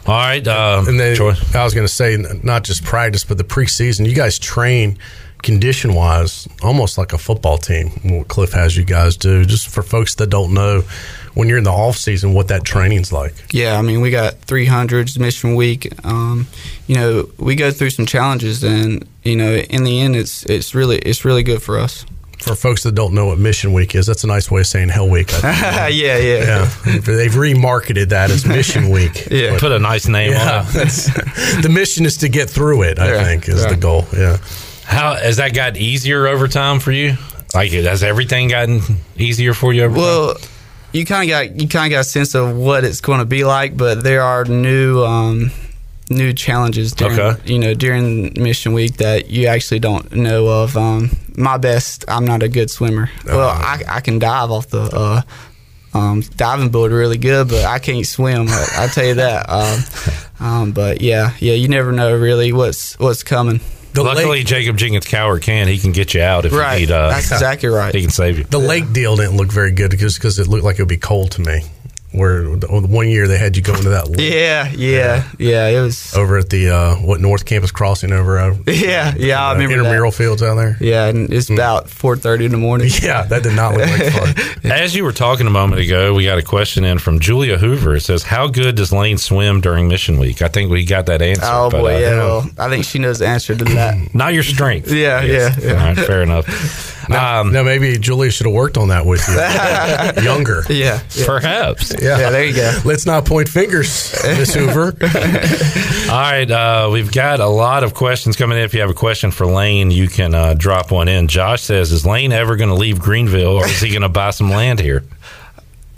All 0.06 0.14
right, 0.14 0.46
uh, 0.46 0.84
And 0.86 0.98
then 0.98 1.16
Troy. 1.16 1.34
I 1.54 1.62
was 1.64 1.74
going 1.74 1.86
to 1.86 1.92
say, 1.92 2.16
not 2.42 2.64
just 2.64 2.84
practice, 2.84 3.24
but 3.24 3.38
the 3.38 3.44
preseason. 3.44 4.06
You 4.06 4.14
guys 4.14 4.38
train 4.38 4.98
condition 5.42 5.94
wise 5.94 6.48
almost 6.62 6.96
like 6.98 7.12
a 7.12 7.18
football 7.18 7.58
team. 7.58 7.90
What 8.02 8.28
Cliff 8.28 8.52
has 8.52 8.76
you 8.76 8.84
guys 8.84 9.16
do, 9.16 9.44
just 9.44 9.68
for 9.68 9.82
folks 9.82 10.14
that 10.16 10.28
don't 10.30 10.54
know, 10.54 10.82
when 11.34 11.48
you're 11.48 11.58
in 11.58 11.64
the 11.64 11.70
off 11.70 11.96
season, 11.96 12.34
what 12.34 12.48
that 12.48 12.64
training's 12.64 13.12
like. 13.12 13.34
Yeah, 13.52 13.78
I 13.78 13.82
mean 13.82 14.00
we 14.00 14.10
got 14.10 14.40
300s 14.42 15.18
mission 15.18 15.54
week. 15.54 15.92
Um, 16.04 16.46
you 16.86 16.96
know 16.96 17.28
we 17.38 17.54
go 17.54 17.70
through 17.70 17.90
some 17.90 18.06
challenges, 18.06 18.62
and 18.62 19.06
you 19.22 19.36
know 19.36 19.54
in 19.54 19.84
the 19.84 20.00
end 20.00 20.16
it's 20.16 20.44
it's 20.46 20.74
really 20.74 20.98
it's 20.98 21.24
really 21.24 21.42
good 21.42 21.62
for 21.62 21.78
us. 21.78 22.04
For 22.42 22.54
folks 22.56 22.82
that 22.82 22.94
don't 22.94 23.14
know 23.14 23.26
what 23.26 23.38
Mission 23.38 23.72
Week 23.72 23.94
is, 23.94 24.06
that's 24.06 24.24
a 24.24 24.26
nice 24.26 24.50
way 24.50 24.60
of 24.62 24.66
saying 24.66 24.88
Hell 24.88 25.08
Week. 25.08 25.32
I 25.32 25.54
think. 25.90 26.02
yeah, 26.02 26.16
yeah, 26.18 26.44
yeah, 26.86 26.98
they've 27.00 27.30
remarketed 27.32 28.08
that 28.08 28.30
as 28.30 28.44
Mission 28.46 28.90
Week. 28.90 29.26
Yeah. 29.30 29.58
Put 29.58 29.72
a 29.72 29.78
nice 29.78 30.08
name 30.08 30.32
Yeah, 30.32 30.60
on 30.60 30.66
it. 30.74 31.62
the 31.62 31.70
mission 31.72 32.04
is 32.04 32.16
to 32.18 32.28
get 32.28 32.50
through 32.50 32.82
it. 32.82 32.98
I 32.98 33.12
Yeah, 33.12 33.24
think 33.24 33.48
is 33.48 33.64
the 33.66 33.76
goal. 33.76 34.06
Yeah. 34.12 34.38
How 34.84 35.14
has 35.14 35.36
that 35.38 35.54
got 35.54 35.76
easier 35.76 36.26
over 36.26 36.48
time 36.48 36.80
for 36.80 36.90
you? 36.92 37.16
Like, 37.54 37.70
has 37.72 38.02
everything 38.02 38.48
gotten 38.48 38.80
easier 39.16 39.54
for 39.54 39.72
you 39.72 39.84
over 39.84 39.94
time? 39.94 40.02
Well, 40.02 40.36
you 40.92 41.06
kind 41.06 41.22
of 41.24 41.28
got 41.30 41.60
you 41.60 41.68
kind 41.68 41.86
of 41.92 41.96
got 41.96 42.00
a 42.00 42.04
sense 42.04 42.34
of 42.34 42.56
what 42.56 42.84
it's 42.84 43.00
going 43.00 43.20
to 43.20 43.24
be 43.24 43.44
like, 43.44 43.76
but 43.76 44.02
there 44.02 44.22
are 44.22 44.44
new 44.44 45.02
um, 45.04 45.50
new 46.12 46.32
challenges 46.32 46.92
during 46.92 47.18
Okay. 47.18 47.52
you 47.52 47.58
know 47.58 47.74
during 47.74 48.32
mission 48.42 48.72
week 48.72 48.96
that 48.98 49.30
you 49.30 49.46
actually 49.46 49.80
don't 49.80 50.12
know 50.12 50.46
of. 50.48 50.76
Um, 50.76 51.10
my 51.36 51.56
best, 51.58 52.04
I'm 52.08 52.24
not 52.24 52.42
a 52.42 52.48
good 52.48 52.70
swimmer. 52.70 53.10
Well, 53.26 53.48
I, 53.48 53.82
I 53.88 54.00
can 54.00 54.18
dive 54.18 54.50
off 54.50 54.68
the. 54.68 54.82
Uh, 54.82 55.22
um, 55.94 56.22
diving 56.36 56.70
board 56.70 56.90
really 56.90 57.18
good, 57.18 57.48
but 57.50 57.66
I 57.66 57.78
can't 57.78 58.06
swim. 58.06 58.48
I, 58.48 58.66
I 58.78 58.86
tell 58.86 59.04
you 59.04 59.14
that. 59.14 59.46
Um, 60.40 60.46
um, 60.46 60.72
but 60.72 61.00
yeah, 61.02 61.34
yeah, 61.38 61.52
you 61.52 61.68
never 61.68 61.92
know 61.92 62.16
really 62.16 62.52
what's 62.52 62.98
what's 62.98 63.22
coming. 63.22 63.60
The 63.92 64.02
Luckily, 64.02 64.38
lake, 64.38 64.46
Jacob 64.46 64.78
Jenkins 64.78 65.04
Cowart 65.04 65.42
can. 65.42 65.68
He 65.68 65.78
can 65.78 65.92
get 65.92 66.14
you 66.14 66.22
out 66.22 66.46
if 66.46 66.52
Right, 66.52 66.80
you 66.80 66.86
need. 66.86 66.92
Uh, 66.92 67.10
that's 67.10 67.30
exactly 67.30 67.68
right. 67.80 67.94
He 67.94 68.00
can 68.00 68.10
save 68.10 68.38
you. 68.38 68.44
the 68.44 68.58
lake 68.58 68.90
deal 68.92 69.16
didn't 69.16 69.36
look 69.36 69.52
very 69.52 69.70
good 69.70 69.90
because 69.90 70.14
because 70.14 70.38
it 70.38 70.48
looked 70.48 70.64
like 70.64 70.78
it 70.78 70.82
would 70.82 70.88
be 70.88 70.96
cold 70.96 71.32
to 71.32 71.42
me. 71.42 71.60
Where 72.12 72.42
the, 72.42 72.66
the 72.66 72.88
one 72.88 73.08
year 73.08 73.26
they 73.26 73.38
had 73.38 73.56
you 73.56 73.62
go 73.62 73.74
into 73.74 73.88
that 73.90 74.08
lake 74.08 74.32
Yeah, 74.32 74.70
yeah, 74.70 75.28
yeah. 75.38 75.66
It 75.68 75.80
was. 75.80 76.14
over 76.14 76.36
at 76.36 76.50
the 76.50 76.68
uh, 76.68 76.96
what 76.96 77.20
North 77.20 77.44
Campus 77.46 77.70
Crossing 77.70 78.12
over 78.12 78.38
uh, 78.38 78.56
Yeah, 78.66 79.14
yeah. 79.16 79.42
I 79.42 79.54
remember 79.54 79.82
that. 79.82 80.12
fields 80.12 80.42
out 80.42 80.56
there. 80.56 80.76
Yeah, 80.80 81.06
and 81.06 81.32
it's 81.32 81.48
about 81.48 81.88
four 81.88 82.16
thirty 82.16 82.44
in 82.44 82.50
the 82.50 82.58
morning. 82.58 82.90
Yeah, 83.02 83.22
that 83.22 83.42
did 83.42 83.54
not 83.56 83.74
look 83.74 83.88
like 83.88 84.12
fun. 84.12 84.62
As 84.70 84.94
you 84.94 85.02
were 85.02 85.12
talking 85.12 85.46
a 85.46 85.50
moment 85.50 85.80
ago, 85.80 86.14
we 86.14 86.24
got 86.24 86.38
a 86.38 86.42
question 86.42 86.84
in 86.84 86.98
from 86.98 87.18
Julia 87.18 87.58
Hoover. 87.58 87.96
It 87.96 88.02
says, 88.02 88.22
"How 88.22 88.46
good 88.46 88.76
does 88.76 88.92
Lane 88.92 89.18
swim 89.18 89.60
during 89.60 89.88
Mission 89.88 90.18
Week?" 90.18 90.42
I 90.42 90.48
think 90.48 90.70
we 90.70 90.84
got 90.84 91.06
that 91.06 91.22
answer. 91.22 91.42
Oh 91.44 91.70
but, 91.70 91.80
boy, 91.80 91.96
uh, 91.96 91.98
yeah. 91.98 92.16
Well, 92.16 92.50
I 92.58 92.68
think 92.68 92.84
she 92.84 92.98
knows 92.98 93.18
the 93.18 93.26
answer 93.26 93.56
to 93.56 93.64
that. 93.64 93.96
Not 94.14 94.34
your 94.34 94.42
strength. 94.42 94.92
Yeah, 94.92 95.22
yeah, 95.22 95.54
yeah. 95.60 95.70
All 95.70 95.76
right, 95.76 95.96
fair 95.96 96.22
enough. 96.22 96.46
Um, 97.14 97.52
now 97.52 97.62
maybe 97.62 97.98
Julia 97.98 98.30
should 98.30 98.46
have 98.46 98.54
worked 98.54 98.76
on 98.76 98.88
that 98.88 99.04
with 99.06 99.26
you 99.28 99.34
younger. 100.22 100.64
Yeah, 100.68 101.00
yeah. 101.14 101.26
Perhaps. 101.26 101.92
Yeah. 102.00 102.18
Yeah, 102.18 102.30
there 102.30 102.44
you 102.44 102.54
go. 102.54 102.80
Let's 102.84 103.06
not 103.06 103.24
point 103.24 103.48
fingers, 103.48 104.12
Miss 104.24 104.54
Hoover. 104.54 104.96
All 106.12 106.18
right, 106.20 106.50
uh, 106.50 106.90
we've 106.92 107.10
got 107.12 107.40
a 107.40 107.46
lot 107.46 107.84
of 107.84 107.94
questions 107.94 108.36
coming 108.36 108.58
in. 108.58 108.64
If 108.64 108.74
you 108.74 108.80
have 108.80 108.90
a 108.90 108.94
question 108.94 109.30
for 109.30 109.46
Lane, 109.46 109.90
you 109.90 110.08
can 110.08 110.34
uh, 110.34 110.54
drop 110.54 110.90
one 110.90 111.08
in. 111.08 111.28
Josh 111.28 111.62
says, 111.62 111.92
"Is 111.92 112.04
Lane 112.04 112.32
ever 112.32 112.56
going 112.56 112.70
to 112.70 112.74
leave 112.76 112.98
Greenville, 112.98 113.56
or 113.56 113.64
is 113.66 113.80
he 113.80 113.90
going 113.90 114.02
to 114.02 114.08
buy 114.08 114.30
some 114.30 114.50
land 114.50 114.80
here?" 114.80 115.04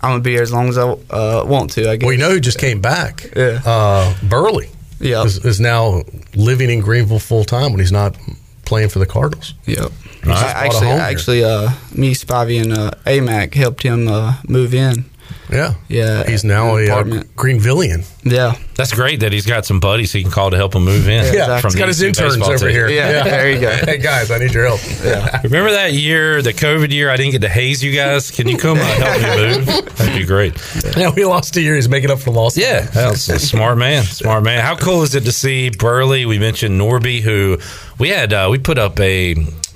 I'm 0.01 0.11
gonna 0.11 0.23
be 0.23 0.33
here 0.33 0.43
as 0.43 0.53
long 0.53 0.69
as 0.69 0.77
I 0.77 0.83
uh, 0.91 1.45
want 1.47 1.71
to. 1.73 1.91
I 1.91 1.97
guess. 1.97 2.05
Well, 2.07 2.13
you 2.13 2.19
know 2.19 2.29
who 2.31 2.39
just 2.39 2.59
came 2.59 2.83
back? 2.83 3.31
Yeah. 3.35 3.61
Uh, 3.65 4.15
Burley 4.23 4.69
Yep. 5.01 5.27
is, 5.27 5.45
is 5.47 5.61
now 5.61 6.03
living 6.35 6.69
in 6.69 6.81
Greenville 6.81 7.19
full 7.19 7.45
time 7.45 7.71
when 7.73 7.81
he's 7.81 7.91
not 7.93 8.15
playing 8.65 8.89
for 8.89 8.99
the 8.99 9.07
Cardinals. 9.07 9.55
Yep. 9.67 9.93
He's 10.25 10.33
I 10.33 10.51
actually, 10.51 10.89
actually, 10.89 11.45
uh, 11.45 11.71
me, 11.95 12.15
Spivey, 12.15 12.63
and 12.63 12.73
uh, 12.73 12.93
AMAC 13.05 13.55
helped 13.55 13.83
him 13.83 14.09
uh, 14.09 14.37
move 14.49 14.73
in. 14.73 15.05
Yeah, 15.51 15.75
Yeah, 15.89 16.25
He's 16.29 16.43
now 16.43 16.77
a 16.77 16.83
uh, 16.83 16.87
apartment. 16.87 17.37
Greenvillian. 17.37 18.05
Yeah, 18.25 18.57
That's 18.77 18.93
great 18.93 19.21
that 19.21 19.31
he's 19.33 19.45
got 19.47 19.67
some 19.67 19.79
buddies 19.79 20.11
he 20.11 20.23
can 20.23 20.31
call 20.33 20.51
to 20.51 20.57
help 20.57 20.75
him 20.75 20.85
move 20.85 21.07
in. 21.07 21.33
Yeah, 21.35 21.61
from 21.61 21.71
he's 21.71 21.79
got 21.79 21.85
the 21.85 21.87
his 21.89 22.03
ECU 22.03 22.09
interns 22.25 22.49
over 22.49 22.59
team. 22.59 22.71
here. 22.71 22.89
Yeah, 22.89 23.23
there 23.23 23.51
you 23.53 23.61
go. 23.61 23.71
hey 23.85 23.99
guys, 23.99 24.31
I 24.31 24.39
need 24.39 24.53
your 24.55 24.67
help. 24.67 24.81
Yeah. 25.05 25.41
Remember 25.45 25.71
that 25.73 25.93
year, 25.93 26.41
the 26.43 26.53
COVID 26.55 26.91
year, 26.91 27.11
I 27.11 27.17
didn't 27.17 27.33
get 27.33 27.43
to 27.43 27.49
haze 27.51 27.85
you 27.85 27.93
guys? 27.95 28.31
Can 28.31 28.49
you 28.49 28.57
come 28.57 28.79
uh, 28.79 28.85
help 28.85 29.21
me 29.21 29.59
move? 29.59 29.67
That'd 29.97 30.15
be 30.15 30.25
great. 30.27 30.55
Yeah, 30.97 31.11
we 31.15 31.25
lost 31.25 31.57
a 31.57 31.61
year. 31.61 31.75
He's 31.75 31.89
making 31.91 32.11
up 32.11 32.21
for 32.21 32.31
lost. 32.31 32.57
Yeah, 32.57 32.81
that's 32.81 33.29
a 33.29 33.39
smart 33.39 33.77
man. 33.79 34.03
Smart 34.05 34.43
man. 34.45 34.63
How 34.65 34.77
cool 34.77 35.03
is 35.03 35.15
it 35.15 35.25
to 35.25 35.33
see 35.33 35.71
Burley? 35.71 36.25
We 36.27 36.39
mentioned 36.39 36.81
Norby, 36.81 37.21
who 37.21 37.59
we 37.99 38.09
had, 38.09 38.33
uh, 38.33 38.49
we 38.51 38.59
put 38.59 38.79
up 38.79 38.99
a 38.99 39.35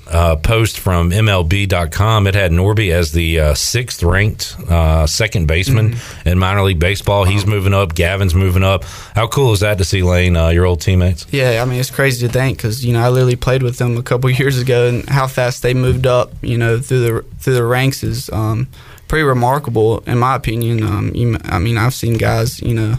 uh, 0.09 0.35
post 0.37 0.79
from 0.79 1.11
MLB.com. 1.11 2.25
It 2.27 2.33
had 2.35 2.51
Norby 2.51 2.91
as 2.91 3.11
the 3.11 3.39
uh, 3.39 3.53
sixth 3.53 4.01
ranked 4.03 4.55
uh, 4.69 5.05
second 5.07 5.47
baseman 5.47 5.95
in 6.25 6.39
minor 6.39 6.63
league 6.63 6.79
baseball. 6.79 7.25
He's 7.25 7.45
moving 7.45 7.73
up. 7.73 7.93
Gavin's 7.95 8.33
moving 8.33 8.63
up. 8.63 8.83
How 9.15 9.27
cool 9.27 9.53
is 9.53 9.59
that 9.59 9.77
to 9.77 9.83
see 9.85 10.01
Lane, 10.03 10.35
uh, 10.35 10.49
your 10.49 10.65
old 10.65 10.81
teammates? 10.81 11.27
yeah. 11.31 11.61
I 11.61 11.65
mean, 11.65 11.79
it's 11.79 11.91
crazy 11.91 12.25
to 12.27 12.33
think 12.33 12.57
because 12.57 12.83
you 12.83 12.93
know 12.93 13.01
I 13.01 13.09
literally 13.09 13.35
played 13.35 13.61
with 13.63 13.77
them 13.77 13.97
a 13.97 14.03
couple 14.03 14.29
years 14.41 14.57
ago, 14.59 14.87
and 14.87 15.07
how 15.09 15.27
fast 15.27 15.61
they 15.61 15.73
moved 15.73 16.07
up, 16.07 16.31
you 16.41 16.57
know, 16.57 16.79
through 16.79 16.99
the 17.01 17.25
through 17.39 17.53
the 17.55 17.63
ranks 17.63 18.03
is 18.03 18.29
um, 18.31 18.67
pretty 19.07 19.23
remarkable 19.23 19.99
in 20.07 20.17
my 20.17 20.35
opinion. 20.35 20.83
Um, 20.83 21.11
you, 21.13 21.37
I 21.45 21.59
mean, 21.59 21.77
I've 21.77 21.93
seen 21.93 22.15
guys, 22.17 22.59
you 22.61 22.73
know, 22.73 22.95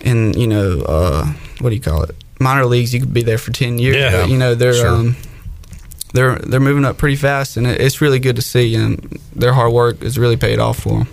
in 0.00 0.32
you 0.38 0.46
know, 0.46 0.80
uh, 0.82 1.24
what 1.60 1.70
do 1.70 1.76
you 1.76 1.82
call 1.82 2.02
it? 2.02 2.14
minor 2.40 2.64
leagues, 2.66 2.94
you 2.94 3.00
could 3.00 3.12
be 3.12 3.22
there 3.24 3.36
for 3.38 3.50
ten 3.52 3.78
years. 3.80 3.96
Yeah. 3.96 4.10
but, 4.22 4.28
you 4.30 4.38
know 4.38 4.54
they're 4.54 4.74
Sure. 4.74 4.88
um, 4.88 5.16
they're 6.12 6.36
they're 6.36 6.60
moving 6.60 6.84
up 6.84 6.98
pretty 6.98 7.16
fast, 7.16 7.56
and 7.56 7.66
it, 7.66 7.80
it's 7.80 8.00
really 8.00 8.18
good 8.18 8.36
to 8.36 8.42
see. 8.42 8.74
And 8.74 8.98
their 9.34 9.52
hard 9.52 9.72
work 9.72 10.02
has 10.02 10.18
really 10.18 10.36
paid 10.36 10.58
off 10.58 10.80
for 10.80 11.00
them. 11.00 11.08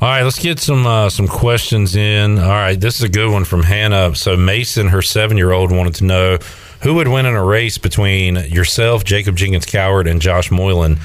All 0.00 0.08
right, 0.08 0.22
let's 0.22 0.38
get 0.38 0.60
some 0.60 0.86
uh, 0.86 1.10
some 1.10 1.26
questions 1.26 1.96
in. 1.96 2.38
All 2.38 2.48
right, 2.48 2.80
this 2.80 2.96
is 2.96 3.02
a 3.02 3.08
good 3.08 3.32
one 3.32 3.44
from 3.44 3.62
Hannah. 3.62 4.14
So 4.14 4.36
Mason, 4.36 4.88
her 4.88 5.02
seven 5.02 5.36
year 5.36 5.50
old, 5.50 5.72
wanted 5.72 5.96
to 5.96 6.04
know 6.04 6.38
who 6.82 6.94
would 6.94 7.08
win 7.08 7.26
in 7.26 7.34
a 7.34 7.44
race 7.44 7.78
between 7.78 8.36
yourself, 8.36 9.02
Jacob 9.02 9.36
Jenkins 9.36 9.66
Cowart, 9.66 10.08
and 10.08 10.20
Josh 10.20 10.50
Moylan. 10.50 10.98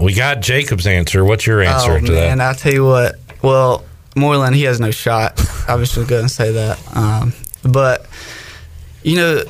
We 0.00 0.14
got 0.14 0.40
Jacob's 0.40 0.86
answer. 0.86 1.24
What's 1.24 1.46
your 1.46 1.60
answer 1.60 1.92
oh 1.92 1.98
to 1.98 2.12
man, 2.12 2.38
that? 2.38 2.56
I 2.56 2.58
tell 2.58 2.72
you 2.72 2.84
what. 2.84 3.16
Well, 3.42 3.84
Moylan, 4.14 4.54
he 4.54 4.62
has 4.62 4.78
no 4.78 4.92
shot. 4.92 5.40
I 5.68 5.74
was 5.74 5.92
just 5.92 6.08
going 6.08 6.22
to 6.22 6.28
say 6.28 6.52
that. 6.52 6.96
Um, 6.96 7.32
but 7.64 8.06
you 9.02 9.16
know, 9.16 9.42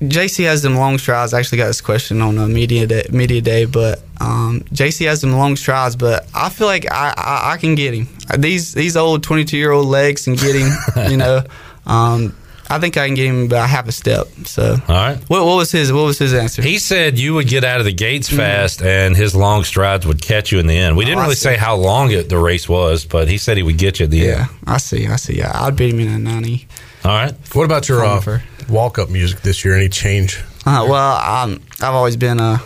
JC 0.00 0.44
has 0.44 0.62
them 0.62 0.76
long 0.76 0.98
strides. 0.98 1.32
I 1.34 1.38
actually 1.38 1.58
got 1.58 1.66
this 1.68 1.80
question 1.80 2.20
on 2.20 2.36
a 2.38 2.46
media 2.46 2.86
day, 2.86 3.06
media 3.10 3.40
day, 3.40 3.64
but 3.64 4.00
um, 4.20 4.60
JC 4.72 5.06
has 5.06 5.20
them 5.20 5.32
long 5.32 5.56
strides. 5.56 5.96
But 5.96 6.26
I 6.34 6.48
feel 6.50 6.66
like 6.66 6.90
I, 6.90 7.14
I, 7.16 7.52
I 7.52 7.56
can 7.56 7.74
get 7.74 7.94
him. 7.94 8.08
These 8.38 8.74
these 8.74 8.96
old 8.96 9.22
twenty 9.22 9.44
two 9.44 9.56
year 9.56 9.72
old 9.72 9.86
legs 9.86 10.24
can 10.24 10.34
get 10.36 10.54
him. 10.56 10.70
you 11.10 11.16
know, 11.16 11.42
um, 11.86 12.36
I 12.68 12.80
think 12.80 12.96
I 12.96 13.06
can 13.06 13.14
get 13.14 13.26
him 13.26 13.44
about 13.46 13.68
half 13.68 13.86
a 13.88 13.92
step. 13.92 14.26
So, 14.44 14.72
All 14.88 14.94
right. 14.94 15.16
what, 15.28 15.44
what 15.46 15.54
was 15.56 15.70
his 15.70 15.92
what 15.92 16.02
was 16.04 16.18
his 16.18 16.34
answer? 16.34 16.62
He 16.62 16.78
said 16.78 17.16
you 17.18 17.34
would 17.34 17.46
get 17.48 17.62
out 17.64 17.78
of 17.78 17.84
the 17.86 17.92
gates 17.92 18.28
fast, 18.28 18.82
and 18.82 19.16
his 19.16 19.34
long 19.36 19.62
strides 19.64 20.04
would 20.06 20.20
catch 20.20 20.50
you 20.52 20.58
in 20.58 20.66
the 20.66 20.76
end. 20.76 20.96
We 20.96 21.04
didn't 21.04 21.18
Mm. 21.18 21.20
Oh, 21.20 21.24
really 21.26 21.34
see. 21.36 21.42
say 21.44 21.56
how 21.56 21.76
long 21.76 22.10
it, 22.10 22.28
the 22.28 22.38
race 22.38 22.68
was, 22.68 23.04
but 23.06 23.28
he 23.28 23.38
said 23.38 23.56
he 23.56 23.62
would 23.62 23.78
get 23.78 24.00
you 24.00 24.04
at 24.04 24.10
the 24.10 24.18
yeah, 24.18 24.40
end. 24.40 24.48
I 24.66 24.76
see. 24.78 25.06
I 25.06 25.16
see. 25.16 25.38
Yeah, 25.38 25.52
I'd 25.54 25.76
beat 25.76 25.94
him 25.94 26.00
in 26.00 26.08
a 26.08 26.18
ninety. 26.18 26.66
All 27.04 27.12
right. 27.12 27.32
What 27.54 27.64
about 27.64 27.88
your 27.88 28.04
uh, 28.04 28.08
Oliver. 28.08 28.42
Walk 28.68 28.98
up 28.98 29.08
music 29.10 29.40
this 29.42 29.64
year? 29.64 29.74
Any 29.74 29.88
change? 29.88 30.42
Uh, 30.64 30.86
well, 30.88 31.16
um, 31.18 31.60
I've 31.80 31.94
always 31.94 32.16
been 32.16 32.40
a 32.40 32.60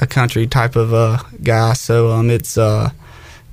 a 0.00 0.06
country 0.06 0.46
type 0.46 0.76
of 0.76 0.92
uh, 0.92 1.18
guy, 1.42 1.72
so 1.74 2.10
um, 2.10 2.30
it's 2.30 2.58
uh, 2.58 2.90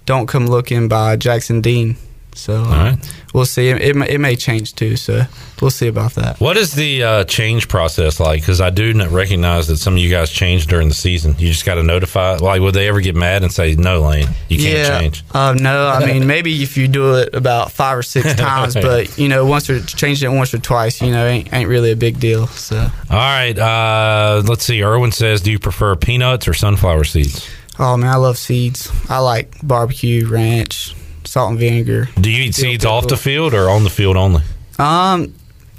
"Don't 0.06 0.28
Come 0.28 0.48
Looking" 0.48 0.88
by 0.88 1.16
Jackson 1.16 1.62
Dean. 1.62 1.98
So 2.42 2.56
uh, 2.56 2.66
All 2.66 2.72
right. 2.72 3.14
we'll 3.36 3.46
see. 3.46 3.70
It, 3.70 3.82
it, 3.82 3.96
may- 3.96 4.10
it 4.10 4.18
may 4.20 4.36
change 4.36 4.74
too, 4.74 4.96
so 4.96 5.22
we'll 5.62 5.70
see 5.70 5.88
about 5.88 6.14
that. 6.16 6.40
What 6.40 6.58
is 6.58 6.74
the 6.74 7.04
uh, 7.04 7.24
change 7.26 7.68
process 7.68 8.20
like? 8.20 8.42
Because 8.42 8.60
I 8.60 8.72
do 8.72 8.94
recognize 9.10 9.68
that 9.68 9.78
some 9.78 9.94
of 9.94 10.00
you 10.00 10.10
guys 10.10 10.32
change 10.32 10.66
during 10.66 10.88
the 10.88 10.96
season. 10.96 11.36
You 11.38 11.50
just 11.50 11.66
got 11.66 11.76
to 11.76 11.84
notify. 11.84 12.38
Like, 12.38 12.62
would 12.62 12.74
they 12.74 12.88
ever 12.88 13.00
get 13.00 13.16
mad 13.16 13.44
and 13.44 13.52
say, 13.52 13.76
"No, 13.76 14.02
Lane, 14.02 14.28
you 14.50 14.58
can't 14.58 14.78
yeah, 14.78 15.00
change"? 15.00 15.24
Uh, 15.32 15.54
no, 15.54 15.88
I 15.88 16.04
mean 16.06 16.26
maybe 16.26 16.64
if 16.64 16.78
you 16.78 16.88
do 16.88 17.16
it 17.18 17.36
about 17.36 17.72
five 17.72 17.98
or 18.00 18.04
six 18.04 18.34
times, 18.36 18.74
but 18.74 19.18
you 19.20 19.28
know 19.28 19.46
once 19.46 19.70
or 19.70 19.80
changing 19.80 20.32
it 20.32 20.36
once 20.36 20.52
or 20.54 20.58
twice, 20.58 21.00
you 21.00 21.12
know 21.12 21.26
ain't, 21.28 21.54
ain't 21.54 21.70
really 21.70 21.92
a 21.92 21.96
big 21.96 22.20
deal. 22.20 22.48
So 22.48 22.78
All 22.78 23.18
right. 23.18 23.58
Uh, 23.58 24.42
let's 24.48 24.66
see. 24.66 24.84
Irwin 24.84 25.12
says, 25.12 25.42
"Do 25.42 25.52
you 25.52 25.60
prefer 25.60 25.96
peanuts 25.96 26.48
or 26.48 26.54
sunflower 26.56 27.04
seeds? 27.04 27.48
oh 27.80 27.98
man, 27.98 28.10
I 28.12 28.18
love 28.18 28.38
seeds. 28.38 28.92
I 29.10 29.20
like 29.20 29.56
barbecue, 29.64 30.28
ranch, 30.28 30.96
salt 31.24 31.52
and 31.52 31.60
vinegar. 31.60 32.10
Do 32.20 32.30
you 32.30 32.44
eat 32.44 32.56
seeds 32.56 32.86
off 32.86 33.08
the 33.08 33.18
field 33.18 33.54
or 33.54 33.70
on 33.70 33.84
the 33.84 33.90
field 33.90 34.18
only?" 34.18 34.42
Um, 34.80 35.34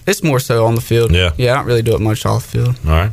it's 0.07 0.22
more 0.22 0.40
so 0.40 0.66
on 0.66 0.74
the 0.74 0.80
field. 0.80 1.12
Yeah. 1.12 1.30
yeah. 1.36 1.53
I 1.53 1.57
don't 1.57 1.66
really 1.66 1.82
do 1.82 1.95
it 1.95 2.01
much 2.01 2.26
off 2.26 2.51
the 2.51 2.59
field. 2.59 2.78
All 2.84 2.90
right. 2.90 3.11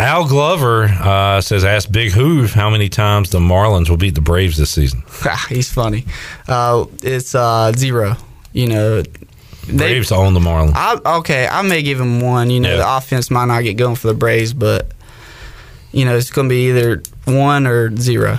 Al 0.00 0.26
Glover 0.26 0.84
uh, 0.84 1.40
says, 1.40 1.64
"Ask 1.64 1.90
Big 1.92 2.12
Hoove 2.12 2.52
how 2.52 2.70
many 2.70 2.88
times 2.88 3.30
the 3.30 3.38
Marlins 3.38 3.88
will 3.88 3.96
beat 3.98 4.14
the 4.14 4.20
Braves 4.20 4.56
this 4.56 4.70
season." 4.70 5.02
He's 5.48 5.72
funny. 5.72 6.06
Uh, 6.48 6.86
it's 7.02 7.34
uh, 7.34 7.72
zero. 7.76 8.16
You 8.52 8.66
know, 8.68 9.02
they, 9.02 9.76
Braves 9.76 10.10
own 10.12 10.34
the 10.34 10.40
Marlins. 10.40 10.72
I, 10.74 10.98
okay, 11.18 11.46
I 11.46 11.62
may 11.62 11.82
give 11.82 12.00
him 12.00 12.20
one. 12.20 12.50
You 12.50 12.60
know, 12.60 12.70
Yeah. 12.70 12.76
the 12.78 12.96
offense 12.96 13.30
might 13.30 13.46
not 13.46 13.62
get 13.62 13.74
going 13.74 13.96
for 13.96 14.08
the 14.08 14.14
Braves, 14.14 14.52
but 14.52 14.90
you 15.92 16.04
know, 16.04 16.16
it's 16.16 16.30
going 16.30 16.48
to 16.48 16.52
be 16.52 16.68
either 16.70 17.02
one 17.26 17.66
or 17.66 17.94
zero. 17.96 18.38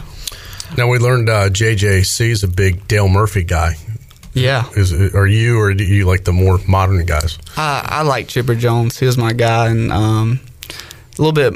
Now 0.78 0.88
we 0.88 0.97
learned 0.97 1.30
uh, 1.30 1.49
JJC 1.49 2.30
is 2.30 2.43
a 2.43 2.47
big 2.47 2.88
Dale 2.88 3.07
Murphy 3.07 3.43
guy. 3.43 3.76
Yeah, 4.34 4.67
Is 4.76 4.91
are 5.13 5.28
you 5.28 5.59
or 5.59 5.76
do 5.76 5.84
you 5.84 6.05
like 6.05 6.24
the 6.24 6.34
more 6.34 6.57
modern 6.67 7.05
guys? 7.05 7.38
I, 7.55 7.86
I 7.88 8.01
like 8.01 8.28
Chipper 8.28 8.55
Jones. 8.55 8.97
He 8.97 9.05
was 9.05 9.15
my 9.15 9.32
guy, 9.32 9.67
and 9.69 9.91
um, 9.91 10.39
a 10.71 11.21
little 11.21 11.34
bit, 11.34 11.53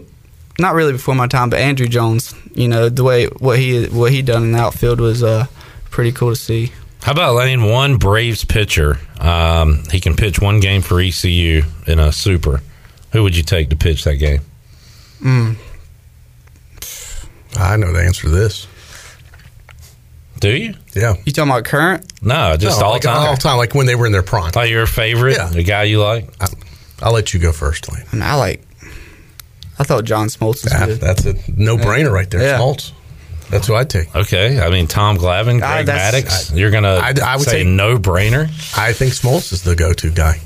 not 0.60 0.76
really 0.76 0.92
before 0.92 1.16
my 1.16 1.26
time, 1.26 1.50
but 1.50 1.58
Andruw 1.60 1.90
Jones. 1.90 2.36
You 2.54 2.68
know, 2.68 2.90
the 2.90 3.04
way 3.04 3.26
what 3.26 3.58
he 3.58 3.86
what 3.88 4.12
he 4.12 4.22
done 4.22 4.44
in 4.44 4.52
the 4.52 4.60
outfield 4.60 5.02
was 5.02 5.24
uh, 5.24 5.48
pretty 5.90 6.12
cool 6.12 6.30
to 6.30 6.36
see. 6.36 6.72
How 7.02 7.14
about 7.14 7.34
letting 7.34 7.64
one 7.64 7.98
Braves 7.98 8.46
pitcher? 8.46 9.00
Um, 9.20 9.84
he 9.92 10.00
can 10.00 10.16
pitch 10.16 10.40
one 10.40 10.60
game 10.60 10.84
for 10.84 11.00
ECU 11.00 11.64
in 11.88 11.98
a 11.98 12.12
super. 12.12 12.62
Who 13.12 13.24
would 13.24 13.36
you 13.36 13.44
take 13.44 13.72
to 13.72 13.76
pitch 13.76 14.04
that 14.04 14.18
game? 14.18 14.42
I 17.60 17.76
know 17.78 17.92
the 17.92 18.04
answer 18.04 18.24
to 18.24 18.30
this. 18.30 18.68
Do 20.40 20.50
you? 20.56 20.74
Yeah, 20.94 21.16
You 21.26 21.32
talking 21.32 21.52
about 21.52 21.66
current? 21.66 22.06
No, 22.22 22.56
just 22.58 22.80
No, 22.80 22.88
all 22.88 22.92
like, 22.94 23.02
time. 23.02 23.18
all 23.30 23.38
time, 23.38 23.58
like 23.58 23.74
when 23.74 23.86
they 23.88 23.96
were 23.96 24.06
in 24.06 24.12
their 24.12 24.24
prime. 24.24 24.52
Like 24.56 24.70
your 24.70 24.86
favorite, 24.86 25.38
Yeah. 25.38 25.48
the 25.48 25.64
guy 25.64 25.84
you 25.84 26.02
like. 26.02 26.30
I'll 27.02 27.14
let 27.14 27.34
you 27.34 27.40
go 27.40 27.52
first, 27.52 27.92
Lane. 27.92 28.04
I, 28.12 28.16
mean, 28.16 28.24
I 28.24 28.36
like. 28.36 28.64
I 29.80 29.84
thought 29.84 30.04
John 30.06 30.28
Smoltz 30.28 30.64
was 30.64 30.74
Ah, 30.74 30.86
good. 30.86 31.00
that's 31.00 31.26
a 31.26 31.36
no 31.56 31.78
brainer 31.78 32.12
right 32.12 32.30
there. 32.30 32.42
Yeah. 32.42 32.58
Smoltz. 32.60 32.92
That's 33.50 33.68
who 33.68 33.76
I'd 33.76 33.90
take. 33.90 34.14
Okay, 34.16 34.60
I 34.60 34.70
mean 34.70 34.88
Tom 34.88 35.18
Glavine, 35.18 35.62
Ah, 35.64 35.76
Greg 35.76 35.86
that's- 35.86 36.50
Maddux. 36.52 36.58
You're 36.58 36.72
gonna 36.72 36.96
I- 36.96 37.14
I 37.24 37.36
would 37.38 37.46
say 37.46 37.62
say- 37.62 37.64
no 37.64 37.98
brainer. 37.98 38.50
I 38.78 38.92
think 38.94 39.14
Smoltz 39.14 39.54
is 39.54 39.62
the 39.62 39.76
go-to 39.76 40.10
guy. 40.10 40.42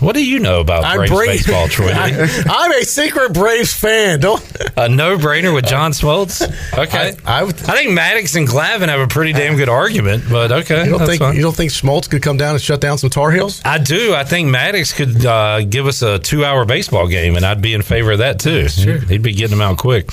What 0.00 0.14
do 0.14 0.24
you 0.24 0.38
know 0.38 0.60
about 0.60 0.94
Braves 0.96 1.12
Braves- 1.12 1.46
baseball, 1.46 1.68
Troy? 1.68 1.90
I'm 1.92 2.72
a 2.72 2.82
secret 2.84 3.32
Braves 3.34 3.72
fan. 3.72 4.20
Don't. 4.20 4.42
a 4.76 4.88
no 4.88 5.16
brainer 5.18 5.54
with 5.54 5.66
John 5.66 5.92
Smoltz. 5.92 6.42
Okay, 6.76 7.14
I, 7.26 7.40
I 7.40 7.42
would. 7.44 7.54
I 7.68 7.74
think 7.76 7.90
Maddux 7.98 8.34
and 8.36 8.48
Glavine 8.48 8.88
have 8.88 9.00
a 9.00 9.06
pretty 9.06 9.32
damn 9.32 9.56
good 9.56 9.68
argument, 9.68 10.24
but 10.30 10.50
okay, 10.52 10.84
You 10.84 10.90
don't 10.98 11.06
think 11.06 11.20
fine. 11.20 11.36
you 11.36 11.42
don't 11.42 11.54
think 11.56 11.70
Smoltz 11.70 12.08
could 12.08 12.22
come 12.22 12.36
down 12.36 12.54
and 12.54 12.62
shut 12.62 12.80
down 12.80 12.98
some 12.98 13.10
Tar 13.10 13.30
Heels? 13.30 13.60
I 13.64 13.78
do. 13.78 14.14
I 14.14 14.24
think 14.24 14.48
Maddux 14.48 14.94
could 14.94 15.24
uh, 15.26 15.62
give 15.64 15.86
us 15.86 16.02
a 16.02 16.18
two-hour 16.18 16.64
baseball 16.64 17.06
game, 17.06 17.36
and 17.36 17.44
I'd 17.44 17.60
be 17.62 17.74
in 17.74 17.82
favor 17.82 18.12
of 18.12 18.18
that 18.18 18.40
too. 18.40 18.68
Sure, 18.68 18.98
he'd 18.98 19.22
be 19.22 19.32
getting 19.34 19.58
them 19.58 19.60
out 19.60 19.76
quick. 19.78 20.10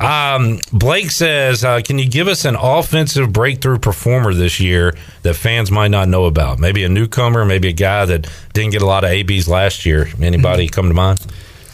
Um, 0.00 0.60
Blake 0.72 1.10
says, 1.10 1.64
uh, 1.64 1.80
"Can 1.82 1.98
you 1.98 2.08
give 2.08 2.28
us 2.28 2.44
an 2.44 2.56
offensive 2.56 3.32
breakthrough 3.32 3.78
performer 3.78 4.32
this 4.34 4.60
year 4.60 4.96
that 5.22 5.34
fans 5.34 5.70
might 5.70 5.88
not 5.88 6.08
know 6.08 6.24
about? 6.24 6.58
Maybe 6.58 6.84
a 6.84 6.88
newcomer, 6.88 7.44
maybe 7.44 7.68
a 7.68 7.72
guy 7.72 8.04
that 8.06 8.26
didn't 8.52 8.72
get 8.72 8.82
a 8.82 8.86
lot 8.86 9.04
of 9.04 9.10
ABs 9.30 9.48
last 9.48 9.86
year. 9.86 10.08
Anybody 10.20 10.68
come 10.68 10.88
to 10.88 10.94
mind? 10.94 11.24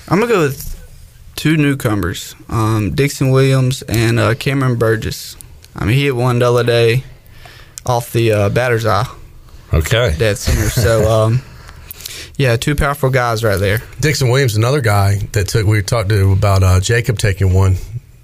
I'm 0.09 0.21
gonna 0.21 0.33
go 0.33 0.41
with 0.41 0.69
two 1.37 1.57
newcomers, 1.57 2.35
um, 2.49 2.95
Dixon 2.95 3.31
Williams 3.31 3.83
and 3.83 4.19
uh, 4.19 4.35
Cameron 4.35 4.77
Burgess. 4.77 5.37
I 5.75 5.85
mean, 5.85 5.97
he 5.97 6.05
hit 6.05 6.17
one 6.17 6.39
the 6.39 6.49
other 6.51 6.65
day 6.65 7.05
off 7.87 8.13
the 8.13 8.33
uh, 8.33 8.49
batter's 8.51 8.85
eye, 8.87 9.07
Okay, 9.73 10.15
dead 10.19 10.37
center. 10.39 10.69
So, 10.69 11.11
um, 11.11 11.43
yeah, 12.37 12.57
two 12.57 12.75
powerful 12.75 13.11
guys 13.11 13.43
right 13.43 13.57
there. 13.59 13.83
Dixon 14.01 14.29
Williams, 14.29 14.57
another 14.57 14.81
guy 14.81 15.17
that 15.33 15.49
took. 15.49 15.67
We 15.67 15.83
talked 15.83 16.09
to 16.11 16.33
about 16.33 16.63
uh, 16.63 16.81
Jacob 16.81 17.19
taking 17.19 17.53
one 17.55 17.77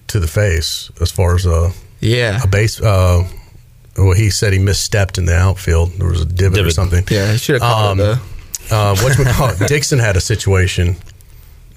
to 0.08 0.20
the 0.20 0.28
face 0.28 0.90
as 1.00 1.10
far 1.10 1.34
as 1.34 1.46
a, 1.46 1.72
Yeah, 2.00 2.42
a 2.42 2.46
base. 2.46 2.80
Uh, 2.80 3.26
well, 3.96 4.12
he 4.14 4.30
said 4.30 4.52
he 4.52 4.58
misstepped 4.58 5.18
in 5.18 5.24
the 5.24 5.34
outfield. 5.34 5.92
There 5.92 6.08
was 6.08 6.20
a 6.22 6.24
divot, 6.26 6.60
or 6.66 6.70
something. 6.70 7.04
yeah, 7.10 7.32
he 7.32 7.38
should 7.38 7.54
have 7.54 7.62
caught 7.62 7.90
Um, 7.92 8.00
it 8.00 8.02
though. 8.02 8.18
Uh, 8.70 8.96
what 8.96 9.58
Dixon 9.68 9.98
had 9.98 10.16
a 10.16 10.20
situation 10.20 10.96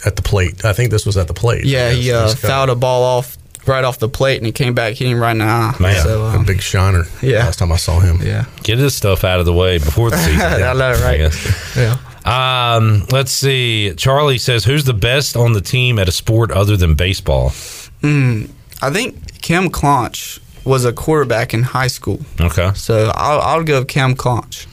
at 0.06 0.16
the 0.16 0.22
plate. 0.22 0.66
I 0.66 0.74
think 0.74 0.92
this 0.92 1.06
was 1.06 1.18
at 1.18 1.28
the 1.28 1.34
plate. 1.34 1.66
Yeah, 1.66 1.92
he 1.92 2.08
Yes, 2.08 2.16
uh, 2.16 2.36
he's 2.36 2.40
fouled 2.50 2.70
a 2.70 2.76
ball 2.76 3.04
off 3.04 3.38
right 3.68 3.84
off 3.84 4.00
the 4.00 4.10
plate, 4.10 4.38
and 4.38 4.46
he 4.46 4.52
came 4.52 4.74
back 4.74 4.94
hitting 4.96 5.14
him 5.14 5.20
right 5.20 5.32
in 5.32 5.40
the 5.40 5.46
eye. 5.46 5.76
Man, 5.80 6.04
so, 6.04 6.24
a 6.24 6.38
um, 6.38 6.46
big 6.46 6.62
shiner. 6.62 7.04
Yeah. 7.22 7.40
last 7.40 7.60
time 7.60 7.72
I 7.72 7.78
saw 7.78 8.00
him. 8.00 8.20
yeah, 8.22 8.46
get 8.64 8.78
this 8.78 8.96
stuff 8.96 9.24
out 9.24 9.40
of 9.40 9.46
the 9.46 9.54
way 9.54 9.78
before 9.78 10.10
the 10.10 10.18
season. 10.18 10.42
I 10.42 10.74
know, 10.74 10.94
right? 11.04 11.76
yeah. 11.76 11.98
Um, 12.24 13.06
let's 13.12 13.32
see. 13.32 13.94
Charlie 13.96 14.38
says, 14.38 14.64
"Who's 14.64 14.84
the 14.84 14.94
best 14.94 15.36
on 15.36 15.54
the 15.54 15.62
team 15.62 16.00
at 16.00 16.08
a 16.08 16.12
sport 16.12 16.52
other 16.52 16.78
than 16.78 16.96
baseball?" 16.96 17.50
Mm, 18.02 18.50
I 18.82 18.90
think 18.90 19.42
Cam 19.42 19.70
Clonch 19.70 20.40
was 20.66 20.86
a 20.86 20.94
quarterback 20.94 21.54
in 21.54 21.64
high 21.64 21.88
school, 21.88 22.20
Okay. 22.40 22.72
so 22.76 23.12
I'll, 23.16 23.42
I'll 23.42 23.64
go 23.64 23.80
with 23.80 23.88
Cam 23.88 24.16
Clonch. 24.16 24.68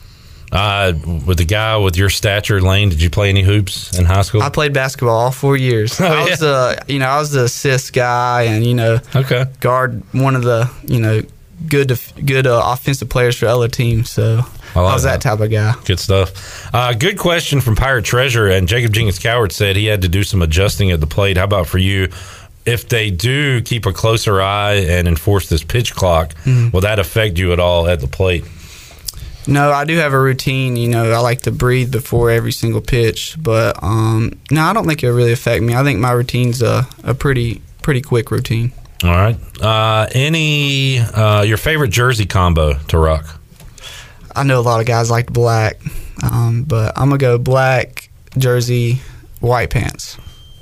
Uh, 0.51 0.93
with 1.27 1.37
the 1.39 1.45
guy 1.45 1.77
with 1.77 1.97
your 1.97 2.09
stature, 2.09 2.61
Lane, 2.61 2.89
did 2.89 3.03
you 3.03 3.11
play 3.11 3.29
any 3.29 3.43
hoops 3.43 3.99
in 3.99 4.07
high 4.07 4.23
school? 4.23 4.43
I 4.43 4.49
played 4.49 4.73
basketball 4.73 5.17
all 5.17 5.31
four 5.31 5.57
years. 5.57 6.01
Oh, 6.01 6.07
I 6.07 6.25
was 6.31 6.39
the 6.39 6.83
you 6.89 6.99
know 6.99 7.07
I 7.07 7.19
was 7.19 7.33
the 7.33 7.45
assist 7.45 7.93
guy 7.93 8.43
and 8.45 8.65
you 8.65 8.75
know 8.75 8.99
okay. 9.15 9.45
guard 9.61 10.03
one 10.13 10.35
of 10.37 10.43
the 10.43 10.71
you 10.87 11.01
know 11.01 11.21
good 11.69 11.89
def- 11.89 12.15
good 12.25 12.47
uh, 12.47 12.63
offensive 12.65 13.11
players 13.11 13.37
for 13.37 13.47
other 13.47 13.69
teams. 13.69 14.09
So 14.11 14.41
I 14.75 14.79
I, 14.81 14.83
was 14.95 15.03
that. 15.03 15.21
that. 15.21 15.29
type 15.29 15.41
of 15.41 15.51
guy. 15.51 15.75
Good 15.85 16.01
stuff. 16.01 16.73
Uh, 16.75 16.95
good 16.95 17.19
question 17.19 17.61
from 17.61 17.77
Pirate 17.77 18.05
Treasure. 18.07 18.47
And 18.47 18.67
Jacob 18.69 18.93
Jenkins 18.95 19.19
Cowart 19.19 19.53
said 19.53 19.77
he 19.77 19.85
had 19.87 20.01
to 20.03 20.09
do 20.09 20.23
some 20.23 20.41
adjusting 20.41 20.91
at 20.93 21.01
the 21.01 21.07
plate. 21.07 21.37
How 21.37 21.45
about 21.45 21.67
for 21.67 21.79
you? 21.79 22.09
If 22.65 22.89
they 22.89 23.11
do 23.11 23.63
keep 23.63 23.87
a 23.87 23.93
closer 23.95 24.41
eye 24.43 24.75
and 24.75 25.09
enforce 25.09 25.49
this 25.49 25.65
pitch 25.65 25.95
clock, 25.95 26.35
Mm-hmm. 26.45 26.71
will 26.71 26.83
that 26.83 26.99
affect 26.99 27.39
you 27.39 27.53
at 27.53 27.61
all 27.61 27.87
at 27.89 28.01
the 28.01 28.09
plate? 28.09 28.45
No, 29.49 29.73
I 29.73 29.87
do 29.87 29.97
have 29.97 30.13
a 30.13 30.21
routine. 30.21 30.77
You 30.77 30.89
know, 30.89 31.11
I 31.11 31.19
like 31.21 31.41
to 31.43 31.51
breathe 31.51 31.91
before 31.91 32.31
every 32.31 32.53
single 32.53 32.83
pitch, 32.83 33.35
but 33.41 33.83
um, 33.83 34.39
no, 34.51 34.61
I 34.63 34.75
don't 34.75 34.87
think 34.87 35.03
it 35.03 35.11
really 35.11 35.33
affect 35.33 35.65
me. 35.65 35.75
I 35.75 35.83
think 35.83 36.01
my 36.01 36.13
routine's 36.13 36.61
a, 36.61 36.87
a 37.03 37.15
pretty 37.15 37.63
pretty 37.83 38.03
quick 38.03 38.31
routine. 38.31 38.73
All 39.03 39.11
right. 39.11 39.39
Uh, 39.63 40.07
any 40.13 40.99
uh, 40.99 41.43
your 41.43 41.57
favorite 41.57 41.89
jersey 41.89 42.27
combo 42.27 42.75
to 42.75 42.99
rock? 42.99 43.41
I 44.37 44.43
know 44.43 44.61
a 44.61 44.63
lot 44.63 44.81
of 44.81 44.87
guys 44.87 45.11
like 45.11 45.33
black, 45.33 45.81
um, 46.23 46.65
but 46.65 46.93
I'm 46.97 47.09
gonna 47.09 47.17
go 47.17 47.39
black 47.39 48.11
jersey, 48.37 49.01
white 49.41 49.71
pants. 49.71 50.19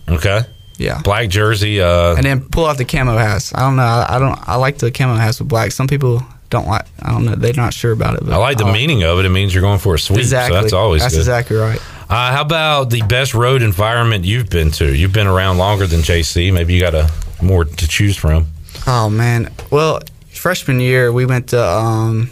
Okay. 0.08 0.42
Yeah. 0.78 1.00
Black 1.02 1.28
jersey. 1.28 1.80
Uh, 1.80 2.14
and 2.14 2.24
then 2.24 2.40
pull 2.40 2.66
out 2.66 2.78
the 2.78 2.84
camo 2.84 3.16
hats. 3.16 3.52
I 3.52 3.60
don't 3.60 3.76
know. 3.76 3.82
I, 3.82 4.06
I 4.10 4.18
don't. 4.20 4.48
I 4.48 4.54
like 4.56 4.78
the 4.78 4.92
camo 4.92 5.14
hats 5.14 5.40
with 5.40 5.48
black. 5.48 5.72
Some 5.72 5.88
people 5.88 6.22
don't 6.50 6.66
like. 6.66 6.84
I 7.02 7.10
don't 7.12 7.24
know. 7.24 7.34
They're 7.34 7.52
not 7.54 7.74
sure 7.74 7.92
about 7.92 8.14
it. 8.16 8.20
But 8.24 8.32
I 8.32 8.36
like 8.36 8.58
the 8.58 8.70
meaning 8.72 9.02
of 9.02 9.18
it. 9.18 9.24
It 9.24 9.30
means 9.30 9.54
you're 9.54 9.62
going 9.62 9.78
for 9.78 9.94
a 9.94 9.98
sweep. 9.98 10.20
Exactly. 10.20 10.56
So 10.56 10.62
that's 10.62 10.72
always 10.72 11.02
good. 11.02 11.04
that's 11.06 11.14
good. 11.14 11.20
exactly 11.20 11.56
right. 11.56 11.80
Uh, 12.08 12.32
how 12.32 12.42
about 12.42 12.90
the 12.90 13.02
best 13.02 13.34
road 13.34 13.62
environment 13.62 14.24
you've 14.24 14.48
been 14.48 14.70
to? 14.72 14.94
You've 14.94 15.12
been 15.12 15.26
around 15.26 15.58
longer 15.58 15.86
than 15.86 16.00
JC. 16.00 16.52
Maybe 16.52 16.74
you 16.74 16.80
got 16.80 16.94
a 16.94 17.10
more 17.42 17.64
to 17.64 17.88
choose 17.88 18.16
from. 18.16 18.46
Oh 18.86 19.10
man. 19.10 19.50
Well, 19.70 20.00
freshman 20.30 20.78
year 20.80 21.12
we 21.12 21.26
went 21.26 21.48
to 21.48 21.60
um, 21.62 22.30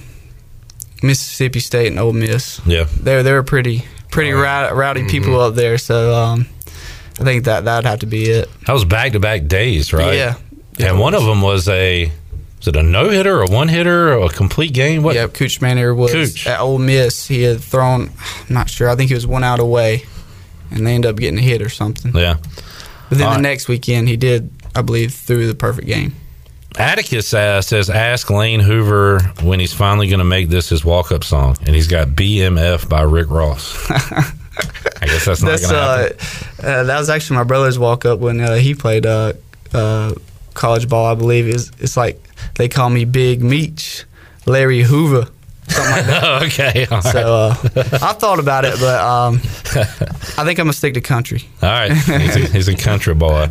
Mississippi 1.02 1.60
State 1.60 1.88
and 1.88 1.98
Ole 1.98 2.12
Miss. 2.12 2.60
Yeah. 2.66 2.84
They 3.02 3.22
they 3.22 3.32
were 3.32 3.42
pretty 3.42 3.84
pretty 4.10 4.30
rowdy, 4.32 4.74
rowdy 4.74 5.00
Mm-hmm. 5.00 5.10
people 5.10 5.40
up 5.40 5.54
there. 5.54 5.76
So 5.78 6.14
um, 6.14 6.46
I 7.20 7.24
think 7.24 7.44
that 7.44 7.64
that'd 7.64 7.86
have 7.88 8.00
to 8.00 8.06
be 8.06 8.24
it. 8.30 8.48
That 8.66 8.72
was 8.72 8.84
back 8.84 9.12
to 9.12 9.20
back 9.20 9.46
days, 9.46 9.92
right? 9.92 10.14
Yeah. 10.14 10.34
Yeah, 10.76 10.88
and 10.90 10.98
it 10.98 11.00
one 11.00 11.14
of 11.14 11.24
them 11.24 11.40
was 11.40 11.68
a 11.68 12.10
was 12.64 12.74
it 12.74 12.76
a 12.76 12.82
no 12.82 13.10
hitter, 13.10 13.42
a 13.42 13.46
one 13.46 13.68
hitter, 13.68 14.14
or 14.14 14.26
a 14.26 14.28
complete 14.30 14.72
game? 14.72 15.02
What? 15.02 15.16
Yep, 15.16 15.34
Kuchmaner 15.34 15.94
was 15.94 16.12
Cooch. 16.12 16.46
at 16.46 16.60
Ole 16.60 16.78
Miss. 16.78 17.26
He 17.26 17.42
had 17.42 17.60
thrown, 17.60 18.10
I'm 18.48 18.54
not 18.54 18.70
sure. 18.70 18.88
I 18.88 18.96
think 18.96 19.08
he 19.08 19.14
was 19.14 19.26
one 19.26 19.44
out 19.44 19.60
away, 19.60 20.04
and 20.70 20.86
they 20.86 20.94
ended 20.94 21.10
up 21.10 21.16
getting 21.16 21.38
a 21.38 21.42
hit 21.42 21.60
or 21.60 21.68
something. 21.68 22.12
Yeah. 22.16 22.36
But 23.10 23.18
then 23.18 23.26
All 23.26 23.34
the 23.34 23.36
right. 23.36 23.42
next 23.42 23.68
weekend, 23.68 24.08
he 24.08 24.16
did, 24.16 24.50
I 24.74 24.80
believe, 24.80 25.12
through 25.12 25.46
the 25.46 25.54
perfect 25.54 25.86
game. 25.86 26.14
Atticus 26.78 27.34
uh, 27.34 27.60
says, 27.60 27.90
ask 27.90 28.30
Lane 28.30 28.60
Hoover 28.60 29.20
when 29.42 29.60
he's 29.60 29.74
finally 29.74 30.08
going 30.08 30.18
to 30.18 30.24
make 30.24 30.48
this 30.48 30.70
his 30.70 30.84
walk 30.84 31.12
up 31.12 31.22
song. 31.22 31.56
And 31.66 31.74
he's 31.74 31.86
got 31.86 32.08
BMF 32.08 32.88
by 32.88 33.02
Rick 33.02 33.28
Ross. 33.30 33.76
I 33.90 35.06
guess 35.06 35.26
that's 35.26 35.42
not 35.42 35.50
That's 35.50 35.70
going 35.70 35.74
to 35.74 35.78
uh, 35.80 35.98
happen. 35.98 36.16
uh, 36.64 36.84
that 36.84 36.98
was 36.98 37.10
actually 37.10 37.36
my 37.36 37.44
brother's 37.44 37.78
walk 37.78 38.06
up 38.06 38.20
when 38.20 38.40
uh, 38.40 38.54
he 38.54 38.74
played 38.74 39.04
uh, 39.04 39.34
uh, 39.72 40.14
college 40.54 40.88
ball. 40.88 41.06
I 41.06 41.14
believe 41.14 41.46
it's, 41.46 41.70
it's 41.78 41.96
like 41.96 42.20
they 42.56 42.68
call 42.68 42.90
me 42.90 43.04
Big 43.04 43.42
Meech, 43.42 44.04
Larry 44.46 44.82
Hoover, 44.82 45.28
something 45.68 45.92
like 45.92 46.06
that. 46.06 46.42
okay. 46.44 46.86
All 46.90 47.00
right. 47.00 47.12
So 47.12 47.34
uh, 47.34 47.98
I've 48.02 48.18
thought 48.18 48.38
about 48.38 48.64
it, 48.64 48.78
but 48.78 49.00
um, 49.00 49.34
I 50.36 50.44
think 50.44 50.58
I'm 50.58 50.66
gonna 50.66 50.72
stick 50.72 50.94
to 50.94 51.00
country. 51.00 51.42
All 51.62 51.68
right. 51.68 51.92
He's 51.92 52.36
a, 52.36 52.40
he's 52.40 52.68
a 52.68 52.76
country 52.76 53.14
boy. 53.14 53.48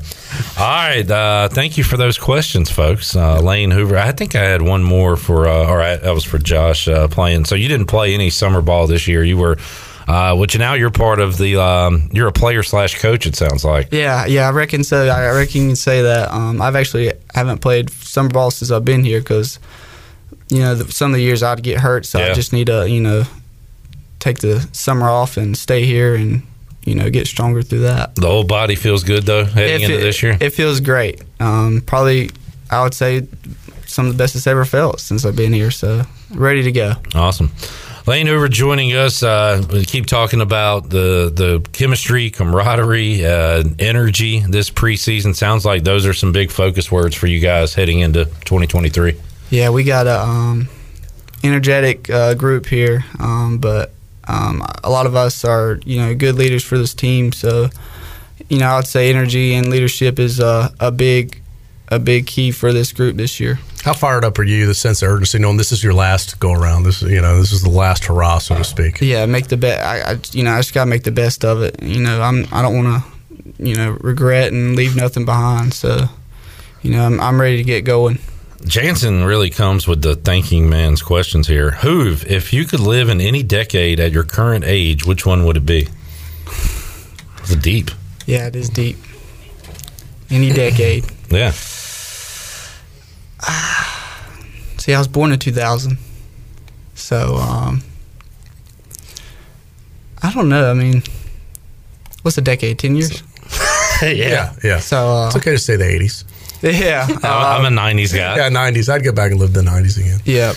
All 0.57 0.67
right. 0.67 1.09
Uh, 1.09 1.49
thank 1.49 1.77
you 1.77 1.83
for 1.83 1.97
those 1.97 2.17
questions, 2.17 2.69
folks. 2.69 3.15
Uh, 3.15 3.39
Lane 3.39 3.71
Hoover. 3.71 3.97
I 3.97 4.11
think 4.11 4.35
I 4.35 4.43
had 4.43 4.61
one 4.61 4.83
more 4.83 5.15
for, 5.15 5.47
uh, 5.47 5.51
all 5.67 5.77
right, 5.77 6.01
that 6.01 6.13
was 6.13 6.23
for 6.23 6.37
Josh 6.37 6.87
uh, 6.87 7.07
playing. 7.07 7.45
So 7.45 7.55
you 7.55 7.67
didn't 7.67 7.87
play 7.87 8.13
any 8.13 8.29
summer 8.29 8.61
ball 8.61 8.87
this 8.87 9.07
year. 9.07 9.23
You 9.23 9.37
were, 9.37 9.57
uh, 10.07 10.35
which 10.35 10.57
now 10.57 10.73
you're 10.73 10.89
part 10.91 11.19
of 11.19 11.37
the, 11.37 11.61
um, 11.61 12.09
you're 12.11 12.27
a 12.27 12.31
player 12.31 12.63
slash 12.63 12.99
coach, 12.99 13.25
it 13.25 13.35
sounds 13.35 13.63
like. 13.63 13.89
Yeah, 13.91 14.25
yeah, 14.25 14.47
I 14.47 14.51
reckon 14.51 14.83
so. 14.83 15.07
I 15.07 15.33
reckon 15.35 15.61
you 15.61 15.67
can 15.69 15.75
say 15.75 16.01
that. 16.03 16.31
Um, 16.31 16.61
I've 16.61 16.75
actually 16.75 17.13
haven't 17.33 17.59
played 17.59 17.89
summer 17.89 18.29
ball 18.29 18.51
since 18.51 18.71
I've 18.71 18.85
been 18.85 19.03
here 19.03 19.19
because, 19.19 19.59
you 20.49 20.59
know, 20.59 20.75
the, 20.75 20.91
some 20.91 21.11
of 21.11 21.17
the 21.17 21.23
years 21.23 21.43
I'd 21.43 21.63
get 21.63 21.79
hurt, 21.79 22.05
so 22.05 22.19
Yeah. 22.19 22.31
I 22.31 22.33
just 22.33 22.53
need 22.53 22.67
to, 22.67 22.89
you 22.89 23.01
know, 23.01 23.23
take 24.19 24.39
the 24.39 24.67
summer 24.71 25.09
off 25.09 25.37
and 25.37 25.57
stay 25.57 25.85
here 25.85 26.15
and, 26.15 26.43
you 26.85 26.95
know, 26.95 27.09
get 27.09 27.27
stronger 27.27 27.61
through 27.61 27.79
that. 27.81 28.15
The 28.15 28.27
whole 28.27 28.43
body 28.43 28.75
feels 28.75 29.03
good, 29.03 29.23
though, 29.23 29.45
heading 29.45 29.81
into 29.81 29.97
this 29.97 30.21
year. 30.23 30.37
It 30.39 30.51
feels 30.51 30.79
great. 30.79 31.21
Um, 31.39 31.81
probably, 31.85 32.29
I 32.69 32.83
would 32.83 32.93
say, 32.93 33.27
some 33.85 34.07
of 34.07 34.13
the 34.13 34.17
best 34.17 34.35
it's 34.35 34.47
ever 34.47 34.65
felt 34.65 34.99
since 34.99 35.23
I've 35.25 35.35
been 35.35 35.53
here. 35.53 35.69
So 35.71 36.03
ready 36.31 36.63
to 36.63 36.71
go. 36.71 36.93
Awesome. 37.13 37.51
Lane 38.05 38.27
Hoover 38.27 38.49
joining 38.49 38.91
us. 38.91 39.23
Uh, 39.23 39.63
we 39.71 39.85
keep 39.85 40.07
talking 40.07 40.41
about 40.41 40.89
the 40.89 41.31
the 41.33 41.65
chemistry, 41.71 42.29
camaraderie, 42.29 43.25
uh, 43.25 43.63
energy 43.79 44.41
this 44.41 44.69
preseason. 44.69 45.33
Sounds 45.33 45.63
like 45.63 45.85
those 45.85 46.05
are 46.05 46.13
some 46.13 46.33
big 46.33 46.51
focus 46.51 46.91
words 46.91 47.15
for 47.15 47.27
you 47.27 47.39
guys 47.39 47.73
heading 47.73 47.99
into 47.99 48.25
2023. 48.25 49.17
Yeah, 49.51 49.69
we 49.69 49.85
got 49.85 50.07
a 50.07 50.19
um, 50.19 50.67
energetic 51.45 52.09
uh, 52.09 52.33
group 52.33 52.65
here, 52.65 53.05
um, 53.19 53.59
but 53.59 53.93
um, 54.27 54.65
a 54.83 54.89
lot 54.89 55.05
of 55.05 55.15
us 55.15 55.45
are 55.45 55.79
you 55.85 56.01
know 56.01 56.13
good 56.13 56.35
leaders 56.35 56.63
for 56.63 56.77
this 56.77 56.93
team. 56.93 57.31
So 57.31 57.69
you 58.49 58.57
know, 58.59 58.71
I'd 58.71 58.87
say 58.87 59.09
energy 59.11 59.53
and 59.53 59.69
leadership 59.69 60.19
is 60.19 60.41
uh, 60.41 60.71
a 60.77 60.91
big 60.91 61.41
a 61.87 61.99
big 61.99 62.27
key 62.27 62.51
for 62.51 62.73
this 62.73 62.91
group 62.91 63.15
this 63.15 63.39
year. 63.39 63.59
How 63.83 63.93
fired 63.93 64.23
up 64.23 64.39
are 64.39 64.43
you? 64.43 64.65
The 64.65 64.73
sense 64.73 65.01
of 65.01 65.09
urgency, 65.09 65.39
knowing 65.39 65.57
this 65.57 65.73
is 65.73 65.83
your 65.83 65.93
last 65.93 66.39
go 66.39 66.53
around. 66.53 66.83
This 66.83 67.01
is 67.01 67.11
you 67.11 67.21
know 67.21 67.37
this 67.37 67.51
is 67.51 67.63
the 67.63 67.69
last 67.69 68.05
hurrah, 68.05 68.37
so 68.37 68.55
to 68.55 68.63
speak. 68.63 69.01
Yeah, 69.01 69.25
make 69.25 69.47
the 69.47 69.57
best. 69.57 69.85
I, 69.85 70.13
I 70.13 70.19
you 70.31 70.43
know 70.43 70.53
I 70.53 70.59
just 70.59 70.73
gotta 70.73 70.89
make 70.89 71.03
the 71.03 71.11
best 71.11 71.43
of 71.43 71.61
it. 71.61 71.83
You 71.83 72.01
know, 72.01 72.21
I'm 72.21 72.47
I 72.53 72.61
don't 72.61 72.81
want 72.81 73.03
to 73.03 73.63
you 73.63 73.75
know 73.75 73.97
regret 73.99 74.53
and 74.53 74.77
leave 74.77 74.95
nothing 74.95 75.25
behind. 75.25 75.73
So 75.73 76.05
you 76.81 76.91
know 76.91 77.05
I'm, 77.05 77.19
I'm 77.19 77.41
ready 77.41 77.57
to 77.57 77.63
get 77.63 77.81
going. 77.81 78.19
Jansen 78.65 79.25
really 79.25 79.49
comes 79.49 79.85
with 79.85 80.01
the 80.01 80.15
thinking 80.15 80.69
man's 80.69 81.01
questions 81.01 81.47
here. 81.49 81.71
Hoove, 81.71 82.25
if 82.25 82.53
you 82.53 82.63
could 82.63 82.79
live 82.79 83.09
in 83.09 83.19
any 83.19 83.43
decade 83.43 83.99
at 83.99 84.13
your 84.13 84.23
current 84.23 84.63
age, 84.63 85.05
which 85.05 85.25
one 85.25 85.45
would 85.45 85.57
it 85.57 85.65
be? 85.65 85.89
It's 87.39 87.57
deep. 87.57 87.91
Yeah, 88.25 88.47
it 88.47 88.55
is 88.55 88.69
deep. 88.69 88.97
Any 90.29 90.51
decade. 90.51 91.03
Yeah. 91.33 91.51
See, 94.77 94.93
I 94.93 94.97
was 94.97 95.07
born 95.07 95.31
in 95.31 95.39
2000. 95.39 95.97
So, 96.95 97.35
um, 97.37 97.81
I 100.21 100.31
don't 100.33 100.49
know. 100.49 100.69
I 100.69 100.73
mean, 100.73 101.03
what's 102.21 102.37
a 102.37 102.41
decade? 102.41 102.79
10 102.79 102.95
years? 102.95 103.23
yeah. 104.01 104.09
yeah. 104.11 104.53
yeah. 104.63 104.79
So, 104.79 104.97
uh, 105.07 105.27
It's 105.27 105.35
okay 105.37 105.51
to 105.51 105.57
say 105.57 105.75
the 105.75 105.83
'80s. 105.85 106.23
yeah. 106.61 107.07
I'm 107.23 107.65
a 107.65 107.81
90s 107.81 108.13
guy. 108.13 108.35
Yeah, 108.37 108.49
'90s. 108.49 108.89
I'd 108.91 109.03
go 109.03 109.11
back 109.11 109.31
and 109.31 109.39
live 109.39 109.53
the 109.53 109.61
'90s 109.61 109.97
again. 109.99 110.19
yeah. 110.25 110.53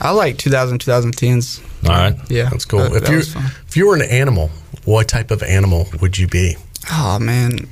I 0.00 0.10
like 0.10 0.36
2000, 0.38 0.80
2010s. 0.80 1.60
All 1.88 1.90
right. 1.94 2.16
Yeah. 2.30 2.48
That's 2.50 2.64
cool. 2.64 2.80
That, 2.80 2.92
if 2.94 3.02
that 3.04 3.10
you 3.12 3.18
if 3.68 3.76
you 3.76 3.86
were 3.86 3.94
an 3.94 4.02
animal, 4.02 4.50
what 4.84 5.06
type 5.06 5.30
of 5.30 5.42
animal 5.44 5.86
would 6.00 6.18
you 6.18 6.26
be? 6.26 6.56
Oh, 6.90 7.20
man. 7.20 7.68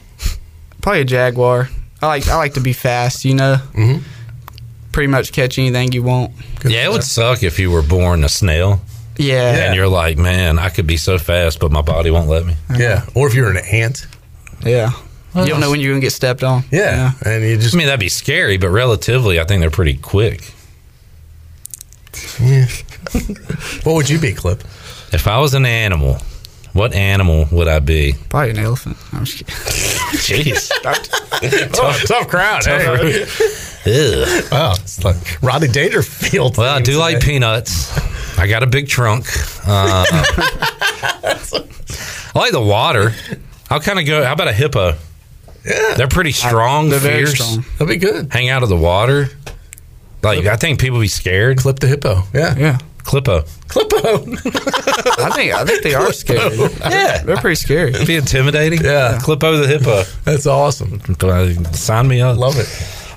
Probably 0.80 1.00
a 1.00 1.04
jaguar. 1.04 1.68
I 2.00 2.06
like 2.06 2.28
I 2.28 2.36
like 2.36 2.54
to 2.54 2.60
be 2.60 2.72
fast, 2.72 3.24
you 3.24 3.34
know? 3.34 3.56
Mhm. 3.74 4.02
Pretty 4.92 5.06
much 5.06 5.32
catch 5.32 5.58
anything 5.58 5.92
you 5.92 6.02
want. 6.02 6.32
Yeah, 6.64 6.86
it 6.86 6.90
would 6.92 7.04
suck 7.04 7.42
if 7.42 7.58
you 7.58 7.70
were 7.70 7.82
born 7.82 8.24
a 8.24 8.28
snail 8.28 8.80
Yeah. 9.16 9.66
and 9.66 9.74
you're 9.76 9.88
like, 9.88 10.18
man, 10.18 10.58
I 10.58 10.68
could 10.68 10.86
be 10.86 10.96
so 10.96 11.16
fast, 11.18 11.60
but 11.60 11.70
my 11.70 11.82
body 11.82 12.10
won't 12.10 12.28
let 12.28 12.44
me. 12.44 12.54
Yeah. 12.76 13.06
Or 13.14 13.28
if 13.28 13.34
you're 13.34 13.50
an 13.50 13.58
ant. 13.58 14.06
Yeah. 14.64 14.90
you 15.36 15.46
don't 15.46 15.60
know 15.60 15.70
when 15.70 15.80
you're 15.80 15.92
going 15.92 16.00
to 16.00 16.04
get 16.04 16.12
stepped 16.12 16.42
on. 16.42 16.64
Yeah. 16.72 17.12
And 17.24 17.44
you 17.44 17.56
just 17.56 17.74
I 17.74 17.78
mean, 17.78 17.86
that'd 17.86 18.00
be 18.00 18.08
scary, 18.08 18.56
but 18.58 18.70
relatively, 18.70 19.38
I 19.38 19.44
think 19.44 19.60
they're 19.60 19.70
pretty 19.70 19.94
quick. 19.94 20.52
yeah. 22.40 22.66
what 23.84 23.94
would 23.94 24.08
you 24.10 24.18
be, 24.18 24.32
Clip? 24.32 24.60
If 25.12 25.26
I 25.28 25.38
was 25.38 25.54
an 25.54 25.66
animal, 25.66 26.18
what 26.72 26.92
animal 26.94 27.46
would 27.52 27.68
I 27.68 27.78
be? 27.80 28.14
Probably 28.28 28.50
an 28.50 28.58
elephant. 28.58 28.96
I'm 29.12 29.24
just 29.24 29.38
kidding. 29.46 30.54
Jeez. 30.54 30.68
tough, 31.72 32.02
tough 32.06 32.28
crowd. 32.28 32.64
hey. 32.64 33.22
Ugh. 33.86 34.44
Wow, 34.52 34.72
it's 34.76 35.02
like 35.04 35.42
Rodney 35.42 35.68
Dangerfield. 35.68 36.56
Well, 36.58 36.74
I 36.76 36.80
do 36.82 36.92
theme 36.92 37.00
like 37.00 37.20
peanuts. 37.22 38.38
I 38.38 38.46
got 38.46 38.62
a 38.62 38.66
big 38.66 38.88
trunk. 38.88 39.26
Uh, 39.66 40.04
I 41.22 42.32
like 42.34 42.52
the 42.52 42.60
water. 42.62 43.12
I'll 43.70 43.80
kind 43.80 43.98
of 43.98 44.06
go. 44.06 44.24
How 44.24 44.32
about 44.32 44.48
a 44.48 44.52
hippo? 44.52 44.94
Yeah, 45.64 45.94
They're 45.94 46.08
pretty 46.08 46.32
strong, 46.32 46.88
They're 46.88 46.98
very 46.98 47.26
fierce. 47.26 47.34
strong. 47.34 47.64
that'd 47.78 47.88
be 47.88 47.96
good. 47.98 48.32
Hang 48.32 48.48
out 48.48 48.62
of 48.62 48.68
the 48.70 48.76
water. 48.76 49.28
Like 50.22 50.46
I 50.46 50.56
think 50.56 50.80
people 50.80 51.00
be 51.00 51.08
scared. 51.08 51.58
Clip 51.58 51.78
the 51.78 51.86
hippo. 51.86 52.22
Yeah, 52.34 52.56
Yeah. 52.56 52.78
Clippo. 53.10 53.42
Clippo. 53.66 54.36
I 55.18 55.30
think 55.30 55.52
I 55.52 55.64
think 55.64 55.82
they 55.82 55.94
are 55.94 56.12
scary. 56.12 56.56
Yeah. 56.80 57.22
They're 57.24 57.36
pretty 57.38 57.56
scary. 57.56 57.90
It'd 57.90 58.06
Be 58.06 58.14
intimidating. 58.14 58.84
Yeah. 58.84 59.18
Clippo 59.20 59.60
the 59.60 59.66
hippo. 59.66 60.04
That's 60.24 60.46
awesome. 60.46 61.00
Sign 61.72 62.06
me 62.06 62.20
up. 62.20 62.38
Love 62.38 62.56
it. 62.56 62.68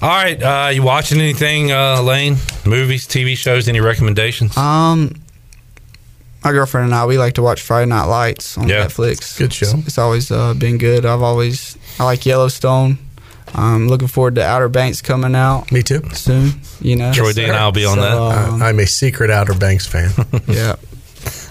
All 0.01 0.09
right. 0.09 0.41
Uh, 0.41 0.69
you 0.69 0.81
watching 0.81 1.21
anything, 1.21 1.71
uh, 1.71 2.01
Lane? 2.01 2.37
Movies, 2.65 3.07
TV 3.07 3.37
shows? 3.37 3.67
Any 3.67 3.81
recommendations? 3.81 4.57
Um, 4.57 5.13
my 6.43 6.51
girlfriend 6.51 6.85
and 6.85 6.95
I 6.95 7.05
we 7.05 7.19
like 7.19 7.33
to 7.35 7.43
watch 7.43 7.61
Friday 7.61 7.85
Night 7.87 8.05
Lights 8.05 8.57
on 8.57 8.67
Yeah. 8.67 8.85
Netflix. 8.87 9.37
Good 9.37 9.53
show. 9.53 9.67
It's, 9.77 9.87
it's 9.89 9.97
always 9.99 10.31
uh, 10.31 10.55
been 10.55 10.79
good. 10.79 11.05
I've 11.05 11.21
always 11.21 11.77
I 11.99 12.05
like 12.05 12.25
Yellowstone. 12.25 12.97
I'm 13.55 13.87
looking 13.87 14.07
forward 14.07 14.35
to 14.35 14.43
Outer 14.43 14.69
Banks 14.69 15.01
coming 15.01 15.35
out 15.35 15.71
Me 15.71 15.83
too. 15.83 16.01
soon. 16.13 16.53
You 16.81 16.95
know, 16.95 17.13
Troy 17.13 17.33
D 17.33 17.43
and 17.43 17.53
I'll 17.53 17.71
be 17.71 17.85
on 17.85 17.95
So, 17.97 18.01
that. 18.01 18.49
um, 18.49 18.61
I'm 18.63 18.79
a 18.79 18.87
secret 18.87 19.29
Outer 19.29 19.53
Banks 19.53 19.85
fan. 19.85 20.11
yeah, 20.47 20.75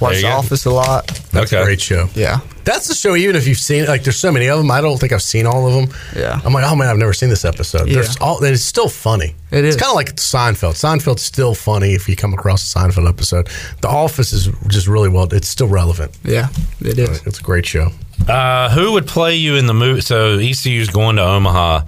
watch 0.01 0.17
The 0.17 0.23
go. 0.23 0.29
Office 0.31 0.65
a 0.65 0.71
lot. 0.71 1.07
That's 1.33 1.53
Okay. 1.53 1.63
a 1.63 1.65
great 1.65 1.81
show. 1.81 2.09
Yeah, 2.15 2.41
That's 2.65 2.87
the 2.89 2.95
show. 2.95 3.17
Even 3.17 3.37
if 3.37 3.47
you've 3.49 3.59
seen, 3.59 3.87
like, 3.87 4.05
there's 4.05 4.19
so 4.19 4.31
many 4.31 4.49
of 4.49 4.59
them. 4.59 4.71
I 4.71 4.81
don't 4.81 4.99
think 4.99 5.13
I've 5.13 5.23
seen 5.23 5.47
all 5.47 5.67
of 5.67 5.75
them. 5.89 5.97
Yeah. 6.17 6.41
I'm 6.45 6.53
like, 6.53 6.65
oh 6.71 6.77
man, 6.77 6.89
I've 6.89 6.97
never 6.99 7.13
seen 7.13 7.29
this 7.29 7.45
episode. 7.45 7.89
Yeah. 7.89 7.95
There's 7.95 8.17
all. 8.19 8.43
It's 8.45 8.63
still 8.65 8.89
funny. 8.89 9.35
It 9.51 9.65
It's 9.65 9.77
kind 9.77 9.91
of 9.91 9.97
like 9.97 10.15
Seinfeld. 10.17 10.75
Seinfeld's 10.75 11.23
still 11.23 11.55
funny 11.55 11.95
if 11.95 12.09
you 12.09 12.17
come 12.17 12.33
across 12.35 12.75
a 12.75 12.79
Seinfeld 12.79 13.09
episode. 13.09 13.49
The 13.81 13.89
Office 13.89 14.33
is 14.33 14.49
just 14.69 14.87
really 14.87 15.09
well. 15.09 15.27
It's 15.33 15.49
still 15.49 15.69
relevant. 15.69 16.17
yeah, 16.25 16.49
it 16.81 16.99
is. 16.99 17.27
It's 17.27 17.39
a 17.41 17.43
great 17.43 17.67
show. 17.67 17.91
Uh, 18.29 18.71
who 18.71 18.93
would 18.93 19.07
play 19.09 19.35
you 19.35 19.57
in 19.57 19.67
the 19.67 19.75
movie? 19.75 20.01
So 20.01 20.39
ECU's 20.39 20.89
going 20.91 21.17
to 21.17 21.23
Omaha, 21.23 21.83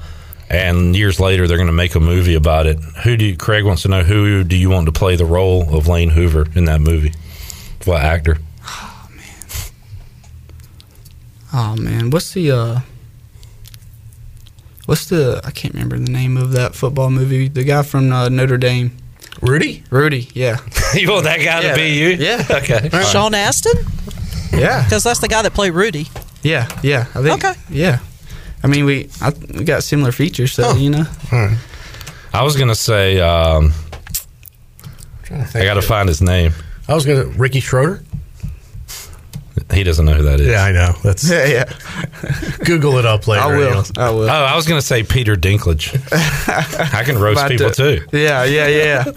and 0.50 0.96
years 0.96 1.20
later 1.20 1.46
they're 1.46 1.56
going 1.56 1.68
to 1.68 1.72
make 1.72 1.94
a 1.94 2.00
movie 2.00 2.34
about 2.34 2.66
it. 2.66 2.78
Who 3.04 3.16
do 3.16 3.24
you, 3.26 3.36
Craig 3.36 3.64
wants 3.64 3.82
to 3.82 3.88
know? 3.88 4.02
Who 4.02 4.42
do 4.42 4.56
you 4.56 4.68
want 4.70 4.86
to 4.86 4.92
play 4.92 5.14
the 5.14 5.24
role 5.24 5.72
of 5.76 5.86
Lane 5.86 6.10
Hoover 6.10 6.46
in 6.56 6.64
that 6.64 6.80
movie? 6.80 7.12
What 7.84 8.02
actor? 8.02 8.38
Oh 11.56 11.76
man, 11.76 12.10
what's 12.10 12.32
the 12.32 12.50
uh, 12.50 12.80
what's 14.86 15.06
the? 15.06 15.40
I 15.44 15.50
can't 15.52 15.72
remember 15.74 15.98
the 15.98 16.10
name 16.10 16.36
of 16.36 16.52
that 16.52 16.74
football 16.74 17.10
movie. 17.10 17.48
The 17.48 17.62
guy 17.64 17.82
from 17.82 18.12
uh, 18.12 18.28
Notre 18.28 18.56
Dame, 18.58 18.90
Rudy. 19.40 19.84
Rudy. 19.90 20.28
Yeah, 20.34 20.58
you 20.94 21.10
want 21.12 21.24
that 21.24 21.38
guy 21.38 21.62
Yeah, 21.62 21.70
to 21.70 21.74
be 21.76 21.90
you? 21.90 22.08
yeah. 22.08 22.44
Okay. 22.50 22.88
Sean 23.12 23.34
Astin? 23.34 23.72
yeah, 24.52 24.82
Because 24.84 25.04
that's 25.04 25.20
the 25.20 25.28
guy 25.28 25.42
that 25.42 25.52
played 25.54 25.72
Rudy. 25.74 26.08
yeah, 26.42 26.68
yeah. 26.82 27.06
I 27.14 27.22
think. 27.22 27.44
Okay. 27.44 27.54
Yeah, 27.70 28.00
I 28.62 28.66
mean 28.66 28.84
we 28.84 29.08
I, 29.20 29.30
we 29.56 29.62
got 29.64 29.84
similar 29.84 30.10
features, 30.12 30.52
so 30.52 30.74
you 30.74 30.90
know. 30.90 31.04
I 32.32 32.42
was 32.42 32.56
going 32.56 32.66
to 32.68 32.74
say 32.74 33.20
um, 33.20 33.72
I 35.30 35.64
got 35.64 35.74
to 35.74 35.82
find 35.82 36.08
his 36.08 36.20
name. 36.20 36.52
I 36.88 36.94
was 36.94 37.06
gonna 37.06 37.26
Ricky 37.26 37.60
Schroder. 37.60 38.02
He 39.72 39.82
doesn't 39.82 40.04
know 40.04 40.14
who 40.14 40.22
that 40.24 40.40
is. 40.40 40.46
Yeah, 40.48 40.62
I 40.64 40.72
know. 40.72 40.92
That's 41.02 41.28
Yeah, 41.30 41.46
yeah. 41.46 41.64
Google 42.64 42.98
it 42.98 43.06
up 43.06 43.26
later. 43.26 43.42
I 43.42 43.56
will. 43.56 43.84
I 43.96 44.10
will. 44.10 44.24
Oh, 44.24 44.44
I 44.44 44.54
was 44.56 44.66
going 44.66 44.80
to 44.80 44.86
say 44.86 45.02
Peter 45.02 45.36
Dinklage. 45.36 45.94
I 46.92 47.02
can 47.04 47.18
roast 47.18 47.40
About 47.40 47.50
people 47.50 47.70
to- 47.70 48.00
too. 48.00 48.06
Yeah, 48.16 48.44
yeah, 48.44 48.66
yeah, 48.68 49.04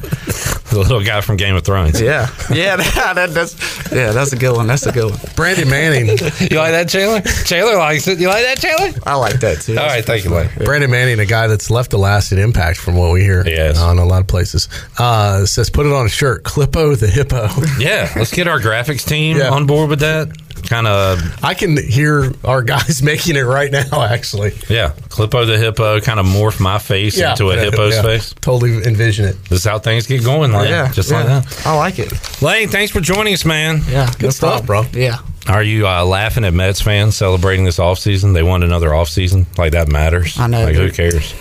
The 0.68 0.80
little 0.80 1.02
guy 1.04 1.22
from 1.22 1.38
Game 1.38 1.56
of 1.56 1.64
Thrones. 1.64 2.00
yeah, 2.02 2.30
yeah. 2.52 2.76
That, 3.08 3.14
that, 3.16 3.30
that's 3.34 3.92
yeah, 3.92 4.12
that's 4.12 4.34
a 4.34 4.38
good 4.38 4.56
one. 4.56 4.68
That's 4.68 4.86
a 4.86 4.92
good 4.92 5.12
one. 5.12 5.20
Brandon 5.36 5.70
Manning. 5.70 6.08
You 6.10 6.58
like 6.58 6.72
that, 6.74 6.90
Chandler? 6.90 7.22
Chandler 7.46 7.78
likes 7.78 8.08
it. 8.08 8.20
You 8.20 8.28
like 8.28 8.44
that, 8.44 8.60
Chandler? 8.60 9.00
I 9.06 9.16
like 9.16 9.40
that 9.40 9.62
too. 9.62 9.78
All 9.78 9.86
right, 9.86 10.04
thank 10.04 10.24
you, 10.26 10.30
Lane. 10.32 10.50
Brandon 10.66 10.90
Manning, 10.92 11.20
a 11.20 11.26
guy 11.26 11.48
that's 11.48 11.70
left 11.70 11.94
a 11.94 11.98
lasting 11.98 12.38
impact 12.40 12.80
from 12.80 12.96
what 12.96 13.12
we 13.14 13.22
hear 13.22 13.44
Yes. 13.48 13.80
on 13.80 13.98
a 13.98 14.06
lot 14.06 14.22
of 14.22 14.28
places, 14.28 14.68
uh, 14.98 15.46
says 15.46 15.70
put 15.70 15.86
it 15.86 15.94
on 15.94 16.06
a 16.06 16.10
shirt. 16.10 16.44
Clippo 16.44 16.98
the 17.00 17.08
hippo. 17.08 17.48
Yeah, 17.80 18.12
let's 18.18 18.34
get 18.34 18.48
our 18.48 18.60
graphics 18.60 19.06
team 19.08 19.38
Yeah. 19.38 19.50
on 19.50 19.68
board 19.68 19.90
with 19.90 20.00
that. 20.02 20.28
Kind 20.64 20.88
of, 20.88 21.44
I 21.44 21.54
can 21.54 21.78
hear 21.78 22.32
our 22.44 22.62
guys 22.62 23.02
making 23.04 23.36
it 23.36 23.42
right 23.44 23.72
now. 23.72 24.04
Actually, 24.04 24.52
yeah. 24.70 24.90
Clippo 25.10 25.46
the 25.46 25.58
hippo, 25.58 26.00
kind 26.02 26.20
of 26.20 26.26
morph 26.26 26.60
my 26.60 26.78
face 26.80 27.18
into 27.20 27.50
a 27.52 27.56
Yeah, 27.56 27.66
hippo's 27.70 27.96
yeah. 27.96 28.02
face. 28.02 28.34
Totally 28.42 28.84
envision 28.86 29.26
it. 29.26 29.38
This 29.46 29.60
is 29.60 29.66
how 29.66 29.80
things 29.80 30.08
get 30.08 30.24
going, 30.24 30.52
Lane. 30.52 30.70
yeah, 30.70 30.92
just 30.92 31.12
yeah. 31.12 31.18
like 31.18 31.28
that. 31.46 31.66
I 31.68 31.76
like 31.76 32.00
it. 32.00 32.42
Lane, 32.42 32.68
thanks 32.70 32.92
for 32.92 33.00
joining 33.00 33.34
us, 33.34 33.46
man. 33.46 33.82
Yeah, 33.88 34.12
Good 34.20 34.34
stuff, 34.34 34.66
bro. 34.66 34.84
Yeah. 34.94 35.20
Are 35.48 35.64
you 35.64 35.88
uh, 35.88 36.04
laughing 36.04 36.44
at 36.44 36.54
Mets 36.54 36.82
fans 36.82 37.16
celebrating 37.16 37.64
this 37.64 37.78
offseason? 37.80 38.34
They 38.34 38.44
want 38.44 38.66
another 38.66 38.90
offseason. 38.90 39.46
Like 39.58 39.72
that 39.72 39.88
matters. 39.88 40.38
I 40.38 40.48
know, 40.48 40.66
Like 40.66 40.76
who 40.76 40.92
cares? 40.92 41.34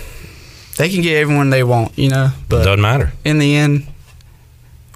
They 0.77 0.89
can 0.89 1.01
get 1.01 1.17
everyone 1.17 1.49
they 1.49 1.63
want, 1.63 1.97
you 1.97 2.09
know, 2.09 2.29
but 2.47 2.63
Doesn't 2.63 2.81
matter. 2.81 3.11
in 3.25 3.39
the 3.39 3.55
end, 3.57 3.87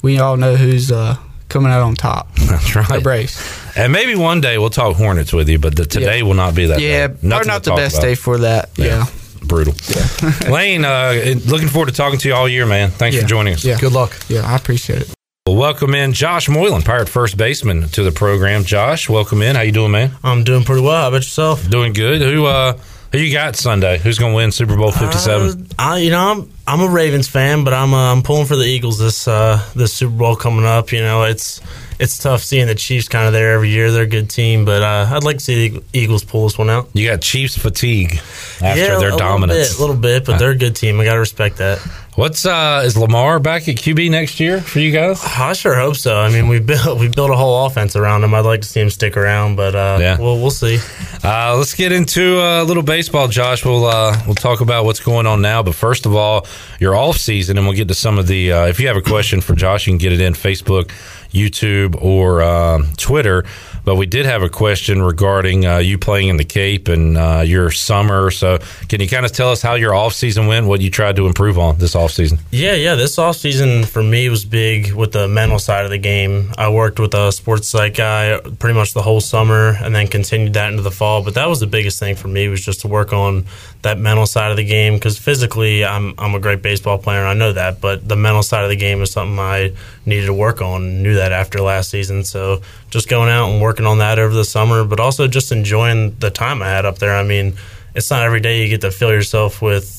we 0.02 0.20
all 0.20 0.38
know 0.38 0.56
who's 0.56 0.92
uh, 0.92 1.18
coming 1.52 1.72
out 1.72 1.82
on 1.82 1.96
top. 1.96 2.34
That's 2.36 2.76
right. 2.76 2.88
The 2.88 3.02
Braves. 3.02 3.38
And 3.76 3.92
maybe 3.94 4.16
one 4.16 4.42
day 4.42 4.58
we'll 4.58 4.70
talk 4.70 4.96
Hornets 4.96 5.32
with 5.34 5.50
you, 5.50 5.60
but 5.60 5.76
the, 5.76 5.86
today 5.86 6.18
Yeah. 6.18 6.24
will 6.24 6.34
not 6.34 6.56
be 6.56 6.66
that. 6.68 6.80
Yeah, 6.80 7.08
day. 7.08 7.14
probably 7.30 7.48
not 7.48 7.64
the 7.64 7.76
best 7.76 7.98
about. 7.98 8.06
day 8.08 8.16
for 8.16 8.38
that. 8.40 8.70
Yeah. 8.78 9.06
Brutal. 9.44 9.74
Yeah. 9.90 10.50
Lane, 10.52 10.86
uh, 10.86 11.36
looking 11.46 11.68
forward 11.68 11.88
to 11.88 11.94
talking 11.96 12.20
to 12.20 12.28
you 12.28 12.34
all 12.36 12.48
year, 12.48 12.66
man. 12.66 12.90
Thanks 12.90 13.16
Yeah. 13.16 13.24
for 13.24 13.28
joining 13.28 13.54
us. 13.54 13.64
Yeah. 13.66 13.78
Good 13.80 13.92
luck. 13.94 14.18
Yeah, 14.30 14.42
I 14.46 14.56
appreciate 14.56 15.02
it. 15.02 15.10
Well, 15.48 15.56
welcome 15.56 15.96
in 15.96 16.14
Josh 16.14 16.48
Moylan, 16.48 16.84
Pirate 16.84 17.10
first 17.10 17.36
baseman, 17.38 17.90
to 17.90 18.04
the 18.04 18.12
program. 18.12 18.64
Josh, 18.64 19.10
welcome 19.10 19.42
in. 19.42 19.56
How 19.56 19.64
you 19.64 19.72
doing, 19.72 19.92
man? 19.92 20.12
I'm 20.24 20.44
doing 20.44 20.64
pretty 20.64 20.84
well. 20.84 21.02
How 21.02 21.08
about 21.08 21.18
yourself? 21.18 21.68
Doing 21.70 21.94
good. 21.94 22.22
Who 22.22 22.46
uh 22.46 22.78
who 23.12 23.18
you 23.18 23.34
got 23.34 23.56
Sunday? 23.56 23.98
Who's 23.98 24.18
going 24.20 24.32
to 24.32 24.36
win 24.36 24.52
Super 24.52 24.76
Bowl 24.78 24.92
57? 24.92 25.50
Uh, 25.50 25.66
I, 25.78 25.98
you 25.98 26.12
know, 26.12 26.20
I'm 26.20 26.52
I'm 26.68 26.82
a 26.82 26.90
Ravens 26.90 27.28
fan, 27.28 27.64
but 27.64 27.74
I'm 27.74 27.94
uh, 27.94 28.12
I'm 28.14 28.24
pulling 28.24 28.46
for 28.46 28.56
the 28.56 28.64
Eagles 28.64 29.00
this 29.00 29.28
uh, 29.28 29.64
this 29.76 29.94
Super 29.94 30.16
Bowl 30.16 30.36
coming 30.36 30.66
up. 30.66 30.92
You 30.92 31.02
know, 31.02 31.24
it's 31.24 31.60
it's 32.00 32.18
tough 32.18 32.42
seeing 32.42 32.68
the 32.68 32.76
Chiefs 32.76 33.08
kind 33.10 33.28
of 33.28 33.34
there 33.34 33.54
every 33.54 33.70
year. 33.70 33.92
They're 33.92 34.04
a 34.04 34.08
good 34.08 34.30
team, 34.30 34.64
but 34.66 34.82
uh, 34.82 35.10
I'd 35.12 35.24
like 35.24 35.38
to 35.38 35.44
see 35.44 35.70
the 35.70 35.84
Eagles 35.94 36.24
pull 36.24 36.44
this 36.44 36.58
one 36.58 36.70
out. 36.70 36.90
you 36.94 37.08
got 37.08 37.22
Chiefs 37.22 37.58
fatigue 37.58 38.14
after 38.62 38.80
yeah, 38.80 38.98
their 39.00 39.14
a 39.14 39.18
dominance. 39.18 39.80
little 39.80 39.96
bit, 39.96 40.10
little 40.10 40.20
bit, 40.20 40.26
but 40.26 40.40
they're 40.40 40.52
a 40.52 40.58
good 40.58 40.76
team. 40.76 41.00
I 41.00 41.04
got 41.04 41.14
to 41.14 41.20
respect 41.20 41.58
that. 41.58 41.80
What's 42.22 42.46
uh 42.46 42.84
is 42.86 42.96
Lamar 42.96 43.40
back 43.40 43.68
at 43.68 43.78
QB 43.78 44.12
next 44.12 44.40
year 44.40 44.62
for 44.62 44.78
you 44.78 44.92
guys? 44.92 45.20
I 45.26 45.54
sure 45.54 45.74
hope 45.74 45.96
so. 45.96 46.16
I 46.20 46.30
mean, 46.30 46.50
we 46.50 46.60
built 46.60 47.00
we 47.00 47.08
built 47.08 47.32
a 47.32 47.36
whole 47.36 47.66
offense 47.66 47.96
around 47.96 48.24
him. 48.24 48.36
I'd 48.36 48.46
like 48.46 48.62
to 48.62 48.68
see 48.68 48.80
him 48.80 48.92
stick 48.92 49.18
around, 49.18 49.56
but 49.56 49.74
uh, 49.74 49.98
Yeah. 50.00 50.20
we'll 50.20 50.40
we'll 50.40 50.52
see. 50.52 50.78
Uh, 51.24 51.58
let's 51.58 51.74
get 51.74 51.92
into 51.92 52.40
uh, 52.40 52.62
a 52.62 52.64
little 52.64 52.84
baseball, 52.84 53.28
Josh. 53.28 53.66
We'll 53.66 53.86
uh, 53.86 54.16
we'll 54.28 54.36
talk 54.36 54.62
about 54.62 54.86
what's 54.86 55.00
going 55.00 55.26
on 55.26 55.42
now. 55.42 55.64
But 55.64 55.74
first 55.74 56.06
of 56.06 56.16
all, 56.16 56.46
your 56.80 56.96
off 56.96 57.18
season, 57.18 57.58
and 57.58 57.66
we'll 57.66 57.76
get 57.76 57.88
to 57.88 57.96
some 57.96 58.20
of 58.20 58.28
the. 58.28 58.52
Uh, 58.54 58.66
if 58.68 58.80
you 58.80 58.86
have 58.86 58.98
a 58.98 59.02
question 59.02 59.42
for 59.42 59.56
Josh, 59.56 59.88
you 59.88 59.94
can 59.94 59.98
get 59.98 60.12
it 60.14 60.22
in 60.22 60.34
Facebook, 60.34 60.92
YouTube, 61.32 62.00
or 62.00 62.44
um 62.44 62.86
Twitter. 62.98 63.46
But 63.84 63.96
we 63.96 64.06
did 64.06 64.26
have 64.26 64.44
a 64.44 64.50
question 64.50 65.02
regarding 65.02 65.66
uh, 65.66 65.78
you 65.78 65.98
playing 65.98 66.30
in 66.30 66.38
the 66.38 66.44
Cape 66.44 66.88
and 66.88 67.18
uh, 67.18 67.44
your 67.46 67.72
summer. 67.72 68.32
So, 68.32 68.60
can 68.90 69.02
you 69.02 69.08
kind 69.08 69.26
of 69.26 69.32
tell 69.32 69.52
us 69.52 69.62
how 69.62 69.76
your 69.76 69.94
off 69.94 70.14
season 70.14 70.48
went? 70.48 70.68
What 70.68 70.82
you 70.82 70.90
tried 70.90 71.16
to 71.16 71.28
improve 71.28 71.58
on 71.58 71.78
this 71.78 71.96
off 71.96 72.12
season? 72.12 72.40
Yeah, 72.52 72.74
yeah. 72.74 72.96
This 72.96 73.18
off 73.18 73.38
season 73.38 73.84
for 73.84 74.04
me 74.04 74.30
was 74.30 74.46
big 74.46 74.94
with 74.94 75.12
the 75.12 75.28
mental 75.28 75.60
side 75.60 75.86
of 75.86 75.92
the 75.92 75.98
game. 75.98 76.52
I 76.58 76.70
worked 76.70 77.00
with 77.00 77.14
a 77.14 77.32
sports 77.32 77.70
psych 77.70 77.96
guy 77.96 78.40
pretty 78.60 78.78
much 78.78 78.94
the 78.94 79.02
whole 79.02 79.22
summer, 79.22 79.78
and 79.82 79.96
then 79.96 80.08
continued 80.08 80.54
that 80.54 80.70
into 80.72 80.84
the 80.84 80.92
fall. 80.92 81.24
But 81.24 81.34
that 81.36 81.50
was 81.50 81.60
the 81.60 81.68
biggest 81.68 82.00
thing 82.00 82.16
for 82.16 82.28
me 82.28 82.48
was 82.48 82.64
just 82.64 82.82
to 82.82 82.88
work 82.88 83.14
on 83.14 83.46
that 83.82 83.98
mental 83.98 84.26
side 84.26 84.52
of 84.52 84.58
the 84.58 84.66
game 84.66 84.94
because 84.94 85.18
physically 85.18 85.84
I'm 85.84 86.14
I'm 86.18 86.36
a 86.36 86.40
great 86.40 86.62
baseball 86.62 86.98
player 86.98 87.20
and 87.20 87.28
I 87.28 87.34
know 87.34 87.54
that, 87.54 87.82
but 87.82 88.08
the 88.08 88.16
mental 88.16 88.44
side 88.44 88.64
of 88.64 88.70
the 88.70 88.76
game 88.76 89.02
is 89.02 89.12
something 89.12 89.40
I 89.40 89.74
needed 90.06 90.28
to 90.28 90.34
work 90.34 90.62
on. 90.62 91.02
Knew 91.02 91.16
that 91.16 91.32
after 91.32 91.60
last 91.62 91.90
season, 91.90 92.24
so 92.24 92.62
just 92.90 93.10
going 93.10 93.30
out 93.30 93.50
and 93.50 93.62
working 93.62 93.86
on 93.86 93.98
that 94.00 94.20
over 94.20 94.34
the 94.34 94.46
summer, 94.46 94.84
but 94.84 95.00
also 95.00 95.28
just 95.28 95.52
enjoying 95.52 96.16
the 96.20 96.30
time 96.30 96.62
I 96.62 96.70
had 96.70 96.86
up 96.86 97.00
there. 97.00 97.16
I 97.16 97.24
mean, 97.24 97.54
it's 97.96 98.10
not 98.12 98.24
every 98.24 98.40
day 98.40 98.62
you 98.62 98.70
get 98.70 98.82
to 98.82 98.92
fill 98.92 99.12
yourself 99.12 99.62
with 99.62 99.98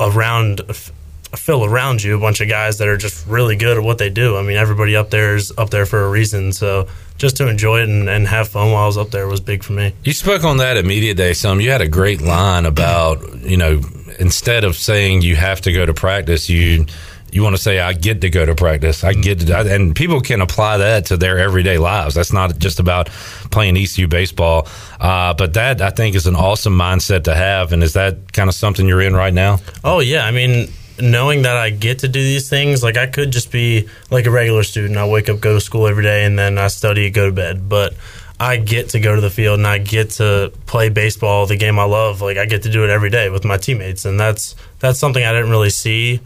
around 0.00 0.62
fill 1.36 1.64
around 1.64 2.02
you 2.02 2.16
a 2.16 2.20
bunch 2.20 2.40
of 2.40 2.48
guys 2.48 2.78
that 2.78 2.88
are 2.88 2.96
just 2.96 3.26
really 3.26 3.56
good 3.56 3.78
at 3.78 3.82
what 3.82 3.98
they 3.98 4.10
do. 4.10 4.36
I 4.36 4.42
mean, 4.42 4.56
everybody 4.56 4.96
up 4.96 5.10
there 5.10 5.34
is 5.36 5.52
up 5.56 5.70
there 5.70 5.86
for 5.86 6.04
a 6.04 6.10
reason. 6.10 6.52
So 6.52 6.88
just 7.16 7.36
to 7.36 7.48
enjoy 7.48 7.80
it 7.80 7.88
and, 7.88 8.08
and 8.08 8.26
have 8.28 8.48
fun 8.48 8.72
while 8.72 8.84
I 8.84 8.86
was 8.86 8.98
up 8.98 9.10
there 9.10 9.26
was 9.26 9.40
big 9.40 9.62
for 9.62 9.72
me. 9.72 9.94
You 10.04 10.12
spoke 10.12 10.44
on 10.44 10.58
that 10.58 10.76
at 10.76 10.84
media 10.84 11.14
day 11.14 11.32
some. 11.32 11.60
You 11.60 11.70
had 11.70 11.80
a 11.80 11.88
great 11.88 12.20
line 12.20 12.66
about 12.66 13.40
you 13.42 13.56
know 13.56 13.80
instead 14.18 14.64
of 14.64 14.76
saying 14.76 15.22
you 15.22 15.36
have 15.36 15.60
to 15.62 15.72
go 15.72 15.86
to 15.86 15.94
practice, 15.94 16.50
you 16.50 16.86
you 17.32 17.42
want 17.42 17.56
to 17.56 17.62
say 17.62 17.80
I 17.80 17.94
get 17.94 18.20
to 18.20 18.30
go 18.30 18.44
to 18.44 18.54
practice. 18.54 19.04
I 19.04 19.14
get 19.14 19.40
to, 19.40 19.74
and 19.74 19.96
people 19.96 20.20
can 20.20 20.42
apply 20.42 20.76
that 20.78 21.06
to 21.06 21.16
their 21.16 21.38
everyday 21.38 21.78
lives. 21.78 22.14
That's 22.14 22.32
not 22.32 22.58
just 22.58 22.78
about 22.78 23.08
playing 23.50 23.76
ECU 23.78 24.06
baseball, 24.06 24.68
uh, 25.00 25.32
but 25.32 25.54
that 25.54 25.80
I 25.80 25.90
think 25.90 26.14
is 26.14 26.26
an 26.26 26.36
awesome 26.36 26.78
mindset 26.78 27.24
to 27.24 27.34
have. 27.34 27.72
And 27.72 27.82
is 27.82 27.94
that 27.94 28.34
kind 28.34 28.50
of 28.50 28.54
something 28.54 28.86
you're 28.86 29.00
in 29.00 29.16
right 29.16 29.32
now? 29.32 29.60
Oh 29.82 30.00
yeah, 30.00 30.26
I 30.26 30.30
mean, 30.30 30.68
knowing 31.02 31.42
that 31.42 31.56
I 31.56 31.70
get 31.70 31.98
to 31.98 32.08
do 32.08 32.22
these 32.22 32.48
things, 32.48 32.82
like 32.82 32.96
I 32.96 33.06
could 33.06 33.32
just 33.32 33.50
be 33.50 33.88
like 34.10 34.24
a 34.24 34.30
regular 34.30 34.62
student. 34.62 34.96
I 34.96 35.06
wake 35.06 35.28
up, 35.28 35.40
go 35.40 35.54
to 35.54 35.60
school 35.60 35.88
every 35.88 36.04
day, 36.04 36.24
and 36.24 36.38
then 36.38 36.56
I 36.56 36.68
study, 36.68 37.10
go 37.10 37.26
to 37.26 37.32
bed. 37.32 37.68
But 37.68 37.94
I 38.38 38.56
get 38.56 38.90
to 38.90 39.00
go 39.00 39.14
to 39.14 39.20
the 39.20 39.28
field 39.28 39.58
and 39.58 39.66
I 39.66 39.78
get 39.78 40.10
to 40.10 40.52
play 40.66 40.88
baseball, 40.88 41.46
the 41.46 41.56
game 41.56 41.78
I 41.78 41.84
love. 41.84 42.22
Like 42.22 42.38
I 42.38 42.46
get 42.46 42.62
to 42.62 42.70
do 42.70 42.84
it 42.84 42.90
every 42.90 43.10
day 43.10 43.28
with 43.28 43.44
my 43.44 43.56
teammates, 43.56 44.04
and 44.04 44.18
that's 44.18 44.54
that's 44.78 44.98
something 44.98 45.22
I 45.22 45.32
didn't 45.32 45.50
really 45.50 45.70
see 45.70 46.20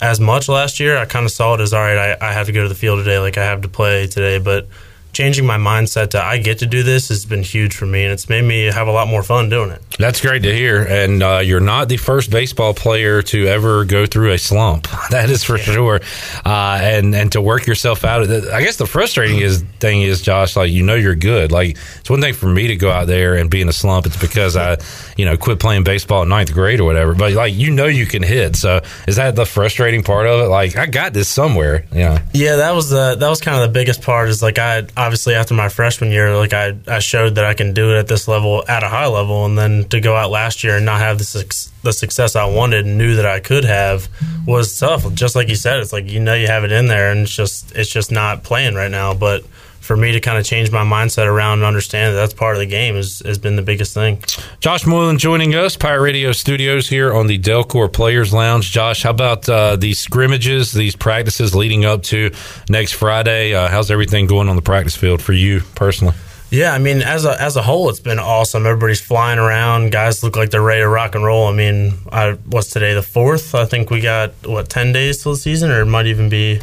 as 0.00 0.20
much 0.20 0.48
last 0.48 0.78
year. 0.78 0.96
I 0.96 1.04
kind 1.04 1.26
of 1.26 1.32
saw 1.32 1.54
it 1.54 1.60
as 1.60 1.74
all 1.74 1.80
right. 1.80 2.16
I, 2.20 2.28
I 2.30 2.32
have 2.32 2.46
to 2.46 2.52
go 2.52 2.62
to 2.62 2.68
the 2.68 2.74
field 2.76 3.00
today, 3.00 3.18
like 3.18 3.36
I 3.36 3.44
have 3.44 3.62
to 3.62 3.68
play 3.68 4.06
today, 4.06 4.38
but 4.38 4.68
changing 5.12 5.46
my 5.46 5.58
mindset 5.58 6.10
to 6.10 6.24
I 6.24 6.38
get 6.38 6.58
to 6.58 6.66
do 6.66 6.82
this 6.82 7.08
has 7.08 7.24
been 7.24 7.42
huge 7.42 7.74
for 7.74 7.86
me, 7.86 8.04
and 8.04 8.12
it's 8.12 8.28
made 8.28 8.42
me 8.42 8.64
have 8.64 8.88
a 8.88 8.92
lot 8.92 9.08
more 9.08 9.22
fun 9.22 9.48
doing 9.48 9.70
it. 9.70 9.82
That's 9.98 10.20
great 10.20 10.42
to 10.42 10.54
hear. 10.54 10.82
And 10.82 11.22
uh, 11.22 11.38
you're 11.38 11.60
not 11.60 11.88
the 11.88 11.98
first 11.98 12.30
baseball 12.30 12.74
player 12.74 13.22
to 13.22 13.46
ever 13.46 13.84
go 13.84 14.06
through 14.06 14.32
a 14.32 14.38
slump. 14.38 14.88
That 15.12 15.28
is 15.28 15.44
for 15.44 15.58
sure. 15.58 16.00
Uh, 16.42 16.78
and 16.80 17.14
and 17.14 17.30
to 17.32 17.42
work 17.42 17.66
yourself 17.66 18.02
out. 18.02 18.22
I 18.30 18.62
guess 18.62 18.76
the 18.76 18.86
frustrating 18.86 19.40
is 19.40 19.62
thing 19.78 20.00
is, 20.00 20.22
Josh, 20.22 20.56
like 20.56 20.70
you 20.72 20.82
know 20.82 20.94
you're 20.94 21.14
good. 21.14 21.52
Like 21.52 21.76
it's 22.00 22.08
one 22.08 22.22
thing 22.22 22.32
for 22.32 22.46
me 22.46 22.68
to 22.68 22.76
go 22.76 22.90
out 22.90 23.08
there 23.08 23.34
and 23.34 23.50
be 23.50 23.60
in 23.60 23.68
a 23.68 23.74
slump. 23.74 24.06
It's 24.06 24.16
because 24.16 24.56
I, 24.56 24.78
you 25.18 25.26
know, 25.26 25.36
quit 25.36 25.60
playing 25.60 25.84
baseball 25.84 26.22
in 26.22 26.30
ninth 26.30 26.54
grade 26.54 26.80
or 26.80 26.84
whatever. 26.84 27.14
But 27.14 27.32
like 27.34 27.52
you 27.54 27.72
know 27.72 27.86
you 27.86 28.06
can 28.06 28.22
hit. 28.22 28.56
So 28.56 28.80
is 29.06 29.16
that 29.16 29.36
the 29.36 29.44
frustrating 29.44 30.02
part 30.02 30.26
of 30.26 30.40
it? 30.40 30.48
Like 30.48 30.76
I 30.76 30.86
got 30.86 31.12
this 31.12 31.28
somewhere. 31.28 31.84
You 31.92 32.04
know. 32.04 32.18
Yeah, 32.32 32.56
that 32.56 32.74
was 32.74 32.88
the 32.88 33.16
that 33.16 33.28
was 33.28 33.42
kind 33.42 33.62
of 33.62 33.68
the 33.68 33.72
biggest 33.72 34.00
part. 34.00 34.30
Is 34.30 34.42
like 34.42 34.58
I 34.58 34.86
obviously 35.02 35.34
after 35.34 35.52
my 35.54 35.68
freshman 35.68 36.10
year, 36.10 36.34
like 36.36 36.52
I 36.52 36.76
I 36.86 37.00
showed 37.00 37.34
that 37.34 37.44
I 37.44 37.54
can 37.54 37.72
do 37.74 37.92
it 37.92 37.98
at 37.98 38.08
this 38.08 38.28
level 38.28 38.64
at 38.68 38.82
a 38.82 38.88
high 38.88 39.06
level, 39.06 39.44
and 39.44 39.58
then 39.58 39.84
to 39.88 40.00
go 40.00 40.14
out 40.14 40.30
last 40.30 40.62
year 40.62 40.76
and 40.76 40.86
not 40.86 41.00
have 41.00 41.18
the, 41.18 41.24
su- 41.24 41.70
the 41.82 41.92
success 41.92 42.36
I 42.36 42.44
wanted 42.44 42.86
and 42.86 42.96
knew 42.96 43.16
that 43.16 43.26
I 43.26 43.40
could 43.40 43.64
have 43.64 44.08
was 44.46 44.78
tough. 44.78 45.12
Just 45.14 45.34
like 45.34 45.48
you 45.48 45.56
said, 45.56 45.80
it's 45.80 45.92
like 45.92 46.08
you 46.10 46.20
know 46.20 46.34
you 46.34 46.46
have 46.46 46.64
it 46.64 46.72
in 46.72 46.86
there, 46.86 47.10
and 47.10 47.20
it's 47.22 47.34
just 47.34 47.72
it's 47.74 47.90
just 47.90 48.12
not 48.12 48.44
playing 48.44 48.74
right 48.74 48.90
now. 48.90 49.12
But 49.12 49.44
for 49.82 49.96
me 49.96 50.12
to 50.12 50.20
kind 50.20 50.38
of 50.38 50.44
change 50.44 50.70
my 50.70 50.84
mindset 50.84 51.26
around 51.26 51.58
and 51.58 51.64
understand 51.64 52.14
that 52.14 52.20
that's 52.20 52.32
part 52.32 52.54
of 52.54 52.60
the 52.60 52.66
game 52.66 52.94
has, 52.94 53.20
has 53.24 53.38
been 53.38 53.56
the 53.56 53.62
biggest 53.62 53.92
thing. 53.92 54.22
Josh 54.60 54.86
Moylan 54.86 55.18
joining 55.18 55.54
us, 55.54 55.76
Pirate 55.76 56.02
Radio 56.02 56.32
Studios 56.32 56.88
here 56.88 57.12
on 57.12 57.26
the 57.26 57.38
Delcor 57.38 57.92
Players 57.92 58.32
Lounge. 58.32 58.70
Josh, 58.70 59.02
how 59.02 59.10
about 59.10 59.48
uh, 59.48 59.76
these 59.76 59.98
scrimmages, 59.98 60.72
these 60.72 60.94
practices 60.94 61.54
leading 61.54 61.84
up 61.84 62.04
to 62.04 62.30
next 62.68 62.92
Friday? 62.92 63.54
Uh, 63.54 63.68
how's 63.68 63.90
everything 63.90 64.26
going 64.26 64.48
on 64.48 64.56
the 64.56 64.62
practice 64.62 64.96
field 64.96 65.20
for 65.20 65.32
you 65.32 65.60
personally? 65.74 66.14
Yeah, 66.50 66.74
I 66.74 66.78
mean, 66.78 67.00
as 67.00 67.24
a 67.24 67.40
as 67.40 67.56
a 67.56 67.62
whole, 67.62 67.88
it's 67.88 67.98
been 67.98 68.18
awesome. 68.18 68.66
Everybody's 68.66 69.00
flying 69.00 69.38
around. 69.38 69.90
Guys 69.90 70.22
look 70.22 70.36
like 70.36 70.50
they're 70.50 70.60
ready 70.60 70.82
to 70.82 70.88
rock 70.88 71.14
and 71.14 71.24
roll. 71.24 71.46
I 71.46 71.52
mean, 71.52 71.94
I 72.12 72.32
what's 72.44 72.68
today 72.68 72.92
the 72.92 73.02
fourth? 73.02 73.54
I 73.54 73.64
think 73.64 73.88
we 73.88 74.02
got 74.02 74.34
what 74.44 74.68
ten 74.68 74.92
days 74.92 75.22
till 75.22 75.32
the 75.32 75.38
season, 75.38 75.70
or 75.70 75.80
it 75.80 75.86
might 75.86 76.06
even 76.06 76.28
be 76.28 76.60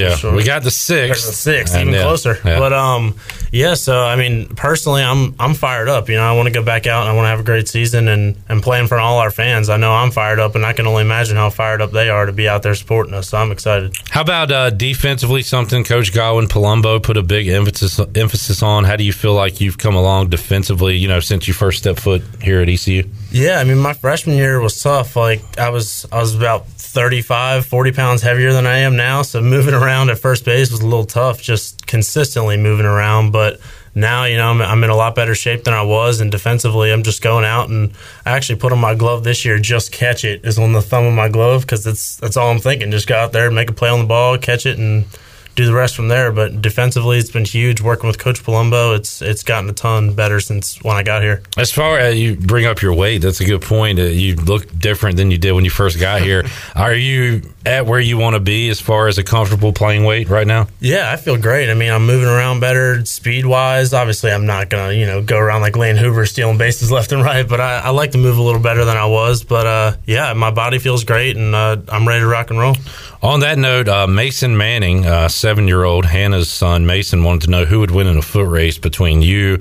yeah, 0.00 0.14
sure. 0.14 0.34
we 0.34 0.44
got 0.44 0.62
the 0.62 0.70
sixth, 0.70 1.26
the 1.26 1.32
sixth, 1.32 1.76
even 1.76 1.92
yeah, 1.92 2.02
closer. 2.02 2.38
Yeah. 2.44 2.58
But 2.58 2.72
um, 2.72 3.16
yeah. 3.50 3.74
So 3.74 4.00
I 4.02 4.16
mean, 4.16 4.48
personally, 4.54 5.02
I'm 5.02 5.34
I'm 5.38 5.54
fired 5.54 5.88
up. 5.88 6.08
You 6.08 6.16
know, 6.16 6.22
I 6.22 6.32
want 6.36 6.46
to 6.46 6.52
go 6.52 6.62
back 6.62 6.86
out 6.86 7.02
and 7.02 7.10
I 7.10 7.14
want 7.14 7.24
to 7.26 7.30
have 7.30 7.40
a 7.40 7.44
great 7.44 7.68
season 7.68 8.08
and 8.08 8.36
and 8.48 8.62
play 8.62 8.80
in 8.80 8.86
front 8.86 9.02
of 9.02 9.06
all 9.06 9.18
our 9.18 9.30
fans. 9.30 9.68
I 9.68 9.76
know 9.76 9.92
I'm 9.92 10.10
fired 10.10 10.38
up, 10.38 10.54
and 10.54 10.64
I 10.64 10.72
can 10.72 10.86
only 10.86 11.02
imagine 11.02 11.36
how 11.36 11.50
fired 11.50 11.82
up 11.82 11.92
they 11.92 12.08
are 12.08 12.26
to 12.26 12.32
be 12.32 12.48
out 12.48 12.62
there 12.62 12.74
supporting 12.74 13.14
us. 13.14 13.28
So 13.28 13.38
I'm 13.38 13.52
excited. 13.52 13.94
How 14.10 14.22
about 14.22 14.50
uh, 14.50 14.70
defensively? 14.70 15.42
Something 15.42 15.84
Coach 15.84 16.14
Godwin 16.14 16.46
Palumbo 16.46 17.02
put 17.02 17.16
a 17.16 17.22
big 17.22 17.48
emphasis 17.48 17.98
emphasis 18.14 18.62
on. 18.62 18.84
How 18.84 18.96
do 18.96 19.04
you 19.04 19.12
feel 19.12 19.34
like 19.34 19.60
you've 19.60 19.78
come 19.78 19.94
along 19.94 20.30
defensively? 20.30 20.96
You 20.96 21.08
know, 21.08 21.20
since 21.20 21.46
you 21.48 21.54
first 21.54 21.78
stepped 21.78 22.00
foot 22.00 22.22
here 22.40 22.60
at 22.60 22.68
ECU. 22.68 23.04
Yeah, 23.30 23.58
I 23.58 23.64
mean, 23.64 23.78
my 23.78 23.92
freshman 23.92 24.36
year 24.36 24.60
was 24.60 24.82
tough. 24.82 25.16
Like 25.16 25.58
I 25.58 25.70
was 25.70 26.06
I 26.10 26.18
was 26.18 26.34
about 26.34 26.66
35, 26.92 27.64
40 27.64 27.92
pounds 27.92 28.22
heavier 28.22 28.52
than 28.52 28.66
I 28.66 28.78
am 28.78 28.96
now. 28.96 29.22
So 29.22 29.40
moving 29.40 29.72
around 29.72 30.10
at 30.10 30.18
first 30.18 30.44
base 30.44 30.70
was 30.70 30.80
a 30.80 30.86
little 30.86 31.06
tough, 31.06 31.40
just 31.40 31.86
consistently 31.86 32.58
moving 32.58 32.84
around. 32.84 33.32
But 33.32 33.60
now, 33.94 34.24
you 34.24 34.36
know, 34.36 34.50
I'm, 34.50 34.60
I'm, 34.60 34.84
in 34.84 34.90
a 34.90 34.94
lot 34.94 35.14
better 35.14 35.34
shape 35.34 35.64
than 35.64 35.72
I 35.72 35.82
was. 35.82 36.20
And 36.20 36.30
defensively, 36.30 36.92
I'm 36.92 37.02
just 37.02 37.22
going 37.22 37.46
out 37.46 37.70
and 37.70 37.92
I 38.26 38.32
actually 38.32 38.58
put 38.58 38.72
on 38.72 38.78
my 38.78 38.94
glove 38.94 39.24
this 39.24 39.42
year, 39.42 39.58
just 39.58 39.90
catch 39.90 40.22
it 40.22 40.44
is 40.44 40.58
on 40.58 40.74
the 40.74 40.82
thumb 40.82 41.06
of 41.06 41.14
my 41.14 41.30
glove 41.30 41.62
because 41.62 41.82
that's, 41.82 42.16
that's 42.16 42.36
all 42.36 42.50
I'm 42.50 42.58
thinking. 42.58 42.90
Just 42.90 43.06
go 43.06 43.16
out 43.16 43.32
there, 43.32 43.50
make 43.50 43.70
a 43.70 43.74
play 43.74 43.88
on 43.88 44.00
the 44.00 44.06
ball, 44.06 44.36
catch 44.36 44.66
it, 44.66 44.78
and 44.78 45.06
do 45.54 45.66
the 45.66 45.74
rest 45.74 45.94
from 45.94 46.08
there. 46.08 46.32
But 46.32 46.62
defensively, 46.62 47.18
it's 47.18 47.30
been 47.30 47.44
huge 47.44 47.80
working 47.80 48.06
with 48.06 48.18
Coach 48.18 48.42
Palumbo. 48.42 48.96
It's 48.96 49.22
it's 49.22 49.42
gotten 49.42 49.68
a 49.68 49.72
ton 49.72 50.14
better 50.14 50.40
since 50.40 50.82
when 50.82 50.96
I 50.96 51.02
got 51.02 51.22
here. 51.22 51.42
As 51.56 51.70
far 51.70 51.98
as 51.98 52.18
you 52.18 52.36
bring 52.36 52.66
up 52.66 52.82
your 52.82 52.94
weight, 52.94 53.18
that's 53.18 53.40
a 53.40 53.44
good 53.44 53.62
point. 53.62 53.98
Uh, 53.98 54.04
you 54.04 54.36
look 54.36 54.66
different 54.78 55.16
than 55.16 55.30
you 55.30 55.38
did 55.38 55.52
when 55.52 55.64
you 55.64 55.70
first 55.70 55.98
got 56.00 56.22
here. 56.22 56.44
Are 56.74 56.94
you 56.94 57.42
at 57.64 57.86
where 57.86 58.00
you 58.00 58.18
want 58.18 58.34
to 58.34 58.40
be 58.40 58.68
as 58.70 58.80
far 58.80 59.08
as 59.08 59.18
a 59.18 59.22
comfortable 59.22 59.72
playing 59.72 60.04
weight 60.04 60.28
right 60.28 60.46
now? 60.46 60.68
Yeah, 60.80 61.10
I 61.10 61.16
feel 61.16 61.36
great. 61.36 61.70
I 61.70 61.74
mean, 61.74 61.90
I'm 61.90 62.06
moving 62.06 62.28
around 62.28 62.60
better 62.60 63.04
speed 63.04 63.46
wise. 63.46 63.92
Obviously, 63.92 64.32
I'm 64.32 64.46
not 64.46 64.68
gonna 64.68 64.92
you 64.92 65.06
know 65.06 65.22
go 65.22 65.38
around 65.38 65.60
like 65.60 65.76
Lane 65.76 65.96
Hoover 65.96 66.26
stealing 66.26 66.58
bases 66.58 66.90
left 66.90 67.12
and 67.12 67.22
right, 67.22 67.48
but 67.48 67.60
I, 67.60 67.80
I 67.80 67.90
like 67.90 68.12
to 68.12 68.18
move 68.18 68.38
a 68.38 68.42
little 68.42 68.60
better 68.60 68.84
than 68.84 68.96
I 68.96 69.06
was. 69.06 69.44
But 69.44 69.66
uh, 69.66 69.96
yeah, 70.06 70.32
my 70.32 70.50
body 70.50 70.78
feels 70.78 71.04
great, 71.04 71.36
and 71.36 71.54
uh, 71.54 71.78
I'm 71.88 72.06
ready 72.06 72.20
to 72.20 72.26
rock 72.26 72.50
and 72.50 72.58
roll. 72.58 72.76
On 73.22 73.40
that 73.40 73.58
note, 73.58 73.88
uh, 73.88 74.06
Mason 74.06 74.56
Manning, 74.56 75.06
uh, 75.06 75.28
seven 75.28 75.68
year 75.68 75.84
old 75.84 76.04
Hannah's 76.04 76.50
son, 76.50 76.86
Mason 76.86 77.22
wanted 77.22 77.42
to 77.42 77.50
know 77.50 77.64
who 77.64 77.80
would 77.80 77.90
win 77.92 78.06
in 78.06 78.18
a 78.18 78.22
foot 78.22 78.48
race 78.48 78.78
between 78.78 79.22
you 79.22 79.60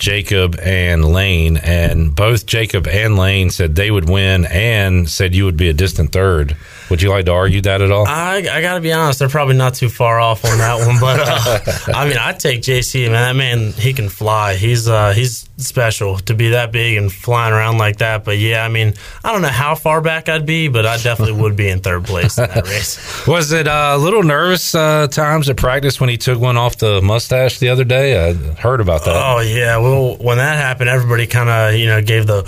Jacob 0.00 0.58
and 0.60 1.04
Lane, 1.04 1.58
and 1.58 2.14
both 2.14 2.46
Jacob 2.46 2.88
and 2.88 3.16
Lane 3.16 3.50
said 3.50 3.76
they 3.76 3.90
would 3.90 4.08
win 4.08 4.46
and 4.46 5.08
said 5.08 5.34
you 5.34 5.44
would 5.44 5.58
be 5.58 5.68
a 5.68 5.74
distant 5.74 6.10
third. 6.10 6.56
Would 6.90 7.02
you 7.02 7.10
like 7.10 7.26
to 7.26 7.32
argue 7.32 7.60
that 7.62 7.80
at 7.80 7.90
all? 7.90 8.06
I, 8.06 8.38
I 8.50 8.60
got 8.60 8.74
to 8.74 8.80
be 8.80 8.92
honest, 8.92 9.20
they're 9.20 9.28
probably 9.28 9.56
not 9.56 9.74
too 9.74 9.88
far 9.88 10.20
off 10.20 10.44
on 10.44 10.58
that 10.58 10.86
one. 10.86 10.98
But 10.98 11.20
uh, 11.20 11.92
I 11.94 12.08
mean, 12.08 12.18
I 12.18 12.32
take 12.32 12.62
JC, 12.62 13.04
man. 13.10 13.12
That 13.12 13.36
man, 13.36 13.72
he 13.72 13.92
can 13.92 14.08
fly. 14.08 14.54
He's 14.54 14.88
uh, 14.88 15.12
he's 15.12 15.48
special 15.62 16.18
to 16.18 16.34
be 16.34 16.50
that 16.50 16.72
big 16.72 16.96
and 16.96 17.12
flying 17.12 17.52
around 17.52 17.78
like 17.78 17.98
that. 17.98 18.24
But 18.24 18.38
yeah, 18.38 18.64
I 18.64 18.68
mean, 18.68 18.94
I 19.22 19.32
don't 19.32 19.42
know 19.42 19.48
how 19.48 19.74
far 19.74 20.00
back 20.00 20.28
I'd 20.28 20.46
be, 20.46 20.68
but 20.68 20.86
I 20.86 20.96
definitely 20.96 21.40
would 21.40 21.56
be 21.56 21.68
in 21.68 21.80
third 21.80 22.04
place 22.04 22.38
in 22.38 22.48
that 22.48 22.66
race. 22.66 23.26
Was 23.26 23.52
it 23.52 23.68
uh, 23.68 23.92
a 23.94 23.98
little 23.98 24.22
nervous 24.22 24.74
uh, 24.74 25.06
times 25.08 25.48
at 25.48 25.56
practice 25.56 26.00
when 26.00 26.08
he 26.08 26.16
took 26.16 26.40
one 26.40 26.56
off 26.56 26.78
the 26.78 27.00
mustache 27.02 27.58
the 27.58 27.68
other 27.68 27.84
day? 27.84 28.30
I 28.30 28.32
heard 28.32 28.80
about 28.80 29.04
that. 29.04 29.14
Oh 29.14 29.40
yeah, 29.40 29.76
well 29.78 30.16
when 30.16 30.38
that 30.38 30.56
happened, 30.56 30.88
everybody 30.88 31.26
kind 31.26 31.48
of 31.48 31.78
you 31.78 31.86
know 31.86 32.02
gave 32.02 32.26
the 32.26 32.42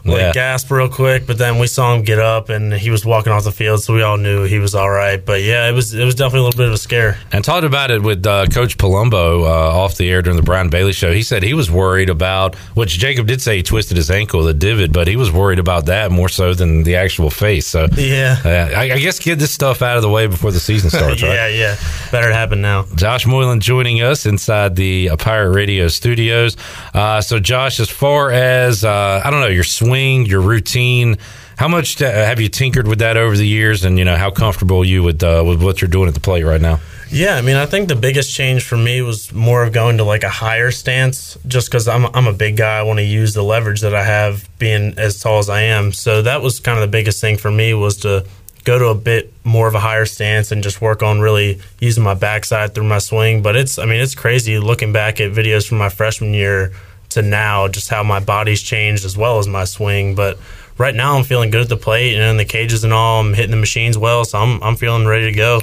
like 0.04 0.20
yeah. 0.20 0.32
gasp 0.32 0.70
real 0.70 0.88
quick, 0.88 1.26
but 1.26 1.38
then 1.38 1.58
we 1.58 1.66
saw 1.66 1.94
him 1.94 2.02
get 2.02 2.18
up 2.18 2.48
and 2.48 2.72
he 2.72 2.90
was 2.90 3.04
walking 3.04 3.32
off 3.32 3.44
the 3.44 3.52
field, 3.52 3.79
so 3.80 3.94
we 3.94 4.02
all 4.02 4.16
knew 4.16 4.44
he 4.44 4.58
was 4.58 4.74
all 4.74 4.90
right. 4.90 5.24
But 5.24 5.42
yeah, 5.42 5.68
it 5.68 5.72
was 5.72 5.94
it 5.94 6.04
was 6.04 6.14
definitely 6.14 6.40
a 6.40 6.44
little 6.44 6.58
bit 6.58 6.68
of 6.68 6.74
a 6.74 6.78
scare. 6.78 7.18
And 7.32 7.44
talked 7.44 7.64
about 7.64 7.90
it 7.90 8.02
with 8.02 8.26
uh, 8.26 8.46
Coach 8.46 8.76
Palumbo 8.76 9.42
uh, 9.42 9.78
off 9.80 9.96
the 9.96 10.08
air 10.10 10.22
during 10.22 10.36
the 10.36 10.42
Brian 10.42 10.70
Bailey 10.70 10.92
show. 10.92 11.12
He 11.12 11.22
said 11.22 11.42
he 11.42 11.54
was 11.54 11.70
worried 11.70 12.10
about 12.10 12.54
which 12.74 12.98
Jacob 12.98 13.26
did 13.26 13.40
say 13.40 13.56
he 13.56 13.62
twisted 13.62 13.96
his 13.96 14.10
ankle, 14.10 14.42
the 14.42 14.54
divot, 14.54 14.92
but 14.92 15.08
he 15.08 15.16
was 15.16 15.30
worried 15.30 15.58
about 15.58 15.86
that 15.86 16.10
more 16.10 16.28
so 16.28 16.54
than 16.54 16.82
the 16.82 16.96
actual 16.96 17.30
face. 17.30 17.66
So 17.66 17.86
yeah, 17.96 18.36
uh, 18.44 18.78
I, 18.78 18.92
I, 18.92 18.98
guess 18.98 19.18
get 19.18 19.38
this 19.38 19.50
stuff 19.50 19.82
out 19.82 19.96
of 19.96 20.02
the 20.02 20.10
way 20.10 20.26
before 20.26 20.52
the 20.52 20.60
season 20.60 20.90
starts. 20.90 21.22
yeah, 21.22 21.44
right? 21.44 21.54
yeah, 21.54 21.76
better 22.10 22.32
happen 22.32 22.60
now. 22.60 22.86
Josh 22.94 23.26
Moylan 23.26 23.60
joining 23.60 24.02
us 24.02 24.26
inside 24.26 24.76
the 24.76 25.10
uh, 25.10 25.16
Pirate 25.16 25.54
Radio 25.54 25.88
studios. 25.88 26.56
Uh, 26.94 27.20
so, 27.20 27.38
Josh, 27.38 27.80
as 27.80 27.90
far 27.90 28.30
as 28.30 28.84
uh, 28.84 29.22
I 29.24 29.30
don't 29.30 29.40
know 29.40 29.48
your 29.48 29.64
swing, 29.64 30.26
your 30.26 30.40
routine. 30.40 31.18
How 31.60 31.68
much 31.68 32.00
uh, 32.00 32.10
have 32.10 32.40
you 32.40 32.48
tinkered 32.48 32.88
with 32.88 33.00
that 33.00 33.18
over 33.18 33.36
the 33.36 33.46
years, 33.46 33.84
and 33.84 33.98
you 33.98 34.04
know 34.06 34.16
how 34.16 34.30
comfortable 34.30 34.82
you 34.82 35.02
with 35.02 35.22
uh, 35.22 35.44
with 35.46 35.62
what 35.62 35.82
you're 35.82 35.90
doing 35.90 36.08
at 36.08 36.14
the 36.14 36.20
plate 36.20 36.42
right 36.42 36.58
now? 36.58 36.80
Yeah, 37.10 37.36
I 37.36 37.42
mean, 37.42 37.56
I 37.56 37.66
think 37.66 37.90
the 37.90 37.96
biggest 37.96 38.34
change 38.34 38.64
for 38.64 38.78
me 38.78 39.02
was 39.02 39.30
more 39.34 39.62
of 39.62 39.70
going 39.70 39.98
to 39.98 40.04
like 40.04 40.22
a 40.22 40.30
higher 40.30 40.70
stance, 40.70 41.36
just 41.46 41.68
because 41.68 41.86
I'm 41.86 42.06
I'm 42.16 42.26
a 42.26 42.32
big 42.32 42.56
guy. 42.56 42.78
I 42.78 42.82
want 42.84 42.98
to 42.98 43.04
use 43.04 43.34
the 43.34 43.42
leverage 43.42 43.82
that 43.82 43.94
I 43.94 44.02
have, 44.02 44.48
being 44.58 44.94
as 44.96 45.20
tall 45.20 45.38
as 45.38 45.50
I 45.50 45.64
am. 45.64 45.92
So 45.92 46.22
that 46.22 46.40
was 46.40 46.60
kind 46.60 46.78
of 46.78 46.80
the 46.80 46.90
biggest 46.90 47.20
thing 47.20 47.36
for 47.36 47.50
me 47.50 47.74
was 47.74 47.98
to 47.98 48.24
go 48.64 48.78
to 48.78 48.86
a 48.86 48.94
bit 48.94 49.30
more 49.44 49.68
of 49.68 49.74
a 49.74 49.80
higher 49.80 50.06
stance 50.06 50.52
and 50.52 50.62
just 50.62 50.80
work 50.80 51.02
on 51.02 51.20
really 51.20 51.60
using 51.78 52.02
my 52.02 52.14
backside 52.14 52.74
through 52.74 52.84
my 52.84 53.00
swing. 53.00 53.42
But 53.42 53.56
it's, 53.56 53.78
I 53.78 53.84
mean, 53.84 54.00
it's 54.00 54.14
crazy 54.14 54.58
looking 54.58 54.94
back 54.94 55.20
at 55.20 55.32
videos 55.32 55.68
from 55.68 55.76
my 55.76 55.90
freshman 55.90 56.32
year 56.32 56.72
to 57.10 57.22
now, 57.22 57.68
just 57.68 57.90
how 57.90 58.02
my 58.02 58.20
body's 58.20 58.62
changed 58.62 59.04
as 59.04 59.14
well 59.14 59.38
as 59.38 59.46
my 59.46 59.64
swing. 59.64 60.14
But 60.14 60.38
right 60.80 60.94
now, 60.94 61.16
I'm 61.16 61.24
feeling 61.24 61.50
good 61.50 61.60
at 61.60 61.68
the 61.68 61.76
plate 61.76 62.14
and 62.14 62.24
in 62.24 62.36
the 62.38 62.44
cages 62.44 62.82
and 62.82 62.92
all. 62.92 63.20
I'm 63.20 63.34
hitting 63.34 63.50
the 63.50 63.58
machines 63.58 63.98
well, 63.98 64.24
so 64.24 64.38
I'm 64.38 64.60
I'm 64.62 64.76
feeling 64.76 65.06
ready 65.06 65.26
to 65.26 65.36
go. 65.36 65.60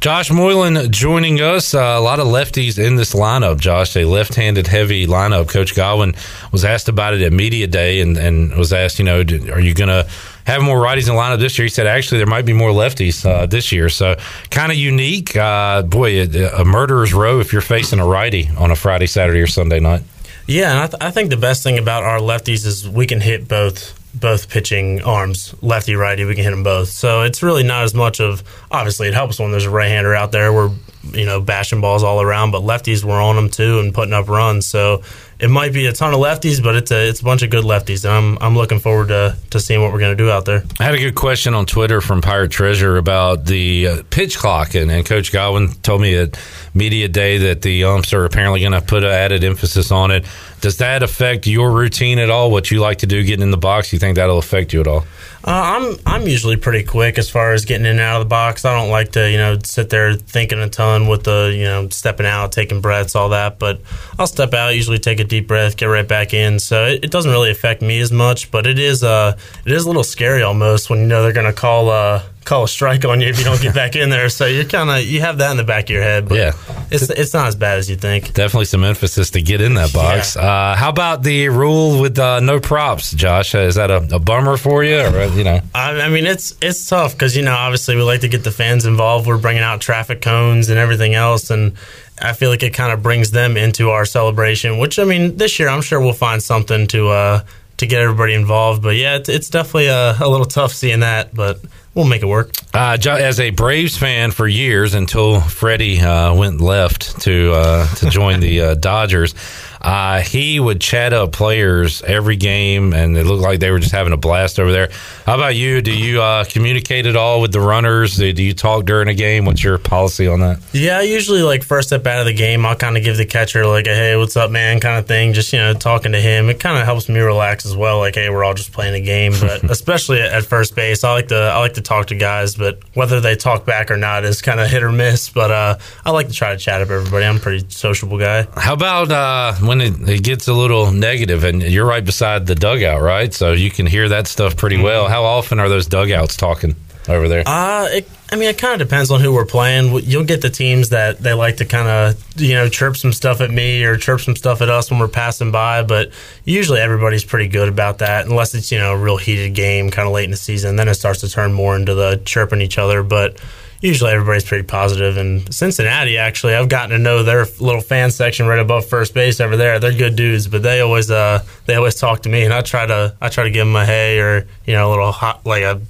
Josh 0.00 0.30
Moylan 0.30 0.90
joining 0.90 1.42
us. 1.42 1.74
Uh, 1.74 1.80
a 1.80 2.00
lot 2.00 2.20
of 2.20 2.26
lefties 2.26 2.82
in 2.82 2.96
this 2.96 3.12
lineup, 3.12 3.60
Josh. 3.60 3.94
A 3.96 4.06
left 4.06 4.34
handed 4.34 4.66
heavy 4.66 5.06
lineup. 5.06 5.48
Coach 5.50 5.74
Godwin 5.74 6.14
was 6.52 6.64
asked 6.64 6.88
about 6.88 7.12
it 7.12 7.20
at 7.20 7.34
Media 7.34 7.66
Day 7.66 8.00
and, 8.00 8.16
and 8.16 8.56
was 8.56 8.72
asked, 8.72 8.98
you 8.98 9.04
know, 9.04 9.18
are 9.18 9.60
you 9.60 9.74
going 9.74 9.88
to 9.88 10.08
have 10.46 10.62
more 10.62 10.78
righties 10.78 11.06
in 11.06 11.14
the 11.14 11.20
lineup 11.20 11.38
this 11.38 11.58
year? 11.58 11.66
He 11.66 11.68
said, 11.68 11.86
actually, 11.86 12.16
there 12.16 12.26
might 12.26 12.46
be 12.46 12.54
more 12.54 12.70
lefties 12.70 13.26
uh, 13.26 13.44
this 13.44 13.72
year. 13.72 13.90
So 13.90 14.16
kind 14.50 14.72
of 14.72 14.78
unique. 14.78 15.36
Uh, 15.36 15.82
boy, 15.82 16.22
a, 16.22 16.62
a, 16.62 16.64
murderer's 16.64 17.12
row 17.12 17.38
if 17.40 17.52
you're 17.52 17.60
facing 17.60 18.00
a 18.00 18.06
righty 18.06 18.48
on 18.56 18.70
a 18.70 18.76
Friday, 18.76 19.06
Saturday, 19.06 19.40
or 19.40 19.46
Sunday 19.46 19.80
night. 19.80 20.02
Yeah, 20.46 20.70
and 20.70 20.80
I, 20.80 20.86
th- 20.86 21.02
I 21.02 21.10
think 21.10 21.28
the 21.28 21.36
best 21.36 21.62
thing 21.62 21.78
about 21.78 22.04
our 22.04 22.20
lefties 22.20 22.64
is 22.64 22.88
we 22.88 23.06
can 23.06 23.20
hit 23.20 23.48
both 23.48 23.99
both 24.14 24.48
pitching 24.48 25.02
arms, 25.02 25.54
lefty 25.62 25.94
righty. 25.94 26.24
We 26.24 26.34
can 26.34 26.44
hit 26.44 26.50
them 26.50 26.62
both. 26.62 26.88
So 26.88 27.22
it's 27.22 27.42
really 27.42 27.62
not 27.62 27.84
as 27.84 27.94
much 27.94 28.20
of. 28.20 28.42
Obviously, 28.70 29.08
it 29.08 29.14
helps 29.14 29.38
when 29.38 29.50
there's 29.50 29.66
a 29.66 29.70
right 29.70 29.88
hander 29.88 30.14
out 30.14 30.32
there. 30.32 30.52
We're 30.52 30.70
you 31.12 31.24
know, 31.24 31.40
bashing 31.40 31.80
balls 31.80 32.02
all 32.02 32.20
around, 32.20 32.50
but 32.50 32.62
lefties 32.62 33.02
were 33.04 33.20
on 33.20 33.36
them 33.36 33.48
too 33.48 33.80
and 33.80 33.94
putting 33.94 34.12
up 34.12 34.28
runs. 34.28 34.66
So 34.66 35.02
it 35.38 35.48
might 35.48 35.72
be 35.72 35.86
a 35.86 35.92
ton 35.92 36.12
of 36.12 36.20
lefties, 36.20 36.62
but 36.62 36.76
it's 36.76 36.90
a 36.90 37.08
it's 37.08 37.20
a 37.20 37.24
bunch 37.24 37.42
of 37.42 37.50
good 37.50 37.64
lefties, 37.64 38.04
and 38.04 38.12
I'm 38.12 38.38
I'm 38.40 38.56
looking 38.56 38.78
forward 38.78 39.08
to 39.08 39.36
to 39.50 39.60
seeing 39.60 39.80
what 39.80 39.92
we're 39.92 40.00
going 40.00 40.16
to 40.16 40.22
do 40.22 40.30
out 40.30 40.44
there. 40.44 40.62
I 40.78 40.84
had 40.84 40.94
a 40.94 40.98
good 40.98 41.14
question 41.14 41.54
on 41.54 41.64
Twitter 41.64 42.00
from 42.00 42.20
Pirate 42.20 42.50
Treasure 42.50 42.98
about 42.98 43.46
the 43.46 43.86
uh, 43.86 44.02
pitch 44.10 44.38
clock, 44.38 44.74
and, 44.74 44.90
and 44.90 45.04
Coach 45.06 45.32
Godwin 45.32 45.72
told 45.82 46.02
me 46.02 46.14
at 46.16 46.38
media 46.74 47.08
day 47.08 47.38
that 47.38 47.62
the 47.62 47.84
umps 47.84 48.12
are 48.12 48.24
apparently 48.24 48.60
going 48.60 48.72
to 48.72 48.82
put 48.82 49.02
an 49.02 49.10
added 49.10 49.42
emphasis 49.42 49.90
on 49.90 50.10
it. 50.10 50.26
Does 50.60 50.76
that 50.78 51.02
affect 51.02 51.46
your 51.46 51.72
routine 51.72 52.18
at 52.18 52.28
all? 52.28 52.50
What 52.50 52.70
you 52.70 52.80
like 52.80 52.98
to 52.98 53.06
do 53.06 53.24
getting 53.24 53.42
in 53.42 53.50
the 53.50 53.56
box? 53.56 53.92
You 53.92 53.98
think 53.98 54.16
that'll 54.16 54.38
affect 54.38 54.72
you 54.72 54.80
at 54.80 54.86
all? 54.86 55.04
Uh, 55.42 55.50
I'm 55.96 55.96
I'm 56.04 56.28
usually 56.28 56.56
pretty 56.56 56.84
quick 56.84 57.16
as 57.16 57.30
far 57.30 57.52
as 57.52 57.64
getting 57.64 57.86
in 57.86 57.92
and 57.92 58.00
out 58.00 58.20
of 58.20 58.26
the 58.26 58.28
box. 58.28 58.66
I 58.66 58.78
don't 58.78 58.90
like 58.90 59.12
to 59.12 59.30
you 59.30 59.38
know 59.38 59.58
sit 59.64 59.88
there 59.88 60.14
thinking 60.14 60.58
a 60.58 60.68
ton 60.68 61.08
with 61.08 61.24
the 61.24 61.50
you 61.54 61.64
know 61.64 61.88
stepping 61.88 62.26
out, 62.26 62.52
taking 62.52 62.82
breaths, 62.82 63.16
all 63.16 63.30
that. 63.30 63.58
But 63.58 63.80
I'll 64.18 64.26
step 64.26 64.52
out, 64.52 64.74
usually 64.74 64.98
take 64.98 65.18
a 65.18 65.24
deep 65.24 65.48
breath, 65.48 65.78
get 65.78 65.86
right 65.86 66.06
back 66.06 66.34
in. 66.34 66.58
So 66.58 66.84
it, 66.84 67.04
it 67.04 67.10
doesn't 67.10 67.30
really 67.30 67.50
affect 67.50 67.80
me 67.80 68.00
as 68.00 68.12
much. 68.12 68.50
But 68.50 68.66
it 68.66 68.78
is 68.78 69.02
uh 69.02 69.38
it 69.64 69.72
is 69.72 69.84
a 69.84 69.86
little 69.86 70.04
scary 70.04 70.42
almost 70.42 70.90
when 70.90 71.00
you 71.00 71.06
know 71.06 71.22
they're 71.22 71.32
to 71.32 71.52
call 71.54 71.88
uh 71.88 72.22
call 72.44 72.64
a 72.64 72.68
strike 72.68 73.04
on 73.04 73.20
you 73.20 73.28
if 73.28 73.38
you 73.38 73.44
don't 73.44 73.60
get 73.60 73.74
back 73.82 73.96
in 73.96 74.08
there. 74.10 74.28
So 74.28 74.46
you're 74.46 74.64
kind 74.64 74.90
of 74.90 75.04
you 75.04 75.20
have 75.20 75.38
that 75.38 75.50
in 75.50 75.56
the 75.56 75.64
back 75.64 75.84
of 75.84 75.90
your 75.90 76.02
head. 76.02 76.28
But 76.28 76.38
Yeah. 76.38 76.52
it's 76.90 77.08
it's 77.10 77.34
not 77.34 77.46
as 77.48 77.54
bad 77.56 77.78
as 77.78 77.88
you 77.90 77.96
think. 77.96 78.32
Definitely 78.32 78.64
some 78.64 78.82
emphasis 78.84 79.30
to 79.30 79.42
get 79.42 79.60
in 79.60 79.74
that 79.74 79.92
box. 79.92 80.36
Uh, 80.36 80.74
how 80.76 80.88
about 80.88 81.22
the 81.22 81.48
rule 81.50 82.00
with 82.00 82.18
uh, 82.18 82.40
no 82.40 82.58
props, 82.60 83.12
Josh? 83.12 83.54
Is 83.54 83.74
that 83.76 83.90
a, 83.90 83.96
a 84.14 84.18
bummer 84.18 84.56
for 84.56 84.82
you, 84.84 85.00
or 85.00 85.24
you 85.26 85.44
know? 85.44 85.60
I, 85.74 86.00
I 86.00 86.08
mean, 86.08 86.26
it's 86.26 86.56
it's 86.62 86.88
tough 86.88 87.12
because 87.12 87.36
you 87.36 87.42
know 87.42 87.54
obviously 87.54 87.94
we 87.96 88.02
like 88.02 88.20
to 88.22 88.28
get 88.28 88.42
the 88.44 88.50
fans 88.52 88.86
involved. 88.86 89.26
We're 89.26 89.38
bringing 89.38 89.62
out 89.62 89.80
traffic 89.80 90.22
cones 90.22 90.68
and 90.70 90.78
everything 90.78 91.14
else, 91.14 91.50
and 91.50 91.74
I 92.22 92.32
feel 92.32 92.50
like 92.50 92.62
it 92.62 92.74
kind 92.74 92.92
of 92.92 93.02
brings 93.02 93.30
them 93.30 93.56
into 93.56 93.90
our 93.90 94.04
celebration. 94.04 94.78
Which 94.78 94.98
I 94.98 95.04
mean, 95.04 95.36
this 95.36 95.58
year 95.58 95.68
I'm 95.68 95.82
sure 95.82 96.00
we'll 96.00 96.12
find 96.14 96.42
something 96.42 96.86
to 96.88 97.08
uh, 97.10 97.42
to 97.76 97.86
get 97.86 98.00
everybody 98.00 98.34
involved. 98.34 98.82
But 98.82 98.96
yeah, 98.96 99.16
it's, 99.16 99.28
it's 99.28 99.50
definitely 99.50 99.86
a, 99.88 100.16
a 100.20 100.28
little 100.28 100.46
tough 100.46 100.72
seeing 100.72 101.00
that, 101.00 101.34
but 101.34 101.60
we'll 101.94 102.06
make 102.06 102.22
it 102.22 102.26
work. 102.26 102.50
Uh, 102.72 102.96
as 103.06 103.40
a 103.40 103.50
Braves 103.50 103.96
fan 103.96 104.30
for 104.30 104.46
years 104.46 104.94
until 104.94 105.40
Freddie 105.40 106.00
uh, 106.00 106.34
went 106.34 106.60
left 106.60 107.20
to 107.22 107.52
uh, 107.52 107.94
to 107.96 108.10
join 108.10 108.40
the 108.40 108.60
uh, 108.60 108.74
Dodgers, 108.74 109.34
uh, 109.80 110.20
he 110.20 110.60
would 110.60 110.80
chat 110.80 111.12
up 111.12 111.32
players 111.32 112.02
every 112.02 112.36
game, 112.36 112.92
and 112.92 113.16
it 113.16 113.24
looked 113.24 113.42
like 113.42 113.60
they 113.60 113.70
were 113.70 113.78
just 113.78 113.92
having 113.92 114.12
a 114.12 114.16
blast 114.16 114.60
over 114.60 114.70
there. 114.70 114.90
How 115.24 115.36
about 115.36 115.56
you? 115.56 115.80
Do 115.80 115.92
you 115.92 116.20
uh, 116.20 116.44
communicate 116.44 117.06
at 117.06 117.16
all 117.16 117.40
with 117.40 117.52
the 117.52 117.60
runners? 117.60 118.16
Do 118.16 118.32
do 118.32 118.42
you 118.42 118.52
talk 118.52 118.84
during 118.84 119.08
a 119.08 119.14
game? 119.14 119.44
What's 119.46 119.64
your 119.64 119.78
policy 119.78 120.26
on 120.26 120.40
that? 120.40 120.60
Yeah, 120.72 121.00
usually 121.00 121.42
like 121.42 121.62
first 121.62 121.88
step 121.88 122.06
out 122.06 122.20
of 122.20 122.26
the 122.26 122.34
game, 122.34 122.66
I'll 122.66 122.76
kind 122.76 122.96
of 122.96 123.04
give 123.04 123.16
the 123.16 123.24
catcher 123.24 123.66
like 123.66 123.86
a 123.86 123.94
hey, 123.94 124.16
what's 124.16 124.36
up, 124.36 124.50
man, 124.50 124.80
kind 124.80 124.98
of 124.98 125.06
thing. 125.06 125.32
Just 125.32 125.52
you 125.52 125.58
know, 125.58 125.72
talking 125.72 126.12
to 126.12 126.20
him. 126.20 126.50
It 126.50 126.60
kind 126.60 126.78
of 126.78 126.84
helps 126.84 127.08
me 127.08 127.20
relax 127.20 127.64
as 127.64 127.74
well. 127.74 127.98
Like 127.98 128.16
hey, 128.16 128.28
we're 128.28 128.44
all 128.44 128.54
just 128.54 128.72
playing 128.72 128.94
a 128.94 129.04
game, 129.04 129.32
but 129.40 129.64
especially 129.70 130.20
at, 130.20 130.32
at 130.32 130.44
first 130.44 130.76
base, 130.76 131.04
I 131.04 131.12
like 131.12 131.28
to 131.28 131.36
I 131.36 131.58
like 131.58 131.74
to 131.74 131.82
talk 131.82 132.08
to 132.08 132.14
guys, 132.14 132.54
but 132.54 132.80
whether 132.94 133.20
they 133.20 133.34
talk 133.34 133.64
back 133.64 133.90
or 133.90 133.96
not 133.96 134.24
is 134.24 134.42
kind 134.42 134.60
of 134.60 134.68
hit 134.68 134.82
or 134.82 134.92
miss. 134.92 135.30
But 135.30 135.50
uh, 135.50 135.78
I 136.04 136.10
like 136.10 136.28
to 136.28 136.34
try 136.34 136.50
to 136.52 136.58
chat 136.58 136.82
up 136.82 136.90
everybody. 136.90 137.24
I'm 137.24 137.36
a 137.36 137.40
pretty 137.40 137.64
sociable 137.70 138.18
guy. 138.18 138.46
How 138.56 138.74
about 138.74 139.10
uh, 139.10 139.54
when 139.70 139.80
it, 139.80 140.08
it 140.08 140.24
gets 140.24 140.48
a 140.48 140.52
little 140.52 140.90
negative, 140.90 141.44
and 141.44 141.62
you're 141.62 141.86
right 141.86 142.04
beside 142.04 142.44
the 142.44 142.56
dugout, 142.56 143.00
right? 143.02 143.32
So 143.32 143.52
you 143.52 143.70
can 143.70 143.86
hear 143.86 144.08
that 144.08 144.26
stuff 144.26 144.56
pretty 144.56 144.82
well. 144.82 145.06
How 145.06 145.22
often 145.22 145.60
are 145.60 145.68
those 145.68 145.86
dugouts 145.86 146.36
talking 146.36 146.74
over 147.08 147.28
there? 147.28 147.44
Uh, 147.46 147.86
it, 147.88 148.08
I 148.32 148.34
mean, 148.34 148.48
it 148.48 148.58
kind 148.58 148.82
of 148.82 148.88
depends 148.88 149.12
on 149.12 149.20
who 149.20 149.32
we're 149.32 149.46
playing. 149.46 149.94
You'll 150.02 150.24
get 150.24 150.42
the 150.42 150.50
teams 150.50 150.88
that 150.88 151.20
they 151.20 151.34
like 151.34 151.58
to 151.58 151.66
kind 151.66 151.86
of, 151.86 152.40
you 152.40 152.54
know, 152.54 152.68
chirp 152.68 152.96
some 152.96 153.12
stuff 153.12 153.40
at 153.40 153.52
me 153.52 153.84
or 153.84 153.96
chirp 153.96 154.20
some 154.20 154.34
stuff 154.34 154.60
at 154.60 154.68
us 154.68 154.90
when 154.90 154.98
we're 154.98 155.06
passing 155.06 155.52
by. 155.52 155.84
But 155.84 156.10
usually 156.42 156.80
everybody's 156.80 157.24
pretty 157.24 157.46
good 157.46 157.68
about 157.68 157.98
that, 157.98 158.26
unless 158.26 158.56
it's, 158.56 158.72
you 158.72 158.78
know, 158.78 158.94
a 158.94 158.98
real 158.98 159.18
heated 159.18 159.54
game 159.54 159.92
kind 159.92 160.08
of 160.08 160.12
late 160.12 160.24
in 160.24 160.32
the 160.32 160.36
season. 160.36 160.74
Then 160.74 160.88
it 160.88 160.94
starts 160.94 161.20
to 161.20 161.30
turn 161.30 161.52
more 161.52 161.76
into 161.76 161.94
the 161.94 162.20
chirping 162.24 162.60
each 162.60 162.76
other. 162.76 163.04
But 163.04 163.40
usually 163.80 164.10
everybody's 164.12 164.44
pretty 164.44 164.64
positive. 164.66 165.16
And 165.16 165.52
Cincinnati, 165.54 166.18
actually, 166.18 166.54
I've 166.54 166.68
gotten 166.68 166.90
to 166.90 166.98
know 166.98 167.22
their 167.22 167.46
little 167.60 167.80
fan 167.80 168.10
section 168.10 168.46
right 168.46 168.58
above 168.58 168.86
first 168.86 169.14
base 169.14 169.40
over 169.40 169.56
there. 169.56 169.78
They're 169.78 169.92
good 169.96 170.16
dudes, 170.16 170.46
but 170.48 170.62
they 170.62 170.80
always, 170.80 171.10
uh, 171.10 171.44
they 171.66 171.74
always 171.76 171.94
talk 171.94 172.22
to 172.22 172.28
me, 172.28 172.44
and 172.44 172.52
I 172.52 172.60
try 172.60 172.86
to, 172.86 173.14
I 173.20 173.28
try 173.28 173.44
to 173.44 173.50
give 173.50 173.66
them 173.66 173.76
a 173.76 173.84
hey 173.86 174.18
or, 174.20 174.46
you 174.66 174.74
know, 174.74 174.88
a 174.88 174.90
little 174.90 175.12
hot, 175.12 175.46
like 175.46 175.62
a 175.62 175.80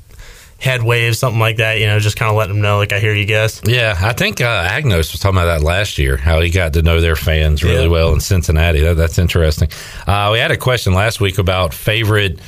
head 0.58 0.82
wave, 0.82 1.16
something 1.16 1.40
like 1.40 1.56
that. 1.56 1.80
You 1.80 1.86
know, 1.86 1.98
just 1.98 2.16
kind 2.16 2.30
of 2.30 2.36
let 2.36 2.48
them 2.48 2.60
know, 2.60 2.76
like 2.78 2.92
I 2.92 3.00
hear 3.00 3.14
you 3.14 3.24
guys. 3.24 3.60
Yeah, 3.64 3.96
I 4.00 4.12
think 4.12 4.40
uh, 4.40 4.68
Agnos 4.68 5.10
was 5.12 5.18
talking 5.18 5.38
about 5.38 5.46
that 5.58 5.64
last 5.64 5.96
year, 5.98 6.16
how 6.18 6.40
he 6.40 6.50
got 6.50 6.74
to 6.74 6.82
know 6.82 7.00
their 7.00 7.16
fans 7.16 7.64
really 7.64 7.84
Yeah. 7.84 7.88
well 7.88 8.12
in 8.12 8.20
Cincinnati. 8.20 8.80
That, 8.80 8.96
that's 8.98 9.18
interesting. 9.18 9.70
Uh, 10.06 10.28
we 10.32 10.38
had 10.38 10.50
a 10.50 10.56
question 10.58 10.92
last 10.92 11.20
week 11.20 11.38
about 11.38 11.72
favorite. 11.74 12.38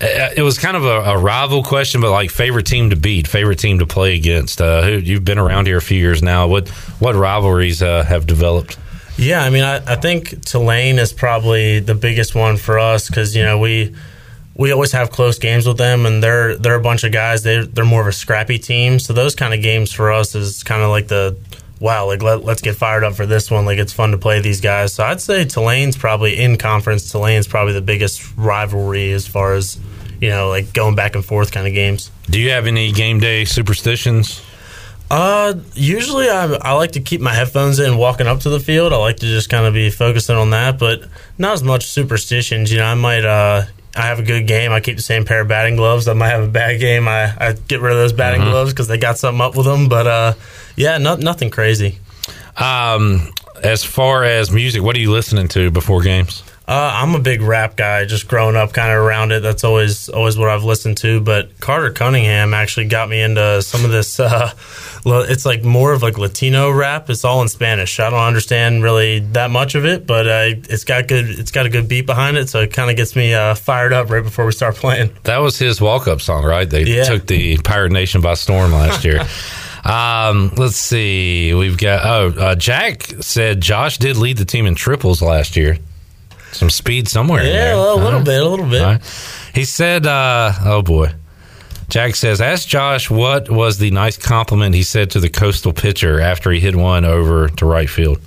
Uh, 0.00 0.30
It 0.36 0.42
was 0.42 0.58
kind 0.58 0.76
of 0.76 0.84
a, 0.84 1.00
a 1.02 1.18
rival 1.18 1.62
question, 1.62 2.00
but 2.00 2.10
like 2.10 2.30
favorite 2.30 2.66
team 2.66 2.90
to 2.90 2.96
beat, 2.96 3.26
favorite 3.26 3.58
team 3.58 3.78
to 3.80 3.86
play 3.86 4.14
against. 4.14 4.60
Uh, 4.60 4.82
who 4.82 4.92
you've 4.92 5.24
been 5.24 5.38
around 5.38 5.66
here 5.66 5.76
a 5.76 5.82
few 5.82 5.98
years 5.98 6.22
now. 6.22 6.46
What 6.46 6.68
what 6.98 7.14
rivalries 7.14 7.82
uh, 7.82 8.04
have 8.04 8.26
developed? 8.26 8.78
Yeah, 9.16 9.42
I 9.42 9.50
mean, 9.50 9.64
I, 9.64 9.76
I 9.86 9.96
think 9.96 10.44
Tulane 10.46 10.98
is 10.98 11.12
probably 11.12 11.80
the 11.80 11.94
biggest 11.94 12.34
one 12.34 12.56
for 12.56 12.78
us 12.78 13.08
because 13.08 13.36
you 13.36 13.42
know 13.42 13.58
we 13.58 13.94
we 14.54 14.72
always 14.72 14.92
have 14.92 15.10
close 15.10 15.38
games 15.38 15.66
with 15.66 15.78
them, 15.78 16.06
and 16.06 16.22
they're 16.22 16.56
they're 16.56 16.74
a 16.74 16.82
bunch 16.82 17.04
of 17.04 17.12
guys. 17.12 17.42
They 17.42 17.64
they're 17.64 17.84
more 17.84 18.00
of 18.00 18.06
a 18.06 18.12
scrappy 18.12 18.58
team, 18.58 18.98
so 18.98 19.12
those 19.12 19.34
kind 19.34 19.52
of 19.52 19.62
games 19.62 19.92
for 19.92 20.10
us 20.10 20.34
is 20.34 20.62
kind 20.62 20.82
of 20.82 20.88
like 20.90 21.08
the 21.08 21.36
wow, 21.80 22.06
like 22.06 22.22
let, 22.22 22.44
let's 22.44 22.60
get 22.60 22.76
fired 22.76 23.04
up 23.04 23.14
for 23.14 23.26
this 23.26 23.50
one. 23.50 23.64
Like 23.64 23.78
it's 23.78 23.92
fun 23.92 24.10
to 24.12 24.18
play 24.18 24.40
these 24.40 24.60
guys. 24.60 24.92
So 24.94 25.04
I'd 25.04 25.20
say 25.20 25.44
Tulane's 25.44 25.96
probably 25.96 26.38
in 26.38 26.58
conference. 26.58 27.10
Tulane's 27.10 27.48
probably 27.48 27.72
the 27.72 27.80
biggest 27.80 28.36
rivalry 28.36 29.12
as 29.12 29.26
far 29.26 29.54
as 29.54 29.78
you 30.20 30.28
know, 30.28 30.48
like 30.48 30.72
going 30.72 30.94
back 30.94 31.14
and 31.14 31.24
forth 31.24 31.52
kind 31.52 31.66
of 31.66 31.74
games. 31.74 32.10
Do 32.26 32.40
you 32.40 32.50
have 32.50 32.66
any 32.66 32.92
game 32.92 33.20
day 33.20 33.44
superstitions? 33.44 34.42
Uh, 35.10 35.54
usually 35.74 36.28
I, 36.28 36.44
I 36.62 36.72
like 36.74 36.92
to 36.92 37.00
keep 37.00 37.20
my 37.20 37.34
headphones 37.34 37.80
in 37.80 37.96
walking 37.96 38.28
up 38.28 38.40
to 38.40 38.50
the 38.50 38.60
field. 38.60 38.92
I 38.92 38.96
like 38.96 39.16
to 39.16 39.26
just 39.26 39.50
kind 39.50 39.66
of 39.66 39.74
be 39.74 39.90
focusing 39.90 40.36
on 40.36 40.50
that, 40.50 40.78
but 40.78 41.02
not 41.36 41.54
as 41.54 41.64
much 41.64 41.86
superstitions. 41.86 42.70
You 42.70 42.78
know, 42.78 42.84
I 42.84 42.94
might 42.94 43.24
uh, 43.24 43.64
I 43.96 44.02
have 44.02 44.20
a 44.20 44.22
good 44.22 44.46
game. 44.46 44.70
I 44.70 44.78
keep 44.78 44.96
the 44.96 45.02
same 45.02 45.24
pair 45.24 45.40
of 45.40 45.48
batting 45.48 45.74
gloves. 45.74 46.06
I 46.06 46.12
might 46.12 46.28
have 46.28 46.44
a 46.44 46.48
bad 46.48 46.78
game. 46.78 47.08
I, 47.08 47.34
I 47.36 47.52
get 47.54 47.80
rid 47.80 47.92
of 47.92 47.98
those 47.98 48.12
batting 48.12 48.42
gloves 48.42 48.72
because 48.72 48.86
they 48.86 48.98
got 48.98 49.18
something 49.18 49.40
up 49.40 49.56
with 49.56 49.66
them. 49.66 49.88
But 49.88 50.06
uh, 50.06 50.34
yeah, 50.76 50.98
no, 50.98 51.16
nothing 51.16 51.50
crazy. 51.50 51.98
Um, 52.56 53.32
as 53.64 53.82
far 53.82 54.22
as 54.22 54.52
music, 54.52 54.82
what 54.82 54.94
are 54.94 55.00
you 55.00 55.10
listening 55.10 55.48
to 55.48 55.72
before 55.72 56.02
games? 56.02 56.44
Uh, 56.70 56.92
I'm 56.94 57.16
a 57.16 57.18
big 57.18 57.42
rap 57.42 57.74
guy, 57.74 58.04
just 58.04 58.28
growing 58.28 58.54
up 58.54 58.72
kind 58.72 58.92
of 58.92 58.98
around 58.98 59.32
it. 59.32 59.42
That's 59.42 59.64
always 59.64 60.08
always 60.08 60.38
what 60.38 60.48
I've 60.50 60.62
listened 60.62 60.98
to. 60.98 61.20
But 61.20 61.58
Carter 61.58 61.90
Cunningham 61.90 62.54
actually 62.54 62.86
got 62.86 63.08
me 63.08 63.20
into 63.20 63.60
some 63.62 63.84
of 63.84 63.90
this. 63.90 64.20
Uh, 65.02 65.24
it's 65.30 65.46
like 65.46 65.64
more 65.64 65.94
of 65.94 66.02
like 66.02 66.18
Latino 66.18 66.70
rap. 66.70 67.08
It's 67.08 67.24
all 67.24 67.40
in 67.40 67.48
Spanish. 67.48 67.98
I 67.98 68.10
don't 68.10 68.20
understand 68.20 68.82
really 68.82 69.20
that 69.32 69.50
much 69.50 69.74
of 69.74 69.86
it, 69.86 70.06
but 70.06 70.28
uh, 70.28 70.44
it's 70.68 70.84
got 70.84 71.08
good. 71.08 71.24
It's 71.26 71.50
got 71.50 71.64
a 71.64 71.70
good 71.70 71.88
beat 71.88 72.04
behind 72.04 72.36
it, 72.36 72.50
so 72.50 72.60
it 72.60 72.74
kind 72.74 72.90
of 72.90 72.96
gets 72.98 73.16
me 73.16 73.32
uh, 73.32 73.54
fired 73.54 73.94
up 73.94 74.10
right 74.10 74.22
before 74.22 74.44
we 74.44 74.52
start 74.52 74.74
playing. 74.76 75.10
That 75.22 75.38
was 75.38 75.58
his 75.58 75.80
walk 75.80 76.06
up 76.06 76.20
song, 76.20 76.44
right? 76.44 76.68
They 76.68 76.82
Yeah. 76.82 77.04
took 77.04 77.26
the 77.26 77.56
Pirate 77.58 77.92
Nation 77.92 78.20
by 78.20 78.34
storm 78.34 78.72
last 78.72 79.02
year. 79.06 79.20
um, 79.84 80.52
let's 80.58 80.76
see. 80.76 81.54
We've 81.54 81.78
got, 81.78 82.04
oh, 82.04 82.38
uh, 82.38 82.54
Jack 82.54 83.04
said 83.20 83.62
Josh 83.62 83.96
did 83.96 84.18
lead 84.18 84.36
the 84.36 84.44
team 84.44 84.66
in 84.66 84.74
triples 84.74 85.22
last 85.22 85.56
year. 85.56 85.78
Some 86.52 86.70
speed 86.70 87.08
somewhere. 87.08 87.44
Yeah, 87.44 87.52
there. 87.52 87.74
a 87.74 87.94
little, 87.94 88.22
bit, 88.22 88.42
a 88.42 88.48
little 88.48 88.66
bit. 88.68 88.82
Right. 88.82 89.50
He 89.54 89.64
said, 89.64 90.06
uh, 90.06 90.52
oh 90.64 90.82
boy. 90.82 91.12
Jack 91.88 92.14
says, 92.14 92.40
ask 92.40 92.68
Josh 92.68 93.10
what 93.10 93.50
was 93.50 93.78
the 93.78 93.90
nice 93.90 94.16
compliment 94.16 94.74
he 94.76 94.84
said 94.84 95.10
to 95.10 95.20
the 95.20 95.28
coastal 95.28 95.72
pitcher 95.72 96.20
after 96.20 96.52
he 96.52 96.60
hit 96.60 96.76
one 96.76 97.04
over 97.04 97.48
to 97.48 97.66
right 97.66 97.90
field. 97.90 98.20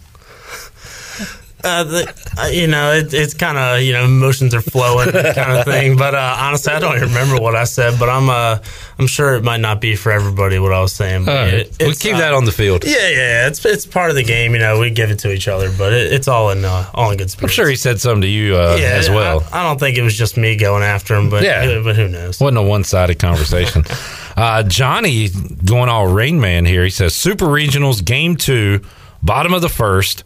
Uh, 1.64 1.84
the, 1.86 2.14
uh, 2.38 2.48
you 2.48 2.68
know, 2.68 2.92
it, 2.92 3.14
it's 3.14 3.34
kind 3.34 3.58
of 3.58 3.82
you 3.82 3.94
know 3.94 4.04
emotions 4.04 4.54
are 4.54 4.62
flowing 4.62 5.12
kind 5.12 5.58
of 5.58 5.66
thing. 5.66 5.98
But 6.04 6.16
uh, 6.16 6.36
honestly, 6.40 6.74
I 6.74 6.80
don't 6.80 6.96
even 6.98 7.10
remember 7.10 7.42
what 7.42 7.56
I 7.56 7.64
said. 7.64 7.98
But 8.00 8.10
I'm 8.10 8.30
uh, 8.30 8.60
I'm 9.00 9.08
sure 9.08 9.36
it 9.36 9.44
might 9.44 9.62
not 9.62 9.80
be 9.80 9.96
for 9.96 10.12
everybody 10.12 10.60
what 10.60 10.74
I 10.74 10.82
was 10.82 10.92
saying. 10.92 11.26
Right. 11.26 11.54
it- 11.54 11.78
we'll 11.80 11.92
it's, 11.92 12.02
keep 12.02 12.16
uh, 12.16 12.20
that 12.20 12.34
on 12.34 12.46
the 12.46 12.52
field. 12.52 12.84
Yeah, 12.84 12.92
yeah, 12.98 13.10
yeah. 13.10 13.48
It's 13.48 13.64
it's 13.66 13.86
part 13.86 14.10
of 14.10 14.16
the 14.16 14.24
game. 14.24 14.54
You 14.54 14.60
know, 14.60 14.80
we 14.80 14.90
give 14.90 15.10
it 15.12 15.20
to 15.20 15.32
each 15.32 15.48
other, 15.48 15.72
but 15.78 15.94
it, 15.94 16.12
it's 16.12 16.28
all 16.28 16.50
in 16.52 16.66
uh, 16.66 16.90
all 16.94 17.12
in 17.12 17.18
good 17.18 17.30
spirits. 17.32 17.54
I'm 17.54 17.56
sure 17.64 17.70
he 17.70 17.76
said 17.78 18.02
something 18.02 18.22
to 18.24 18.28
you 18.28 18.56
uh, 18.58 18.78
yeah, 18.80 18.88
as 18.88 19.10
well. 19.10 19.46
I, 19.54 19.62
I 19.62 19.64
don't 19.64 19.80
think 19.80 19.98
it 19.98 20.02
was 20.04 20.18
just 20.18 20.36
me 20.36 20.58
going 20.58 20.84
after 20.84 21.16
him, 21.16 21.30
but 21.30 21.44
Yeah. 21.44 21.80
but 21.84 21.96
who 21.96 22.10
knows? 22.10 22.40
Wasn't 22.42 22.58
a 22.58 22.62
one 22.62 22.84
sided 22.84 23.20
conversation. 23.20 23.84
uh, 24.38 24.64
Johnny 24.64 25.30
going 25.64 25.88
all 25.90 26.08
Rain 26.08 26.40
Man 26.42 26.66
here. 26.66 26.84
He 26.84 26.90
says 26.90 27.16
Super 27.16 27.46
Regionals 27.46 28.04
Game 28.04 28.36
Two, 28.36 28.82
bottom 29.22 29.54
of 29.54 29.62
the 29.62 29.70
first. 29.70 30.24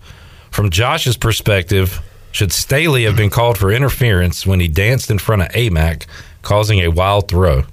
From 0.51 0.69
Josh's 0.69 1.17
perspective, 1.17 2.01
should 2.31 2.51
Staley 2.51 3.03
have 3.03 3.15
been 3.15 3.29
called 3.29 3.57
for 3.57 3.71
interference 3.71 4.45
when 4.45 4.59
he 4.59 4.67
danced 4.67 5.09
in 5.11 5.19
front 5.19 5.41
of 5.43 5.49
AMAC, 5.49 6.05
causing 6.41 6.79
a 6.79 6.89
wild 6.89 7.27
throw? 7.29 7.63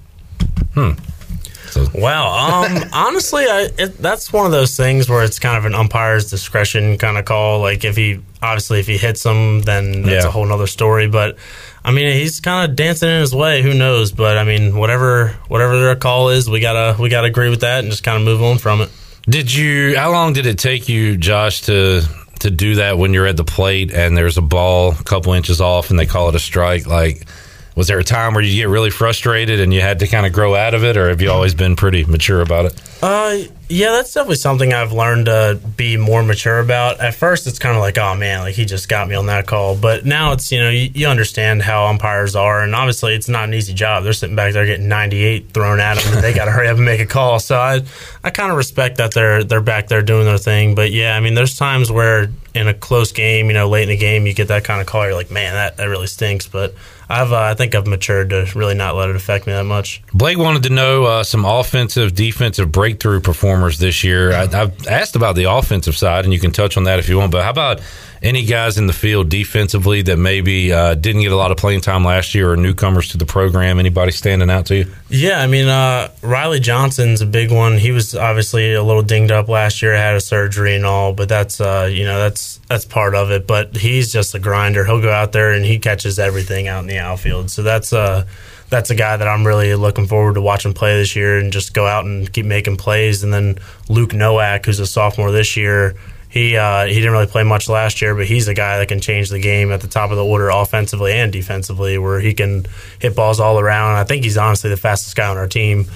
So 0.75 1.87
Wow. 1.95 2.64
Um, 2.64 2.85
honestly, 2.93 3.45
I, 3.45 3.68
it, 3.79 3.99
that's 3.99 4.33
one 4.33 4.47
of 4.47 4.53
those 4.53 4.77
things 4.77 5.09
where 5.09 5.25
it's 5.25 5.39
kind 5.39 5.57
of 5.57 5.64
an 5.64 5.75
umpire's 5.75 6.31
discretion 6.31 6.99
kind 6.99 7.16
of 7.18 7.25
call. 7.25 7.61
Like 7.61 7.85
if 7.85 7.97
he 7.97 8.20
obviously 8.43 8.81
if 8.81 8.87
he 8.87 8.97
hits 8.97 9.25
him, 9.25 9.62
then 9.62 10.03
that's 10.03 10.25
Yeah. 10.25 10.29
a 10.29 10.31
whole 10.31 10.47
nother 10.47 10.66
story. 10.66 11.09
But 11.09 11.37
I 11.85 11.91
mean, 11.91 12.12
he's 12.12 12.41
kind 12.41 12.70
of 12.70 12.77
dancing 12.77 13.09
in 13.11 13.20
his 13.20 13.35
way. 13.35 13.62
Who 13.62 13.75
knows? 13.75 14.12
But 14.12 14.39
I 14.39 14.45
mean, 14.45 14.77
whatever 14.77 15.37
whatever 15.49 15.79
their 15.81 15.97
call 15.97 16.29
is, 16.29 16.49
we 16.49 16.61
gotta 16.61 17.01
we 17.01 17.09
gotta 17.09 17.27
agree 17.27 17.51
with 17.51 17.61
that 17.61 17.81
and 17.81 17.91
just 17.91 18.05
kind 18.05 18.16
of 18.18 18.22
move 18.25 18.43
on 18.43 18.59
from 18.59 18.81
it. 18.83 18.91
Did 19.27 19.53
you? 19.53 19.97
How 19.97 20.12
long 20.12 20.33
did 20.35 20.47
it 20.47 20.59
take 20.59 20.89
you, 20.89 21.16
Josh, 21.16 21.62
to 21.62 22.03
to 22.45 22.51
do 22.51 22.76
that 22.76 22.97
when 22.97 23.12
you're 23.12 23.26
at 23.26 23.36
the 23.36 23.45
plate 23.45 23.92
and 23.92 24.16
there's 24.16 24.38
a 24.38 24.42
ball 24.42 24.92
a 24.92 25.03
couple 25.03 25.32
inches 25.32 25.61
off 25.61 25.90
and 25.90 25.99
they 25.99 26.07
call 26.07 26.28
it 26.28 26.34
a 26.34 26.38
strike? 26.38 26.86
Like, 26.86 27.26
was 27.75 27.89
there 27.89 27.99
a 27.99 28.05
time 28.05 28.35
where 28.35 28.43
you 28.43 28.55
get 28.55 28.68
really 28.68 28.91
frustrated 28.91 29.61
and 29.61 29.75
you 29.75 29.81
had 29.81 29.99
to 29.99 30.07
kind 30.07 30.27
of 30.27 30.33
grow 30.33 30.55
out 30.55 30.75
of 30.75 30.85
it, 30.85 30.97
or 30.97 31.09
have 31.09 31.20
you 31.20 31.31
always 31.31 31.55
been 31.55 31.75
pretty 31.75 32.05
mature 32.05 32.41
about 32.41 32.66
it? 32.66 32.81
Uh, 33.03 33.39
yeah, 33.68 33.91
that's 33.91 34.14
definitely 34.14 34.37
something 34.37 34.72
I've 34.72 34.93
learned 34.93 35.27
to 35.27 35.61
be 35.77 35.97
more 35.97 36.22
mature 36.22 36.61
about. 36.61 37.01
At 37.01 37.14
first, 37.14 37.47
it's 37.47 37.59
kind 37.59 37.75
of 37.75 37.83
like, 37.83 37.99
oh 37.99 38.14
man, 38.14 38.41
like 38.41 38.55
he 38.55 38.64
just 38.64 38.89
got 38.89 39.09
me 39.09 39.14
on 39.14 39.27
that 39.27 39.47
call. 39.47 39.77
But 39.77 40.07
now 40.07 40.33
it's 40.33 40.53
you 40.53 40.61
know 40.61 40.70
you, 40.70 40.91
you 40.95 41.07
understand 41.09 41.62
how 41.62 41.87
umpires 41.87 42.37
are, 42.37 42.62
and 42.62 42.75
obviously 42.75 43.14
it's 43.14 43.29
not 43.29 43.45
an 43.45 43.55
easy 43.55 43.75
job. 43.75 44.05
They're 44.05 44.12
sitting 44.12 44.37
back 44.37 44.53
there 44.53 44.66
getting 44.66 44.89
98 44.89 45.51
thrown 45.51 45.81
at 45.81 45.99
them, 45.99 46.14
and 46.14 46.22
they 46.22 46.33
got 46.33 46.45
to 46.45 46.51
hurry 46.53 46.68
up 46.68 46.77
and 46.77 46.85
make 46.85 47.01
a 47.01 47.07
call. 47.07 47.41
So 47.41 47.59
I 47.59 47.83
I 48.22 48.31
kind 48.31 48.51
of 48.51 48.57
respect 48.57 48.99
that 48.99 49.12
they're 49.12 49.43
they're 49.43 49.61
back 49.61 49.89
there 49.89 50.03
doing 50.03 50.27
their 50.27 50.39
thing. 50.39 50.75
But 50.75 50.93
yeah, 50.93 51.16
I 51.16 51.20
mean, 51.20 51.35
there's 51.35 51.59
times 51.59 51.91
where 51.91 52.29
in 52.55 52.68
a 52.68 52.75
close 52.75 53.12
game, 53.12 53.49
you 53.49 53.55
know, 53.55 53.68
late 53.68 53.83
in 53.83 53.89
the 53.89 53.97
game, 53.97 54.27
you 54.27 54.33
get 54.33 54.49
that 54.49 54.64
kind 54.64 54.81
of 54.81 54.87
call. 54.87 55.05
You're 55.05 55.14
like, 55.14 55.31
man, 55.31 55.55
that, 55.55 55.77
that 55.77 55.87
really 55.87 56.07
stinks. 56.07 56.47
But 56.47 56.75
I've 57.09 57.33
uh, 57.33 57.39
I 57.39 57.55
think 57.55 57.75
I've 57.75 57.87
matured 57.87 58.31
to 58.31 58.47
really 58.55 58.75
not 58.75 58.97
let 58.97 59.11
it 59.11 59.17
affect 59.17 59.47
me 59.47 59.53
that 59.53 59.65
much. 59.65 60.03
Blake 60.13 60.39
wanted 60.39 60.63
to 60.65 60.71
know 60.71 61.05
uh, 61.05 61.25
some 61.25 61.45
offensive, 61.45 62.15
defensive 62.15 62.73
breakthrough 62.73 63.21
performers 63.21 63.79
this 63.79 64.03
year. 64.05 64.33
I, 64.33 64.43
I've 64.45 64.87
asked 64.87 65.17
about 65.17 65.37
the 65.37 65.45
offensive 65.45 65.97
side, 65.97 66.25
and 66.25 66.33
you 66.33 66.41
can 66.41 66.51
touch 66.51 66.77
on 66.77 66.85
that 66.85 66.99
if 66.99 67.09
you 67.09 67.19
want. 67.19 67.33
But 67.33 67.45
how 67.45 67.51
about 67.51 67.81
any 68.25 68.47
guys 68.47 68.79
in 68.79 68.87
the 68.87 68.93
field 68.95 69.29
defensively 69.29 70.01
that 70.01 70.16
maybe 70.16 70.72
uh, 70.72 70.95
didn't 70.95 71.20
get 71.20 71.31
a 71.31 71.37
lot 71.37 71.51
of 71.51 71.59
playing 71.59 71.83
time 71.83 72.05
last 72.05 72.35
year 72.35 72.51
or 72.51 72.57
newcomers 72.57 73.11
to 73.11 73.18
the 73.18 73.27
program? 73.27 73.79
Anybody 73.79 74.12
standing 74.12 74.49
out 74.49 74.66
to 74.66 74.77
you? 74.77 74.93
Yeah, 75.11 75.41
I 75.41 75.47
mean, 75.47 75.68
uh, 75.68 76.11
Riley 76.22 76.59
Johnson's 76.59 77.20
a 77.20 77.27
big 77.27 77.53
one. 77.53 77.77
He 77.77 77.91
was 77.93 78.14
obviously 78.14 78.72
a 78.72 78.83
little 78.83 79.03
dinged 79.03 79.31
up 79.31 79.49
last 79.49 79.83
year, 79.83 79.95
had 79.95 80.16
a 80.16 80.20
surgery 80.20 80.75
and 80.75 80.87
all, 80.87 81.12
but 81.12 81.29
that's 81.29 81.61
uh, 81.61 81.89
you 81.93 82.05
know 82.05 82.18
that's 82.18 82.59
that's 82.66 82.87
part 82.87 83.14
of 83.14 83.31
it. 83.31 83.47
But 83.47 83.77
he's 83.77 84.11
just 84.11 84.35
a 84.35 84.39
grinder. 84.39 84.87
He'll 84.87 85.03
go 85.03 85.12
out 85.12 85.33
there 85.33 85.53
and 85.53 85.64
he 85.64 85.79
catches 85.79 86.18
everything 86.18 86.66
out 86.66 86.81
in 86.81 86.87
the 86.87 86.99
outfield. 86.99 87.51
So 87.51 87.62
that's 87.62 87.93
uh, 87.93 88.27
that's 88.70 88.89
a 88.89 88.95
guy 88.95 89.18
that 89.18 89.29
I'm 89.29 89.47
really 89.47 89.75
looking 89.75 90.07
forward 90.07 90.35
to 90.35 90.41
watching 90.41 90.72
play 90.72 90.97
this 90.97 91.14
year 91.14 91.39
and 91.39 91.53
just 91.53 91.75
go 91.75 91.87
out 91.87 92.07
and 92.07 92.33
keep 92.33 92.47
making 92.47 92.79
plays. 92.79 93.22
And 93.22 93.35
then 93.35 93.59
Luke 93.91 94.14
Nowak, 94.14 94.64
who's 94.64 94.81
a 94.81 94.87
sophomore 94.87 95.31
this 95.31 95.59
year. 95.59 95.95
He 96.35 96.57
uh, 96.57 96.87
he 96.87 96.95
didn't 96.95 97.12
really 97.12 97.28
play 97.28 97.45
much 97.45 97.68
last 97.68 98.03
year, 98.03 98.12
but 98.12 98.26
he's 98.26 98.49
a 98.49 98.55
guy 98.55 98.78
that 98.78 98.89
can 98.89 98.99
change 98.99 99.30
the 99.30 99.39
game 99.39 99.70
at 99.70 99.82
the 99.82 99.87
top 99.87 100.11
of 100.11 100.16
the 100.16 100.24
order, 100.24 100.49
offensively 100.49 101.12
and 101.12 101.32
defensively, 101.32 101.97
where 101.97 102.18
he 102.18 102.35
can 102.35 102.66
hit 102.99 103.14
balls 103.14 103.39
all 103.39 103.61
around. 103.61 103.95
I 103.95 104.03
think 104.03 104.24
he's 104.24 104.37
honestly 104.37 104.68
the 104.68 104.76
fastest 104.76 105.14
guy 105.14 105.28
on 105.28 105.37
our 105.37 105.47
team. 105.47 105.87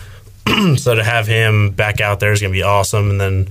so 0.76 0.94
to 0.94 1.02
have 1.02 1.26
him 1.26 1.70
back 1.70 2.00
out 2.00 2.20
there 2.20 2.30
is 2.30 2.40
going 2.40 2.52
to 2.52 2.56
be 2.56 2.62
awesome. 2.62 3.10
And 3.10 3.20
then, 3.20 3.48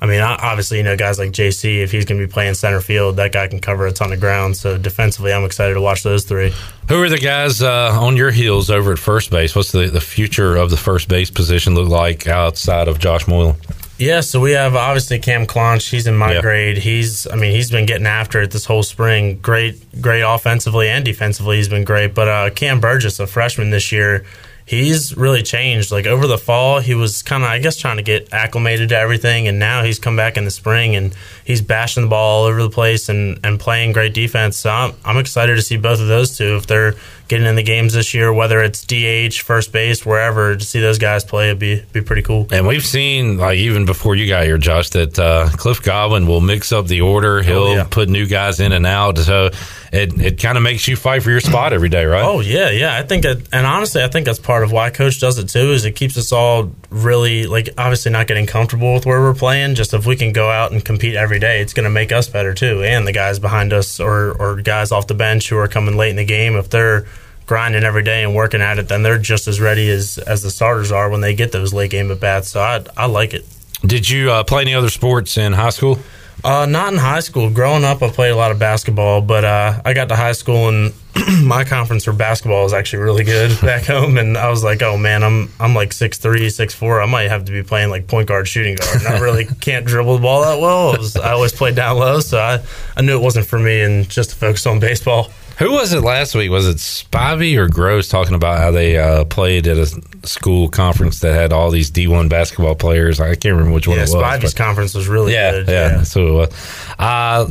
I 0.00 0.06
mean, 0.06 0.22
obviously, 0.22 0.78
you 0.78 0.82
know, 0.82 0.96
guys 0.96 1.18
like 1.18 1.32
JC, 1.32 1.82
if 1.82 1.92
he's 1.92 2.06
going 2.06 2.18
to 2.18 2.26
be 2.26 2.32
playing 2.32 2.54
center 2.54 2.80
field, 2.80 3.16
that 3.16 3.32
guy 3.32 3.46
can 3.46 3.60
cover 3.60 3.86
a 3.86 3.92
ton 3.92 4.10
of 4.10 4.18
ground. 4.18 4.56
So 4.56 4.78
defensively, 4.78 5.34
I'm 5.34 5.44
excited 5.44 5.74
to 5.74 5.82
watch 5.82 6.04
those 6.04 6.24
three. 6.24 6.54
Who 6.88 7.02
are 7.02 7.10
the 7.10 7.18
guys 7.18 7.62
uh, 7.62 7.90
on 8.00 8.16
your 8.16 8.30
heels 8.30 8.70
over 8.70 8.92
at 8.92 8.98
first 8.98 9.30
base? 9.30 9.54
What's 9.54 9.72
the, 9.72 9.90
the 9.90 10.00
future 10.00 10.56
of 10.56 10.70
the 10.70 10.78
first 10.78 11.06
base 11.06 11.30
position 11.30 11.74
look 11.74 11.90
like 11.90 12.26
outside 12.26 12.88
of 12.88 12.98
Josh 12.98 13.28
Moylan? 13.28 13.56
Yeah, 14.00 14.20
so 14.22 14.40
we 14.40 14.52
have 14.52 14.74
obviously 14.74 15.18
Cam 15.18 15.46
Clonch. 15.46 15.90
He's 15.90 16.06
in 16.06 16.16
my 16.16 16.32
Yeah. 16.32 16.40
grade. 16.40 16.78
He's, 16.78 17.26
I 17.30 17.36
mean, 17.36 17.52
he's 17.52 17.70
been 17.70 17.84
getting 17.84 18.06
after 18.06 18.40
it 18.40 18.50
this 18.50 18.64
whole 18.64 18.82
spring. 18.82 19.38
Great, 19.42 20.00
great 20.00 20.22
offensively 20.22 20.88
and 20.88 21.04
defensively. 21.04 21.58
He's 21.58 21.68
been 21.68 21.84
great. 21.84 22.14
But 22.14 22.26
uh, 22.28 22.48
Cam 22.50 22.80
Burgess, 22.80 23.20
a 23.20 23.26
freshman 23.26 23.68
this 23.68 23.92
year, 23.92 24.24
he's 24.64 25.14
really 25.18 25.42
changed. 25.42 25.92
Like 25.92 26.06
over 26.06 26.26
the 26.26 26.38
fall, 26.38 26.80
he 26.80 26.94
was 26.94 27.20
kind 27.22 27.42
of, 27.44 27.50
I 27.50 27.58
guess, 27.58 27.76
trying 27.76 27.98
to 27.98 28.02
get 28.02 28.32
acclimated 28.32 28.88
to 28.88 28.96
everything, 28.98 29.48
and 29.48 29.58
now 29.58 29.82
he's 29.82 29.98
come 29.98 30.16
back 30.16 30.38
in 30.38 30.46
the 30.46 30.50
spring 30.50 30.96
and 30.96 31.14
he's 31.44 31.60
bashing 31.60 32.04
the 32.04 32.08
ball 32.08 32.40
all 32.40 32.44
over 32.46 32.62
the 32.62 32.70
place 32.70 33.10
and, 33.10 33.38
and 33.44 33.60
playing 33.60 33.92
great 33.92 34.14
defense. 34.14 34.56
So 34.56 34.70
I'm, 34.70 34.94
I'm 35.04 35.18
excited 35.18 35.56
to 35.56 35.62
see 35.62 35.76
both 35.76 36.00
of 36.00 36.06
those 36.08 36.38
two 36.38 36.56
if 36.56 36.66
they're 36.66 36.94
getting 37.30 37.46
in 37.46 37.54
the 37.56 37.62
games 37.62 37.94
this 37.94 38.12
year, 38.12 38.30
whether 38.32 38.60
it's 38.62 38.84
DH, 38.84 39.40
first 39.40 39.72
base, 39.72 40.04
wherever. 40.04 40.54
To 40.56 40.62
see 40.64 40.80
those 40.80 40.98
guys 40.98 41.24
play 41.24 41.48
would 41.48 41.58
be 41.58 41.82
be 41.92 42.02
pretty 42.02 42.20
cool. 42.22 42.46
And 42.52 42.66
we've 42.66 42.84
seen, 42.84 43.38
like 43.38 43.56
even 43.56 43.86
before 43.86 44.16
you 44.16 44.28
got 44.28 44.44
here, 44.44 44.58
Josh, 44.58 44.90
that 44.90 45.18
uh, 45.18 45.48
Cliff 45.56 45.80
Godwin 45.82 46.26
will 46.26 46.42
mix 46.42 46.72
up 46.72 46.86
the 46.88 47.00
order. 47.00 47.40
He'll 47.42 47.60
Oh, 47.60 47.74
yeah. 47.76 47.84
put 47.88 48.08
new 48.10 48.26
guys 48.26 48.60
in 48.60 48.72
and 48.72 48.84
out. 48.84 49.16
So 49.18 49.50
it, 49.92 50.20
it 50.20 50.42
kind 50.42 50.58
of 50.58 50.62
makes 50.64 50.86
you 50.88 50.96
fight 50.96 51.22
for 51.22 51.30
your 51.30 51.40
spot 51.40 51.72
every 51.72 51.88
day, 51.88 52.04
right? 52.04 52.24
Oh 52.24 52.40
yeah, 52.40 52.68
yeah. 52.70 52.96
I 52.98 53.02
think 53.04 53.22
that, 53.22 53.38
and 53.52 53.66
honestly, 53.66 54.02
I 54.02 54.08
think 54.08 54.26
that's 54.26 54.38
part 54.40 54.62
of 54.64 54.72
why 54.72 54.90
coach 54.90 55.20
does 55.20 55.38
it 55.38 55.48
too. 55.48 55.72
Is 55.72 55.84
it 55.84 55.92
keeps 55.92 56.18
us 56.18 56.32
all 56.32 56.70
really 56.90 57.46
like 57.46 57.68
obviously 57.78 58.10
not 58.10 58.26
getting 58.26 58.46
comfortable 58.46 58.92
with 58.94 59.06
where 59.06 59.20
we're 59.20 59.34
playing. 59.34 59.76
Just 59.76 59.94
if 59.94 60.04
we 60.06 60.16
can 60.16 60.32
go 60.32 60.50
out 60.50 60.72
and 60.72 60.84
compete 60.84 61.14
every 61.14 61.38
day, 61.38 61.60
it's 61.60 61.72
going 61.72 61.84
to 61.84 61.90
make 61.90 62.10
us 62.10 62.28
better 62.28 62.52
too, 62.54 62.82
and 62.82 63.06
the 63.06 63.12
guys 63.12 63.38
behind 63.38 63.72
us 63.72 64.00
or 64.00 64.32
or 64.32 64.56
guys 64.62 64.90
off 64.90 65.06
the 65.06 65.14
bench 65.14 65.48
who 65.48 65.56
are 65.56 65.68
coming 65.68 65.96
late 65.96 66.10
in 66.10 66.16
the 66.16 66.24
game. 66.24 66.56
If 66.56 66.68
they're 66.70 67.06
grinding 67.50 67.82
every 67.82 68.04
day 68.04 68.22
and 68.22 68.32
working 68.32 68.62
at 68.62 68.78
it, 68.78 68.86
then 68.86 69.02
they're 69.02 69.18
just 69.18 69.48
as 69.48 69.60
ready 69.60 69.90
as 69.90 70.18
as 70.18 70.40
the 70.40 70.50
starters 70.52 70.92
are 70.92 71.10
when 71.10 71.20
they 71.20 71.34
get 71.34 71.50
those 71.50 71.74
late 71.74 71.90
game 71.90 72.08
at 72.12 72.20
bats. 72.20 72.48
So 72.48 72.60
I 72.60 72.84
I 72.96 73.06
like 73.06 73.34
it. 73.34 73.44
Did 73.84 74.08
you 74.08 74.30
uh, 74.30 74.44
play 74.44 74.62
any 74.62 74.72
other 74.72 74.88
sports 74.88 75.36
in 75.36 75.52
high 75.52 75.70
school? 75.70 75.98
Uh, 76.44 76.64
not 76.66 76.92
in 76.92 76.98
high 77.00 77.18
school. 77.18 77.50
Growing 77.50 77.82
up, 77.84 78.02
I 78.04 78.08
played 78.08 78.30
a 78.30 78.36
lot 78.36 78.52
of 78.52 78.60
basketball, 78.60 79.20
but 79.20 79.44
uh, 79.44 79.82
I 79.84 79.94
got 79.94 80.10
to 80.10 80.16
high 80.16 80.32
school 80.32 80.68
and 80.68 80.94
my 81.42 81.64
conference 81.64 82.04
for 82.04 82.12
basketball 82.12 82.64
is 82.66 82.72
actually 82.72 83.02
really 83.02 83.24
good 83.24 83.60
back 83.62 83.82
home. 83.82 84.16
And 84.16 84.38
I 84.38 84.48
was 84.48 84.62
like, 84.62 84.80
oh 84.80 84.96
man, 84.96 85.24
I'm 85.24 85.50
I'm 85.58 85.74
like 85.74 85.92
six 85.92 86.18
three, 86.18 86.50
six 86.50 86.72
four. 86.72 87.02
I 87.02 87.06
might 87.06 87.30
have 87.30 87.46
to 87.46 87.52
be 87.52 87.64
playing 87.64 87.90
like 87.90 88.06
point 88.06 88.28
guard, 88.28 88.46
shooting 88.46 88.76
guard. 88.76 88.96
And 88.98 89.08
I 89.08 89.18
really 89.18 89.44
can't 89.60 89.84
dribble 89.84 90.18
the 90.18 90.22
ball 90.22 90.42
that 90.42 90.60
well. 90.60 90.94
I, 90.94 90.98
was, 90.98 91.16
I 91.16 91.32
always 91.32 91.52
played 91.52 91.74
down 91.74 91.98
low, 91.98 92.20
so 92.20 92.38
I, 92.38 92.62
I 92.96 93.02
knew 93.02 93.18
it 93.18 93.22
wasn't 93.22 93.46
for 93.46 93.58
me 93.58 93.80
and 93.80 94.08
just 94.08 94.30
to 94.30 94.36
focus 94.36 94.66
on 94.66 94.78
baseball. 94.78 95.32
Who 95.60 95.72
was 95.72 95.92
it 95.92 96.00
last 96.00 96.34
week? 96.34 96.50
Was 96.50 96.66
it 96.66 96.78
Spivey 96.78 97.56
or 97.58 97.68
Grosz 97.68 98.10
talking 98.10 98.34
about 98.34 98.58
how 98.58 98.70
they 98.70 98.96
uh, 98.96 99.26
played 99.26 99.66
at 99.66 99.76
a 99.76 99.86
school 100.26 100.70
conference 100.70 101.20
that 101.20 101.34
had 101.34 101.52
all 101.52 101.70
these 101.70 101.90
D1 101.90 102.30
basketball 102.30 102.74
players? 102.74 103.20
I 103.20 103.34
can't 103.34 103.52
remember 103.56 103.72
which 103.74 103.86
one 103.86 103.98
Yeah, 103.98 104.04
it 104.04 104.08
was. 104.08 104.14
Spivey's 104.14 104.54
but- 104.54 104.56
conference 104.56 104.94
was 104.94 105.06
really 105.06 105.34
yeah, 105.34 105.50
good. 105.52 105.68
yeah, 105.68 105.88
that's 105.98 106.16
what 106.16 106.24
it 106.24 106.32
was. 106.32 106.94
Uh, 106.98 107.50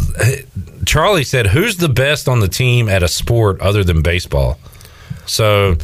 Charlie 0.88 1.24
said, 1.24 1.46
"Who's 1.46 1.78
the 1.78 1.88
best 1.88 2.28
on 2.28 2.40
the 2.40 2.48
team 2.48 2.90
at 2.90 3.04
a 3.04 3.08
sport 3.08 3.62
other 3.62 3.84
than 3.84 4.02
baseball?" 4.02 4.58
So 5.28 5.78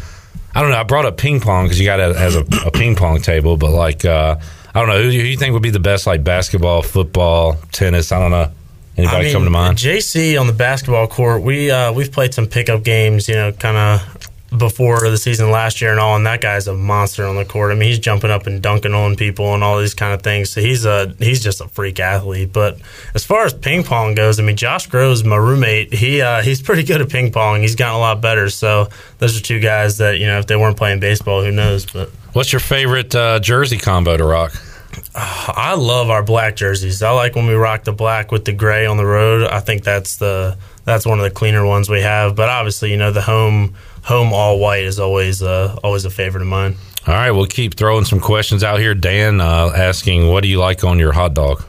I 0.56 0.62
don't 0.62 0.72
know. 0.72 0.78
I 0.80 0.84
brought 0.84 1.06
up 1.06 1.18
ping 1.18 1.42
pong 1.42 1.66
because 1.66 1.80
you 1.80 1.86
got 1.86 2.00
it 2.00 2.16
as 2.16 2.36
a, 2.36 2.44
a 2.66 2.72
ping 2.72 2.96
pong 2.96 3.22
table, 3.22 3.56
but 3.56 3.70
like 3.70 4.04
uh, 4.04 4.38
I 4.74 4.80
don't 4.80 4.90
know 4.90 5.00
who, 5.04 5.12
do 5.12 5.18
you 5.18 5.38
think 5.38 5.54
would 5.54 5.62
be 5.62 5.70
the 5.70 5.80
best, 5.80 6.08
like 6.08 6.24
basketball, 6.24 6.82
football, 6.82 7.58
tennis. 7.72 8.12
I 8.12 8.18
don't 8.20 8.32
know. 8.32 8.52
Anybody 8.98 9.18
I 9.18 9.24
mean, 9.24 9.34
come 9.34 9.44
to 9.44 9.50
mind? 9.50 9.78
JC 9.78 10.40
on 10.40 10.48
the 10.48 10.54
basketball 10.54 11.08
court, 11.08 11.42
we 11.42 11.70
uh, 11.70 11.92
we've 11.92 12.12
played 12.12 12.34
some 12.34 12.48
pickup 12.48 12.84
games, 12.84 13.28
you 13.28 13.36
know, 13.36 13.52
kind 13.52 13.78
of 13.78 14.30
before 14.58 15.00
the 15.10 15.18
season 15.18 15.52
last 15.52 15.82
year 15.82 15.92
and 15.92 16.00
all, 16.00 16.16
and 16.16 16.26
that 16.26 16.40
guy's 16.40 16.68
a 16.68 16.74
monster 16.74 17.26
on 17.26 17.36
the 17.36 17.46
court. 17.46 17.72
I 17.72 17.76
mean, 17.76 17.90
he's 17.90 18.00
jumping 18.00 18.32
up 18.32 18.48
and 18.48 18.62
dunking 18.62 18.94
on 18.94 19.16
people 19.16 19.54
and 19.54 19.64
all 19.64 19.80
these 19.80 19.94
kind 19.94 20.14
of 20.14 20.22
things. 20.22 20.50
So 20.50 20.62
he's 20.62 20.86
a 20.86 21.14
he's 21.20 21.44
just 21.44 21.62
a 21.62 21.68
freak 21.68 22.00
athlete. 22.00 22.54
But 22.54 22.78
as 23.14 23.26
far 23.26 23.46
as 23.46 23.54
ping 23.54 23.84
pong 23.84 24.16
goes, 24.16 24.40
I 24.40 24.44
mean, 24.44 24.56
Josh 24.56 24.88
Grosz, 24.90 25.26
my 25.26 25.36
roommate, 25.36 25.94
he 25.94 26.22
uh, 26.22 26.42
he's 26.42 26.62
pretty 26.62 26.84
good 26.84 27.02
at 27.02 27.10
ping 27.10 27.32
pong. 27.32 27.62
He's 27.62 27.76
gotten 27.76 27.96
a 27.96 28.00
lot 28.00 28.22
better. 28.22 28.50
So 28.50 28.90
those 29.18 29.38
are 29.38 29.42
two 29.42 29.60
guys 29.60 29.98
that 29.98 30.20
you 30.20 30.28
know, 30.28 30.40
if 30.40 30.48
they 30.48 30.56
weren't 30.56 30.78
playing 30.78 31.00
baseball, 31.00 31.44
who 31.44 31.52
knows? 31.52 31.86
But 31.86 32.10
What's 32.34 32.52
your 32.52 32.60
favorite 32.60 33.16
uh, 33.16 33.40
jersey 33.40 33.78
combo 33.78 34.18
to 34.18 34.24
rock? 34.26 34.54
I 35.16 35.76
love 35.76 36.10
our 36.10 36.24
black 36.24 36.56
jerseys. 36.56 37.02
I 37.02 37.12
like 37.12 37.36
when 37.36 37.48
we 37.48 37.54
rock 37.54 37.84
the 37.84 37.92
black 37.94 38.32
with 38.32 38.46
the 38.46 38.54
gray 38.54 38.86
on 38.86 38.98
the 38.98 39.06
road. 39.06 39.48
I 39.48 39.60
think 39.60 39.84
that's 39.84 40.18
the 40.18 40.58
that's 40.84 41.06
one 41.06 41.20
of 41.20 41.24
the 41.24 41.32
cleaner 41.32 41.66
ones 41.66 41.90
we 41.90 42.02
have. 42.02 42.36
But 42.36 42.50
obviously, 42.50 42.92
you 42.92 42.98
know, 42.98 43.12
the 43.12 43.22
home 43.22 43.76
home 44.04 44.34
all 44.34 44.60
white 44.60 44.84
is 44.84 45.00
always 45.00 45.42
uh, 45.42 45.78
always 45.84 46.06
a 46.06 46.10
favorite 46.10 46.42
of 46.42 46.48
mine. 46.48 46.76
All 47.08 47.14
right, 47.14 47.32
we'll 47.32 47.46
keep 47.46 47.76
throwing 47.76 48.06
some 48.06 48.20
questions 48.20 48.64
out 48.64 48.80
here. 48.80 48.96
Dan 48.96 49.42
uh, 49.42 49.72
asking, 49.76 50.28
"What 50.30 50.44
do 50.44 50.50
you 50.50 50.60
like 50.60 50.84
on 50.84 51.00
your 51.00 51.12
hot 51.12 51.34
dog?" 51.34 51.64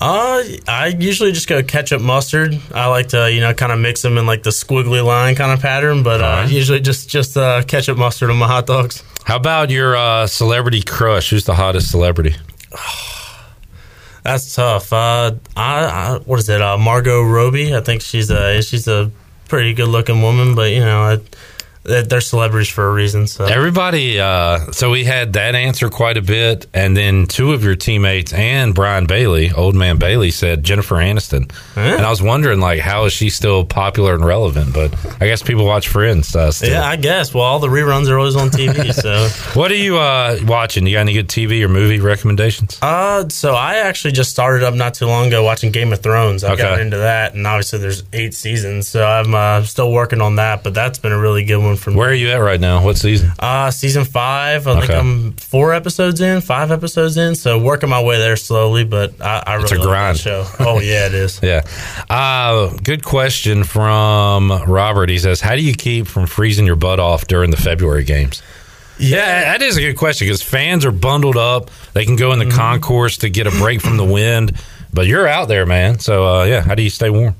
Uh, 0.00 0.42
I 0.68 0.94
usually 0.98 1.32
just 1.32 1.48
go 1.48 1.62
ketchup 1.62 2.02
mustard. 2.02 2.60
I 2.72 2.88
like 2.88 3.08
to 3.08 3.30
you 3.32 3.40
know 3.40 3.54
kind 3.54 3.72
of 3.72 3.78
mix 3.78 4.02
them 4.02 4.18
in 4.18 4.26
like 4.26 4.42
the 4.42 4.50
squiggly 4.50 5.04
line 5.04 5.34
kind 5.34 5.52
of 5.52 5.60
pattern, 5.60 6.02
but 6.02 6.20
uh, 6.20 6.24
Alright. 6.24 6.50
usually 6.50 6.80
just 6.80 7.08
just 7.08 7.36
uh, 7.36 7.62
ketchup 7.62 7.96
mustard 7.96 8.30
on 8.30 8.36
my 8.36 8.46
hot 8.46 8.66
dogs. 8.66 9.02
How 9.24 9.36
about 9.36 9.70
your 9.70 9.96
uh, 9.96 10.26
celebrity 10.26 10.82
crush? 10.82 11.30
Who's 11.30 11.44
the 11.44 11.54
hottest 11.54 11.90
celebrity? 11.90 12.36
That's 14.22 14.54
tough. 14.54 14.92
Uh, 14.92 15.32
I, 15.56 15.84
I 15.84 16.18
what 16.24 16.38
is 16.38 16.48
it? 16.48 16.60
Uh, 16.60 16.78
Margot 16.78 17.22
Robbie. 17.22 17.74
I 17.74 17.80
think 17.80 18.02
she's 18.02 18.30
a 18.30 18.62
she's 18.62 18.86
a 18.88 19.10
pretty 19.48 19.74
good 19.74 19.88
looking 19.88 20.22
woman, 20.22 20.54
but 20.54 20.70
you 20.72 20.80
know, 20.80 21.02
I, 21.02 21.20
They're 21.84 22.02
they're 22.02 22.20
celebrities 22.20 22.68
for 22.68 22.88
a 22.88 22.92
reason. 22.92 23.26
So 23.26 23.44
Everybody, 23.44 24.18
uh, 24.18 24.72
so 24.72 24.90
we 24.90 25.04
had 25.04 25.34
that 25.34 25.54
answer 25.54 25.90
quite 25.90 26.16
a 26.16 26.22
bit, 26.22 26.66
and 26.72 26.96
then 26.96 27.26
two 27.26 27.52
of 27.52 27.62
your 27.62 27.76
teammates 27.76 28.32
and 28.32 28.74
Brian 28.74 29.06
Bailey, 29.06 29.52
old 29.52 29.74
man 29.74 29.98
Bailey, 29.98 30.30
said 30.30 30.64
Jennifer 30.64 30.96
Aniston, 30.96 31.50
and 31.76 32.02
I 32.04 32.10
was 32.10 32.22
wondering 32.22 32.60
like 32.60 32.80
how 32.80 33.04
is 33.04 33.12
she 33.12 33.28
still 33.30 33.64
popular 33.64 34.14
and 34.14 34.24
relevant? 34.24 34.72
But 34.74 34.94
I 35.20 35.26
guess 35.26 35.42
people 35.42 35.66
watch 35.66 35.88
Friends. 35.88 36.34
Uh, 36.34 36.50
still. 36.50 36.70
yeah, 36.70 36.84
I 36.88 36.96
guess. 36.96 37.34
Well, 37.34 37.44
all 37.44 37.58
the 37.58 37.68
reruns 37.68 38.08
are 38.08 38.18
always 38.18 38.36
on 38.36 38.48
TV. 38.50 38.92
so 39.04 39.28
What 39.58 39.70
are 39.70 39.76
you 39.76 39.98
uh, 39.98 40.38
watching? 40.44 40.86
You 40.86 40.94
got 40.94 41.00
any 41.00 41.12
good 41.12 41.28
TV 41.28 41.62
or 41.62 41.68
movie 41.68 42.00
recommendations? 42.00 42.78
Uh, 42.80 43.28
so 43.28 43.54
I 43.54 43.76
actually 43.76 44.12
just 44.12 44.30
started 44.30 44.62
up 44.64 44.74
not 44.74 44.94
too 44.94 45.06
long 45.06 45.26
ago 45.28 45.44
watching 45.44 45.70
Game 45.70 45.92
of 45.92 46.00
Thrones. 46.02 46.42
I 46.44 46.56
got 46.56 46.72
Okay. 46.74 46.82
into 46.82 46.96
that, 46.98 47.34
and 47.34 47.46
obviously 47.46 47.78
there's 47.80 48.02
eight 48.12 48.32
seasons, 48.34 48.88
so 48.88 49.04
I'm 49.06 49.34
uh, 49.34 49.62
still 49.64 49.92
working 49.92 50.20
on 50.22 50.36
that. 50.36 50.62
But 50.64 50.72
that's 50.74 50.98
been 50.98 51.12
a 51.12 51.18
really 51.18 51.44
good 51.44 51.58
one 51.58 51.73
for 51.76 51.90
me. 51.90 51.96
Where 51.96 52.10
are 52.10 52.14
you 52.14 52.30
at 52.30 52.36
right 52.36 52.60
now? 52.60 52.84
What 52.84 52.96
season? 52.96 53.30
Uh, 53.38 53.70
season 53.70 54.04
five. 54.04 54.66
I 54.66 54.80
think 54.80 54.90
I'm 54.92 55.32
four 55.32 55.72
episodes 55.74 56.20
in, 56.20 56.40
five 56.40 56.70
episodes 56.70 57.16
in. 57.16 57.34
So 57.34 57.58
working 57.58 57.88
my 57.88 58.02
way 58.02 58.18
there 58.18 58.36
slowly, 58.36 58.84
but 58.84 59.20
I, 59.20 59.42
I 59.46 59.52
really 59.54 59.64
It's 59.64 59.72
a 59.72 59.76
grind. 59.78 60.18
show. 60.18 60.46
Oh 60.60 60.80
yeah, 60.80 61.06
it 61.06 61.14
is. 61.14 61.40
Yeah. 61.42 61.62
Uh, 62.10 62.70
good 62.82 63.04
question 63.04 63.64
from 63.64 64.50
Robert. 64.66 65.08
He 65.08 65.18
says, 65.18 65.40
How 65.40 65.54
do 65.56 65.62
you 65.62 65.74
keep 65.74 66.06
from 66.06 66.26
freezing 66.26 66.66
your 66.66 66.76
butt 66.76 67.00
off 67.00 67.26
during 67.26 67.50
the 67.50 67.56
February 67.56 68.04
games? 68.04 68.42
Yeah, 68.98 69.52
that 69.52 69.62
is 69.62 69.76
a 69.76 69.80
good 69.80 69.96
question 69.96 70.26
because 70.26 70.40
fans 70.42 70.84
are 70.84 70.92
bundled 70.92 71.36
up. 71.36 71.70
They 71.94 72.04
can 72.04 72.14
go 72.16 72.32
in 72.32 72.38
the 72.38 72.44
Mm-hmm. 72.44 72.56
concourse 72.56 73.18
to 73.18 73.28
get 73.28 73.46
a 73.48 73.50
break 73.50 73.80
from 73.80 73.96
the 73.96 74.04
wind, 74.04 74.56
but 74.94 75.06
you're 75.06 75.26
out 75.26 75.48
there, 75.48 75.66
man. 75.66 75.98
So, 75.98 76.26
uh, 76.26 76.44
yeah, 76.44 76.62
how 76.62 76.74
do 76.74 76.82
you 76.82 76.90
stay 76.90 77.10
warm? 77.10 77.34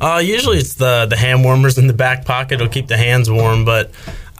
Uh, 0.00 0.22
usually 0.24 0.58
it's 0.58 0.74
the 0.74 1.06
the 1.10 1.16
hand 1.16 1.44
warmers 1.44 1.76
in 1.76 1.86
the 1.86 1.92
back 1.92 2.24
pocket. 2.24 2.54
It'll 2.54 2.68
keep 2.68 2.86
the 2.86 2.96
hands 2.96 3.30
warm, 3.30 3.64
but. 3.64 3.90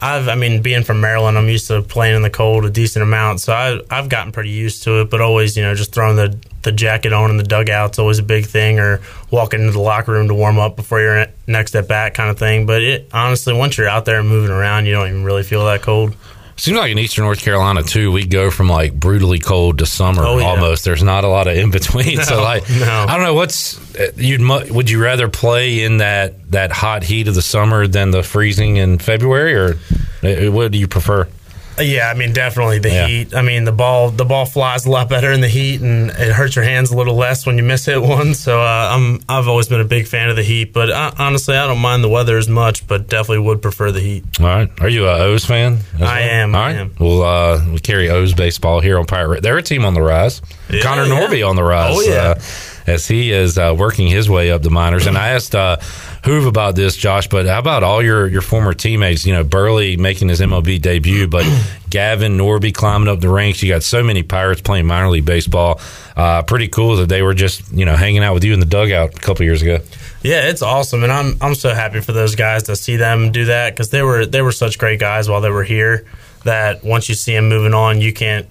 I've, 0.03 0.27
I 0.29 0.33
mean, 0.33 0.63
being 0.63 0.83
from 0.83 0.99
Maryland, 0.99 1.37
I'm 1.37 1.47
used 1.47 1.67
to 1.67 1.83
playing 1.83 2.15
in 2.15 2.23
the 2.23 2.31
cold 2.31 2.65
a 2.65 2.71
decent 2.71 3.03
amount, 3.03 3.39
so 3.39 3.53
I, 3.53 3.81
I've 3.91 4.09
gotten 4.09 4.31
pretty 4.31 4.49
used 4.49 4.81
to 4.85 5.01
it. 5.01 5.11
But 5.11 5.21
always, 5.21 5.55
you 5.55 5.61
know, 5.61 5.75
just 5.75 5.93
throwing 5.93 6.15
the, 6.15 6.35
the 6.63 6.71
jacket 6.71 7.13
on 7.13 7.29
in 7.29 7.37
the 7.37 7.43
dugout's 7.43 7.99
always 7.99 8.17
a 8.17 8.23
big 8.23 8.47
thing, 8.47 8.79
or 8.79 9.01
walking 9.29 9.59
into 9.59 9.73
the 9.73 9.79
locker 9.79 10.11
room 10.13 10.27
to 10.29 10.33
warm 10.33 10.57
up 10.57 10.75
before 10.75 11.01
your 11.01 11.27
next 11.45 11.75
at 11.75 11.87
bat, 11.87 12.15
kind 12.15 12.31
of 12.31 12.39
thing. 12.39 12.65
But 12.65 12.81
it 12.81 13.09
honestly, 13.13 13.53
once 13.53 13.77
you're 13.77 13.87
out 13.87 14.05
there 14.05 14.19
and 14.19 14.27
moving 14.27 14.49
around, 14.49 14.87
you 14.87 14.93
don't 14.93 15.07
even 15.07 15.23
really 15.23 15.43
feel 15.43 15.63
that 15.65 15.83
cold. 15.83 16.15
Seems 16.61 16.77
like 16.77 16.91
in 16.91 16.99
Eastern 16.99 17.23
North 17.25 17.41
Carolina 17.41 17.81
too, 17.81 18.11
we 18.11 18.23
go 18.23 18.51
from 18.51 18.69
like 18.69 18.93
brutally 18.93 19.39
cold 19.39 19.79
to 19.79 19.87
summer 19.87 20.21
Oh, 20.23 20.37
yeah. 20.37 20.45
almost. 20.45 20.85
There's 20.85 21.01
not 21.01 21.23
a 21.23 21.27
lot 21.27 21.47
of 21.47 21.57
in 21.57 21.71
between. 21.71 22.17
so 22.23 22.39
like, 22.39 22.69
no. 22.69 23.05
I 23.09 23.15
don't 23.17 23.25
know 23.25 23.33
what's 23.33 23.79
uh, 23.99 24.11
you'd 24.15 24.41
would 24.69 24.87
you 24.87 25.01
rather 25.01 25.27
play 25.27 25.83
in 25.83 25.97
that 25.97 26.51
that 26.51 26.71
hot 26.71 27.01
heat 27.01 27.27
of 27.27 27.33
the 27.33 27.41
summer 27.41 27.87
than 27.87 28.11
the 28.11 28.21
freezing 28.21 28.77
in 28.77 28.99
February, 28.99 29.55
or 29.55 29.79
uh, 30.21 30.51
what 30.51 30.71
do 30.71 30.77
you 30.77 30.87
prefer? 30.87 31.27
Yeah, 31.79 32.09
I 32.09 32.13
mean, 32.13 32.33
definitely 32.33 32.79
the 32.79 32.89
Yeah. 32.89 33.07
heat. 33.07 33.33
I 33.33 33.41
mean, 33.41 33.63
the 33.63 33.71
ball 33.71 34.11
the 34.11 34.25
ball 34.25 34.45
flies 34.45 34.85
a 34.85 34.89
lot 34.91 35.09
better 35.09 35.31
in 35.31 35.41
the 35.41 35.47
heat, 35.47 35.81
and 35.81 36.09
it 36.11 36.31
hurts 36.33 36.55
your 36.55 36.65
hands 36.65 36.91
a 36.91 36.95
little 36.97 37.15
less 37.15 37.45
when 37.45 37.57
you 37.57 37.63
miss 37.63 37.85
hit 37.85 38.01
one. 38.17 38.33
So 38.35 38.61
uh, 38.61 38.89
I'm 38.91 39.19
I've 39.29 39.47
always 39.47 39.67
been 39.67 39.79
a 39.81 39.85
big 39.85 40.07
fan 40.07 40.29
of 40.29 40.35
the 40.35 40.43
heat, 40.43 40.73
but 40.73 40.89
uh, 40.89 41.11
honestly, 41.17 41.55
I 41.55 41.65
don't 41.67 41.79
mind 41.79 42.03
the 42.03 42.09
weather 42.09 42.37
as 42.37 42.47
much, 42.49 42.85
but 42.87 43.07
definitely 43.07 43.39
would 43.39 43.61
prefer 43.61 43.91
the 43.91 44.01
heat. 44.01 44.23
All 44.39 44.45
right, 44.45 44.69
are 44.81 44.89
you 44.89 45.07
a 45.07 45.17
O's 45.19 45.45
fan? 45.45 45.79
as 45.95 46.01
I 46.01 46.19
am, 46.21 46.53
All 46.55 46.61
I 46.61 46.65
right, 46.67 46.75
am. 46.75 46.93
well, 46.99 47.23
uh, 47.23 47.69
we 47.71 47.79
carry 47.79 48.09
O's 48.09 48.33
baseball 48.33 48.79
here 48.81 48.99
on 48.99 49.05
Pirate. 49.05 49.41
They're 49.41 49.57
a 49.57 49.63
team 49.63 49.85
on 49.85 49.93
the 49.93 50.01
rise. 50.01 50.41
Yeah, 50.69 50.81
Connor 50.83 51.05
yeah. 51.05 51.19
Norby 51.27 51.47
on 51.47 51.55
the 51.55 51.63
rise. 51.63 51.95
Oh, 51.95 52.01
yeah. 52.01 52.15
uh, 52.37 52.41
as 52.87 53.07
he 53.07 53.31
is 53.31 53.57
uh, 53.59 53.75
working 53.77 54.07
his 54.07 54.27
way 54.29 54.49
up 54.51 54.63
the 54.63 54.71
minors. 54.71 55.05
And 55.05 55.15
I 55.15 55.29
asked 55.29 55.53
uh, 55.53 55.77
Hoove 56.23 56.47
about 56.47 56.75
this, 56.75 56.95
Josh, 56.95 57.27
but 57.29 57.47
how 57.47 57.57
about 57.57 57.81
all 57.81 58.03
your, 58.03 58.27
your 58.27 58.43
former 58.43 58.75
teammates? 58.75 59.25
You 59.25 59.33
know, 59.33 59.43
Burley 59.43 59.97
making 59.97 60.29
his 60.29 60.39
MLB 60.39 60.79
debut, 60.79 61.27
but 61.27 61.45
Gavin 61.89 62.37
Norby 62.37 62.71
climbing 62.71 63.07
up 63.07 63.19
the 63.19 63.29
ranks. 63.29 63.63
You 63.63 63.69
got 63.69 63.81
so 63.81 64.03
many 64.03 64.21
Pirates 64.21 64.61
playing 64.61 64.85
minor 64.85 65.09
league 65.09 65.25
baseball. 65.25 65.81
Uh, 66.15 66.43
pretty 66.43 66.67
cool 66.67 66.97
that 66.97 67.09
they 67.09 67.23
were 67.23 67.33
just, 67.33 67.71
you 67.71 67.85
know, 67.85 67.95
hanging 67.95 68.23
out 68.23 68.35
with 68.35 68.43
you 68.43 68.53
in 68.53 68.59
the 68.59 68.67
dugout 68.67 69.15
a 69.15 69.19
couple 69.19 69.45
years 69.45 69.63
ago. 69.63 69.79
Yeah, 70.21 70.49
it's 70.49 70.61
awesome, 70.61 71.03
and 71.03 71.11
I'm 71.11 71.35
I'm 71.41 71.55
so 71.55 71.73
happy 71.73 72.01
for 72.01 72.11
those 72.11 72.35
guys 72.35 72.63
to 72.63 72.75
see 72.75 72.97
them 72.97 73.31
do 73.31 73.45
that 73.45 73.73
because 73.73 73.89
they 73.89 74.03
were 74.03 74.27
they 74.27 74.43
were 74.43 74.51
such 74.51 74.77
great 74.77 74.99
guys 74.99 75.27
while 75.27 75.41
they 75.41 75.49
were 75.49 75.63
here. 75.63 76.05
That 76.43 76.83
once 76.83 77.09
you 77.09 77.15
see 77.15 77.33
them 77.33 77.49
moving 77.49 77.73
on, 77.73 78.01
you 78.01 78.13
can't 78.13 78.47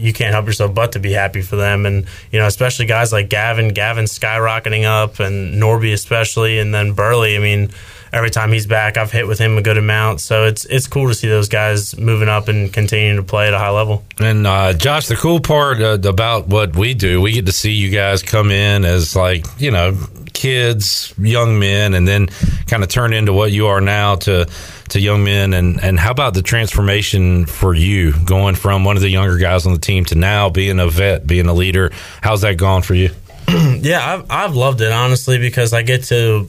you 0.00 0.12
can't 0.12 0.32
help 0.32 0.46
yourself 0.46 0.74
but 0.74 0.92
to 0.92 0.98
be 0.98 1.12
happy 1.12 1.42
for 1.42 1.56
them, 1.56 1.86
and 1.86 2.06
you 2.30 2.38
know 2.38 2.46
especially 2.46 2.86
guys 2.86 3.12
like 3.12 3.28
Gavin, 3.28 3.68
Gavin 3.68 4.06
skyrocketing 4.06 4.84
up, 4.84 5.20
and 5.20 5.60
Norby 5.60 5.92
especially, 5.92 6.58
and 6.58 6.74
then 6.74 6.92
Burley. 6.92 7.36
I 7.36 7.38
mean, 7.38 7.70
every 8.12 8.30
time 8.30 8.52
he's 8.52 8.66
back, 8.66 8.96
I've 8.96 9.12
hit 9.12 9.26
with 9.26 9.38
him 9.38 9.58
a 9.58 9.62
good 9.62 9.78
amount, 9.78 10.20
so 10.20 10.44
it's 10.44 10.64
it's 10.64 10.86
cool 10.86 11.08
to 11.08 11.14
see 11.14 11.28
those 11.28 11.48
guys 11.48 11.96
moving 11.98 12.28
up 12.28 12.48
and 12.48 12.72
continuing 12.72 13.16
to 13.16 13.22
play 13.22 13.48
at 13.48 13.54
a 13.54 13.58
high 13.58 13.70
level. 13.70 14.04
And 14.18 14.46
uh, 14.46 14.72
Josh, 14.72 15.06
the 15.06 15.16
cool 15.16 15.40
part 15.40 15.80
uh, 15.80 15.98
about 16.08 16.48
what 16.48 16.74
we 16.76 16.94
do, 16.94 17.20
we 17.20 17.32
get 17.32 17.46
to 17.46 17.52
see 17.52 17.72
you 17.72 17.90
guys 17.90 18.22
come 18.22 18.50
in 18.50 18.84
as 18.84 19.14
like 19.14 19.46
you 19.58 19.70
know 19.70 19.96
kids, 20.32 21.14
young 21.18 21.58
men, 21.58 21.94
and 21.94 22.06
then 22.06 22.28
kind 22.66 22.82
of 22.82 22.88
turn 22.88 23.12
into 23.12 23.32
what 23.32 23.52
you 23.52 23.66
are 23.66 23.80
now 23.80 24.16
to 24.16 24.46
to 24.90 25.00
young 25.00 25.24
men. 25.24 25.54
And 25.54 25.82
and 25.82 25.98
how 25.98 26.10
about 26.10 26.34
the 26.34 26.42
transformation 26.42 27.46
for 27.46 27.74
you 27.74 28.12
going 28.24 28.54
from 28.54 28.84
one 28.84 28.96
of 28.96 29.02
the 29.02 29.08
younger 29.08 29.38
guys 29.38 29.66
on 29.66 29.72
the 29.72 29.78
team 29.78 30.04
to 30.06 30.14
now 30.14 30.50
being 30.50 30.78
a 30.80 30.88
vet, 30.88 31.26
being 31.26 31.46
a 31.46 31.54
leader? 31.54 31.90
How's 32.20 32.42
that 32.42 32.56
gone 32.56 32.82
for 32.82 32.94
you? 32.94 33.10
Yeah, 33.80 34.14
I've, 34.14 34.30
I've 34.30 34.54
loved 34.54 34.80
it 34.80 34.92
honestly 34.92 35.38
because 35.38 35.72
I 35.72 35.82
get 35.82 36.04
to 36.04 36.48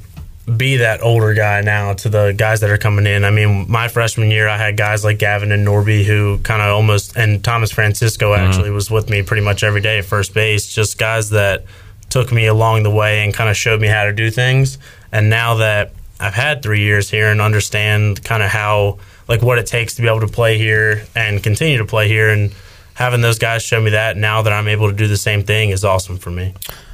be 0.58 0.78
that 0.78 1.02
older 1.02 1.34
guy 1.34 1.62
now 1.62 1.94
to 1.94 2.10
the 2.10 2.34
guys 2.36 2.60
that 2.62 2.70
are 2.70 2.78
coming 2.78 3.08
in. 3.08 3.24
I 3.24 3.32
mean, 3.32 3.66
my 3.70 3.88
freshman 3.88 4.32
year, 4.32 4.48
I 4.48 4.58
had 4.58 4.76
guys 4.76 5.04
like 5.04 5.18
Gavin 5.18 5.52
and 5.52 5.66
Norby 5.66 6.04
who 6.04 6.40
kind 6.40 6.62
of 6.62 6.76
almost, 6.76 7.16
and 7.16 7.44
Thomas 7.44 7.72
Francisco 7.72 8.34
mm-hmm. 8.34 8.44
actually 8.44 8.72
was 8.72 8.92
with 8.92 9.10
me 9.10 9.24
pretty 9.24 9.44
much 9.44 9.64
every 9.64 9.82
day 9.82 10.00
at 10.00 10.06
first 10.06 10.34
base. 10.34 10.74
Just 10.74 10.98
guys 10.98 11.30
that 11.30 11.66
took 12.10 12.32
me 12.32 12.48
along 12.48 12.84
the 12.84 12.92
way 12.92 13.24
and 13.24 13.34
kind 13.34 13.50
of 13.50 13.56
showed 13.56 13.80
me 13.80 13.88
how 13.88 14.04
to 14.04 14.14
do 14.14 14.30
things. 14.30 14.78
And 15.12 15.30
now 15.30 15.56
that 15.56 15.94
I've 16.22 16.36
had 16.36 16.62
three 16.62 16.82
years 16.82 17.10
here 17.10 17.32
and 17.32 17.42
understand 17.42 18.24
kind 18.24 18.44
of 18.44 18.50
how, 18.50 19.00
like, 19.28 19.42
what 19.42 19.58
it 19.58 19.66
takes 19.66 19.96
to 19.96 20.02
be 20.04 20.08
able 20.08 20.22
to 20.22 20.28
play 20.28 20.58
here 20.58 21.04
and 21.16 21.42
continue 21.42 21.80
to 21.80 21.86
play 21.86 22.08
here 22.08 22.30
and 22.30 22.54
having 22.94 23.22
those 23.22 23.40
guys 23.40 23.64
show 23.64 23.82
me 23.82 23.92
that 23.92 24.18
now 24.18 24.44
that 24.44 24.54
I'm 24.54 24.68
able 24.68 24.90
to 24.90 24.96
do 24.96 25.08
the 25.08 25.18
same 25.18 25.44
thing 25.44 25.72
is 25.72 25.84
awesome 25.84 26.18
for 26.18 26.30
me. 26.30 26.54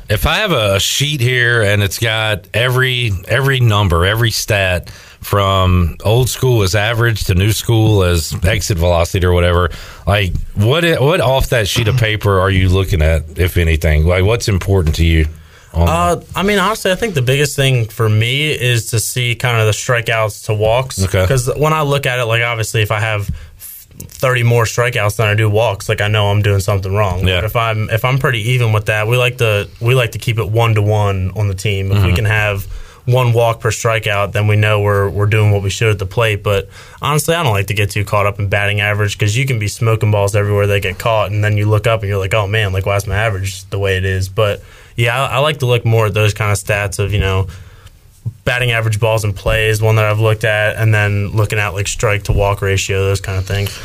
If 0.09 0.25
I 0.25 0.37
have 0.37 0.53
a 0.53 0.79
sheet 0.79 1.19
here 1.19 1.61
and 1.61 1.83
it's 1.83 1.99
got 1.99 2.47
every 2.53 3.11
every 3.27 3.59
number, 3.59 4.05
every 4.05 4.31
stat 4.31 4.89
from 4.89 5.97
old 6.05 6.29
school 6.29 6.63
as 6.63 6.75
average 6.75 7.25
to 7.25 7.35
new 7.35 7.51
school 7.51 8.03
as 8.03 8.33
exit 8.45 8.77
velocity 8.77 9.25
or 9.25 9.33
whatever, 9.33 9.69
like 10.05 10.33
what 10.55 10.85
what 11.01 11.19
off 11.19 11.49
that 11.49 11.67
sheet 11.67 11.89
of 11.89 11.97
paper 11.97 12.39
are 12.39 12.49
you 12.49 12.69
looking 12.69 13.01
at, 13.01 13.37
if 13.37 13.57
anything? 13.57 14.05
Like 14.05 14.23
what's 14.23 14.47
important 14.47 14.95
to 14.95 15.05
you? 15.05 15.27
On 15.77 15.87
Uh, 15.87 16.23
I 16.35 16.43
mean, 16.43 16.59
honestly, 16.59 16.91
I 16.91 16.95
think 16.95 17.13
the 17.13 17.21
biggest 17.21 17.55
thing 17.55 17.85
for 17.85 18.09
me 18.09 18.51
is 18.51 18.87
to 18.87 18.99
see 18.99 19.35
kind 19.35 19.59
of 19.59 19.65
the 19.65 19.71
strikeouts 19.73 20.45
to 20.45 20.53
walks. 20.53 21.03
Okay. 21.03 21.21
Because 21.21 21.47
when 21.55 21.73
I 21.73 21.81
look 21.81 22.05
at 22.05 22.19
it, 22.19 22.25
like 22.25 22.43
obviously, 22.43 22.81
if 22.81 22.91
I 22.91 22.99
have 22.99 23.29
thirty 23.99 24.43
more 24.43 24.65
strikeouts 24.65 25.17
than 25.17 25.27
I 25.27 25.35
do 25.35 25.49
walks, 25.49 25.89
like 25.89 26.01
I 26.01 26.07
know 26.07 26.27
I'm 26.27 26.41
doing 26.41 26.59
something 26.59 26.93
wrong. 26.93 27.27
Yeah. 27.27 27.37
But 27.37 27.43
if 27.45 27.55
I'm 27.55 27.89
if 27.89 28.05
I'm 28.05 28.17
pretty 28.17 28.51
even 28.51 28.73
with 28.73 28.87
that, 28.87 29.07
we 29.07 29.17
like 29.17 29.37
to 29.37 29.69
we 29.79 29.95
like 29.95 30.11
to 30.11 30.19
keep 30.19 30.39
it 30.39 30.49
one 30.49 30.75
to 30.75 30.81
one 30.81 31.31
on 31.35 31.47
the 31.47 31.55
team. 31.55 31.91
If 31.91 32.03
we 32.03 32.13
can 32.13 32.25
have 32.25 32.65
one 33.05 33.31
walk 33.31 33.61
per 33.61 33.71
strikeout, 33.71 34.33
then 34.33 34.47
we 34.47 34.55
know 34.57 34.81
we're 34.81 35.09
we're 35.09 35.27
doing 35.27 35.51
what 35.51 35.63
we 35.63 35.69
should 35.69 35.89
at 35.89 35.97
the 35.99 36.05
plate. 36.05 36.43
But 36.43 36.67
honestly, 37.01 37.35
I 37.35 37.41
don't 37.41 37.53
like 37.53 37.67
to 37.67 37.73
get 37.73 37.89
too 37.89 38.03
caught 38.03 38.25
up 38.25 38.37
in 38.37 38.49
batting 38.49 38.81
average 38.81 39.17
because 39.17 39.37
you 39.37 39.45
can 39.45 39.59
be 39.59 39.67
smoking 39.69 40.11
balls 40.11 40.35
everywhere 40.35 40.67
they 40.67 40.79
get 40.79 40.99
caught, 40.99 41.31
and 41.31 41.43
then 41.43 41.57
you 41.57 41.69
look 41.69 41.87
up 41.87 42.01
and 42.01 42.09
you're 42.09 42.19
like, 42.19 42.33
oh 42.33 42.47
man, 42.47 42.73
like 42.73 42.85
why 42.85 42.97
is 42.97 43.07
my 43.07 43.15
average 43.15 43.63
the 43.69 43.79
way 43.79 43.97
it 43.97 44.05
is? 44.05 44.27
But 44.29 44.61
yeah, 44.97 45.23
I, 45.23 45.35
I 45.35 45.37
like 45.37 45.59
to 45.59 45.65
look 45.65 45.85
more 45.85 46.07
at 46.07 46.13
those 46.13 46.33
kind 46.33 46.51
of 46.51 46.57
stats 46.57 46.99
of 46.99 47.13
you 47.13 47.19
know 47.19 47.47
batting 48.43 48.71
average 48.71 48.99
balls 48.99 49.23
in 49.23 49.33
plays, 49.33 49.81
one 49.81 49.95
that 49.95 50.05
I've 50.05 50.19
looked 50.19 50.43
at, 50.43 50.75
and 50.75 50.93
then 50.93 51.29
looking 51.29 51.59
at 51.59 51.69
like 51.69 51.87
strike 51.87 52.23
to 52.23 52.33
walk 52.33 52.61
ratio, 52.61 53.05
those 53.05 53.21
kind 53.21 53.37
of 53.37 53.45
things. 53.45 53.77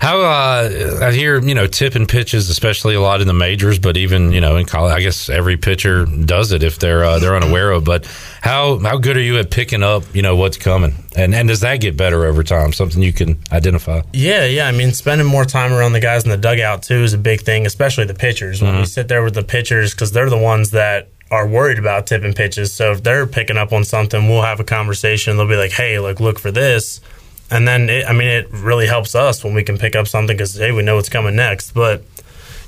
How 0.00 0.18
uh, 0.22 1.00
I 1.02 1.12
hear 1.12 1.38
you 1.40 1.54
know 1.54 1.66
tipping 1.66 2.06
pitches, 2.06 2.48
especially 2.48 2.94
a 2.94 3.02
lot 3.02 3.20
in 3.20 3.26
the 3.26 3.34
majors, 3.34 3.78
but 3.78 3.98
even 3.98 4.32
you 4.32 4.40
know 4.40 4.56
in 4.56 4.64
college, 4.64 4.94
I 4.94 5.00
guess 5.00 5.28
every 5.28 5.58
pitcher 5.58 6.06
does 6.06 6.52
it 6.52 6.62
if 6.62 6.78
they're 6.78 7.04
uh, 7.04 7.18
they're 7.18 7.36
unaware 7.36 7.70
of. 7.70 7.84
But 7.84 8.06
how 8.40 8.78
how 8.78 8.96
good 8.96 9.18
are 9.18 9.22
you 9.22 9.38
at 9.38 9.50
picking 9.50 9.82
up 9.82 10.02
you 10.14 10.22
know 10.22 10.36
what's 10.36 10.56
coming, 10.56 10.94
and 11.16 11.34
and 11.34 11.48
does 11.48 11.60
that 11.60 11.82
get 11.82 11.98
better 11.98 12.24
over 12.24 12.42
time? 12.42 12.72
Something 12.72 13.02
you 13.02 13.12
can 13.12 13.38
identify. 13.52 14.00
Yeah, 14.14 14.46
yeah. 14.46 14.66
I 14.66 14.72
mean, 14.72 14.92
spending 14.92 15.26
more 15.26 15.44
time 15.44 15.70
around 15.70 15.92
the 15.92 16.00
guys 16.00 16.24
in 16.24 16.30
the 16.30 16.38
dugout 16.38 16.82
too 16.82 17.02
is 17.02 17.12
a 17.12 17.18
big 17.18 17.42
thing, 17.42 17.66
especially 17.66 18.06
the 18.06 18.14
pitchers. 18.14 18.62
When 18.62 18.78
we 18.78 18.86
sit 18.86 19.08
there 19.08 19.22
with 19.22 19.34
the 19.34 19.44
pitchers, 19.44 19.92
because 19.92 20.12
they're 20.12 20.30
the 20.30 20.38
ones 20.38 20.70
that 20.70 21.08
are 21.30 21.46
worried 21.46 21.78
about 21.78 22.06
tipping 22.06 22.32
pitches. 22.32 22.72
So 22.72 22.92
if 22.92 23.02
they're 23.02 23.26
picking 23.26 23.58
up 23.58 23.70
on 23.70 23.84
something, 23.84 24.28
we'll 24.30 24.42
have 24.42 24.60
a 24.60 24.64
conversation. 24.64 25.36
They'll 25.36 25.46
be 25.46 25.56
like, 25.56 25.72
"Hey, 25.72 25.98
like 25.98 26.20
look 26.20 26.38
for 26.38 26.50
this," 26.50 27.02
and 27.50 27.66
then 27.66 27.88
it, 27.88 28.06
I 28.06 28.12
mean, 28.12 28.28
it 28.28 28.48
really 28.50 28.86
helps 28.86 29.14
us 29.14 29.42
when 29.42 29.54
we 29.54 29.62
can 29.62 29.78
pick 29.78 29.96
up 29.96 30.06
something 30.06 30.36
because 30.36 30.54
hey, 30.54 30.72
we 30.72 30.82
know 30.82 30.96
what's 30.96 31.08
coming 31.08 31.36
next. 31.36 31.72
But 31.72 32.04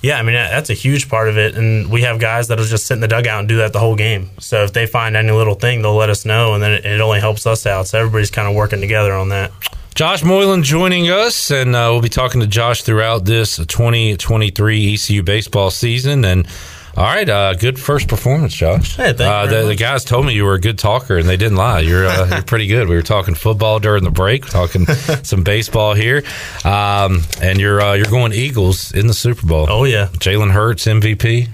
yeah, 0.03 0.19
I 0.19 0.23
mean 0.23 0.35
that's 0.35 0.71
a 0.71 0.75
huge 0.75 1.09
part 1.09 1.29
of 1.29 1.39
it, 1.39 1.55
and 1.55 1.91
we 1.91 2.03
have 2.03 2.19
guys 2.19 2.49
that'll 2.49 2.65
just 2.65 2.87
sit 2.87 2.95
in 2.95 3.01
the 3.01 3.09
dugout 3.09 3.41
and 3.41 3.49
do 3.49 3.59
that 3.59 3.73
the 3.73 3.79
whole 3.79 3.97
game. 3.97 4.31
So 4.39 4.65
if 4.65 4.73
they 4.73 4.87
find 4.87 5.17
any 5.17 5.31
little 5.31 5.55
thing, 5.55 5.83
they'll 5.83 5.95
let 5.95 6.11
us 6.11 6.25
know, 6.25 6.55
and 6.55 6.63
then 6.63 6.73
it, 6.73 6.85
it 6.85 7.01
only 7.01 7.21
helps 7.21 7.47
us 7.47 7.67
out. 7.67 7.87
So 7.87 7.99
everybody's 7.99 8.31
kind 8.31 8.49
of 8.49 8.55
working 8.55 8.81
together 8.81 9.13
on 9.13 9.29
that. 9.29 9.53
Josh 9.95 10.25
Moylan 10.25 10.63
joining 10.63 11.11
us, 11.11 11.51
and 11.51 11.77
uh, 11.77 11.89
we'll 11.93 12.01
be 12.01 12.09
talking 12.09 12.41
to 12.41 12.47
Josh 12.47 12.83
throughout 12.83 13.27
this 13.27 13.57
2023 13.57 14.95
ECU 14.95 15.23
baseball 15.23 15.71
season. 15.71 16.25
And 16.25 16.49
all 16.97 17.05
right, 17.05 17.29
uh, 17.29 17.55
good 17.55 17.81
first 17.81 18.07
performance, 18.07 18.53
Josh. 18.53 18.97
Hey, 18.97 19.15
thank 19.15 19.21
uh, 19.21 19.47
the, 19.47 19.67
the 19.69 19.75
guys 19.75 20.05
told 20.05 20.27
me 20.27 20.35
you 20.35 20.45
were 20.45 20.55
a 20.55 20.61
good 20.61 20.79
talker, 20.79 21.17
and 21.17 21.27
they 21.27 21.39
didn't 21.39 21.57
lie. 21.57 21.81
You're, 21.81 22.07
uh, 22.07 22.29
you're 22.29 22.43
pretty 22.43 22.67
good. 22.67 22.89
We 22.89 22.95
were 22.95 23.03
talking 23.03 23.35
football 23.35 23.81
during 23.81 24.05
the 24.05 24.11
break, 24.11 24.47
talking 24.47 24.85
some 25.23 25.43
baseball 25.43 25.95
here, 25.95 26.23
um, 26.65 27.23
and 27.41 27.59
you're 27.59 27.81
uh, 27.81 27.95
you're 27.95 28.07
going 28.07 28.33
Eagles 28.33 28.93
in 28.93 29.07
the 29.07 29.15
Super 29.15 29.47
Bowl. 29.47 29.67
Oh 29.71 29.85
yeah, 29.85 30.09
Jalen 30.13 30.51
Hurts 30.51 30.85
MVP. 30.85 31.49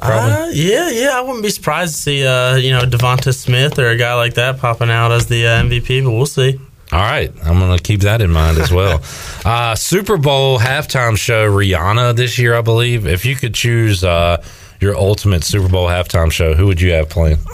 Uh, 0.00 0.48
yeah, 0.52 0.90
yeah. 0.90 1.10
I 1.14 1.20
wouldn't 1.22 1.42
be 1.42 1.50
surprised 1.50 1.94
to 1.94 2.00
see 2.00 2.26
uh, 2.26 2.56
you 2.56 2.70
know 2.70 2.82
Devonta 2.82 3.34
Smith 3.34 3.78
or 3.78 3.88
a 3.88 3.96
guy 3.96 4.14
like 4.14 4.34
that 4.34 4.58
popping 4.58 4.90
out 4.90 5.12
as 5.12 5.26
the 5.26 5.46
uh, 5.46 5.62
MVP, 5.62 6.04
but 6.04 6.12
we'll 6.12 6.26
see. 6.26 6.60
All 6.90 6.98
right, 6.98 7.30
I'm 7.44 7.58
going 7.58 7.76
to 7.76 7.82
keep 7.82 8.00
that 8.00 8.22
in 8.22 8.30
mind 8.30 8.56
as 8.56 8.72
well. 8.72 9.02
uh, 9.44 9.74
Super 9.74 10.16
Bowl 10.16 10.58
halftime 10.58 11.18
show 11.18 11.50
Rihanna 11.50 12.16
this 12.16 12.38
year, 12.38 12.54
I 12.54 12.62
believe. 12.62 13.06
If 13.06 13.26
you 13.26 13.36
could 13.36 13.54
choose 13.54 14.02
uh, 14.02 14.42
your 14.80 14.96
ultimate 14.96 15.44
Super 15.44 15.68
Bowl 15.68 15.86
halftime 15.86 16.32
show, 16.32 16.54
who 16.54 16.66
would 16.66 16.80
you 16.80 16.92
have 16.92 17.10
playing? 17.10 17.38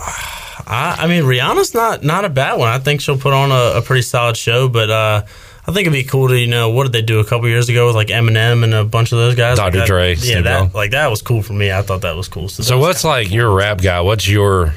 I, 0.66 0.96
I 1.00 1.06
mean, 1.08 1.24
Rihanna's 1.24 1.74
not 1.74 2.04
not 2.04 2.24
a 2.24 2.28
bad 2.28 2.58
one. 2.58 2.68
I 2.68 2.78
think 2.78 3.00
she'll 3.00 3.18
put 3.18 3.32
on 3.32 3.50
a, 3.50 3.78
a 3.78 3.82
pretty 3.82 4.02
solid 4.02 4.36
show, 4.36 4.68
but 4.68 4.88
uh, 4.88 5.22
I 5.66 5.72
think 5.72 5.86
it'd 5.86 5.92
be 5.92 6.04
cool 6.04 6.28
to 6.28 6.38
you 6.38 6.46
know 6.46 6.70
what 6.70 6.84
did 6.84 6.92
they 6.92 7.02
do 7.02 7.20
a 7.20 7.24
couple 7.24 7.48
years 7.48 7.68
ago 7.68 7.86
with 7.86 7.96
like 7.96 8.08
Eminem 8.08 8.64
and 8.64 8.72
a 8.72 8.84
bunch 8.84 9.12
of 9.12 9.18
those 9.18 9.34
guys? 9.34 9.58
Dr. 9.58 9.78
Like 9.78 9.86
Dre, 9.86 10.10
yeah, 10.10 10.14
Snoop 10.14 10.44
that 10.44 10.74
like 10.74 10.90
that 10.92 11.08
was 11.08 11.22
cool 11.22 11.42
for 11.42 11.54
me. 11.54 11.72
I 11.72 11.82
thought 11.82 12.02
that 12.02 12.16
was 12.16 12.28
cool. 12.28 12.48
So, 12.48 12.62
those 12.62 12.80
what's 12.80 13.04
like 13.04 13.30
you're 13.30 13.50
a 13.50 13.54
rap 13.54 13.82
guy? 13.82 14.00
What's 14.00 14.28
your 14.28 14.74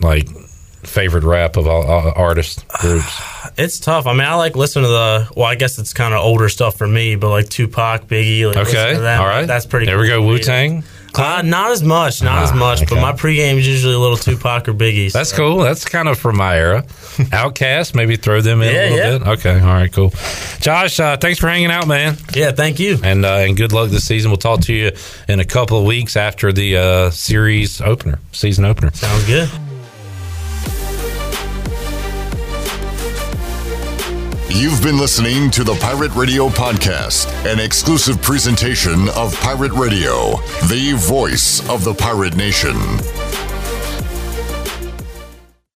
like 0.00 0.28
favorite 0.84 1.24
rap 1.24 1.56
of 1.56 1.66
all, 1.66 1.82
all 1.84 2.12
artists 2.16 2.62
groups? 2.80 3.20
It's 3.56 3.78
tough. 3.78 4.06
I 4.08 4.12
mean, 4.14 4.22
I 4.22 4.34
like 4.34 4.56
listening 4.56 4.86
to 4.86 4.88
the. 4.90 5.28
Well, 5.36 5.44
I 5.46 5.54
guess 5.54 5.78
it's 5.78 5.92
kind 5.92 6.12
of 6.12 6.18
older 6.24 6.48
stuff 6.48 6.76
for 6.76 6.88
me, 6.88 7.14
but 7.14 7.28
like 7.30 7.48
Tupac, 7.48 8.08
Biggie. 8.08 8.46
Like, 8.48 8.56
Okay, 8.66 8.94
all 8.96 9.26
right, 9.26 9.46
that's 9.46 9.64
pretty. 9.64 9.86
There 9.86 9.94
cool 9.94 10.02
we 10.02 10.08
go. 10.08 10.22
Wu 10.26 10.38
Tang. 10.40 10.82
Uh, 11.16 11.40
not 11.44 11.70
as 11.70 11.80
much, 11.80 12.20
not 12.20 12.42
as 12.42 12.50
Ah, 12.50 12.56
much. 12.56 12.82
okay. 12.82 12.92
But 12.96 13.00
my 13.00 13.12
pregame 13.12 13.58
is 13.58 13.68
usually 13.68 13.94
a 13.94 13.98
little 14.00 14.16
Tupac 14.16 14.66
or 14.68 14.74
Biggie. 14.74 15.12
That's 15.12 15.30
cool. 15.32 15.58
That's 15.58 15.84
kind 15.84 16.08
of 16.08 16.18
from 16.18 16.36
my 16.38 16.56
era. 16.56 16.82
OutKast, 17.30 17.94
maybe 17.94 18.16
throw 18.16 18.40
them 18.40 18.60
in 18.62 18.74
Yeah, 18.74 18.80
a 18.80 18.90
little 18.90 18.98
yeah. 19.12 19.18
bit. 19.18 19.28
Okay, 19.38 19.60
all 19.60 19.66
right, 19.66 19.92
cool. 19.92 20.12
Josh, 20.60 20.98
uh, 20.98 21.16
thanks 21.16 21.38
for 21.38 21.46
hanging 21.48 21.70
out, 21.70 21.86
man. 21.86 22.16
Yeah, 22.34 22.50
thank 22.50 22.80
you. 22.80 22.98
and 23.04 23.24
uh, 23.24 23.34
and 23.34 23.56
good 23.56 23.72
luck 23.72 23.90
this 23.90 24.04
season. 24.04 24.32
We'll 24.32 24.38
talk 24.38 24.62
to 24.62 24.74
you 24.74 24.90
in 25.28 25.38
a 25.38 25.44
couple 25.44 25.78
of 25.78 25.84
weeks 25.84 26.16
after 26.16 26.52
the 26.52 26.76
uh, 26.76 27.10
series 27.10 27.80
opener, 27.80 28.18
season 28.32 28.64
opener. 28.64 28.90
Sounds 28.92 29.24
good. 29.26 29.48
You've 34.54 34.80
been 34.84 34.98
listening 34.98 35.50
to 35.50 35.64
the 35.64 35.74
Pirate 35.74 36.14
Radio 36.14 36.48
Podcast, 36.48 37.26
an 37.44 37.58
exclusive 37.58 38.22
presentation 38.22 39.08
of 39.16 39.34
Pirate 39.40 39.72
Radio, 39.72 40.36
the 40.68 40.94
voice 40.96 41.68
of 41.68 41.82
the 41.82 41.92
pirate 41.92 42.36
nation. 42.36 42.76